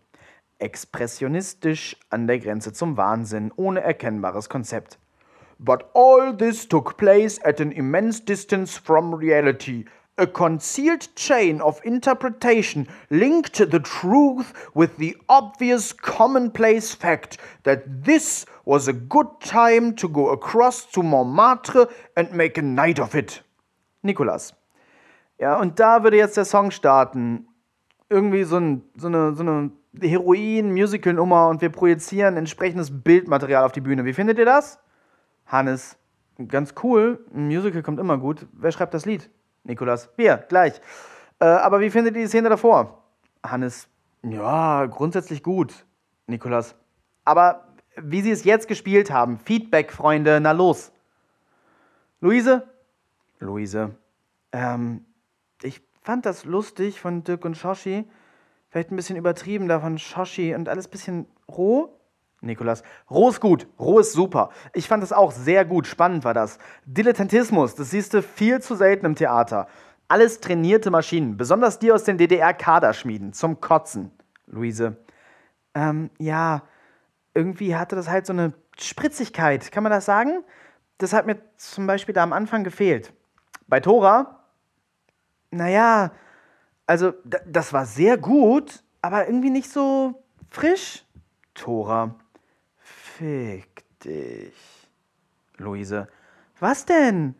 Expressionistisch 0.59 1.95
an 2.09 2.25
der 2.25 2.39
Grenze 2.39 2.73
zum 2.73 2.97
Wahnsinn, 2.97 3.51
ohne 3.55 3.81
erkennbares 3.81 4.49
Konzept. 4.49 4.97
But 5.59 5.91
all 5.93 6.33
this 6.33 6.67
took 6.67 6.97
place 6.97 7.39
at 7.43 7.59
an 7.59 7.71
immense 7.71 8.19
distance 8.19 8.79
from 8.79 9.13
reality 9.13 9.85
A 10.19 10.25
concealed 10.25 11.13
chain 11.15 11.61
of 11.61 11.79
interpretation 11.85 12.87
linked 13.11 13.57
the 13.57 13.79
truth 13.79 14.51
with 14.73 14.97
the 14.97 15.15
obvious 15.29 15.93
commonplace 15.93 16.95
fact 16.95 17.37
that 17.63 18.03
this 18.03 18.47
was 18.65 18.87
a 18.87 18.93
good 18.93 19.27
time 19.41 19.95
to 19.95 20.09
go 20.09 20.29
across 20.29 20.85
to 20.91 21.03
Montmartre 21.03 21.87
and 22.15 22.33
make 22.33 22.57
a 22.57 22.63
night 22.63 22.99
of 22.99 23.13
it. 23.13 23.43
Nikolas. 24.01 24.53
Ja, 25.39 25.59
und 25.59 25.79
da 25.79 26.03
würde 26.03 26.17
jetzt 26.17 26.35
der 26.35 26.45
Song 26.45 26.71
starten. 26.71 27.47
Irgendwie 28.09 28.43
so, 28.43 28.57
ein, 28.57 28.81
so 28.95 29.07
eine, 29.07 29.35
so 29.35 29.43
eine 29.43 29.71
Heroin-Musical-Nummer 30.01 31.49
und 31.49 31.61
wir 31.61 31.69
projizieren 31.69 32.37
entsprechendes 32.37 33.03
Bildmaterial 33.03 33.63
auf 33.63 33.71
die 33.71 33.81
Bühne. 33.81 34.03
Wie 34.03 34.13
findet 34.13 34.39
ihr 34.39 34.45
das? 34.45 34.79
Hannes. 35.45 35.95
Ganz 36.47 36.73
cool. 36.81 37.23
Ein 37.35 37.47
Musical 37.47 37.83
kommt 37.83 37.99
immer 37.99 38.17
gut. 38.17 38.47
Wer 38.53 38.71
schreibt 38.71 38.95
das 38.95 39.05
Lied? 39.05 39.29
Nikolas. 39.67 40.09
Wir, 40.15 40.37
gleich. 40.37 40.81
Äh, 41.39 41.45
aber 41.45 41.79
wie 41.79 41.89
findet 41.89 42.15
ihr 42.15 42.23
die 42.23 42.27
Szene 42.27 42.49
davor? 42.49 43.03
Hannes. 43.45 43.87
Ja, 44.23 44.85
grundsätzlich 44.85 45.43
gut. 45.43 45.85
Nikolas. 46.25 46.75
Aber 47.25 47.67
wie 47.95 48.21
sie 48.21 48.31
es 48.31 48.43
jetzt 48.43 48.67
gespielt 48.67 49.11
haben. 49.11 49.37
Feedback, 49.37 49.91
Freunde, 49.91 50.39
na 50.39 50.51
los. 50.51 50.91
Luise? 52.21 52.67
Luise. 53.39 53.95
Ähm, 54.51 55.05
ich 55.61 55.81
fand 56.01 56.25
das 56.25 56.45
lustig 56.45 56.99
von 56.99 57.23
Dirk 57.23 57.45
und 57.45 57.57
Shoshi. 57.57 58.05
Vielleicht 58.69 58.91
ein 58.91 58.95
bisschen 58.95 59.17
übertrieben 59.17 59.67
da 59.67 59.79
von 59.79 59.97
Shoshi 59.97 60.55
und 60.55 60.69
alles 60.69 60.87
ein 60.87 60.91
bisschen 60.91 61.27
roh. 61.49 61.96
Nikolas. 62.41 62.83
Roh 63.09 63.29
ist 63.29 63.39
gut, 63.39 63.67
roh 63.79 63.99
ist 63.99 64.13
super. 64.13 64.49
Ich 64.73 64.87
fand 64.87 65.01
das 65.01 65.11
auch 65.11 65.31
sehr 65.31 65.65
gut, 65.65 65.87
spannend 65.87 66.23
war 66.23 66.33
das. 66.33 66.59
Dilettantismus, 66.85 67.75
das 67.75 67.91
siehst 67.91 68.13
du 68.13 68.21
viel 68.21 68.61
zu 68.61 68.75
selten 68.75 69.05
im 69.05 69.15
Theater. 69.15 69.67
Alles 70.07 70.39
trainierte 70.39 70.91
Maschinen, 70.91 71.35
besonders 71.35 71.79
die 71.79 71.91
aus 71.91 72.03
den 72.03 72.17
DDR-Kaderschmieden, 72.17 73.33
zum 73.33 73.59
Kotzen. 73.59 74.11
Luise. 74.45 74.97
Ähm, 75.73 76.09
ja, 76.17 76.63
irgendwie 77.33 77.75
hatte 77.75 77.95
das 77.95 78.07
halt 78.07 78.25
so 78.25 78.33
eine 78.33 78.53
Spritzigkeit, 78.79 79.71
kann 79.71 79.83
man 79.83 79.91
das 79.91 80.05
sagen? 80.05 80.43
Das 80.97 81.13
hat 81.13 81.25
mir 81.25 81.37
zum 81.57 81.85
Beispiel 81.87 82.13
da 82.13 82.23
am 82.23 82.33
Anfang 82.33 82.63
gefehlt. 82.63 83.13
Bei 83.67 83.79
Tora, 83.79 84.43
naja, 85.51 86.11
also 86.85 87.13
das 87.45 87.73
war 87.73 87.85
sehr 87.85 88.17
gut, 88.17 88.83
aber 89.01 89.27
irgendwie 89.27 89.49
nicht 89.49 89.69
so 89.69 90.23
frisch. 90.49 91.05
Tora. 91.53 92.15
Fick 93.17 93.83
dich. 94.03 94.53
Luise. 95.57 96.07
Was 96.59 96.85
denn? 96.85 97.33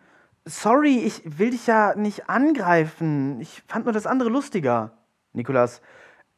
Sorry, 0.44 0.98
ich 0.98 1.22
will 1.38 1.52
dich 1.52 1.68
ja 1.68 1.94
nicht 1.96 2.30
angreifen. 2.30 3.40
Ich 3.42 3.62
fand 3.68 3.86
nur 3.86 3.94
das 3.94 4.08
andere 4.08 4.30
lustiger. 4.30 4.98
Nikolas. 5.34 5.82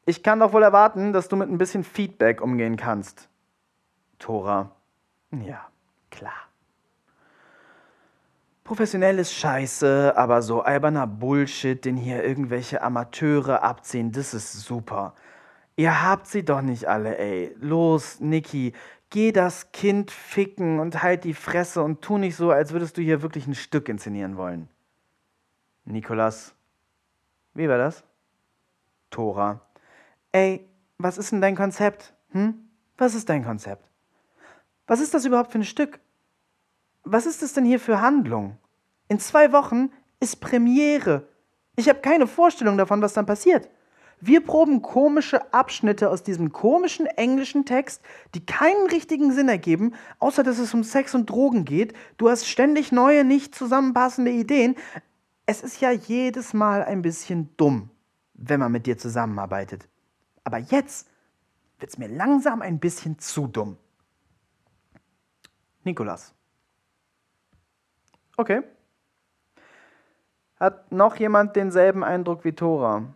Ich 0.06 0.24
kann 0.24 0.40
doch 0.40 0.52
wohl 0.52 0.64
erwarten, 0.64 1.14
dass 1.14 1.30
du 1.30 1.38
mit 1.38 1.50
ein 1.50 1.58
bisschen 1.58 1.86
Feedback 1.86 2.42
umgehen 2.42 2.76
kannst. 2.76 3.30
Tora. 4.18 4.72
Ja, 5.32 5.70
klar. 6.12 6.50
Professionell 8.66 9.20
ist 9.20 9.34
scheiße, 9.34 10.14
aber 10.18 10.42
so 10.42 10.64
alberner 10.64 11.08
Bullshit, 11.08 11.86
den 11.86 11.96
hier 11.96 12.26
irgendwelche 12.26 12.82
Amateure 12.82 13.64
abziehen, 13.64 14.12
das 14.12 14.34
ist 14.34 14.52
super. 14.52 15.14
Ihr 15.78 16.04
habt 16.04 16.28
sie 16.28 16.44
doch 16.44 16.62
nicht 16.62 16.90
alle, 16.90 17.18
ey. 17.18 17.56
Los, 17.62 18.20
Niki, 18.20 18.74
geh 19.10 19.32
das 19.32 19.72
Kind 19.72 20.12
ficken 20.12 20.80
und 20.80 21.02
halt 21.02 21.24
die 21.24 21.34
Fresse 21.34 21.82
und 21.82 22.02
tu 22.02 22.18
nicht 22.18 22.36
so, 22.36 22.52
als 22.52 22.72
würdest 22.72 22.98
du 22.98 23.02
hier 23.02 23.22
wirklich 23.22 23.48
ein 23.48 23.56
Stück 23.56 23.90
inszenieren 23.90 24.38
wollen. 24.38 24.70
Nikolas. 25.86 26.54
Wie 27.54 27.68
war 27.68 27.78
das? 27.78 28.04
Tora. 29.10 29.62
Ey, 30.32 30.68
was 30.98 31.18
ist 31.18 31.32
denn 31.32 31.42
dein 31.42 31.56
Konzept? 31.56 32.14
Hm? 32.32 32.70
Was 32.98 33.16
ist 33.16 33.30
dein 33.30 33.44
Konzept? 33.44 33.90
Was 34.86 35.00
ist 35.00 35.14
das 35.14 35.26
überhaupt 35.26 35.52
für 35.52 35.60
ein 35.60 35.64
Stück? 35.64 36.00
Was 37.04 37.26
ist 37.26 37.42
das 37.42 37.54
denn 37.54 37.66
hier 37.66 37.80
für 37.80 38.02
Handlung? 38.02 38.58
In 39.08 39.20
zwei 39.20 39.52
Wochen 39.52 39.92
ist 40.20 40.42
Premiere. 40.42 41.28
Ich 41.76 41.90
habe 41.90 42.00
keine 42.00 42.28
Vorstellung 42.28 42.78
davon, 42.78 43.02
was 43.02 43.14
dann 43.14 43.26
passiert. 43.26 43.70
Wir 44.22 44.46
proben 44.46 44.82
komische 44.82 45.54
Abschnitte 45.54 46.10
aus 46.10 46.24
diesem 46.24 46.52
komischen 46.52 47.06
englischen 47.06 47.66
Text, 47.66 48.02
die 48.36 48.46
keinen 48.46 48.88
richtigen 48.88 49.32
Sinn 49.32 49.48
ergeben, 49.48 49.94
außer 50.20 50.44
dass 50.44 50.60
es 50.60 50.74
um 50.74 50.84
Sex 50.84 51.16
und 51.16 51.30
Drogen 51.30 51.64
geht. 51.64 51.94
Du 52.18 52.30
hast 52.30 52.46
ständig 52.46 52.92
neue, 52.92 53.24
nicht 53.24 53.56
zusammenpassende 53.56 54.32
Ideen. 54.32 54.76
Es 55.46 55.62
ist 55.62 55.80
ja 55.80 55.92
jedes 55.92 56.54
Mal 56.54 56.84
ein 56.84 57.02
bisschen 57.02 57.50
dumm, 57.56 57.90
wenn 58.34 58.60
man 58.60 58.72
mit 58.72 58.86
dir 58.86 58.98
zusammenarbeitet. 58.98 59.88
Aber 60.44 60.58
jetzt 60.58 61.10
wird 61.80 61.92
es 61.92 61.98
mir 61.98 62.10
langsam 62.10 62.62
ein 62.62 62.80
bisschen 62.80 63.20
zu 63.20 63.48
dumm. 63.48 63.78
Nikolas. 65.84 66.34
Okay. 68.36 68.64
Hat 70.60 70.92
noch 70.92 71.16
jemand 71.16 71.56
denselben 71.56 72.04
Eindruck 72.04 72.44
wie 72.44 72.52
Thora? 72.52 73.14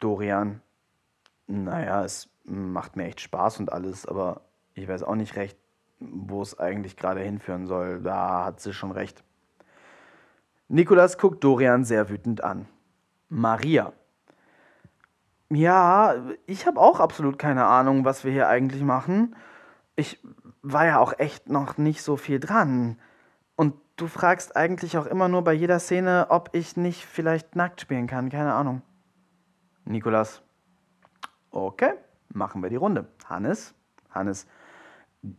Dorian, 0.00 0.60
naja, 1.46 2.04
es 2.04 2.28
macht 2.44 2.96
mir 2.96 3.04
echt 3.04 3.20
Spaß 3.20 3.60
und 3.60 3.72
alles, 3.72 4.06
aber 4.06 4.42
ich 4.74 4.88
weiß 4.88 5.02
auch 5.02 5.14
nicht 5.14 5.36
recht, 5.36 5.58
wo 5.98 6.42
es 6.42 6.58
eigentlich 6.58 6.96
gerade 6.96 7.20
hinführen 7.20 7.66
soll. 7.66 8.02
Da 8.02 8.44
hat 8.44 8.60
sie 8.60 8.72
schon 8.72 8.92
recht. 8.92 9.22
Nikolas 10.68 11.18
guckt 11.18 11.42
Dorian 11.44 11.84
sehr 11.84 12.08
wütend 12.08 12.42
an. 12.42 12.66
Maria. 13.28 13.92
Ja, 15.48 16.14
ich 16.46 16.66
habe 16.66 16.80
auch 16.80 16.98
absolut 16.98 17.38
keine 17.38 17.66
Ahnung, 17.66 18.04
was 18.04 18.24
wir 18.24 18.32
hier 18.32 18.48
eigentlich 18.48 18.82
machen. 18.82 19.36
Ich 19.94 20.20
war 20.62 20.86
ja 20.86 20.98
auch 20.98 21.18
echt 21.18 21.48
noch 21.48 21.78
nicht 21.78 22.02
so 22.02 22.16
viel 22.16 22.40
dran. 22.40 22.98
Und 23.54 23.74
du 23.94 24.08
fragst 24.08 24.56
eigentlich 24.56 24.98
auch 24.98 25.06
immer 25.06 25.28
nur 25.28 25.44
bei 25.44 25.52
jeder 25.52 25.78
Szene, 25.78 26.26
ob 26.30 26.50
ich 26.52 26.76
nicht 26.76 27.06
vielleicht 27.06 27.54
nackt 27.54 27.80
spielen 27.80 28.08
kann. 28.08 28.28
Keine 28.28 28.52
Ahnung. 28.52 28.82
Nikolas. 29.86 30.42
Okay, 31.50 31.94
machen 32.28 32.62
wir 32.62 32.70
die 32.70 32.76
Runde. 32.76 33.06
Hannes? 33.28 33.74
Hannes. 34.10 34.46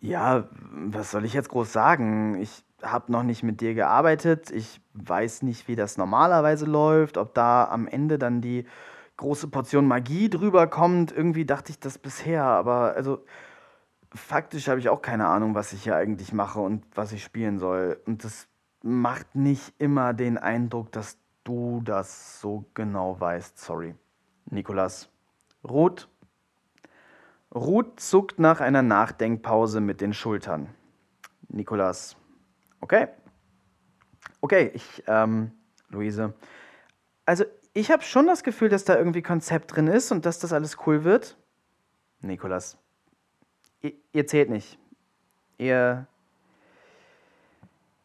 Ja, 0.02 0.50
was 0.72 1.12
soll 1.12 1.26
ich 1.26 1.34
jetzt 1.34 1.50
groß 1.50 1.72
sagen? 1.72 2.36
Ich 2.42 2.64
habe 2.82 3.12
noch 3.12 3.24
nicht 3.24 3.44
mit 3.44 3.62
dir 3.62 3.74
gearbeitet. 3.74 4.50
Ich 4.52 4.82
weiß 4.94 5.44
nicht, 5.44 5.68
wie 5.68 5.76
das 5.76 5.98
normalerweise 5.98 6.66
läuft, 6.66 7.18
ob 7.18 7.34
da 7.34 7.66
am 7.66 7.88
Ende 7.88 8.18
dann 8.18 8.42
die 8.42 8.66
große 9.18 9.48
Portion 9.48 9.88
Magie 9.88 10.30
drüber 10.30 10.68
kommt. 10.68 11.12
Irgendwie 11.12 11.46
dachte 11.46 11.72
ich 11.72 11.80
das 11.80 11.98
bisher, 11.98 12.44
aber 12.44 12.94
also 12.96 13.26
faktisch 14.14 14.68
habe 14.68 14.80
ich 14.80 14.90
auch 14.90 15.02
keine 15.02 15.28
Ahnung, 15.28 15.56
was 15.56 15.74
ich 15.74 15.84
hier 15.84 15.96
eigentlich 15.96 16.34
mache 16.34 16.60
und 16.60 16.86
was 16.96 17.12
ich 17.12 17.24
spielen 17.24 17.60
soll. 17.60 18.00
Und 18.06 18.24
das 18.24 18.48
macht 18.82 19.36
nicht 19.36 19.74
immer 19.80 20.14
den 20.14 20.38
Eindruck, 20.38 20.92
dass 20.92 21.18
du 21.44 21.82
das 21.84 22.40
so 22.42 22.66
genau 22.74 23.20
weißt. 23.20 23.58
Sorry. 23.58 23.96
Nikolas. 24.50 25.10
Ruth. 25.64 26.08
Ruth 27.54 28.00
zuckt 28.00 28.40
nach 28.40 28.60
einer 28.60 28.82
Nachdenkpause 28.82 29.82
mit 29.82 30.02
den 30.02 30.14
Schultern. 30.14 30.70
Nikolas. 31.50 32.16
Okay. 32.82 33.08
Okay, 34.42 34.72
ich, 34.74 35.04
ähm, 35.08 35.52
Luise. 35.90 36.34
Also, 37.26 37.46
ich 37.74 37.92
habe 37.92 38.04
schon 38.04 38.28
das 38.28 38.44
Gefühl, 38.44 38.70
dass 38.70 38.86
da 38.86 38.98
irgendwie 38.98 39.22
Konzept 39.22 39.76
drin 39.76 39.88
ist 39.88 40.12
und 40.12 40.26
dass 40.26 40.40
das 40.40 40.54
alles 40.54 40.78
cool 40.86 41.04
wird. 41.04 41.38
Nikolas. 42.22 42.78
Ihr, 43.82 43.94
ihr 44.12 44.28
zählt 44.28 44.50
nicht. 44.50 44.80
Ihr. 45.58 46.08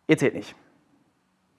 Ihr 0.07 0.19
zählt 0.19 0.35
nicht. 0.35 0.55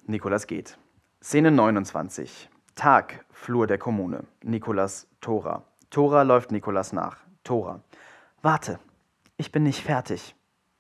Nikolas 0.06 0.48
geht. 0.48 0.78
Szene 1.22 1.52
29. 1.52 2.50
Tag, 2.76 3.26
Flur 3.32 3.68
der 3.68 3.78
Kommune. 3.78 4.26
Nikolas, 4.42 5.08
Tora. 5.22 5.64
Tora 5.90 6.24
läuft 6.24 6.52
Nikolas 6.52 6.92
nach. 6.92 7.18
Tora. 7.44 7.82
Warte, 8.42 8.80
ich 9.38 9.52
bin 9.52 9.64
nicht 9.64 9.84
fertig. 9.84 10.36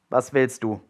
Was 0.10 0.34
willst 0.34 0.64
du? 0.64 0.82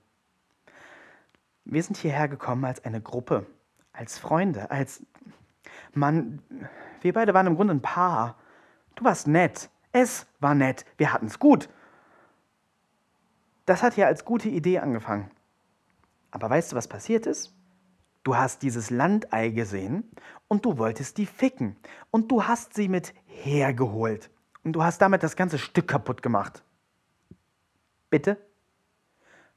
Wir 1.65 1.83
sind 1.83 1.97
hierher 1.97 2.27
gekommen 2.27 2.65
als 2.65 2.83
eine 2.85 3.01
Gruppe, 3.01 3.45
als 3.91 4.17
Freunde, 4.17 4.71
als 4.71 5.05
Mann. 5.93 6.41
Wir 7.01 7.13
beide 7.13 7.33
waren 7.33 7.47
im 7.47 7.55
Grunde 7.55 7.73
ein 7.73 7.81
Paar. 7.81 8.37
Du 8.95 9.03
warst 9.03 9.27
nett. 9.27 9.69
Es 9.91 10.25
war 10.39 10.55
nett. 10.55 10.85
Wir 10.97 11.13
hatten's 11.13 11.39
gut. 11.39 11.69
Das 13.65 13.83
hat 13.83 13.95
ja 13.97 14.07
als 14.07 14.25
gute 14.25 14.49
Idee 14.49 14.79
angefangen. 14.79 15.31
Aber 16.31 16.49
weißt 16.49 16.71
du, 16.71 16.75
was 16.75 16.87
passiert 16.87 17.25
ist? 17.25 17.53
Du 18.23 18.37
hast 18.37 18.61
dieses 18.61 18.89
Landei 18.89 19.49
gesehen 19.49 20.09
und 20.53 20.63
du 20.63 20.77
wolltest 20.77 21.17
die 21.17 21.25
ficken. 21.25 21.75
Und 22.11 22.29
du 22.29 22.43
hast 22.43 22.75
sie 22.75 22.87
mit 22.87 23.15
hergeholt. 23.25 24.29
Und 24.63 24.73
du 24.73 24.83
hast 24.83 24.99
damit 24.99 25.23
das 25.23 25.35
ganze 25.35 25.57
Stück 25.57 25.87
kaputt 25.87 26.21
gemacht. 26.21 26.63
Bitte? 28.11 28.37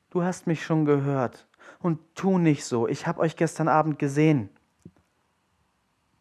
Du 0.08 0.22
hast 0.22 0.46
mich 0.46 0.64
schon 0.64 0.86
gehört. 0.86 1.46
Und 1.80 2.00
tu 2.14 2.38
nicht 2.38 2.64
so. 2.64 2.88
Ich 2.88 3.06
habe 3.06 3.20
euch 3.20 3.36
gestern 3.36 3.68
Abend 3.68 3.98
gesehen. 3.98 4.48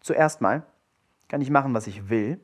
Zuerst 0.01 0.41
mal 0.41 0.65
kann 1.29 1.39
ich 1.39 1.49
machen, 1.49 1.73
was 1.73 1.87
ich 1.87 2.09
will, 2.09 2.37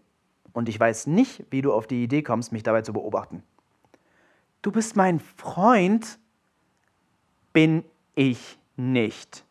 und 0.53 0.69
ich 0.69 0.79
weiß 0.79 1.07
nicht, 1.07 1.45
wie 1.49 1.61
du 1.61 1.73
auf 1.73 1.85
die 1.85 2.01
Idee 2.01 2.23
kommst, 2.23 2.53
mich 2.53 2.63
dabei 2.63 2.81
zu 2.81 2.93
beobachten. 2.93 3.43
Du 4.61 4.71
bist 4.71 4.95
mein 4.95 5.19
Freund? 5.19 6.17
Bin 7.51 7.83
ich 8.15 8.57
nicht. 8.77 9.45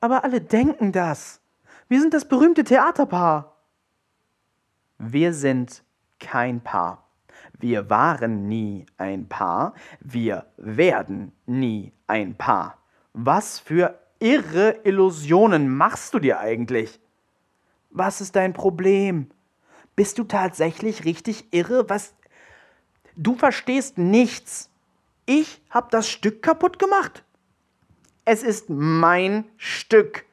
Aber 0.00 0.24
alle 0.24 0.40
denken 0.40 0.90
das. 0.90 1.40
Wir 1.88 2.00
sind 2.00 2.14
das 2.14 2.26
berühmte 2.26 2.64
Theaterpaar. 2.64 3.56
Wir 4.98 5.34
sind 5.34 5.82
kein 6.18 6.62
Paar. 6.62 7.04
Wir 7.58 7.90
waren 7.90 8.48
nie 8.48 8.86
ein 8.96 9.28
Paar. 9.28 9.74
Wir 10.00 10.46
werden 10.56 11.32
nie 11.46 11.92
ein 12.06 12.36
Paar. 12.36 12.78
Was 13.12 13.58
für 13.58 13.98
irre 14.18 14.80
Illusionen 14.84 15.74
machst 15.74 16.14
du 16.14 16.18
dir 16.18 16.40
eigentlich? 16.40 17.00
Was 17.90 18.20
ist 18.20 18.34
dein 18.36 18.52
Problem? 18.52 19.30
Bist 19.94 20.18
du 20.18 20.24
tatsächlich 20.24 21.04
richtig 21.04 21.52
irre? 21.52 21.88
Was? 21.88 22.14
Du 23.16 23.36
verstehst 23.36 23.98
nichts. 23.98 24.70
Ich 25.26 25.62
hab 25.70 25.90
das 25.90 26.08
Stück 26.08 26.42
kaputt 26.42 26.78
gemacht. 26.78 27.24
Es 28.24 28.42
ist 28.42 28.68
mein 28.68 29.44
Stück. 29.56 30.24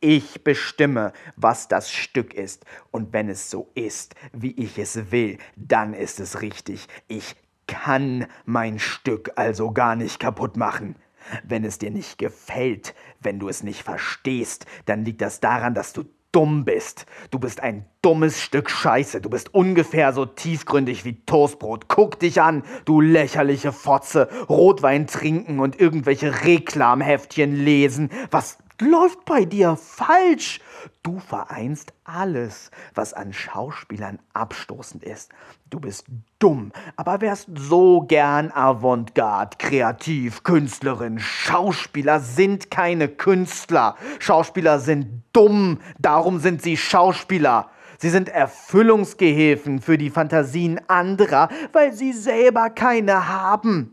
Ich 0.00 0.44
bestimme, 0.44 1.12
was 1.36 1.66
das 1.66 1.90
Stück 1.90 2.32
ist. 2.32 2.64
Und 2.92 3.12
wenn 3.12 3.28
es 3.28 3.50
so 3.50 3.70
ist, 3.74 4.14
wie 4.32 4.52
ich 4.52 4.78
es 4.78 5.10
will, 5.10 5.38
dann 5.56 5.92
ist 5.92 6.20
es 6.20 6.40
richtig. 6.40 6.86
Ich 7.08 7.34
kann 7.66 8.26
mein 8.44 8.78
Stück 8.78 9.32
also 9.34 9.72
gar 9.72 9.96
nicht 9.96 10.20
kaputt 10.20 10.56
machen. 10.56 10.94
Wenn 11.42 11.64
es 11.64 11.78
dir 11.78 11.90
nicht 11.90 12.16
gefällt, 12.18 12.94
wenn 13.20 13.40
du 13.40 13.48
es 13.48 13.62
nicht 13.62 13.82
verstehst, 13.82 14.66
dann 14.86 15.04
liegt 15.04 15.20
das 15.20 15.40
daran, 15.40 15.74
dass 15.74 15.92
du 15.92 16.04
dumm 16.30 16.64
bist. 16.64 17.06
Du 17.30 17.38
bist 17.38 17.60
ein 17.60 17.84
dummes 18.00 18.40
Stück 18.40 18.70
Scheiße. 18.70 19.20
Du 19.20 19.30
bist 19.30 19.52
ungefähr 19.52 20.12
so 20.12 20.26
tiefgründig 20.26 21.04
wie 21.04 21.24
Toastbrot. 21.24 21.88
Guck 21.88 22.20
dich 22.20 22.40
an, 22.40 22.62
du 22.84 23.00
lächerliche 23.00 23.72
Fotze. 23.72 24.28
Rotwein 24.48 25.06
trinken 25.06 25.58
und 25.58 25.80
irgendwelche 25.80 26.44
Reklamheftchen 26.44 27.56
lesen. 27.56 28.10
Was 28.30 28.58
läuft 28.80 29.24
bei 29.24 29.44
dir 29.44 29.76
falsch? 29.76 30.60
Du 31.02 31.18
vereinst 31.18 31.92
alles, 32.04 32.70
was 32.94 33.12
an 33.14 33.32
Schauspielern 33.32 34.18
abstoßend 34.32 35.04
ist. 35.04 35.32
Du 35.70 35.80
bist 35.80 36.06
dumm, 36.38 36.72
aber 36.96 37.20
wärst 37.20 37.48
so 37.54 38.02
gern 38.02 38.50
Avantgarde, 38.52 39.56
kreativ, 39.58 40.42
Künstlerin. 40.42 41.18
Schauspieler 41.18 42.20
sind 42.20 42.70
keine 42.70 43.08
Künstler. 43.08 43.96
Schauspieler 44.18 44.78
sind 44.78 45.22
dumm, 45.32 45.80
darum 45.98 46.38
sind 46.38 46.62
sie 46.62 46.76
Schauspieler. 46.76 47.70
Sie 47.98 48.10
sind 48.10 48.28
Erfüllungsgehilfen 48.28 49.80
für 49.80 49.98
die 49.98 50.10
Fantasien 50.10 50.80
anderer, 50.88 51.48
weil 51.72 51.92
sie 51.92 52.12
selber 52.12 52.70
keine 52.70 53.28
haben. 53.28 53.92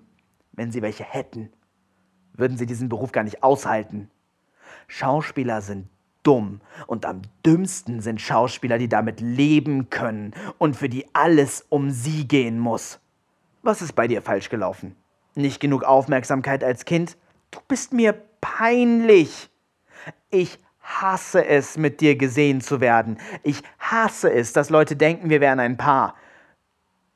Wenn 0.52 0.72
sie 0.72 0.84
welche 0.84 1.03
hätten, 1.03 1.52
würden 2.34 2.57
sie 2.57 2.68
diesen 2.68 2.88
Beruf 2.88 3.12
gar 3.12 3.24
nicht 3.24 3.41
aushalten. 3.41 4.12
Schauspieler 4.88 5.62
sind 5.62 5.88
dumm 6.24 6.62
und 6.88 7.06
am 7.06 7.22
dümmsten 7.45 8.02
sind 8.02 8.20
Schauspieler, 8.20 8.78
die 8.78 8.90
damit 8.90 9.22
leben 9.22 9.90
können 9.90 10.34
und 10.57 10.76
für 10.76 10.90
die 10.90 11.06
alles 11.14 11.66
um 11.70 11.91
sie 11.91 12.28
gehen 12.28 12.60
muss. 12.60 12.99
Was 13.62 13.82
ist 13.82 13.94
bei 13.94 14.07
dir 14.07 14.22
falsch 14.22 14.49
gelaufen? 14.49 14.95
Nicht 15.36 15.60
genug 15.60 15.84
Aufmerksamkeit 15.84 16.64
als 16.64 16.86
Kind? 16.86 17.18
Du 17.52 17.60
bist 17.68 17.94
mir 17.94 18.14
peinlich. 18.41 19.49
Ich 20.30 20.60
hasse 20.82 21.45
es, 21.45 21.78
mit 21.78 21.99
dir 21.99 22.16
gesehen 22.16 22.62
zu 22.62 22.80
werden. 22.80 23.18
Ich 23.44 23.62
hasse 23.80 24.32
es, 24.32 24.53
dass 24.53 24.70
Leute 24.70 24.95
denken, 24.95 25.30
wir 25.30 25.41
wären 25.41 25.60
ein 25.60 25.78
Paar. 25.78 26.16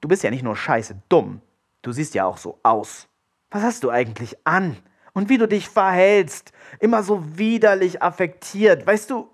Du 0.02 0.08
bist 0.08 0.24
ja 0.24 0.32
nicht 0.32 0.44
nur 0.44 0.56
scheiße 0.56 1.02
dumm, 1.10 1.42
du 1.82 1.92
siehst 1.92 2.16
ja 2.16 2.26
auch 2.26 2.38
so 2.38 2.60
aus. 2.64 3.08
Was 3.52 3.64
hast 3.64 3.84
du 3.84 3.90
eigentlich 3.90 4.38
an? 4.46 4.78
Und 5.20 5.28
wie 5.28 5.38
du 5.38 5.50
dich 5.50 5.68
verhältst, 5.68 6.54
immer 6.80 7.04
so 7.04 7.38
widerlich 7.38 8.02
affektiert. 8.02 8.88
Weißt 8.88 9.10
du, 9.10 9.30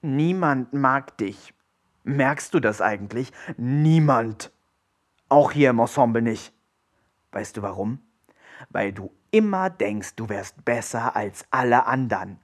niemand 0.00 0.72
mag 0.74 1.18
dich. 1.18 1.52
Merkst 2.04 2.54
du 2.54 2.60
das 2.60 2.80
eigentlich? 2.80 3.32
Niemand. 3.56 4.52
Auch 5.28 5.50
hier 5.50 5.70
im 5.70 5.80
Ensemble 5.80 6.22
nicht. 6.22 6.52
Weißt 7.32 7.56
du 7.56 7.62
warum? 7.62 7.98
Weil 8.70 8.92
du 8.92 9.10
immer 9.32 9.70
denkst, 9.70 10.14
du 10.14 10.28
wärst 10.28 10.64
besser 10.64 11.16
als 11.16 11.44
alle 11.50 11.86
anderen. 11.86 12.38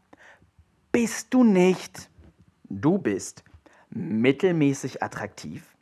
Bist 0.90 1.32
du 1.32 1.44
nicht. 1.44 2.10
Du 2.64 2.98
bist 2.98 3.44
mittelmäßig 3.90 5.00
attraktiv, 5.00 5.73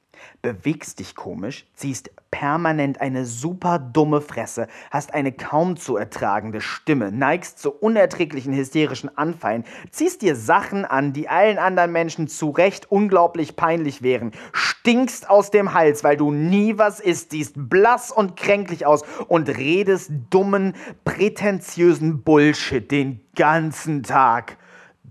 bewegst 0.42 0.98
dich 0.98 1.14
komisch, 1.14 1.66
ziehst 1.74 2.10
permanent 2.30 3.00
eine 3.00 3.24
super 3.24 3.78
dumme 3.78 4.20
Fresse, 4.20 4.66
hast 4.90 5.14
eine 5.14 5.32
kaum 5.32 5.76
zu 5.76 5.96
ertragende 5.96 6.60
Stimme, 6.60 7.12
neigst 7.12 7.58
zu 7.58 7.70
unerträglichen 7.70 8.54
hysterischen 8.54 9.16
Anfallen, 9.16 9.64
ziehst 9.90 10.22
dir 10.22 10.34
Sachen 10.34 10.84
an, 10.84 11.12
die 11.12 11.28
allen 11.28 11.58
anderen 11.58 11.92
Menschen 11.92 12.28
zu 12.28 12.50
Recht 12.50 12.90
unglaublich 12.90 13.56
peinlich 13.56 14.02
wären, 14.02 14.32
stinkst 14.52 15.30
aus 15.30 15.50
dem 15.50 15.74
Hals, 15.74 16.02
weil 16.02 16.16
du 16.16 16.32
nie 16.32 16.78
was 16.78 17.00
isst, 17.00 17.30
siehst 17.30 17.54
blass 17.56 18.10
und 18.10 18.36
kränklich 18.36 18.86
aus 18.86 19.04
und 19.28 19.48
redest 19.48 20.10
dummen, 20.30 20.74
prätentiösen 21.04 22.22
Bullshit 22.22 22.90
den 22.90 23.20
ganzen 23.36 24.02
Tag. 24.02 24.56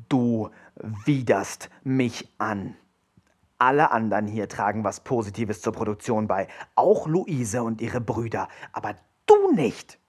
Du 0.09 0.49
widerst 1.05 1.69
mich 1.83 2.27
an. 2.37 2.75
Alle 3.61 3.91
anderen 3.91 4.25
hier 4.25 4.49
tragen 4.49 4.83
was 4.83 5.01
Positives 5.01 5.61
zur 5.61 5.71
Produktion 5.71 6.25
bei. 6.25 6.47
Auch 6.73 7.05
Luise 7.05 7.61
und 7.61 7.79
ihre 7.79 8.01
Brüder. 8.01 8.47
Aber 8.73 8.95
du 9.27 9.51
nicht. 9.51 9.99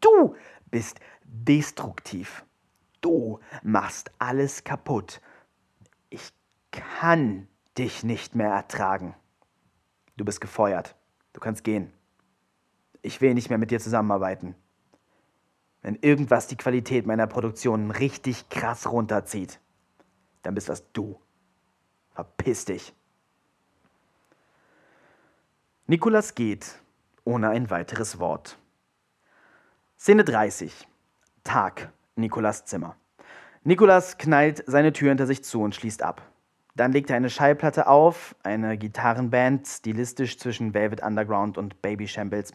Du 0.00 0.34
bist 0.72 0.98
destruktiv. 1.22 2.44
Du 3.00 3.38
machst 3.62 4.10
alles 4.18 4.64
kaputt. 4.64 5.20
Ich 6.10 6.32
kann 6.72 7.46
dich 7.78 8.02
nicht 8.02 8.34
mehr 8.34 8.50
ertragen. 8.50 9.14
Du 10.16 10.24
bist 10.24 10.40
gefeuert. 10.40 10.96
Du 11.32 11.38
kannst 11.38 11.62
gehen. 11.62 11.92
Ich 13.02 13.20
will 13.20 13.34
nicht 13.34 13.50
mehr 13.50 13.58
mit 13.58 13.70
dir 13.70 13.78
zusammenarbeiten. 13.78 14.56
Wenn 15.80 15.94
irgendwas 15.94 16.48
die 16.48 16.56
Qualität 16.56 17.06
meiner 17.06 17.28
Produktion 17.28 17.92
richtig 17.92 18.48
krass 18.48 18.90
runterzieht, 18.90 19.60
dann 20.42 20.56
bist 20.56 20.68
das 20.68 20.90
du. 20.92 21.20
Verpiss 22.14 22.64
dich. 22.64 22.94
Nikolas 25.86 26.34
geht, 26.34 26.78
ohne 27.24 27.48
ein 27.50 27.70
weiteres 27.70 28.18
Wort. 28.18 28.56
Szene 29.98 30.24
30. 30.24 30.86
Tag. 31.42 31.92
Nikolas 32.16 32.64
Zimmer. 32.64 32.96
Nikolas 33.64 34.16
knallt 34.18 34.62
seine 34.66 34.92
Tür 34.92 35.08
hinter 35.08 35.26
sich 35.26 35.42
zu 35.42 35.60
und 35.62 35.74
schließt 35.74 36.02
ab. 36.02 36.22
Dann 36.76 36.92
legt 36.92 37.10
er 37.10 37.16
eine 37.16 37.30
Schallplatte 37.30 37.86
auf, 37.86 38.36
eine 38.42 38.78
Gitarrenband, 38.78 39.66
stilistisch 39.66 40.38
zwischen 40.38 40.74
Velvet 40.74 41.02
Underground 41.02 41.58
und 41.58 41.82
Baby 41.82 42.06
Shambles. 42.06 42.52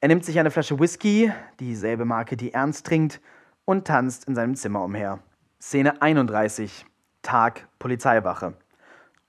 Er 0.00 0.08
nimmt 0.08 0.24
sich 0.24 0.38
eine 0.38 0.50
Flasche 0.50 0.78
Whisky, 0.78 1.32
dieselbe 1.60 2.04
Marke, 2.04 2.36
die 2.36 2.52
Ernst 2.52 2.86
trinkt, 2.86 3.20
und 3.64 3.86
tanzt 3.86 4.26
in 4.26 4.34
seinem 4.34 4.56
Zimmer 4.56 4.82
umher. 4.82 5.20
Szene 5.60 6.02
31. 6.02 6.84
Tag 7.22 7.68
Polizeiwache. 7.78 8.54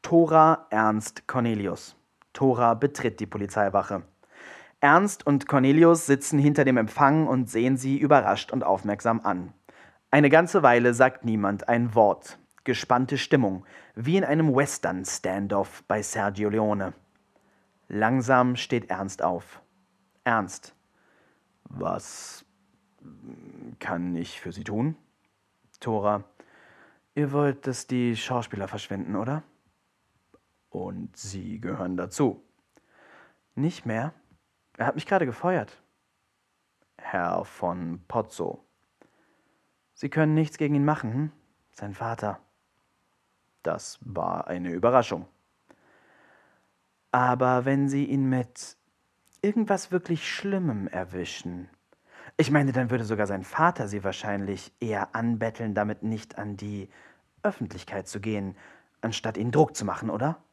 Thora 0.04 0.68
Ernst 0.70 1.30
Cornelius. 1.30 1.96
Thora 2.34 2.74
betritt 2.74 3.22
die 3.22 3.26
Polizeiwache. 3.26 4.04
Ernst 4.82 5.26
und 5.26 5.48
Cornelius 5.48 6.06
sitzen 6.06 6.38
hinter 6.38 6.66
dem 6.66 6.76
Empfang 6.76 7.26
und 7.26 7.50
sehen 7.50 7.78
sie 7.78 7.98
überrascht 7.98 8.52
und 8.52 8.66
aufmerksam 8.66 9.22
an. 9.22 9.54
Eine 10.12 10.30
ganze 10.30 10.62
Weile 10.62 10.94
sagt 10.94 11.24
niemand 11.24 11.70
ein 11.70 11.96
Wort. 11.96 12.38
Gespannte 12.66 13.18
Stimmung, 13.18 13.66
wie 13.96 14.18
in 14.18 14.26
einem 14.26 14.54
Western-Standoff 14.54 15.86
bei 15.88 16.04
Sergio 16.04 16.50
Leone. 16.50 16.94
Langsam 17.88 18.58
steht 18.58 18.90
Ernst 18.90 19.24
auf. 19.24 19.62
Ernst. 20.26 20.76
Was 21.64 22.44
kann 23.80 24.18
ich 24.18 24.42
für 24.42 24.52
Sie 24.52 24.66
tun? 24.66 24.98
Thora. 25.80 26.26
Ihr 27.16 27.32
wollt, 27.32 27.68
dass 27.68 27.88
die 27.88 28.18
Schauspieler 28.18 28.68
verschwinden, 28.68 29.16
oder? 29.16 29.44
Und 30.74 31.16
Sie 31.16 31.62
gehören 31.62 31.98
dazu. 31.98 32.44
Nicht 33.54 33.86
mehr? 33.86 34.12
Er 34.76 34.88
hat 34.88 34.96
mich 34.96 35.06
gerade 35.06 35.28
gefeuert. 35.28 35.80
Herr 36.98 37.46
von 37.46 38.04
Pozzo. 38.08 38.66
Sie 39.94 40.10
können 40.10 40.34
nichts 40.34 40.58
gegen 40.58 40.74
ihn 40.74 40.84
machen, 40.84 41.14
hm? 41.14 41.32
Sein 41.74 41.94
Vater. 41.94 42.40
Das 43.62 44.00
war 44.02 44.48
eine 44.48 44.72
Überraschung. 44.72 45.28
Aber 47.12 47.66
wenn 47.66 47.88
Sie 47.88 48.06
ihn 48.06 48.28
mit 48.28 48.76
irgendwas 49.44 49.92
wirklich 49.92 50.28
Schlimmem 50.28 50.88
erwischen, 50.88 51.70
ich 52.36 52.50
meine, 52.50 52.72
dann 52.72 52.90
würde 52.90 53.04
sogar 53.04 53.28
sein 53.28 53.44
Vater 53.44 53.88
Sie 53.88 54.04
wahrscheinlich 54.04 54.74
eher 54.80 55.16
anbetteln, 55.16 55.76
damit 55.76 56.02
nicht 56.02 56.40
an 56.40 56.58
die 56.58 56.90
Öffentlichkeit 57.44 58.08
zu 58.08 58.20
gehen, 58.20 58.58
anstatt 59.02 59.38
ihnen 59.38 59.52
Druck 59.52 59.76
zu 59.76 59.86
machen, 59.86 60.10
oder? 60.10 60.44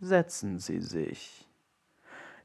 Setzen 0.00 0.58
Sie 0.58 0.80
sich. 0.80 1.46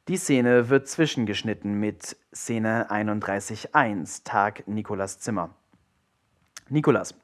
Die 0.08 0.18
Szene 0.18 0.70
wird 0.70 0.88
zwischengeschnitten 0.88 1.74
mit 1.80 2.16
Szene 2.34 2.90
31.1, 2.92 4.24
Tag 4.24 4.68
Nikolas 4.68 5.20
Zimmer. 5.20 5.50
Nikolas. 6.70 7.16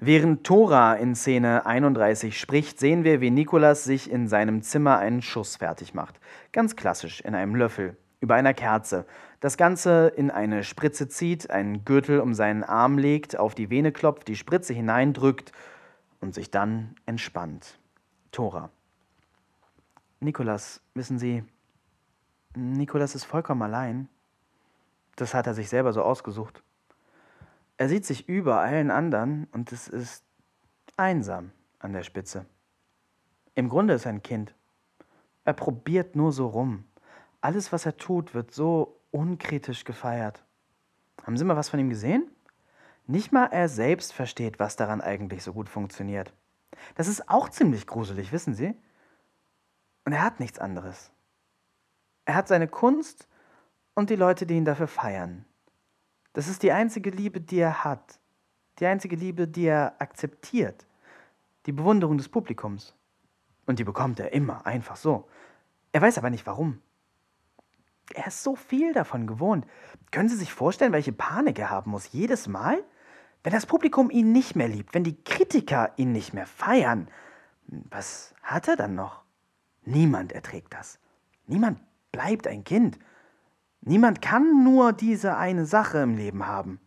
Während 0.00 0.44
Thora 0.44 0.94
in 0.94 1.14
Szene 1.14 1.66
31 1.66 2.38
spricht, 2.38 2.78
sehen 2.78 3.04
wir, 3.04 3.20
wie 3.20 3.30
Nikolas 3.30 3.84
sich 3.84 4.10
in 4.10 4.26
seinem 4.26 4.62
Zimmer 4.62 4.98
einen 4.98 5.22
Schuss 5.22 5.56
fertig 5.56 5.92
macht. 5.92 6.18
Ganz 6.52 6.74
klassisch, 6.74 7.20
in 7.20 7.34
einem 7.34 7.54
Löffel, 7.54 7.96
über 8.20 8.36
einer 8.36 8.54
Kerze. 8.54 9.06
Das 9.40 9.56
Ganze 9.56 10.12
in 10.16 10.30
eine 10.30 10.64
Spritze 10.64 11.08
zieht, 11.08 11.50
einen 11.50 11.84
Gürtel 11.84 12.20
um 12.20 12.32
seinen 12.32 12.64
Arm 12.64 12.96
legt, 12.96 13.38
auf 13.38 13.54
die 13.54 13.70
Vene 13.70 13.92
klopft, 13.92 14.28
die 14.28 14.36
Spritze 14.36 14.72
hineindrückt 14.72 15.52
und 16.20 16.34
sich 16.34 16.50
dann 16.50 16.94
entspannt. 17.06 17.78
Thora. 18.32 18.70
Nikolas, 20.20 20.80
wissen 20.94 21.18
Sie, 21.18 21.44
Nikolas 22.54 23.14
ist 23.14 23.24
vollkommen 23.24 23.62
allein. 23.62 24.08
Das 25.16 25.34
hat 25.34 25.46
er 25.46 25.54
sich 25.54 25.68
selber 25.68 25.92
so 25.92 26.02
ausgesucht. 26.02 26.62
Er 27.76 27.88
sieht 27.88 28.04
sich 28.04 28.28
über 28.28 28.60
allen 28.60 28.90
anderen 28.90 29.46
und 29.52 29.70
es 29.72 29.86
ist 29.88 30.24
einsam 30.96 31.52
an 31.78 31.92
der 31.92 32.02
Spitze. 32.02 32.46
Im 33.54 33.68
Grunde 33.68 33.94
ist 33.94 34.06
er 34.06 34.12
ein 34.12 34.22
Kind. 34.22 34.54
Er 35.44 35.52
probiert 35.52 36.16
nur 36.16 36.32
so 36.32 36.48
rum. 36.48 36.84
Alles, 37.40 37.72
was 37.72 37.86
er 37.86 37.96
tut, 37.96 38.34
wird 38.34 38.52
so 38.52 39.00
unkritisch 39.10 39.84
gefeiert. 39.84 40.44
Haben 41.22 41.36
Sie 41.36 41.44
mal 41.44 41.56
was 41.56 41.68
von 41.68 41.78
ihm 41.78 41.88
gesehen? 41.88 42.28
Nicht 43.06 43.32
mal 43.32 43.46
er 43.46 43.68
selbst 43.68 44.12
versteht, 44.12 44.58
was 44.58 44.76
daran 44.76 45.00
eigentlich 45.00 45.42
so 45.42 45.52
gut 45.52 45.68
funktioniert. 45.68 46.32
Das 46.96 47.08
ist 47.08 47.28
auch 47.28 47.48
ziemlich 47.48 47.86
gruselig, 47.86 48.32
wissen 48.32 48.54
Sie? 48.54 48.74
Und 50.08 50.14
er 50.14 50.22
hat 50.22 50.40
nichts 50.40 50.58
anderes. 50.58 51.10
Er 52.24 52.34
hat 52.34 52.48
seine 52.48 52.66
Kunst 52.66 53.28
und 53.92 54.08
die 54.08 54.16
Leute, 54.16 54.46
die 54.46 54.54
ihn 54.54 54.64
dafür 54.64 54.88
feiern. 54.88 55.44
Das 56.32 56.48
ist 56.48 56.62
die 56.62 56.72
einzige 56.72 57.10
Liebe, 57.10 57.42
die 57.42 57.58
er 57.58 57.84
hat. 57.84 58.18
Die 58.78 58.86
einzige 58.86 59.16
Liebe, 59.16 59.46
die 59.46 59.66
er 59.66 59.96
akzeptiert. 59.98 60.86
Die 61.66 61.72
Bewunderung 61.72 62.16
des 62.16 62.30
Publikums. 62.30 62.94
Und 63.66 63.80
die 63.80 63.84
bekommt 63.84 64.18
er 64.18 64.32
immer, 64.32 64.64
einfach 64.64 64.96
so. 64.96 65.28
Er 65.92 66.00
weiß 66.00 66.16
aber 66.16 66.30
nicht 66.30 66.46
warum. 66.46 66.80
Er 68.14 68.28
ist 68.28 68.42
so 68.42 68.56
viel 68.56 68.94
davon 68.94 69.26
gewohnt. 69.26 69.66
Können 70.10 70.30
Sie 70.30 70.36
sich 70.36 70.54
vorstellen, 70.54 70.92
welche 70.92 71.12
Panik 71.12 71.58
er 71.58 71.68
haben 71.68 71.90
muss 71.90 72.12
jedes 72.12 72.48
Mal? 72.48 72.82
Wenn 73.44 73.52
das 73.52 73.66
Publikum 73.66 74.08
ihn 74.08 74.32
nicht 74.32 74.56
mehr 74.56 74.68
liebt, 74.68 74.94
wenn 74.94 75.04
die 75.04 75.22
Kritiker 75.22 75.92
ihn 75.96 76.12
nicht 76.12 76.32
mehr 76.32 76.46
feiern, 76.46 77.10
was 77.66 78.34
hat 78.42 78.68
er 78.68 78.76
dann 78.76 78.94
noch? 78.94 79.27
Niemand 79.88 80.32
erträgt 80.32 80.74
das. 80.74 80.98
Niemand 81.46 81.80
bleibt 82.12 82.46
ein 82.46 82.62
Kind. 82.62 82.98
Niemand 83.80 84.20
kann 84.20 84.62
nur 84.62 84.92
diese 84.92 85.38
eine 85.38 85.64
Sache 85.64 85.98
im 85.98 86.14
Leben 86.14 86.46
haben. 86.46 86.78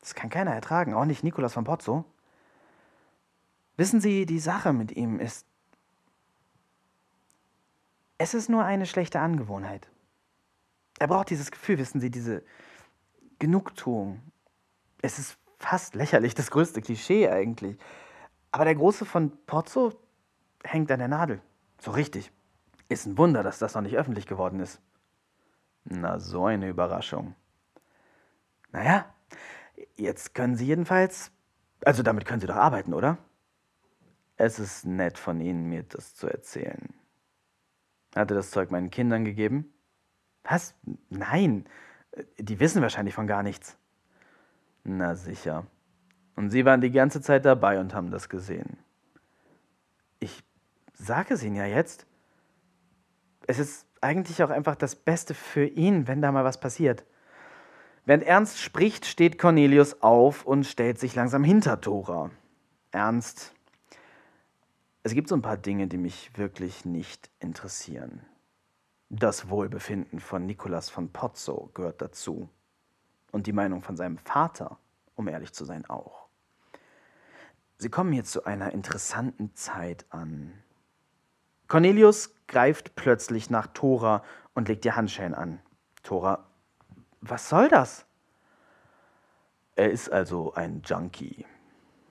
Das 0.00 0.16
kann 0.16 0.28
keiner 0.28 0.52
ertragen, 0.52 0.92
auch 0.92 1.04
nicht 1.04 1.22
Nikolaus 1.22 1.54
von 1.54 1.62
Pozzo. 1.62 2.04
Wissen 3.76 4.00
Sie, 4.00 4.26
die 4.26 4.40
Sache 4.40 4.72
mit 4.72 4.90
ihm 4.90 5.20
ist. 5.20 5.46
Es 8.18 8.34
ist 8.34 8.48
nur 8.48 8.64
eine 8.64 8.86
schlechte 8.86 9.20
Angewohnheit. 9.20 9.88
Er 10.98 11.06
braucht 11.06 11.30
dieses 11.30 11.52
Gefühl, 11.52 11.78
wissen 11.78 12.00
Sie, 12.00 12.10
diese 12.10 12.42
Genugtuung. 13.38 14.20
Es 15.00 15.20
ist 15.20 15.38
fast 15.60 15.94
lächerlich, 15.94 16.34
das 16.34 16.50
größte 16.50 16.82
Klischee 16.82 17.28
eigentlich. 17.28 17.78
Aber 18.50 18.64
der 18.64 18.74
Große 18.74 19.04
von 19.04 19.30
Pozzo 19.46 19.92
hängt 20.64 20.90
an 20.90 20.98
der 20.98 21.08
Nadel. 21.08 21.40
So 21.78 21.90
richtig. 21.90 22.32
Ist 22.88 23.06
ein 23.06 23.18
Wunder, 23.18 23.42
dass 23.42 23.58
das 23.58 23.74
noch 23.74 23.82
nicht 23.82 23.96
öffentlich 23.96 24.26
geworden 24.26 24.60
ist. 24.60 24.80
Na, 25.84 26.18
so 26.18 26.46
eine 26.46 26.68
Überraschung. 26.68 27.34
Naja, 28.72 29.06
jetzt 29.96 30.34
können 30.34 30.56
Sie 30.56 30.66
jedenfalls. 30.66 31.30
Also 31.84 32.02
damit 32.02 32.24
können 32.24 32.40
Sie 32.40 32.46
doch 32.46 32.56
arbeiten, 32.56 32.94
oder? 32.94 33.18
Es 34.36 34.58
ist 34.58 34.84
nett 34.84 35.18
von 35.18 35.40
Ihnen, 35.40 35.68
mir 35.68 35.82
das 35.84 36.14
zu 36.14 36.26
erzählen. 36.26 36.94
Hat 38.14 38.30
er 38.30 38.36
das 38.36 38.50
Zeug 38.50 38.70
meinen 38.70 38.90
Kindern 38.90 39.24
gegeben? 39.24 39.72
Was? 40.42 40.74
Nein. 41.08 41.66
Die 42.38 42.60
wissen 42.60 42.82
wahrscheinlich 42.82 43.14
von 43.14 43.26
gar 43.26 43.42
nichts. 43.42 43.76
Na 44.84 45.14
sicher. 45.14 45.66
Und 46.36 46.50
Sie 46.50 46.64
waren 46.64 46.80
die 46.80 46.90
ganze 46.90 47.20
Zeit 47.20 47.44
dabei 47.44 47.78
und 47.80 47.94
haben 47.94 48.10
das 48.10 48.28
gesehen. 48.28 48.78
Ich 50.18 50.44
sage 50.94 51.34
es 51.34 51.42
Ihnen 51.42 51.56
ja 51.56 51.66
jetzt 51.66 52.06
es 53.46 53.58
ist 53.58 53.86
eigentlich 54.00 54.42
auch 54.42 54.50
einfach 54.50 54.76
das 54.76 54.96
Beste 54.96 55.34
für 55.34 55.66
ihn, 55.66 56.08
wenn 56.08 56.22
da 56.22 56.32
mal 56.32 56.44
was 56.44 56.60
passiert. 56.60 57.04
Während 58.04 58.24
Ernst 58.24 58.60
spricht, 58.60 59.06
steht 59.06 59.38
Cornelius 59.38 60.02
auf 60.02 60.44
und 60.44 60.64
stellt 60.64 60.98
sich 60.98 61.14
langsam 61.14 61.42
hinter 61.42 61.80
Thora. 61.80 62.30
Ernst, 62.90 63.54
es 65.02 65.14
gibt 65.14 65.28
so 65.28 65.34
ein 65.34 65.42
paar 65.42 65.56
Dinge, 65.56 65.86
die 65.86 65.96
mich 65.96 66.36
wirklich 66.36 66.84
nicht 66.84 67.30
interessieren. 67.40 68.20
Das 69.08 69.48
Wohlbefinden 69.48 70.20
von 70.20 70.44
Nicolas 70.44 70.90
von 70.90 71.12
Pozzo 71.12 71.70
gehört 71.74 72.02
dazu. 72.02 72.48
Und 73.32 73.46
die 73.46 73.52
Meinung 73.52 73.82
von 73.82 73.96
seinem 73.96 74.18
Vater, 74.18 74.78
um 75.14 75.28
ehrlich 75.28 75.52
zu 75.52 75.64
sein, 75.64 75.84
auch. 75.86 76.28
Sie 77.78 77.88
kommen 77.88 78.12
hier 78.12 78.24
zu 78.24 78.44
einer 78.44 78.72
interessanten 78.72 79.54
Zeit 79.54 80.06
an. 80.10 80.63
Cornelius 81.74 82.32
greift 82.46 82.94
plötzlich 82.94 83.50
nach 83.50 83.66
Thora 83.66 84.22
und 84.54 84.68
legt 84.68 84.84
ihr 84.84 84.94
Handschellen 84.94 85.34
an. 85.34 85.58
Thora, 86.04 86.46
was 87.20 87.48
soll 87.48 87.66
das? 87.66 88.06
Er 89.74 89.90
ist 89.90 90.08
also 90.08 90.54
ein 90.54 90.82
Junkie. 90.84 91.44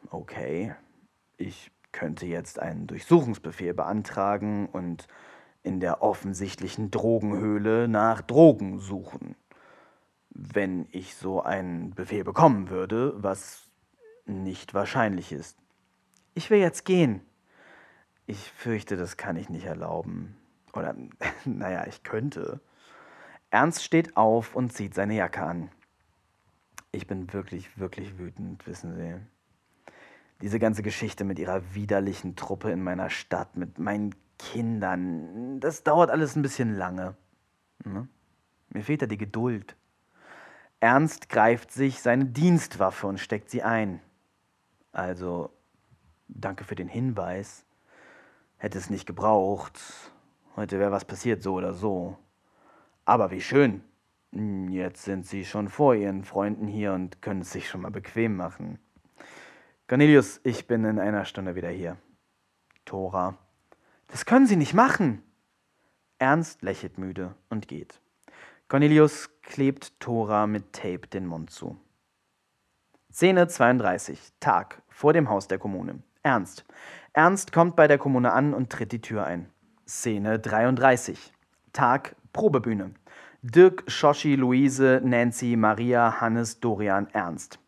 Okay, 0.10 0.76
ich 1.38 1.72
könnte 1.94 2.26
jetzt 2.26 2.60
einen 2.60 2.88
Durchsuchungsbefehl 2.88 3.73
beantragen 3.73 4.68
und 4.68 5.07
in 5.61 5.80
der 5.80 6.02
offensichtlichen 6.02 6.91
Drogenhöhle 6.91 7.88
nach 7.88 8.22
Drogen 8.22 8.80
suchen. 8.80 9.38
Wenn 10.30 10.90
ich 10.91 11.15
so 11.15 11.41
einen 11.41 11.91
Befehl 11.91 12.26
bekommen 12.26 12.69
würde, 12.69 13.14
was 13.15 13.69
nicht 14.26 14.73
wahrscheinlich 14.73 15.31
ist. 15.31 15.57
Ich 16.34 16.49
will 16.49 16.60
jetzt 16.60 16.84
gehen. 16.84 17.22
Ich 18.26 18.52
fürchte, 18.52 18.95
das 18.95 19.18
kann 19.18 19.36
ich 19.36 19.50
nicht 19.50 19.66
erlauben. 19.66 20.36
Oder, 20.74 20.95
naja, 21.45 21.86
ich 21.88 22.04
könnte. 22.04 22.62
Ernst 23.50 23.84
steht 23.84 24.18
auf 24.18 24.56
und 24.56 24.74
zieht 24.74 24.95
seine 24.95 25.16
Jacke 25.16 25.44
an. 25.44 25.70
Ich 26.91 27.08
bin 27.08 27.32
wirklich, 27.34 27.78
wirklich 27.78 28.18
wütend, 28.18 28.66
wissen 28.68 28.95
Sie. 28.95 29.16
Diese 30.41 30.60
ganze 30.60 30.84
Geschichte 30.84 31.24
mit 31.24 31.40
ihrer 31.40 31.74
widerlichen 31.74 32.36
Truppe 32.36 32.72
in 32.72 32.84
meiner 32.84 33.10
Stadt, 33.10 33.56
mit 33.56 33.80
meinen 33.80 34.16
Kindern, 34.38 35.60
das 35.60 35.84
dauert 35.84 36.10
alles 36.10 36.36
ein 36.36 36.41
bisschen 36.41 36.76
lange. 36.76 37.16
Ne? 37.86 38.08
Mir 38.70 38.84
fehlt 38.84 39.02
da 39.02 39.06
die 39.06 39.18
Geduld. 39.18 39.76
Ernst 40.80 41.30
greift 41.30 41.72
sich 41.72 42.02
seine 42.02 42.26
Dienstwaffe 42.26 43.08
und 43.08 43.20
steckt 43.20 43.50
sie 43.50 43.64
ein. 43.64 44.02
Also, 44.91 45.52
danke 46.28 46.64
für 46.64 46.76
den 46.76 46.90
Hinweis. 46.90 47.66
Hätte 48.64 48.77
es 48.77 48.90
nicht 48.90 49.06
gebraucht. 49.06 49.77
Heute 50.56 50.80
wäre 50.80 50.94
was 50.94 51.03
passiert, 51.03 51.44
so 51.44 51.56
oder 51.56 51.73
so. 51.73 52.18
Aber 53.03 53.30
wie 53.30 53.41
schön. 53.41 53.84
Hm, 54.31 54.69
jetzt 54.69 55.03
sind 55.03 55.26
Sie 55.27 55.44
schon 55.44 55.68
vor 55.68 55.95
Ihren 55.95 56.23
Freunden 56.23 56.68
hier 56.68 56.94
und 56.94 57.22
können 57.22 57.41
es 57.41 57.52
sich 57.52 57.68
schon 57.68 57.81
mal 57.81 57.91
bequem 57.91 58.38
machen. 58.38 58.80
Cornelius, 59.90 60.40
ich 60.45 60.65
bin 60.65 60.85
in 60.85 60.98
einer 60.98 61.26
Stunde 61.26 61.56
wieder 61.56 61.68
hier. 61.68 61.98
Thora. 62.85 63.38
Das 64.07 64.26
können 64.26 64.48
Sie 64.48 64.56
nicht 64.56 64.73
machen. 64.73 65.22
Ernst 66.18 66.61
lächelt 66.61 66.98
müde 66.98 67.35
und 67.49 67.68
geht. 67.68 67.99
Cornelius 68.69 69.30
klebt 69.41 69.99
Thora 69.99 70.48
mit 70.48 70.72
Tape 70.72 71.06
den 71.07 71.26
Mund 71.26 71.49
zu. 71.49 71.76
Szene 73.11 73.49
32. 73.49 74.31
Tag 74.40 74.81
vor 74.88 75.11
dem 75.11 75.30
Haus 75.30 75.49
der 75.49 75.60
Kommune. 75.60 76.02
Ernst. 76.22 76.64
Ernst 77.15 77.53
kommt 77.53 77.76
bei 77.76 77.88
der 77.88 77.99
Kommune 77.99 78.34
an 78.34 78.56
und 78.56 78.72
tritt 78.72 78.91
die 78.91 79.02
Tür 79.02 79.23
ein. 79.23 79.48
Szene 79.88 80.40
33. 80.40 81.31
Tag 81.72 82.15
Probebühne. 82.34 82.95
Dirk, 83.44 83.84
Shoshi, 83.85 84.34
Luise, 84.35 84.99
Nancy, 85.03 85.56
Maria, 85.56 86.19
Hannes, 86.19 86.60
Dorian, 86.60 87.07
Ernst. 87.14 87.60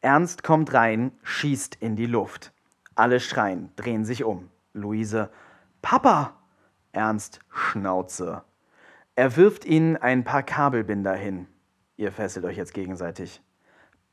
Ernst 0.00 0.42
kommt 0.42 0.74
rein, 0.74 1.12
schießt 1.22 1.76
in 1.76 1.94
die 1.94 2.06
Luft. 2.06 2.52
Alle 2.96 3.20
schreien, 3.20 3.70
drehen 3.76 4.04
sich 4.04 4.24
um. 4.24 4.48
Luise, 4.72 5.30
Papa! 5.80 6.34
Ernst, 6.90 7.38
Schnauze. 7.50 8.42
Er 9.14 9.36
wirft 9.36 9.64
ihnen 9.64 9.96
ein 9.96 10.24
paar 10.24 10.42
Kabelbinder 10.42 11.14
hin. 11.14 11.46
Ihr 11.96 12.10
fesselt 12.10 12.44
euch 12.44 12.56
jetzt 12.56 12.74
gegenseitig. 12.74 13.40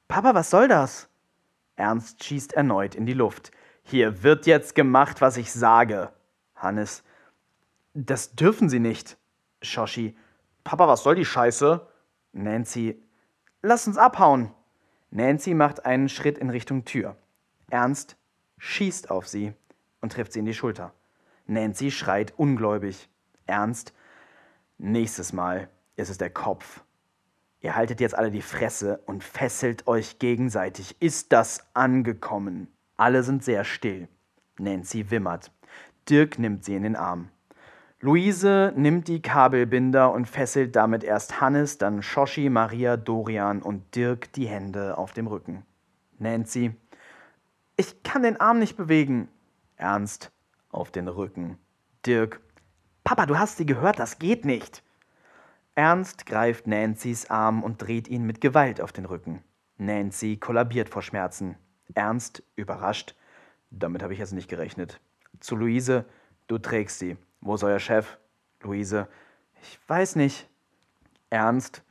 Papa, 0.08 0.36
was 0.36 0.52
soll 0.52 0.68
das? 0.68 1.10
Ernst 1.76 2.24
schießt 2.24 2.54
erneut 2.54 2.94
in 2.94 3.08
die 3.08 3.14
Luft. 3.14 3.52
Hier 3.88 4.24
wird 4.24 4.48
jetzt 4.48 4.74
gemacht, 4.74 5.22
was 5.22 5.38
ich 5.38 5.52
sage. 5.52 6.12
Hannes. 6.56 7.04
Das 7.94 8.36
dürfen 8.36 8.68
Sie 8.68 8.80
nicht. 8.80 9.16
Shoshi. 9.62 10.18
Papa, 10.64 10.88
was 10.88 11.04
soll 11.04 11.14
die 11.14 11.24
Scheiße? 11.24 11.88
Nancy. 12.34 13.00
Lass 13.62 13.86
uns 13.86 13.98
abhauen. 13.98 14.52
Nancy 15.12 15.54
macht 15.54 15.86
einen 15.86 16.10
Schritt 16.10 16.40
in 16.40 16.50
Richtung 16.50 16.84
Tür. 16.86 17.16
Ernst 17.70 18.18
schießt 18.58 19.12
auf 19.12 19.28
sie 19.28 19.54
und 20.02 20.14
trifft 20.14 20.34
sie 20.34 20.40
in 20.40 20.46
die 20.46 20.56
Schulter. 20.56 20.92
Nancy 21.46 21.92
schreit 21.92 22.34
ungläubig. 22.38 23.08
Ernst. 23.46 23.94
Nächstes 24.80 25.32
Mal 25.32 25.70
ist 25.96 26.10
es 26.10 26.18
der 26.18 26.32
Kopf. 26.32 26.84
Ihr 27.62 27.76
haltet 27.76 28.02
jetzt 28.02 28.16
alle 28.16 28.32
die 28.32 28.42
Fresse 28.42 29.00
und 29.06 29.24
fesselt 29.24 29.86
euch 29.86 30.18
gegenseitig. 30.18 31.00
Ist 31.00 31.32
das 31.32 31.68
angekommen? 31.76 32.75
Alle 32.98 33.24
sind 33.24 33.44
sehr 33.44 33.64
still. 33.64 34.08
Nancy 34.58 35.12
wimmert. 35.12 35.52
Dirk 36.10 36.40
nimmt 36.40 36.64
sie 36.64 36.76
in 36.76 36.84
den 36.84 36.96
Arm. 36.96 37.30
Luise 38.00 38.72
nimmt 38.76 39.08
die 39.08 39.22
Kabelbinder 39.22 40.12
und 40.12 40.28
fesselt 40.28 40.76
damit 40.76 41.04
erst 41.04 41.42
Hannes, 41.42 41.78
dann 41.78 42.04
Shoshi, 42.04 42.50
Maria, 42.50 42.98
Dorian 42.98 43.62
und 43.62 43.96
Dirk 43.96 44.32
die 44.34 44.48
Hände 44.48 44.98
auf 44.98 45.14
dem 45.14 45.28
Rücken. 45.28 45.66
Nancy. 46.20 46.76
Ich 47.78 48.04
kann 48.04 48.24
den 48.24 48.40
Arm 48.40 48.60
nicht 48.60 48.78
bewegen. 48.78 49.30
Ernst. 49.78 50.32
Auf 50.70 50.92
den 50.92 51.08
Rücken. 51.08 51.58
Dirk. 52.06 52.42
Papa, 53.04 53.26
du 53.26 53.38
hast 53.38 53.58
sie 53.58 53.66
gehört, 53.66 54.00
das 54.00 54.20
geht 54.20 54.46
nicht. 54.46 54.84
Ernst 55.74 56.26
greift 56.26 56.68
Nancy's 56.68 57.30
Arm 57.30 57.64
und 57.64 57.82
dreht 57.82 58.08
ihn 58.08 58.26
mit 58.26 58.40
Gewalt 58.40 58.80
auf 58.80 58.92
den 58.92 59.06
Rücken. 59.06 59.44
Nancy 59.78 60.38
kollabiert 60.38 60.90
vor 60.90 61.02
Schmerzen. 61.02 61.58
Ernst, 61.94 62.44
überrascht. 62.56 63.16
Damit 63.72 64.04
habe 64.04 64.14
ich 64.14 64.20
jetzt 64.20 64.34
nicht 64.34 64.50
gerechnet. 64.50 65.00
Zu 65.40 65.56
Luise, 65.56 66.06
du 66.48 66.58
trägst 66.58 67.00
sie. 67.00 67.18
Wo 67.42 67.56
ist 67.56 67.64
euer 67.64 67.80
Chef? 67.80 68.18
Luise, 68.62 69.08
ich 69.62 69.80
weiß 69.88 70.16
nicht. 70.16 70.50
Ernst, 71.30 71.84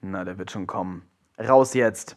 na, 0.00 0.24
der 0.24 0.38
wird 0.38 0.50
schon 0.50 0.66
kommen. 0.66 1.02
Raus 1.38 1.74
jetzt. 1.74 2.16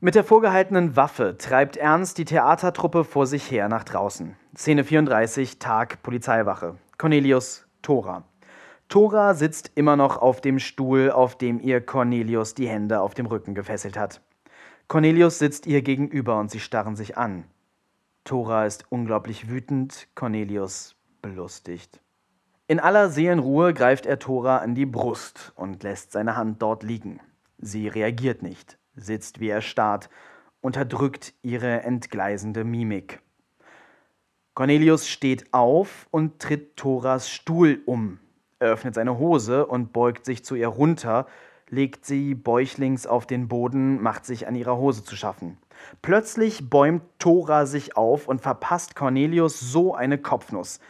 Mit 0.00 0.14
der 0.16 0.24
vorgehaltenen 0.24 0.96
Waffe 0.96 1.36
treibt 1.38 1.76
Ernst 1.76 2.18
die 2.18 2.24
Theatertruppe 2.24 3.04
vor 3.04 3.26
sich 3.26 3.50
her 3.50 3.68
nach 3.68 3.84
draußen. 3.84 4.36
Szene 4.56 4.84
34, 4.84 5.58
Tag, 5.60 6.02
Polizeiwache. 6.02 6.76
Cornelius, 6.98 7.66
Tora. 7.82 8.24
Tora 8.88 9.34
sitzt 9.34 9.70
immer 9.74 9.96
noch 9.96 10.18
auf 10.18 10.40
dem 10.40 10.58
Stuhl, 10.58 11.10
auf 11.10 11.38
dem 11.38 11.60
ihr 11.60 11.80
Cornelius 11.80 12.54
die 12.54 12.68
Hände 12.68 13.00
auf 13.00 13.14
dem 13.14 13.26
Rücken 13.26 13.54
gefesselt 13.54 13.96
hat. 13.96 14.20
Cornelius 14.88 15.38
sitzt 15.38 15.66
ihr 15.66 15.82
gegenüber 15.82 16.38
und 16.38 16.50
sie 16.50 16.60
starren 16.60 16.96
sich 16.96 17.16
an. 17.16 17.44
Tora 18.24 18.66
ist 18.66 18.86
unglaublich 18.90 19.48
wütend, 19.48 20.08
Cornelius 20.14 20.96
belustigt. 21.22 22.00
In 22.68 22.80
aller 22.80 23.10
Seelenruhe 23.10 23.74
greift 23.74 24.06
er 24.06 24.18
Tora 24.18 24.58
an 24.58 24.74
die 24.74 24.86
Brust 24.86 25.52
und 25.56 25.82
lässt 25.82 26.12
seine 26.12 26.36
Hand 26.36 26.62
dort 26.62 26.82
liegen. 26.82 27.20
Sie 27.58 27.88
reagiert 27.88 28.42
nicht, 28.42 28.78
sitzt 28.94 29.40
wie 29.40 29.48
erstarrt, 29.48 30.08
unterdrückt 30.60 31.34
ihre 31.42 31.82
entgleisende 31.82 32.64
Mimik. 32.64 33.20
Cornelius 34.54 35.08
steht 35.08 35.52
auf 35.52 36.06
und 36.10 36.38
tritt 36.38 36.76
Thoras 36.76 37.30
Stuhl 37.30 37.82
um, 37.86 38.20
öffnet 38.58 38.94
seine 38.94 39.18
Hose 39.18 39.66
und 39.66 39.92
beugt 39.92 40.24
sich 40.24 40.44
zu 40.44 40.54
ihr 40.54 40.68
runter, 40.68 41.26
legt 41.72 42.04
sie 42.04 42.34
bäuchlings 42.34 43.06
auf 43.06 43.26
den 43.26 43.48
Boden, 43.48 44.00
macht 44.02 44.26
sich 44.26 44.46
an 44.46 44.54
ihrer 44.54 44.76
Hose 44.76 45.04
zu 45.04 45.16
schaffen. 45.16 45.56
Plötzlich 46.02 46.68
bäumt 46.68 47.02
Thora 47.18 47.64
sich 47.64 47.96
auf 47.96 48.28
und 48.28 48.42
verpasst 48.42 48.94
Cornelius 48.94 49.58
so 49.58 49.94
eine 49.94 50.18
Kopfnuss. 50.18 50.80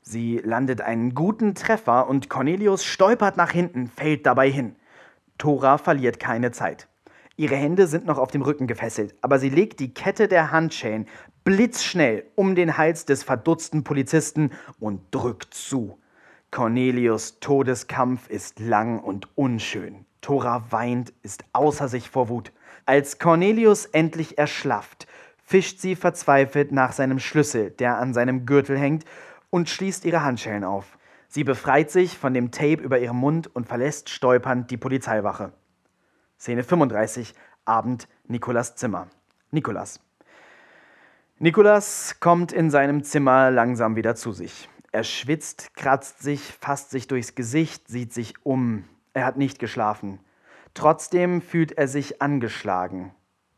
Sie 0.00 0.38
landet 0.38 0.80
einen 0.80 1.14
guten 1.14 1.54
Treffer 1.54 2.08
und 2.08 2.30
Cornelius 2.30 2.82
stolpert 2.82 3.36
nach 3.36 3.50
hinten, 3.50 3.88
fällt 3.88 4.24
dabei 4.24 4.50
hin. 4.50 4.74
Thora 5.36 5.76
verliert 5.76 6.18
keine 6.18 6.50
Zeit. 6.50 6.88
Ihre 7.36 7.56
Hände 7.56 7.86
sind 7.86 8.06
noch 8.06 8.18
auf 8.18 8.30
dem 8.30 8.42
Rücken 8.42 8.66
gefesselt, 8.66 9.14
aber 9.20 9.38
sie 9.38 9.50
legt 9.50 9.80
die 9.80 9.92
Kette 9.92 10.28
der 10.28 10.50
Handschellen 10.50 11.06
blitzschnell 11.44 12.24
um 12.36 12.54
den 12.54 12.78
Hals 12.78 13.04
des 13.04 13.22
verdutzten 13.22 13.84
Polizisten 13.84 14.50
und 14.80 15.02
drückt 15.10 15.52
zu. 15.52 15.98
Cornelius 16.50 17.38
Todeskampf 17.40 18.30
ist 18.30 18.60
lang 18.60 18.98
und 18.98 19.28
unschön. 19.36 20.06
Thora 20.22 20.64
weint, 20.70 21.12
ist 21.22 21.44
außer 21.52 21.88
sich 21.88 22.08
vor 22.08 22.30
Wut. 22.30 22.52
Als 22.86 23.18
Cornelius 23.18 23.84
endlich 23.84 24.38
erschlafft, 24.38 25.06
fischt 25.44 25.80
sie 25.80 25.96
verzweifelt 25.96 26.72
nach 26.72 26.92
seinem 26.92 27.18
Schlüssel, 27.18 27.70
der 27.70 27.98
an 27.98 28.14
seinem 28.14 28.46
Gürtel 28.46 28.78
hängt, 28.78 29.04
und 29.50 29.68
schließt 29.68 30.06
ihre 30.06 30.24
Handschellen 30.24 30.64
auf. 30.64 30.96
Sie 31.28 31.44
befreit 31.44 31.90
sich 31.90 32.16
von 32.16 32.32
dem 32.32 32.50
Tape 32.50 32.82
über 32.82 32.98
ihrem 32.98 33.18
Mund 33.18 33.54
und 33.54 33.68
verlässt 33.68 34.08
stolpernd 34.08 34.70
die 34.70 34.78
Polizeiwache. 34.78 35.52
Szene 36.38 36.62
35, 36.62 37.34
Abend, 37.64 38.08
Nikolas 38.26 38.76
Zimmer. 38.76 39.08
Nikolas. 39.50 40.00
Nikolas 41.38 42.16
kommt 42.20 42.52
in 42.52 42.70
seinem 42.70 43.04
Zimmer 43.04 43.50
langsam 43.50 43.96
wieder 43.96 44.14
zu 44.14 44.32
sich. 44.32 44.68
Er 44.92 45.04
schwitzt, 45.04 45.74
kratzt 45.74 46.22
sich, 46.22 46.40
fasst 46.40 46.90
sich 46.90 47.08
durchs 47.08 47.34
Gesicht, 47.34 47.88
sieht 47.88 48.12
sich 48.12 48.34
um. 48.44 48.84
Er 49.14 49.26
hat 49.26 49.36
nicht 49.36 49.58
geschlafen. 49.58 50.20
Trotzdem 50.74 51.42
fühlt 51.42 51.72
er 51.72 51.88
sich 51.88 52.22
angeschlagen. 52.22 53.14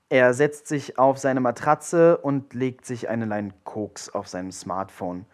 Er 0.09 0.35
setzt 0.35 0.67
sich 0.67 0.99
auf 0.99 1.19
seine 1.19 1.41
Matratze 1.41 2.19
und 2.19 2.55
legt 2.55 2.87
sich 2.87 3.09
eine 3.09 3.25
Line 3.25 3.53
Koks 3.65 4.11
auf 4.11 4.29
seinem 4.29 4.53
Smartphone. 4.53 5.27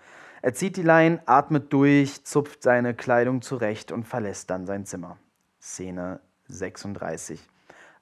Er 0.42 0.55
zieht 0.55 0.76
die 0.76 0.82
Line, 0.82 1.20
atmet 1.26 1.72
durch, 1.72 2.24
zupft 2.24 2.62
seine 2.62 2.94
Kleidung 2.94 3.42
zurecht 3.42 3.92
und 3.92 4.05
verlässt 4.05 4.48
dann 4.51 4.66
sein 4.66 4.86
Zimmer. 4.86 5.18
Szene 5.60 6.20
36. 6.48 7.47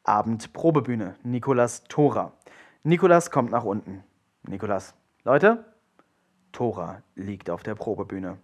Abend 0.04 0.52
Probebühne. 0.52 1.16
Nikolas 1.22 1.84
Tora. 1.84 2.32
Nikolas 2.84 3.30
kommt 3.30 3.50
nach 3.50 3.64
unten. 3.64 4.04
Nikolas. 4.46 4.94
Leute, 5.24 5.64
Tora 6.52 7.02
liegt 7.14 7.50
auf 7.50 7.62
der 7.62 7.74
Probebühne. 7.74 8.38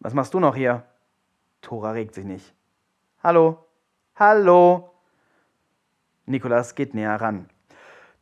Was 0.00 0.14
machst 0.14 0.34
du 0.34 0.40
noch 0.40 0.54
hier? 0.54 0.84
Tora 1.60 1.90
regt 1.90 2.14
sich 2.14 2.24
nicht. 2.24 2.55
Hallo? 3.26 3.66
Hallo? 4.14 4.88
Nikolas 6.26 6.76
geht 6.76 6.94
näher 6.94 7.20
ran. 7.20 7.48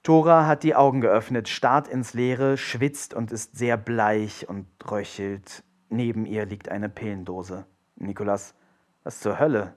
Tora 0.03 0.47
hat 0.47 0.63
die 0.63 0.75
Augen 0.75 1.03
geöffnet, 1.03 1.51
starrt 1.51 1.89
ins 1.89 2.15
Leere, 2.15 2.57
schwitzt 2.57 3.13
und 3.13 3.31
ist 3.31 3.55
sehr 3.55 3.77
bleich 3.77 4.49
und 4.49 4.67
röchelt. 4.91 5.63
Neben 5.91 6.25
ihr 6.25 6.47
liegt 6.47 6.71
eine 6.71 6.89
Pillendose. 6.89 7.67
Nikolas, 7.97 8.55
was 9.03 9.21
zur 9.21 9.39
Hölle? 9.39 9.77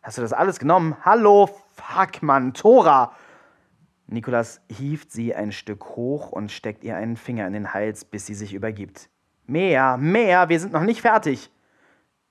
Hast 0.00 0.16
du 0.16 0.22
das 0.22 0.32
alles 0.32 0.58
genommen? 0.58 0.96
Hallo? 1.04 1.50
Fuck, 1.72 2.22
Mann, 2.22 2.54
Tora! 2.54 3.12
Nikolas 4.06 4.62
hieft 4.70 5.12
sie 5.12 5.34
ein 5.34 5.52
Stück 5.52 5.84
hoch 5.88 6.32
und 6.32 6.50
steckt 6.50 6.84
ihr 6.84 6.96
einen 6.96 7.18
Finger 7.18 7.46
in 7.46 7.52
den 7.52 7.74
Hals, 7.74 8.06
bis 8.06 8.24
sie 8.24 8.34
sich 8.34 8.54
übergibt. 8.54 9.10
Mehr, 9.46 9.98
mehr, 9.98 10.48
wir 10.48 10.58
sind 10.58 10.72
noch 10.72 10.84
nicht 10.84 11.02
fertig. 11.02 11.50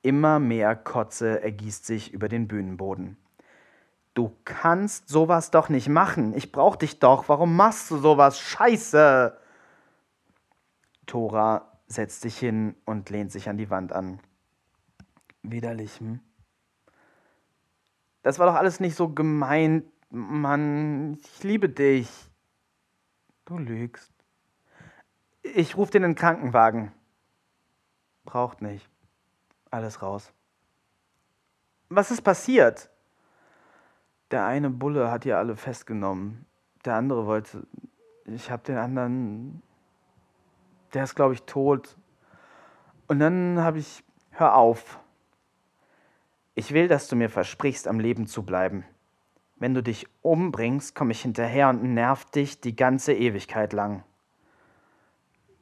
Immer 0.03 0.39
mehr 0.39 0.75
Kotze 0.75 1.41
ergießt 1.41 1.85
sich 1.85 2.13
über 2.13 2.27
den 2.27 2.49
Bühnenboden. 2.49 3.17
Du 4.13 4.35
kannst 4.43 5.07
sowas 5.07 5.49
doch 5.49 5.69
nicht 5.69 5.87
machen. 5.87 6.33
Ich 6.35 6.51
brauch 6.51 6.75
dich 6.75 6.99
doch. 6.99 7.29
Warum 7.29 7.55
machst 7.55 7.89
du 7.89 7.97
sowas? 7.97 8.39
Scheiße! 8.39 9.35
Thora 11.05 11.79
setzt 11.87 12.21
sich 12.21 12.37
hin 12.37 12.75
und 12.85 13.09
lehnt 13.09 13.31
sich 13.31 13.47
an 13.47 13.57
die 13.57 13.69
Wand 13.69 13.93
an. 13.93 14.19
Widerlich, 15.41 15.99
hm? 15.99 16.19
Das 18.23 18.39
war 18.39 18.47
doch 18.47 18.55
alles 18.55 18.81
nicht 18.81 18.95
so 18.95 19.09
gemeint. 19.09 19.85
Mann, 20.09 21.13
ich 21.13 21.43
liebe 21.43 21.69
dich. 21.69 22.09
Du 23.45 23.57
lügst. 23.57 24.13
Ich 25.41 25.77
rufe 25.77 25.91
dir 25.91 26.03
einen 26.03 26.15
Krankenwagen. 26.15 26.91
Braucht 28.25 28.61
nicht. 28.61 28.92
Alles 29.73 30.03
raus. 30.03 30.31
Was 31.89 32.11
ist 32.11 32.21
passiert? 32.21 32.91
Der 34.29 34.45
eine 34.45 34.69
Bulle 34.69 35.09
hat 35.09 35.25
ihr 35.25 35.39
alle 35.39 35.55
festgenommen. 35.55 36.45
Der 36.85 36.93
andere 36.93 37.25
wollte. 37.25 37.65
Ich 38.25 38.51
hab 38.51 38.63
den 38.65 38.77
anderen. 38.77 39.63
Der 40.93 41.03
ist, 41.03 41.15
glaube 41.15 41.33
ich, 41.33 41.41
tot. 41.43 41.97
Und 43.07 43.17
dann 43.17 43.61
habe 43.61 43.79
ich. 43.79 44.03
Hör 44.29 44.57
auf. 44.57 44.99
Ich 46.53 46.71
will, 46.71 46.87
dass 46.87 47.07
du 47.07 47.15
mir 47.15 47.31
versprichst, 47.31 47.87
am 47.87 47.99
Leben 47.99 48.27
zu 48.27 48.43
bleiben. 48.43 48.85
Wenn 49.55 49.73
du 49.73 49.81
dich 49.81 50.05
umbringst, 50.21 50.93
komme 50.93 51.13
ich 51.13 51.23
hinterher 51.23 51.69
und 51.69 51.81
nerv 51.95 52.25
dich 52.25 52.61
die 52.61 52.75
ganze 52.75 53.13
Ewigkeit 53.13 53.73
lang. 53.73 54.03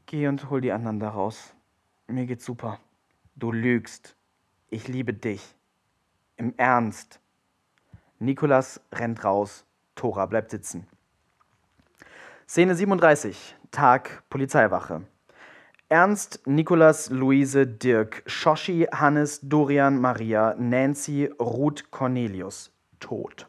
Geh 0.05 0.27
und 0.27 0.49
hol 0.49 0.59
die 0.59 0.73
anderen 0.73 0.99
da 0.99 1.11
raus. 1.11 1.53
Mir 2.07 2.25
geht's 2.25 2.43
super. 2.43 2.77
Du 3.41 3.51
lügst. 3.51 4.15
Ich 4.69 4.87
liebe 4.87 5.15
dich. 5.15 5.55
Im 6.37 6.53
Ernst. 6.57 7.19
Nikolas 8.19 8.79
rennt 8.93 9.23
raus. 9.23 9.65
Tora 9.95 10.27
bleibt 10.27 10.51
sitzen. 10.51 10.85
Szene 12.47 12.75
37. 12.75 13.55
Tag 13.71 14.21
Polizeiwache. 14.29 15.01
Ernst, 15.89 16.45
Nikolas, 16.45 17.09
Luise, 17.09 17.65
Dirk, 17.65 18.21
Shoshi, 18.27 18.85
Hannes, 18.91 19.39
Dorian, 19.41 19.99
Maria, 19.99 20.53
Nancy, 20.59 21.25
Ruth, 21.39 21.89
Cornelius. 21.89 22.71
Tot. 22.99 23.47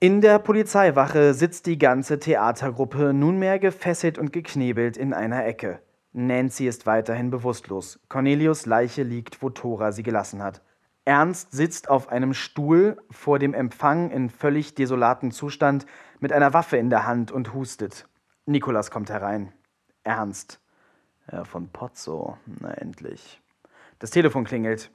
In 0.00 0.22
der 0.22 0.38
Polizeiwache 0.38 1.34
sitzt 1.34 1.66
die 1.66 1.76
ganze 1.76 2.18
Theatergruppe 2.18 3.12
nunmehr 3.12 3.58
gefesselt 3.58 4.16
und 4.16 4.32
geknebelt 4.32 4.96
in 4.96 5.12
einer 5.12 5.44
Ecke. 5.44 5.82
Nancy 6.26 6.66
ist 6.66 6.84
weiterhin 6.84 7.30
bewusstlos. 7.30 8.00
Cornelius 8.08 8.66
Leiche 8.66 9.04
liegt, 9.04 9.40
wo 9.40 9.50
Thora 9.50 9.92
sie 9.92 10.02
gelassen 10.02 10.42
hat. 10.42 10.62
Ernst 11.04 11.52
sitzt 11.52 11.88
auf 11.88 12.08
einem 12.08 12.34
Stuhl 12.34 13.00
vor 13.10 13.38
dem 13.38 13.54
Empfang 13.54 14.10
in 14.10 14.28
völlig 14.28 14.74
desolatem 14.74 15.30
Zustand 15.30 15.86
mit 16.18 16.32
einer 16.32 16.52
Waffe 16.52 16.76
in 16.76 16.90
der 16.90 17.06
Hand 17.06 17.30
und 17.30 17.54
hustet. 17.54 18.08
Nikolas 18.46 18.90
kommt 18.90 19.10
herein. 19.10 19.52
Ernst. 20.02 20.60
Herr 21.26 21.44
von 21.44 21.68
Pozzo, 21.68 22.36
na 22.46 22.72
endlich. 22.72 23.40
Das 24.00 24.10
Telefon 24.10 24.44
klingelt. 24.44 24.90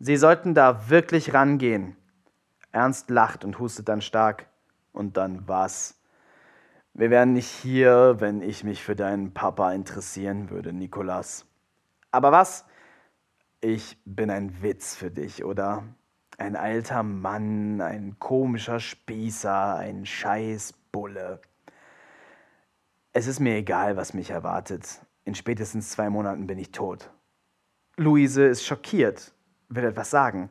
Sie 0.00 0.16
sollten 0.16 0.54
da 0.54 0.90
wirklich 0.90 1.32
rangehen. 1.32 1.96
Ernst 2.72 3.08
lacht 3.10 3.44
und 3.44 3.58
hustet 3.58 3.88
dann 3.88 4.00
stark. 4.00 4.46
Und 4.92 5.16
dann 5.16 5.46
was? 5.46 5.99
Wir 6.92 7.10
wären 7.10 7.32
nicht 7.32 7.48
hier, 7.48 8.16
wenn 8.18 8.42
ich 8.42 8.64
mich 8.64 8.82
für 8.82 8.96
deinen 8.96 9.32
Papa 9.32 9.72
interessieren 9.72 10.50
würde, 10.50 10.72
Nikolas. 10.72 11.46
Aber 12.10 12.32
was? 12.32 12.64
Ich 13.60 13.98
bin 14.04 14.30
ein 14.30 14.62
Witz 14.62 14.96
für 14.96 15.10
dich, 15.10 15.44
oder? 15.44 15.84
Ein 16.38 16.56
alter 16.56 17.02
Mann, 17.02 17.80
ein 17.80 18.18
komischer 18.18 18.80
Spießer, 18.80 19.76
ein 19.76 20.04
Scheißbulle. 20.04 21.40
Es 23.12 23.26
ist 23.26 23.40
mir 23.40 23.56
egal, 23.56 23.96
was 23.96 24.14
mich 24.14 24.30
erwartet. 24.30 25.00
In 25.24 25.34
spätestens 25.34 25.90
zwei 25.90 26.10
Monaten 26.10 26.46
bin 26.46 26.58
ich 26.58 26.72
tot. 26.72 27.10
Luise 27.96 28.46
ist 28.46 28.64
schockiert, 28.64 29.32
will 29.68 29.84
etwas 29.84 30.10
sagen. 30.10 30.50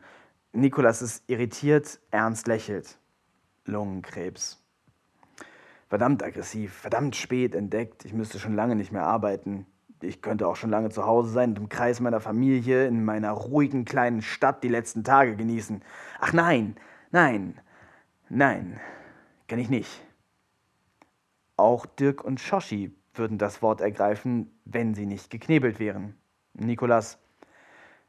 Nikolas 0.53 1.01
ist 1.01 1.23
irritiert, 1.27 1.99
Ernst 2.11 2.47
lächelt. 2.47 2.97
Lungenkrebs. 3.65 4.58
Verdammt 5.89 6.23
aggressiv, 6.23 6.73
verdammt 6.73 7.15
spät 7.15 7.55
entdeckt. 7.55 8.05
Ich 8.05 8.13
müsste 8.13 8.39
schon 8.39 8.55
lange 8.55 8.75
nicht 8.75 8.91
mehr 8.91 9.05
arbeiten 9.05 9.65
ich 10.03 10.21
könnte 10.21 10.47
auch 10.47 10.55
schon 10.55 10.69
lange 10.69 10.89
zu 10.89 11.05
Hause 11.05 11.31
sein 11.31 11.49
und 11.49 11.57
im 11.57 11.69
Kreis 11.69 11.99
meiner 11.99 12.19
Familie 12.19 12.87
in 12.87 13.03
meiner 13.03 13.31
ruhigen 13.31 13.85
kleinen 13.85 14.21
Stadt 14.21 14.63
die 14.63 14.69
letzten 14.69 15.03
Tage 15.03 15.35
genießen. 15.35 15.81
Ach 16.19 16.33
nein, 16.33 16.75
nein, 17.11 17.59
nein, 18.29 18.79
kann 19.47 19.59
ich 19.59 19.69
nicht. 19.69 20.01
Auch 21.57 21.85
Dirk 21.85 22.23
und 22.23 22.39
Shoshi 22.39 22.95
würden 23.13 23.37
das 23.37 23.61
Wort 23.61 23.81
ergreifen, 23.81 24.51
wenn 24.65 24.93
sie 24.93 25.05
nicht 25.05 25.29
geknebelt 25.29 25.79
wären. 25.79 26.15
Nikolas, 26.53 27.19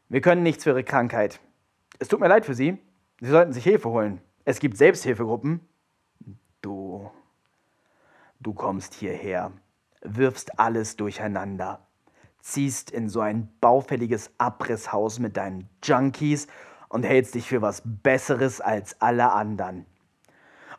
wir 0.08 0.20
können 0.20 0.42
nichts 0.42 0.64
für 0.64 0.70
Ihre 0.70 0.84
Krankheit. 0.84 1.40
Es 1.98 2.08
tut 2.08 2.20
mir 2.20 2.28
leid 2.28 2.46
für 2.46 2.54
Sie. 2.54 2.78
Sie 3.20 3.28
sollten 3.30 3.52
sich 3.52 3.64
Hilfe 3.64 3.90
holen. 3.90 4.20
Es 4.44 4.60
gibt 4.60 4.76
Selbsthilfegruppen. 4.76 5.60
Du. 8.40 8.54
Kommst 8.54 8.94
hierher 8.94 9.52
wirfst 10.02 10.58
alles 10.58 10.96
durcheinander, 10.96 11.86
ziehst 12.40 12.90
in 12.90 13.08
so 13.08 13.20
ein 13.20 13.52
baufälliges 13.60 14.30
Abrisshaus 14.38 15.18
mit 15.18 15.36
deinen 15.36 15.68
Junkies 15.82 16.46
und 16.88 17.04
hältst 17.04 17.34
dich 17.34 17.46
für 17.46 17.62
was 17.62 17.82
Besseres 17.84 18.60
als 18.60 19.00
alle 19.00 19.32
anderen. 19.32 19.86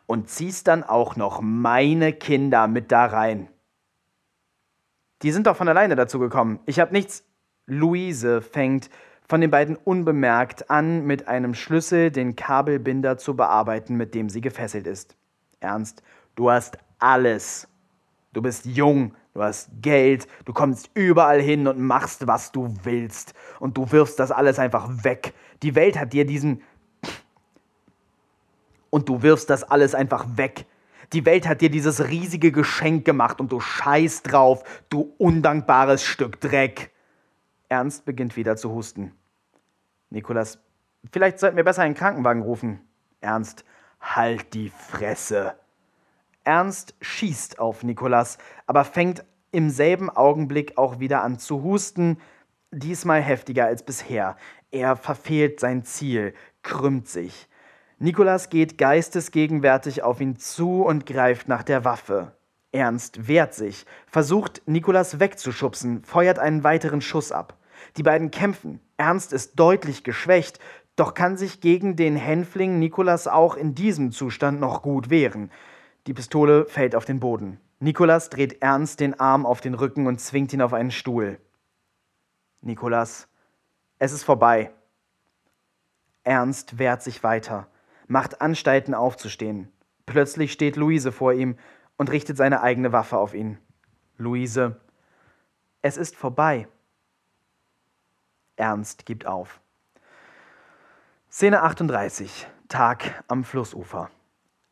Und 0.06 0.28
ziehst 0.28 0.66
dann 0.66 0.82
auch 0.82 1.16
noch 1.16 1.40
meine 1.40 2.12
Kinder 2.12 2.66
mit 2.66 2.90
da 2.90 3.06
rein. 3.06 3.48
Die 5.22 5.30
sind 5.30 5.46
doch 5.46 5.56
von 5.56 5.68
alleine 5.68 5.94
dazu 5.94 6.18
gekommen. 6.18 6.58
Ich 6.66 6.80
hab 6.80 6.90
nichts. 6.90 7.24
Luise 7.66 8.42
fängt 8.42 8.90
von 9.28 9.40
den 9.40 9.50
beiden 9.50 9.76
unbemerkt 9.76 10.68
an, 10.68 11.06
mit 11.06 11.28
einem 11.28 11.54
Schlüssel 11.54 12.10
den 12.10 12.34
Kabelbinder 12.34 13.18
zu 13.18 13.36
bearbeiten, 13.36 13.94
mit 13.94 14.14
dem 14.16 14.28
sie 14.28 14.40
gefesselt 14.40 14.88
ist. 14.88 15.16
Ernst, 15.60 16.02
du 16.34 16.50
hast 16.50 16.78
alles 17.02 17.68
Du 18.32 18.40
bist 18.40 18.64
jung, 18.64 19.14
du 19.34 19.42
hast 19.42 19.70
Geld, 19.82 20.26
du 20.46 20.52
kommst 20.52 20.90
überall 20.94 21.40
hin 21.40 21.68
und 21.68 21.78
machst, 21.78 22.26
was 22.26 22.50
du 22.50 22.74
willst. 22.82 23.34
Und 23.60 23.76
du 23.76 23.92
wirfst 23.92 24.18
das 24.18 24.30
alles 24.30 24.58
einfach 24.58 25.04
weg. 25.04 25.34
Die 25.62 25.74
Welt 25.74 25.98
hat 25.98 26.12
dir 26.12 26.24
diesen... 26.24 26.62
Und 28.88 29.08
du 29.08 29.22
wirfst 29.22 29.48
das 29.48 29.64
alles 29.64 29.94
einfach 29.94 30.26
weg. 30.36 30.66
Die 31.12 31.24
Welt 31.26 31.46
hat 31.46 31.60
dir 31.60 31.70
dieses 31.70 32.08
riesige 32.08 32.52
Geschenk 32.52 33.04
gemacht 33.04 33.40
und 33.40 33.52
du 33.52 33.60
scheißt 33.60 34.32
drauf, 34.32 34.64
du 34.88 35.14
undankbares 35.18 36.02
Stück 36.02 36.40
Dreck. 36.40 36.90
Ernst 37.68 38.04
beginnt 38.04 38.36
wieder 38.36 38.56
zu 38.56 38.70
husten. 38.70 39.12
Nikolas, 40.10 40.58
vielleicht 41.10 41.38
sollten 41.38 41.56
wir 41.56 41.64
besser 41.64 41.82
einen 41.82 41.94
Krankenwagen 41.94 42.42
rufen. 42.42 42.80
Ernst, 43.20 43.64
halt 44.00 44.52
die 44.52 44.70
Fresse. 44.70 45.54
Ernst 46.44 46.94
schießt 47.00 47.58
auf 47.58 47.82
Nikolas, 47.84 48.38
aber 48.66 48.84
fängt 48.84 49.24
im 49.52 49.70
selben 49.70 50.10
Augenblick 50.10 50.78
auch 50.78 50.98
wieder 50.98 51.22
an 51.22 51.38
zu 51.38 51.62
husten, 51.62 52.18
diesmal 52.70 53.20
heftiger 53.20 53.66
als 53.66 53.84
bisher. 53.84 54.36
Er 54.70 54.96
verfehlt 54.96 55.60
sein 55.60 55.84
Ziel, 55.84 56.34
krümmt 56.62 57.08
sich. 57.08 57.48
Nikolas 57.98 58.50
geht 58.50 58.78
geistesgegenwärtig 58.78 60.02
auf 60.02 60.20
ihn 60.20 60.36
zu 60.36 60.82
und 60.82 61.06
greift 61.06 61.46
nach 61.46 61.62
der 61.62 61.84
Waffe. 61.84 62.32
Ernst 62.72 63.28
wehrt 63.28 63.54
sich, 63.54 63.84
versucht 64.06 64.62
Nikolas 64.66 65.20
wegzuschubsen, 65.20 66.02
feuert 66.04 66.38
einen 66.38 66.64
weiteren 66.64 67.02
Schuss 67.02 67.30
ab. 67.30 67.58
Die 67.96 68.02
beiden 68.02 68.30
kämpfen. 68.30 68.80
Ernst 68.96 69.32
ist 69.32 69.56
deutlich 69.56 70.04
geschwächt, 70.04 70.58
doch 70.96 71.14
kann 71.14 71.36
sich 71.36 71.60
gegen 71.60 71.96
den 71.96 72.16
Hänfling 72.16 72.78
Nikolas 72.78 73.28
auch 73.28 73.56
in 73.56 73.74
diesem 73.74 74.10
Zustand 74.10 74.60
noch 74.60 74.82
gut 74.82 75.10
wehren. 75.10 75.50
Die 76.06 76.14
Pistole 76.14 76.66
fällt 76.66 76.94
auf 76.94 77.04
den 77.04 77.20
Boden. 77.20 77.60
Nikolas 77.78 78.28
dreht 78.28 78.60
ernst 78.62 79.00
den 79.00 79.18
Arm 79.18 79.46
auf 79.46 79.60
den 79.60 79.74
Rücken 79.74 80.06
und 80.06 80.20
zwingt 80.20 80.52
ihn 80.52 80.62
auf 80.62 80.72
einen 80.72 80.90
Stuhl. 80.90 81.40
Nikolas, 82.60 83.28
es 83.98 84.12
ist 84.12 84.24
vorbei. 84.24 84.72
Ernst 86.24 86.78
wehrt 86.78 87.02
sich 87.02 87.22
weiter, 87.22 87.68
macht 88.06 88.40
Anstalten 88.40 88.94
aufzustehen. 88.94 89.72
Plötzlich 90.06 90.52
steht 90.52 90.76
Luise 90.76 91.12
vor 91.12 91.32
ihm 91.32 91.56
und 91.96 92.10
richtet 92.10 92.36
seine 92.36 92.62
eigene 92.62 92.92
Waffe 92.92 93.18
auf 93.18 93.34
ihn. 93.34 93.58
Luise, 94.16 94.80
es 95.82 95.96
ist 95.96 96.16
vorbei. 96.16 96.68
Ernst 98.56 99.06
gibt 99.06 99.26
auf. 99.26 99.60
Szene 101.30 101.62
38. 101.62 102.46
Tag 102.68 103.24
am 103.26 103.42
Flussufer. 103.42 104.10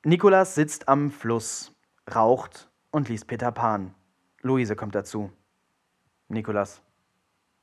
Nikolas 0.02 0.55
sitzt 0.55 0.89
am 0.89 1.10
Fluss, 1.10 1.77
raucht 2.14 2.70
und 2.90 3.10
liest 3.10 3.27
Peter 3.27 3.52
Pan. 3.52 3.94
Luise 4.40 4.74
kommt 4.74 4.94
dazu. 4.94 5.31
Nikolas, 6.28 6.81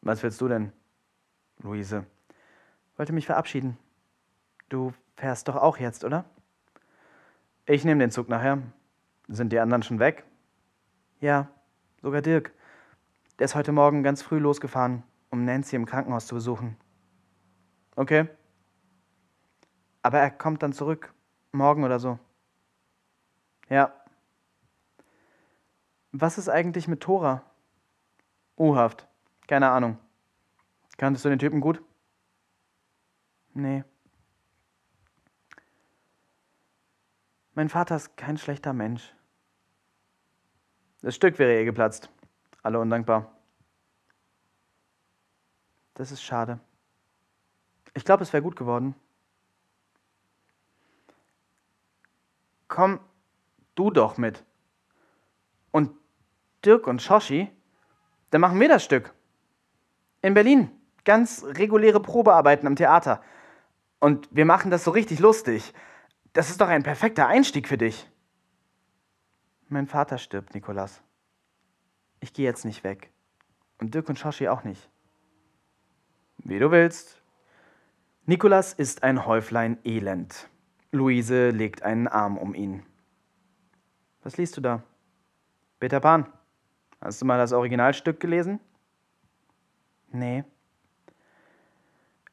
was 0.02 0.22
willst 0.22 0.40
du 0.40 0.48
denn? 0.48 0.72
Luise, 1.64 2.06
wollte 2.96 3.12
mich 3.12 3.26
verabschieden. 3.26 3.76
Du 4.70 4.94
fährst 5.16 5.48
doch 5.48 5.56
auch 5.56 5.78
jetzt, 5.78 6.04
oder? 6.04 6.26
Ich 7.66 7.84
nehme 7.84 8.02
den 8.02 8.12
Zug 8.12 8.30
nachher. 8.30 8.62
Sind 9.28 9.52
die 9.52 9.60
anderen 9.60 9.82
schon 9.82 9.98
weg? 9.98 10.24
Ja, 11.20 11.48
sogar 12.04 12.22
Dirk. 12.22 12.54
Der 13.40 13.46
ist 13.46 13.56
heute 13.56 13.72
Morgen 13.72 14.04
ganz 14.04 14.22
früh 14.22 14.38
losgefahren, 14.38 15.02
um 15.32 15.44
Nancy 15.44 15.76
im 15.76 15.88
Krankenhaus 15.88 16.28
zu 16.28 16.36
besuchen. 16.36 16.78
Okay. 17.96 18.28
Aber 20.04 20.20
er 20.20 20.30
kommt 20.30 20.62
dann 20.62 20.72
zurück, 20.72 21.16
morgen 21.52 21.84
oder 21.84 21.98
so. 21.98 22.20
Ja. 23.70 23.94
Was 26.12 26.38
ist 26.38 26.50
eigentlich 26.50 26.88
mit 26.88 27.02
Tora? 27.02 27.44
U-Haft. 28.58 29.08
Keine 29.48 29.70
Ahnung. 29.70 29.98
Kanntest 30.98 31.26
du 31.26 31.30
den 31.30 31.40
Typen 31.40 31.62
gut? 31.62 31.84
Nee. 33.54 33.84
Mein 37.54 37.70
Vater 37.70 37.96
ist 37.96 38.16
kein 38.18 38.38
schlechter 38.38 38.74
Mensch. 38.74 39.14
Das 41.02 41.16
Stück 41.16 41.40
wäre 41.40 41.58
ihr 41.58 41.66
geplatzt. 41.66 42.10
Alle 42.64 42.80
undankbar. 42.80 43.32
Das 45.94 46.12
ist 46.12 46.22
schade. 46.22 46.60
Ich 47.94 48.06
glaube, 48.06 48.24
es 48.24 48.32
wäre 48.34 48.44
gut 48.44 48.56
geworden. 48.56 48.94
Komm, 52.68 53.00
du 53.78 53.92
doch 53.92 54.18
mit. 54.18 54.44
Und 55.72 55.92
Dirk 56.66 56.88
und 56.88 57.02
Shoshi, 57.02 57.50
dann 58.32 58.42
machen 58.42 58.60
wir 58.60 58.68
das 58.68 58.84
Stück. 58.84 59.14
In 60.22 60.34
Berlin. 60.34 60.72
Ganz 61.06 61.44
reguläre 61.46 62.02
Probearbeiten 62.02 62.68
am 62.68 62.76
Theater. 62.76 63.22
Und 64.00 64.28
wir 64.32 64.46
machen 64.46 64.72
das 64.72 64.84
so 64.84 64.92
richtig 64.92 65.20
lustig. 65.20 65.74
Das 66.34 66.50
ist 66.50 66.60
doch 66.60 66.68
ein 66.68 66.84
perfekter 66.84 67.28
Einstieg 67.28 67.68
für 67.68 67.78
dich. 67.78 68.10
Mein 69.70 69.88
Vater 69.88 70.18
stirbt, 70.18 70.54
Nikolas. 70.54 71.02
Ich 72.20 72.34
gehe 72.34 72.46
jetzt 72.46 72.66
nicht 72.66 72.84
weg. 72.84 73.12
Und 73.80 73.94
Dirk 73.94 74.10
und 74.10 74.20
Shoshi 74.20 74.48
auch 74.48 74.64
nicht. 74.64 74.90
Wie 76.40 76.60
du 76.60 76.72
willst. 76.72 77.22
Nikolas 78.26 78.74
ist 78.74 79.04
ein 79.04 79.26
Häuflein 79.26 79.78
Elend. 79.86 80.50
Luise 80.92 81.52
legt 81.52 81.84
einen 81.84 82.08
Arm 82.08 82.38
um 82.38 82.54
ihn. 82.54 82.86
Was 84.28 84.36
liest 84.36 84.58
du 84.58 84.62
da? 84.62 84.84
Peter 85.80 86.02
Pan. 86.02 86.26
Hast 87.00 87.22
du 87.22 87.26
mal 87.26 87.38
das 87.38 87.54
Originalstück 87.54 88.20
gelesen? 88.20 88.60
Nee. 90.12 90.44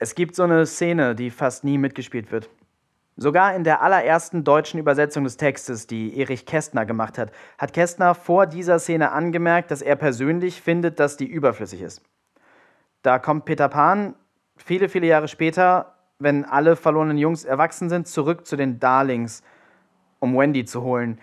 Es 0.01 0.17
gibt 0.17 0.35
so 0.35 0.43
eine 0.43 0.67
Szene, 0.67 1.15
die 1.15 1.31
fast 1.31 1.63
nie 1.63 1.79
mitgespielt 1.79 2.33
wird. 2.33 2.51
Sogar 3.15 3.55
in 3.55 3.63
der 3.63 3.81
allerersten 3.81 4.43
deutschen 4.43 4.81
Übersetzung 4.81 5.23
des 5.23 5.37
Textes, 5.37 5.87
die 5.87 6.19
Erich 6.19 6.47
Kästner 6.47 6.85
gemacht 6.85 7.17
hat, 7.17 7.31
hat 7.59 7.73
Kästner 7.73 8.17
vor 8.17 8.47
dieser 8.47 8.81
Szene 8.81 9.13
angemerkt, 9.13 9.71
dass 9.71 9.81
er 9.81 9.95
persönlich 9.95 10.61
findet, 10.61 10.99
dass 10.99 11.17
die 11.17 11.29
überflüssig 11.29 11.81
ist. 11.81 12.03
Da 13.03 13.21
kommt 13.21 13.45
Peter 13.45 13.69
Pan 13.69 14.17
viele, 14.57 14.89
viele 14.89 15.07
Jahre 15.07 15.29
später, 15.29 15.95
wenn 16.19 16.45
alle 16.45 16.75
verlorenen 16.75 17.19
Jungs 17.19 17.45
erwachsen 17.45 17.89
sind, 17.89 18.09
zurück 18.09 18.49
zu 18.49 18.57
den 18.57 18.81
Darlings, 18.81 19.45
um 20.19 20.37
Wendy 20.37 20.65
zu 20.65 20.83
holen. 20.83 21.21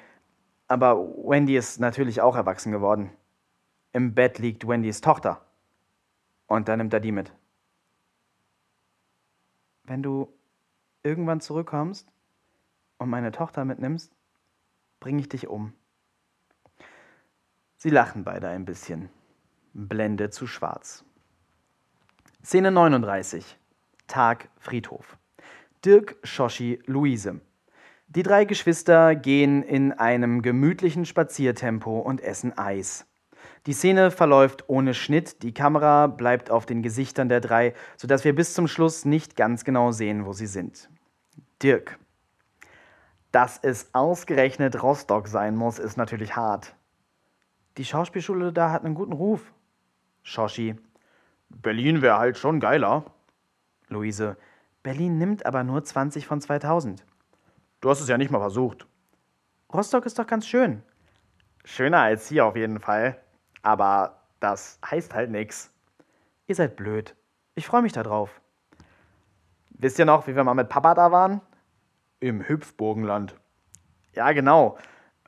Aber 0.71 0.95
Wendy 1.17 1.57
ist 1.57 1.81
natürlich 1.81 2.21
auch 2.21 2.37
erwachsen 2.37 2.71
geworden. 2.71 3.11
Im 3.91 4.15
Bett 4.15 4.39
liegt 4.39 4.65
Wendys 4.65 5.01
Tochter. 5.01 5.45
Und 6.47 6.69
dann 6.69 6.77
nimmt 6.77 6.93
er 6.93 7.01
die 7.01 7.11
mit. 7.11 7.33
Wenn 9.83 10.01
du 10.01 10.33
irgendwann 11.03 11.41
zurückkommst 11.41 12.09
und 12.99 13.09
meine 13.09 13.33
Tochter 13.33 13.65
mitnimmst, 13.65 14.15
bringe 15.01 15.19
ich 15.19 15.27
dich 15.27 15.49
um. 15.49 15.73
Sie 17.75 17.89
lachen 17.89 18.23
beide 18.23 18.47
ein 18.47 18.63
bisschen. 18.63 19.09
Blende 19.73 20.29
zu 20.29 20.47
schwarz. 20.47 21.03
Szene 22.45 22.71
39. 22.71 23.57
Tag 24.07 24.47
Friedhof. 24.57 25.17
Dirk, 25.83 26.15
Shoshi, 26.23 26.81
Luise. 26.85 27.41
Die 28.13 28.23
drei 28.23 28.43
Geschwister 28.43 29.15
gehen 29.15 29.63
in 29.63 29.93
einem 29.93 30.41
gemütlichen 30.41 31.05
Spaziertempo 31.05 31.97
und 31.97 32.19
essen 32.19 32.57
Eis. 32.57 33.05
Die 33.67 33.71
Szene 33.71 34.11
verläuft 34.11 34.65
ohne 34.67 34.93
Schnitt, 34.93 35.43
die 35.43 35.53
Kamera 35.53 36.07
bleibt 36.07 36.51
auf 36.51 36.65
den 36.65 36.81
Gesichtern 36.81 37.29
der 37.29 37.39
drei, 37.39 37.73
sodass 37.95 38.25
wir 38.25 38.35
bis 38.35 38.53
zum 38.53 38.67
Schluss 38.67 39.05
nicht 39.05 39.37
ganz 39.37 39.63
genau 39.63 39.93
sehen, 39.93 40.25
wo 40.25 40.33
sie 40.33 40.47
sind. 40.47 40.89
Dirk. 41.63 41.99
Dass 43.31 43.57
es 43.61 43.95
ausgerechnet 43.95 44.83
Rostock 44.83 45.29
sein 45.29 45.55
muss, 45.55 45.79
ist 45.79 45.95
natürlich 45.95 46.35
hart. 46.35 46.75
Die 47.77 47.85
Schauspielschule 47.85 48.51
da 48.51 48.71
hat 48.71 48.83
einen 48.83 48.95
guten 48.95 49.13
Ruf. 49.13 49.53
Shoshi. 50.23 50.75
Berlin 51.47 52.01
wäre 52.01 52.19
halt 52.19 52.37
schon 52.37 52.59
geiler. 52.59 53.05
Luise. 53.87 54.35
Berlin 54.83 55.17
nimmt 55.17 55.45
aber 55.45 55.63
nur 55.63 55.81
20 55.81 56.27
von 56.27 56.41
2000. 56.41 57.05
Du 57.81 57.89
hast 57.89 57.99
es 57.99 58.07
ja 58.07 58.17
nicht 58.17 58.31
mal 58.31 58.39
versucht. 58.39 58.87
Rostock 59.73 60.05
ist 60.05 60.19
doch 60.19 60.27
ganz 60.27 60.47
schön. 60.47 60.83
Schöner 61.65 61.99
als 61.99 62.29
hier 62.29 62.45
auf 62.45 62.55
jeden 62.55 62.79
Fall. 62.79 63.19
Aber 63.63 64.21
das 64.39 64.79
heißt 64.85 65.13
halt 65.15 65.31
nichts. 65.31 65.73
Ihr 66.45 66.55
seid 66.55 66.75
blöd. 66.75 67.15
Ich 67.55 67.65
freue 67.65 67.81
mich 67.81 67.93
darauf. 67.93 68.39
Wisst 69.69 69.97
ihr 69.97 70.05
noch, 70.05 70.27
wie 70.27 70.35
wir 70.35 70.43
mal 70.43 70.53
mit 70.53 70.69
Papa 70.69 70.93
da 70.93 71.11
waren? 71.11 71.41
Im 72.19 72.47
Hüpfburgenland. 72.47 73.35
Ja, 74.13 74.31
genau. 74.31 74.77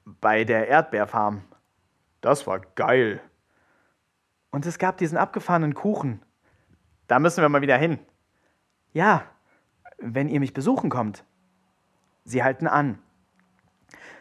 Bei 0.06 0.44
der 0.44 0.68
Erdbeerfarm. 0.68 1.44
Das 2.22 2.46
war 2.46 2.60
geil. 2.60 3.20
Und 4.52 4.68
es 4.68 4.78
gab 4.78 4.98
diesen 4.98 5.18
abgefahrenen 5.18 5.74
Kuchen. 5.74 6.22
Da 7.08 7.18
müssen 7.18 7.42
wir 7.42 7.50
mal 7.50 7.62
wieder 7.62 7.78
hin. 7.78 7.98
Ja, 8.92 9.24
wenn 9.98 10.30
ihr 10.30 10.40
mich 10.40 10.54
besuchen 10.54 10.92
kommt. 10.92 11.26
Sie 12.24 12.44
halten 12.44 12.68
an. 12.68 13.00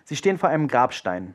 Sie 0.05 0.17
stehen 0.17 0.39
vor 0.39 0.49
einem 0.49 0.69
Grabstein. 0.69 1.35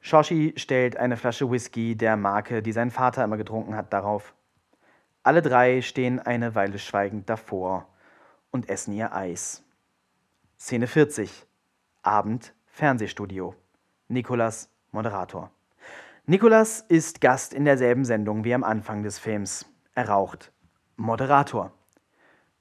Shoshi 0.00 0.54
stellt 0.56 0.96
eine 0.96 1.16
Flasche 1.16 1.50
Whisky 1.50 1.96
der 1.96 2.16
Marke, 2.16 2.62
die 2.62 2.72
sein 2.72 2.90
Vater 2.90 3.22
immer 3.22 3.36
getrunken 3.36 3.76
hat, 3.76 3.92
darauf. 3.92 4.34
Alle 5.22 5.42
drei 5.42 5.82
stehen 5.82 6.18
eine 6.18 6.54
Weile 6.54 6.78
schweigend 6.78 7.30
davor 7.30 7.86
und 8.50 8.68
essen 8.68 8.92
ihr 8.92 9.14
Eis. 9.14 9.62
Szene 10.58 10.86
40. 10.86 11.46
Abend, 12.02 12.52
Fernsehstudio. 12.66 13.54
Nikolas, 14.08 14.68
Moderator. 14.90 15.50
Nikolas 16.26 16.80
ist 16.80 17.20
Gast 17.20 17.54
in 17.54 17.64
derselben 17.64 18.04
Sendung 18.04 18.44
wie 18.44 18.54
am 18.54 18.64
Anfang 18.64 19.02
des 19.02 19.18
Films. 19.18 19.66
Er 19.94 20.08
raucht. 20.08 20.52
Moderator. 20.96 21.72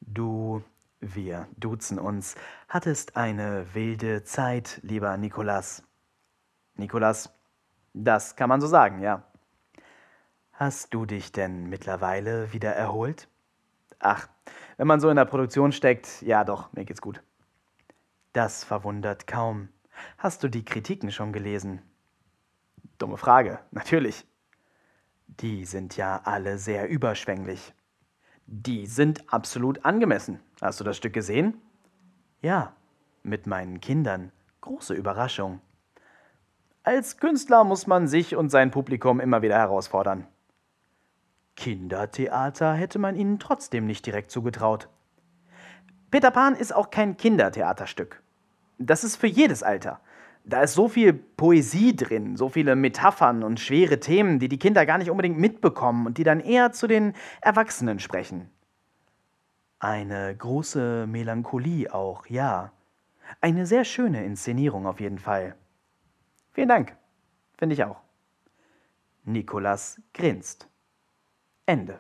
Du, 0.02 0.64
wir 1.02 1.48
duzen 1.58 2.00
uns, 2.00 2.36
hattest 2.70 3.18
eine 3.18 3.74
wilde 3.74 4.24
Zeit, 4.24 4.80
lieber 4.84 5.18
Nikolas. 5.18 5.84
Nikolas, 6.76 7.34
das 7.94 8.36
kann 8.36 8.50
man 8.50 8.62
so 8.62 8.68
sagen, 8.68 9.00
ja. 9.00 9.24
Hast 10.54 10.94
du 10.94 11.06
dich 11.06 11.32
denn 11.32 11.68
mittlerweile 11.70 12.54
wieder 12.54 12.74
erholt? 12.74 13.28
Ach, 14.00 14.28
wenn 14.78 14.88
man 14.88 15.00
so 15.00 15.10
in 15.10 15.16
der 15.16 15.26
Produktion 15.26 15.72
steckt, 15.72 16.22
ja 16.22 16.44
doch, 16.44 16.72
mir 16.74 16.86
geht's 16.86 17.02
gut. 17.02 17.24
Das 18.34 18.64
verwundert 18.64 19.28
kaum. 19.28 19.70
Hast 20.18 20.44
du 20.44 20.50
die 20.50 20.64
Kritiken 20.64 21.12
schon 21.12 21.34
gelesen? 21.34 21.82
Dumme 22.98 23.18
Frage, 23.18 23.60
natürlich. 23.72 24.26
Die 25.28 25.66
sind 25.66 25.98
ja 25.98 26.22
alle 26.24 26.58
sehr 26.58 26.88
überschwänglich. 26.88 27.74
Die 28.46 28.86
sind 28.86 29.34
absolut 29.34 29.86
angemessen. 29.86 30.40
Hast 30.62 30.80
du 30.80 30.84
das 30.84 30.96
Stück 30.96 31.14
gesehen? 31.14 31.60
Ja, 32.44 32.74
mit 33.24 33.48
meinen 33.48 33.82
Kindern. 33.82 34.32
Große 34.62 34.94
Überraschung. 34.94 35.60
Als 36.84 37.18
Künstler 37.18 37.64
muss 37.64 37.88
man 37.88 38.08
sich 38.08 38.36
und 38.36 38.50
sein 38.50 38.70
Publikum 38.70 39.20
immer 39.20 39.42
wieder 39.42 39.58
herausfordern. 39.58 40.28
Kindertheater 41.56 42.74
hätte 42.74 43.00
man 43.00 43.16
ihnen 43.16 43.40
trotzdem 43.40 43.88
nicht 43.88 44.06
direkt 44.06 44.30
zugetraut. 44.30 44.88
Peter 46.12 46.30
Pan 46.30 46.56
ist 46.56 46.76
auch 46.76 46.92
kein 46.92 47.18
Kindertheaterstück. 47.18 48.22
Das 48.78 49.04
ist 49.04 49.16
für 49.16 49.28
jedes 49.28 49.64
Alter. 49.64 50.00
Da 50.44 50.62
ist 50.62 50.76
so 50.76 50.88
viel 50.88 51.14
Poesie 51.14 51.96
drin, 51.96 52.38
so 52.38 52.50
viele 52.50 52.76
Metaphern 52.76 53.44
und 53.44 53.60
schwere 53.60 54.00
Themen, 54.00 54.38
die 54.38 54.48
die 54.48 54.60
Kinder 54.60 54.86
gar 54.86 55.00
nicht 55.00 55.10
unbedingt 55.10 55.40
mitbekommen 55.40 56.06
und 56.06 56.20
die 56.20 56.24
dann 56.24 56.40
eher 56.40 56.72
zu 56.72 56.88
den 56.88 57.14
Erwachsenen 57.42 58.00
sprechen. 58.00 58.50
Eine 59.84 60.38
große 60.38 61.08
Melancholie 61.08 61.92
auch, 61.92 62.28
ja. 62.28 62.72
Eine 63.42 63.66
sehr 63.66 63.84
schöne 63.84 64.24
Inszenierung 64.24 64.86
auf 64.86 65.00
jeden 65.00 65.18
Fall. 65.18 65.56
Vielen 66.52 66.70
Dank. 66.70 66.96
Finde 67.58 67.74
ich 67.74 67.84
auch. 67.84 68.00
Nikolas 69.24 70.00
grinst. 70.14 70.70
Ende. 71.66 72.00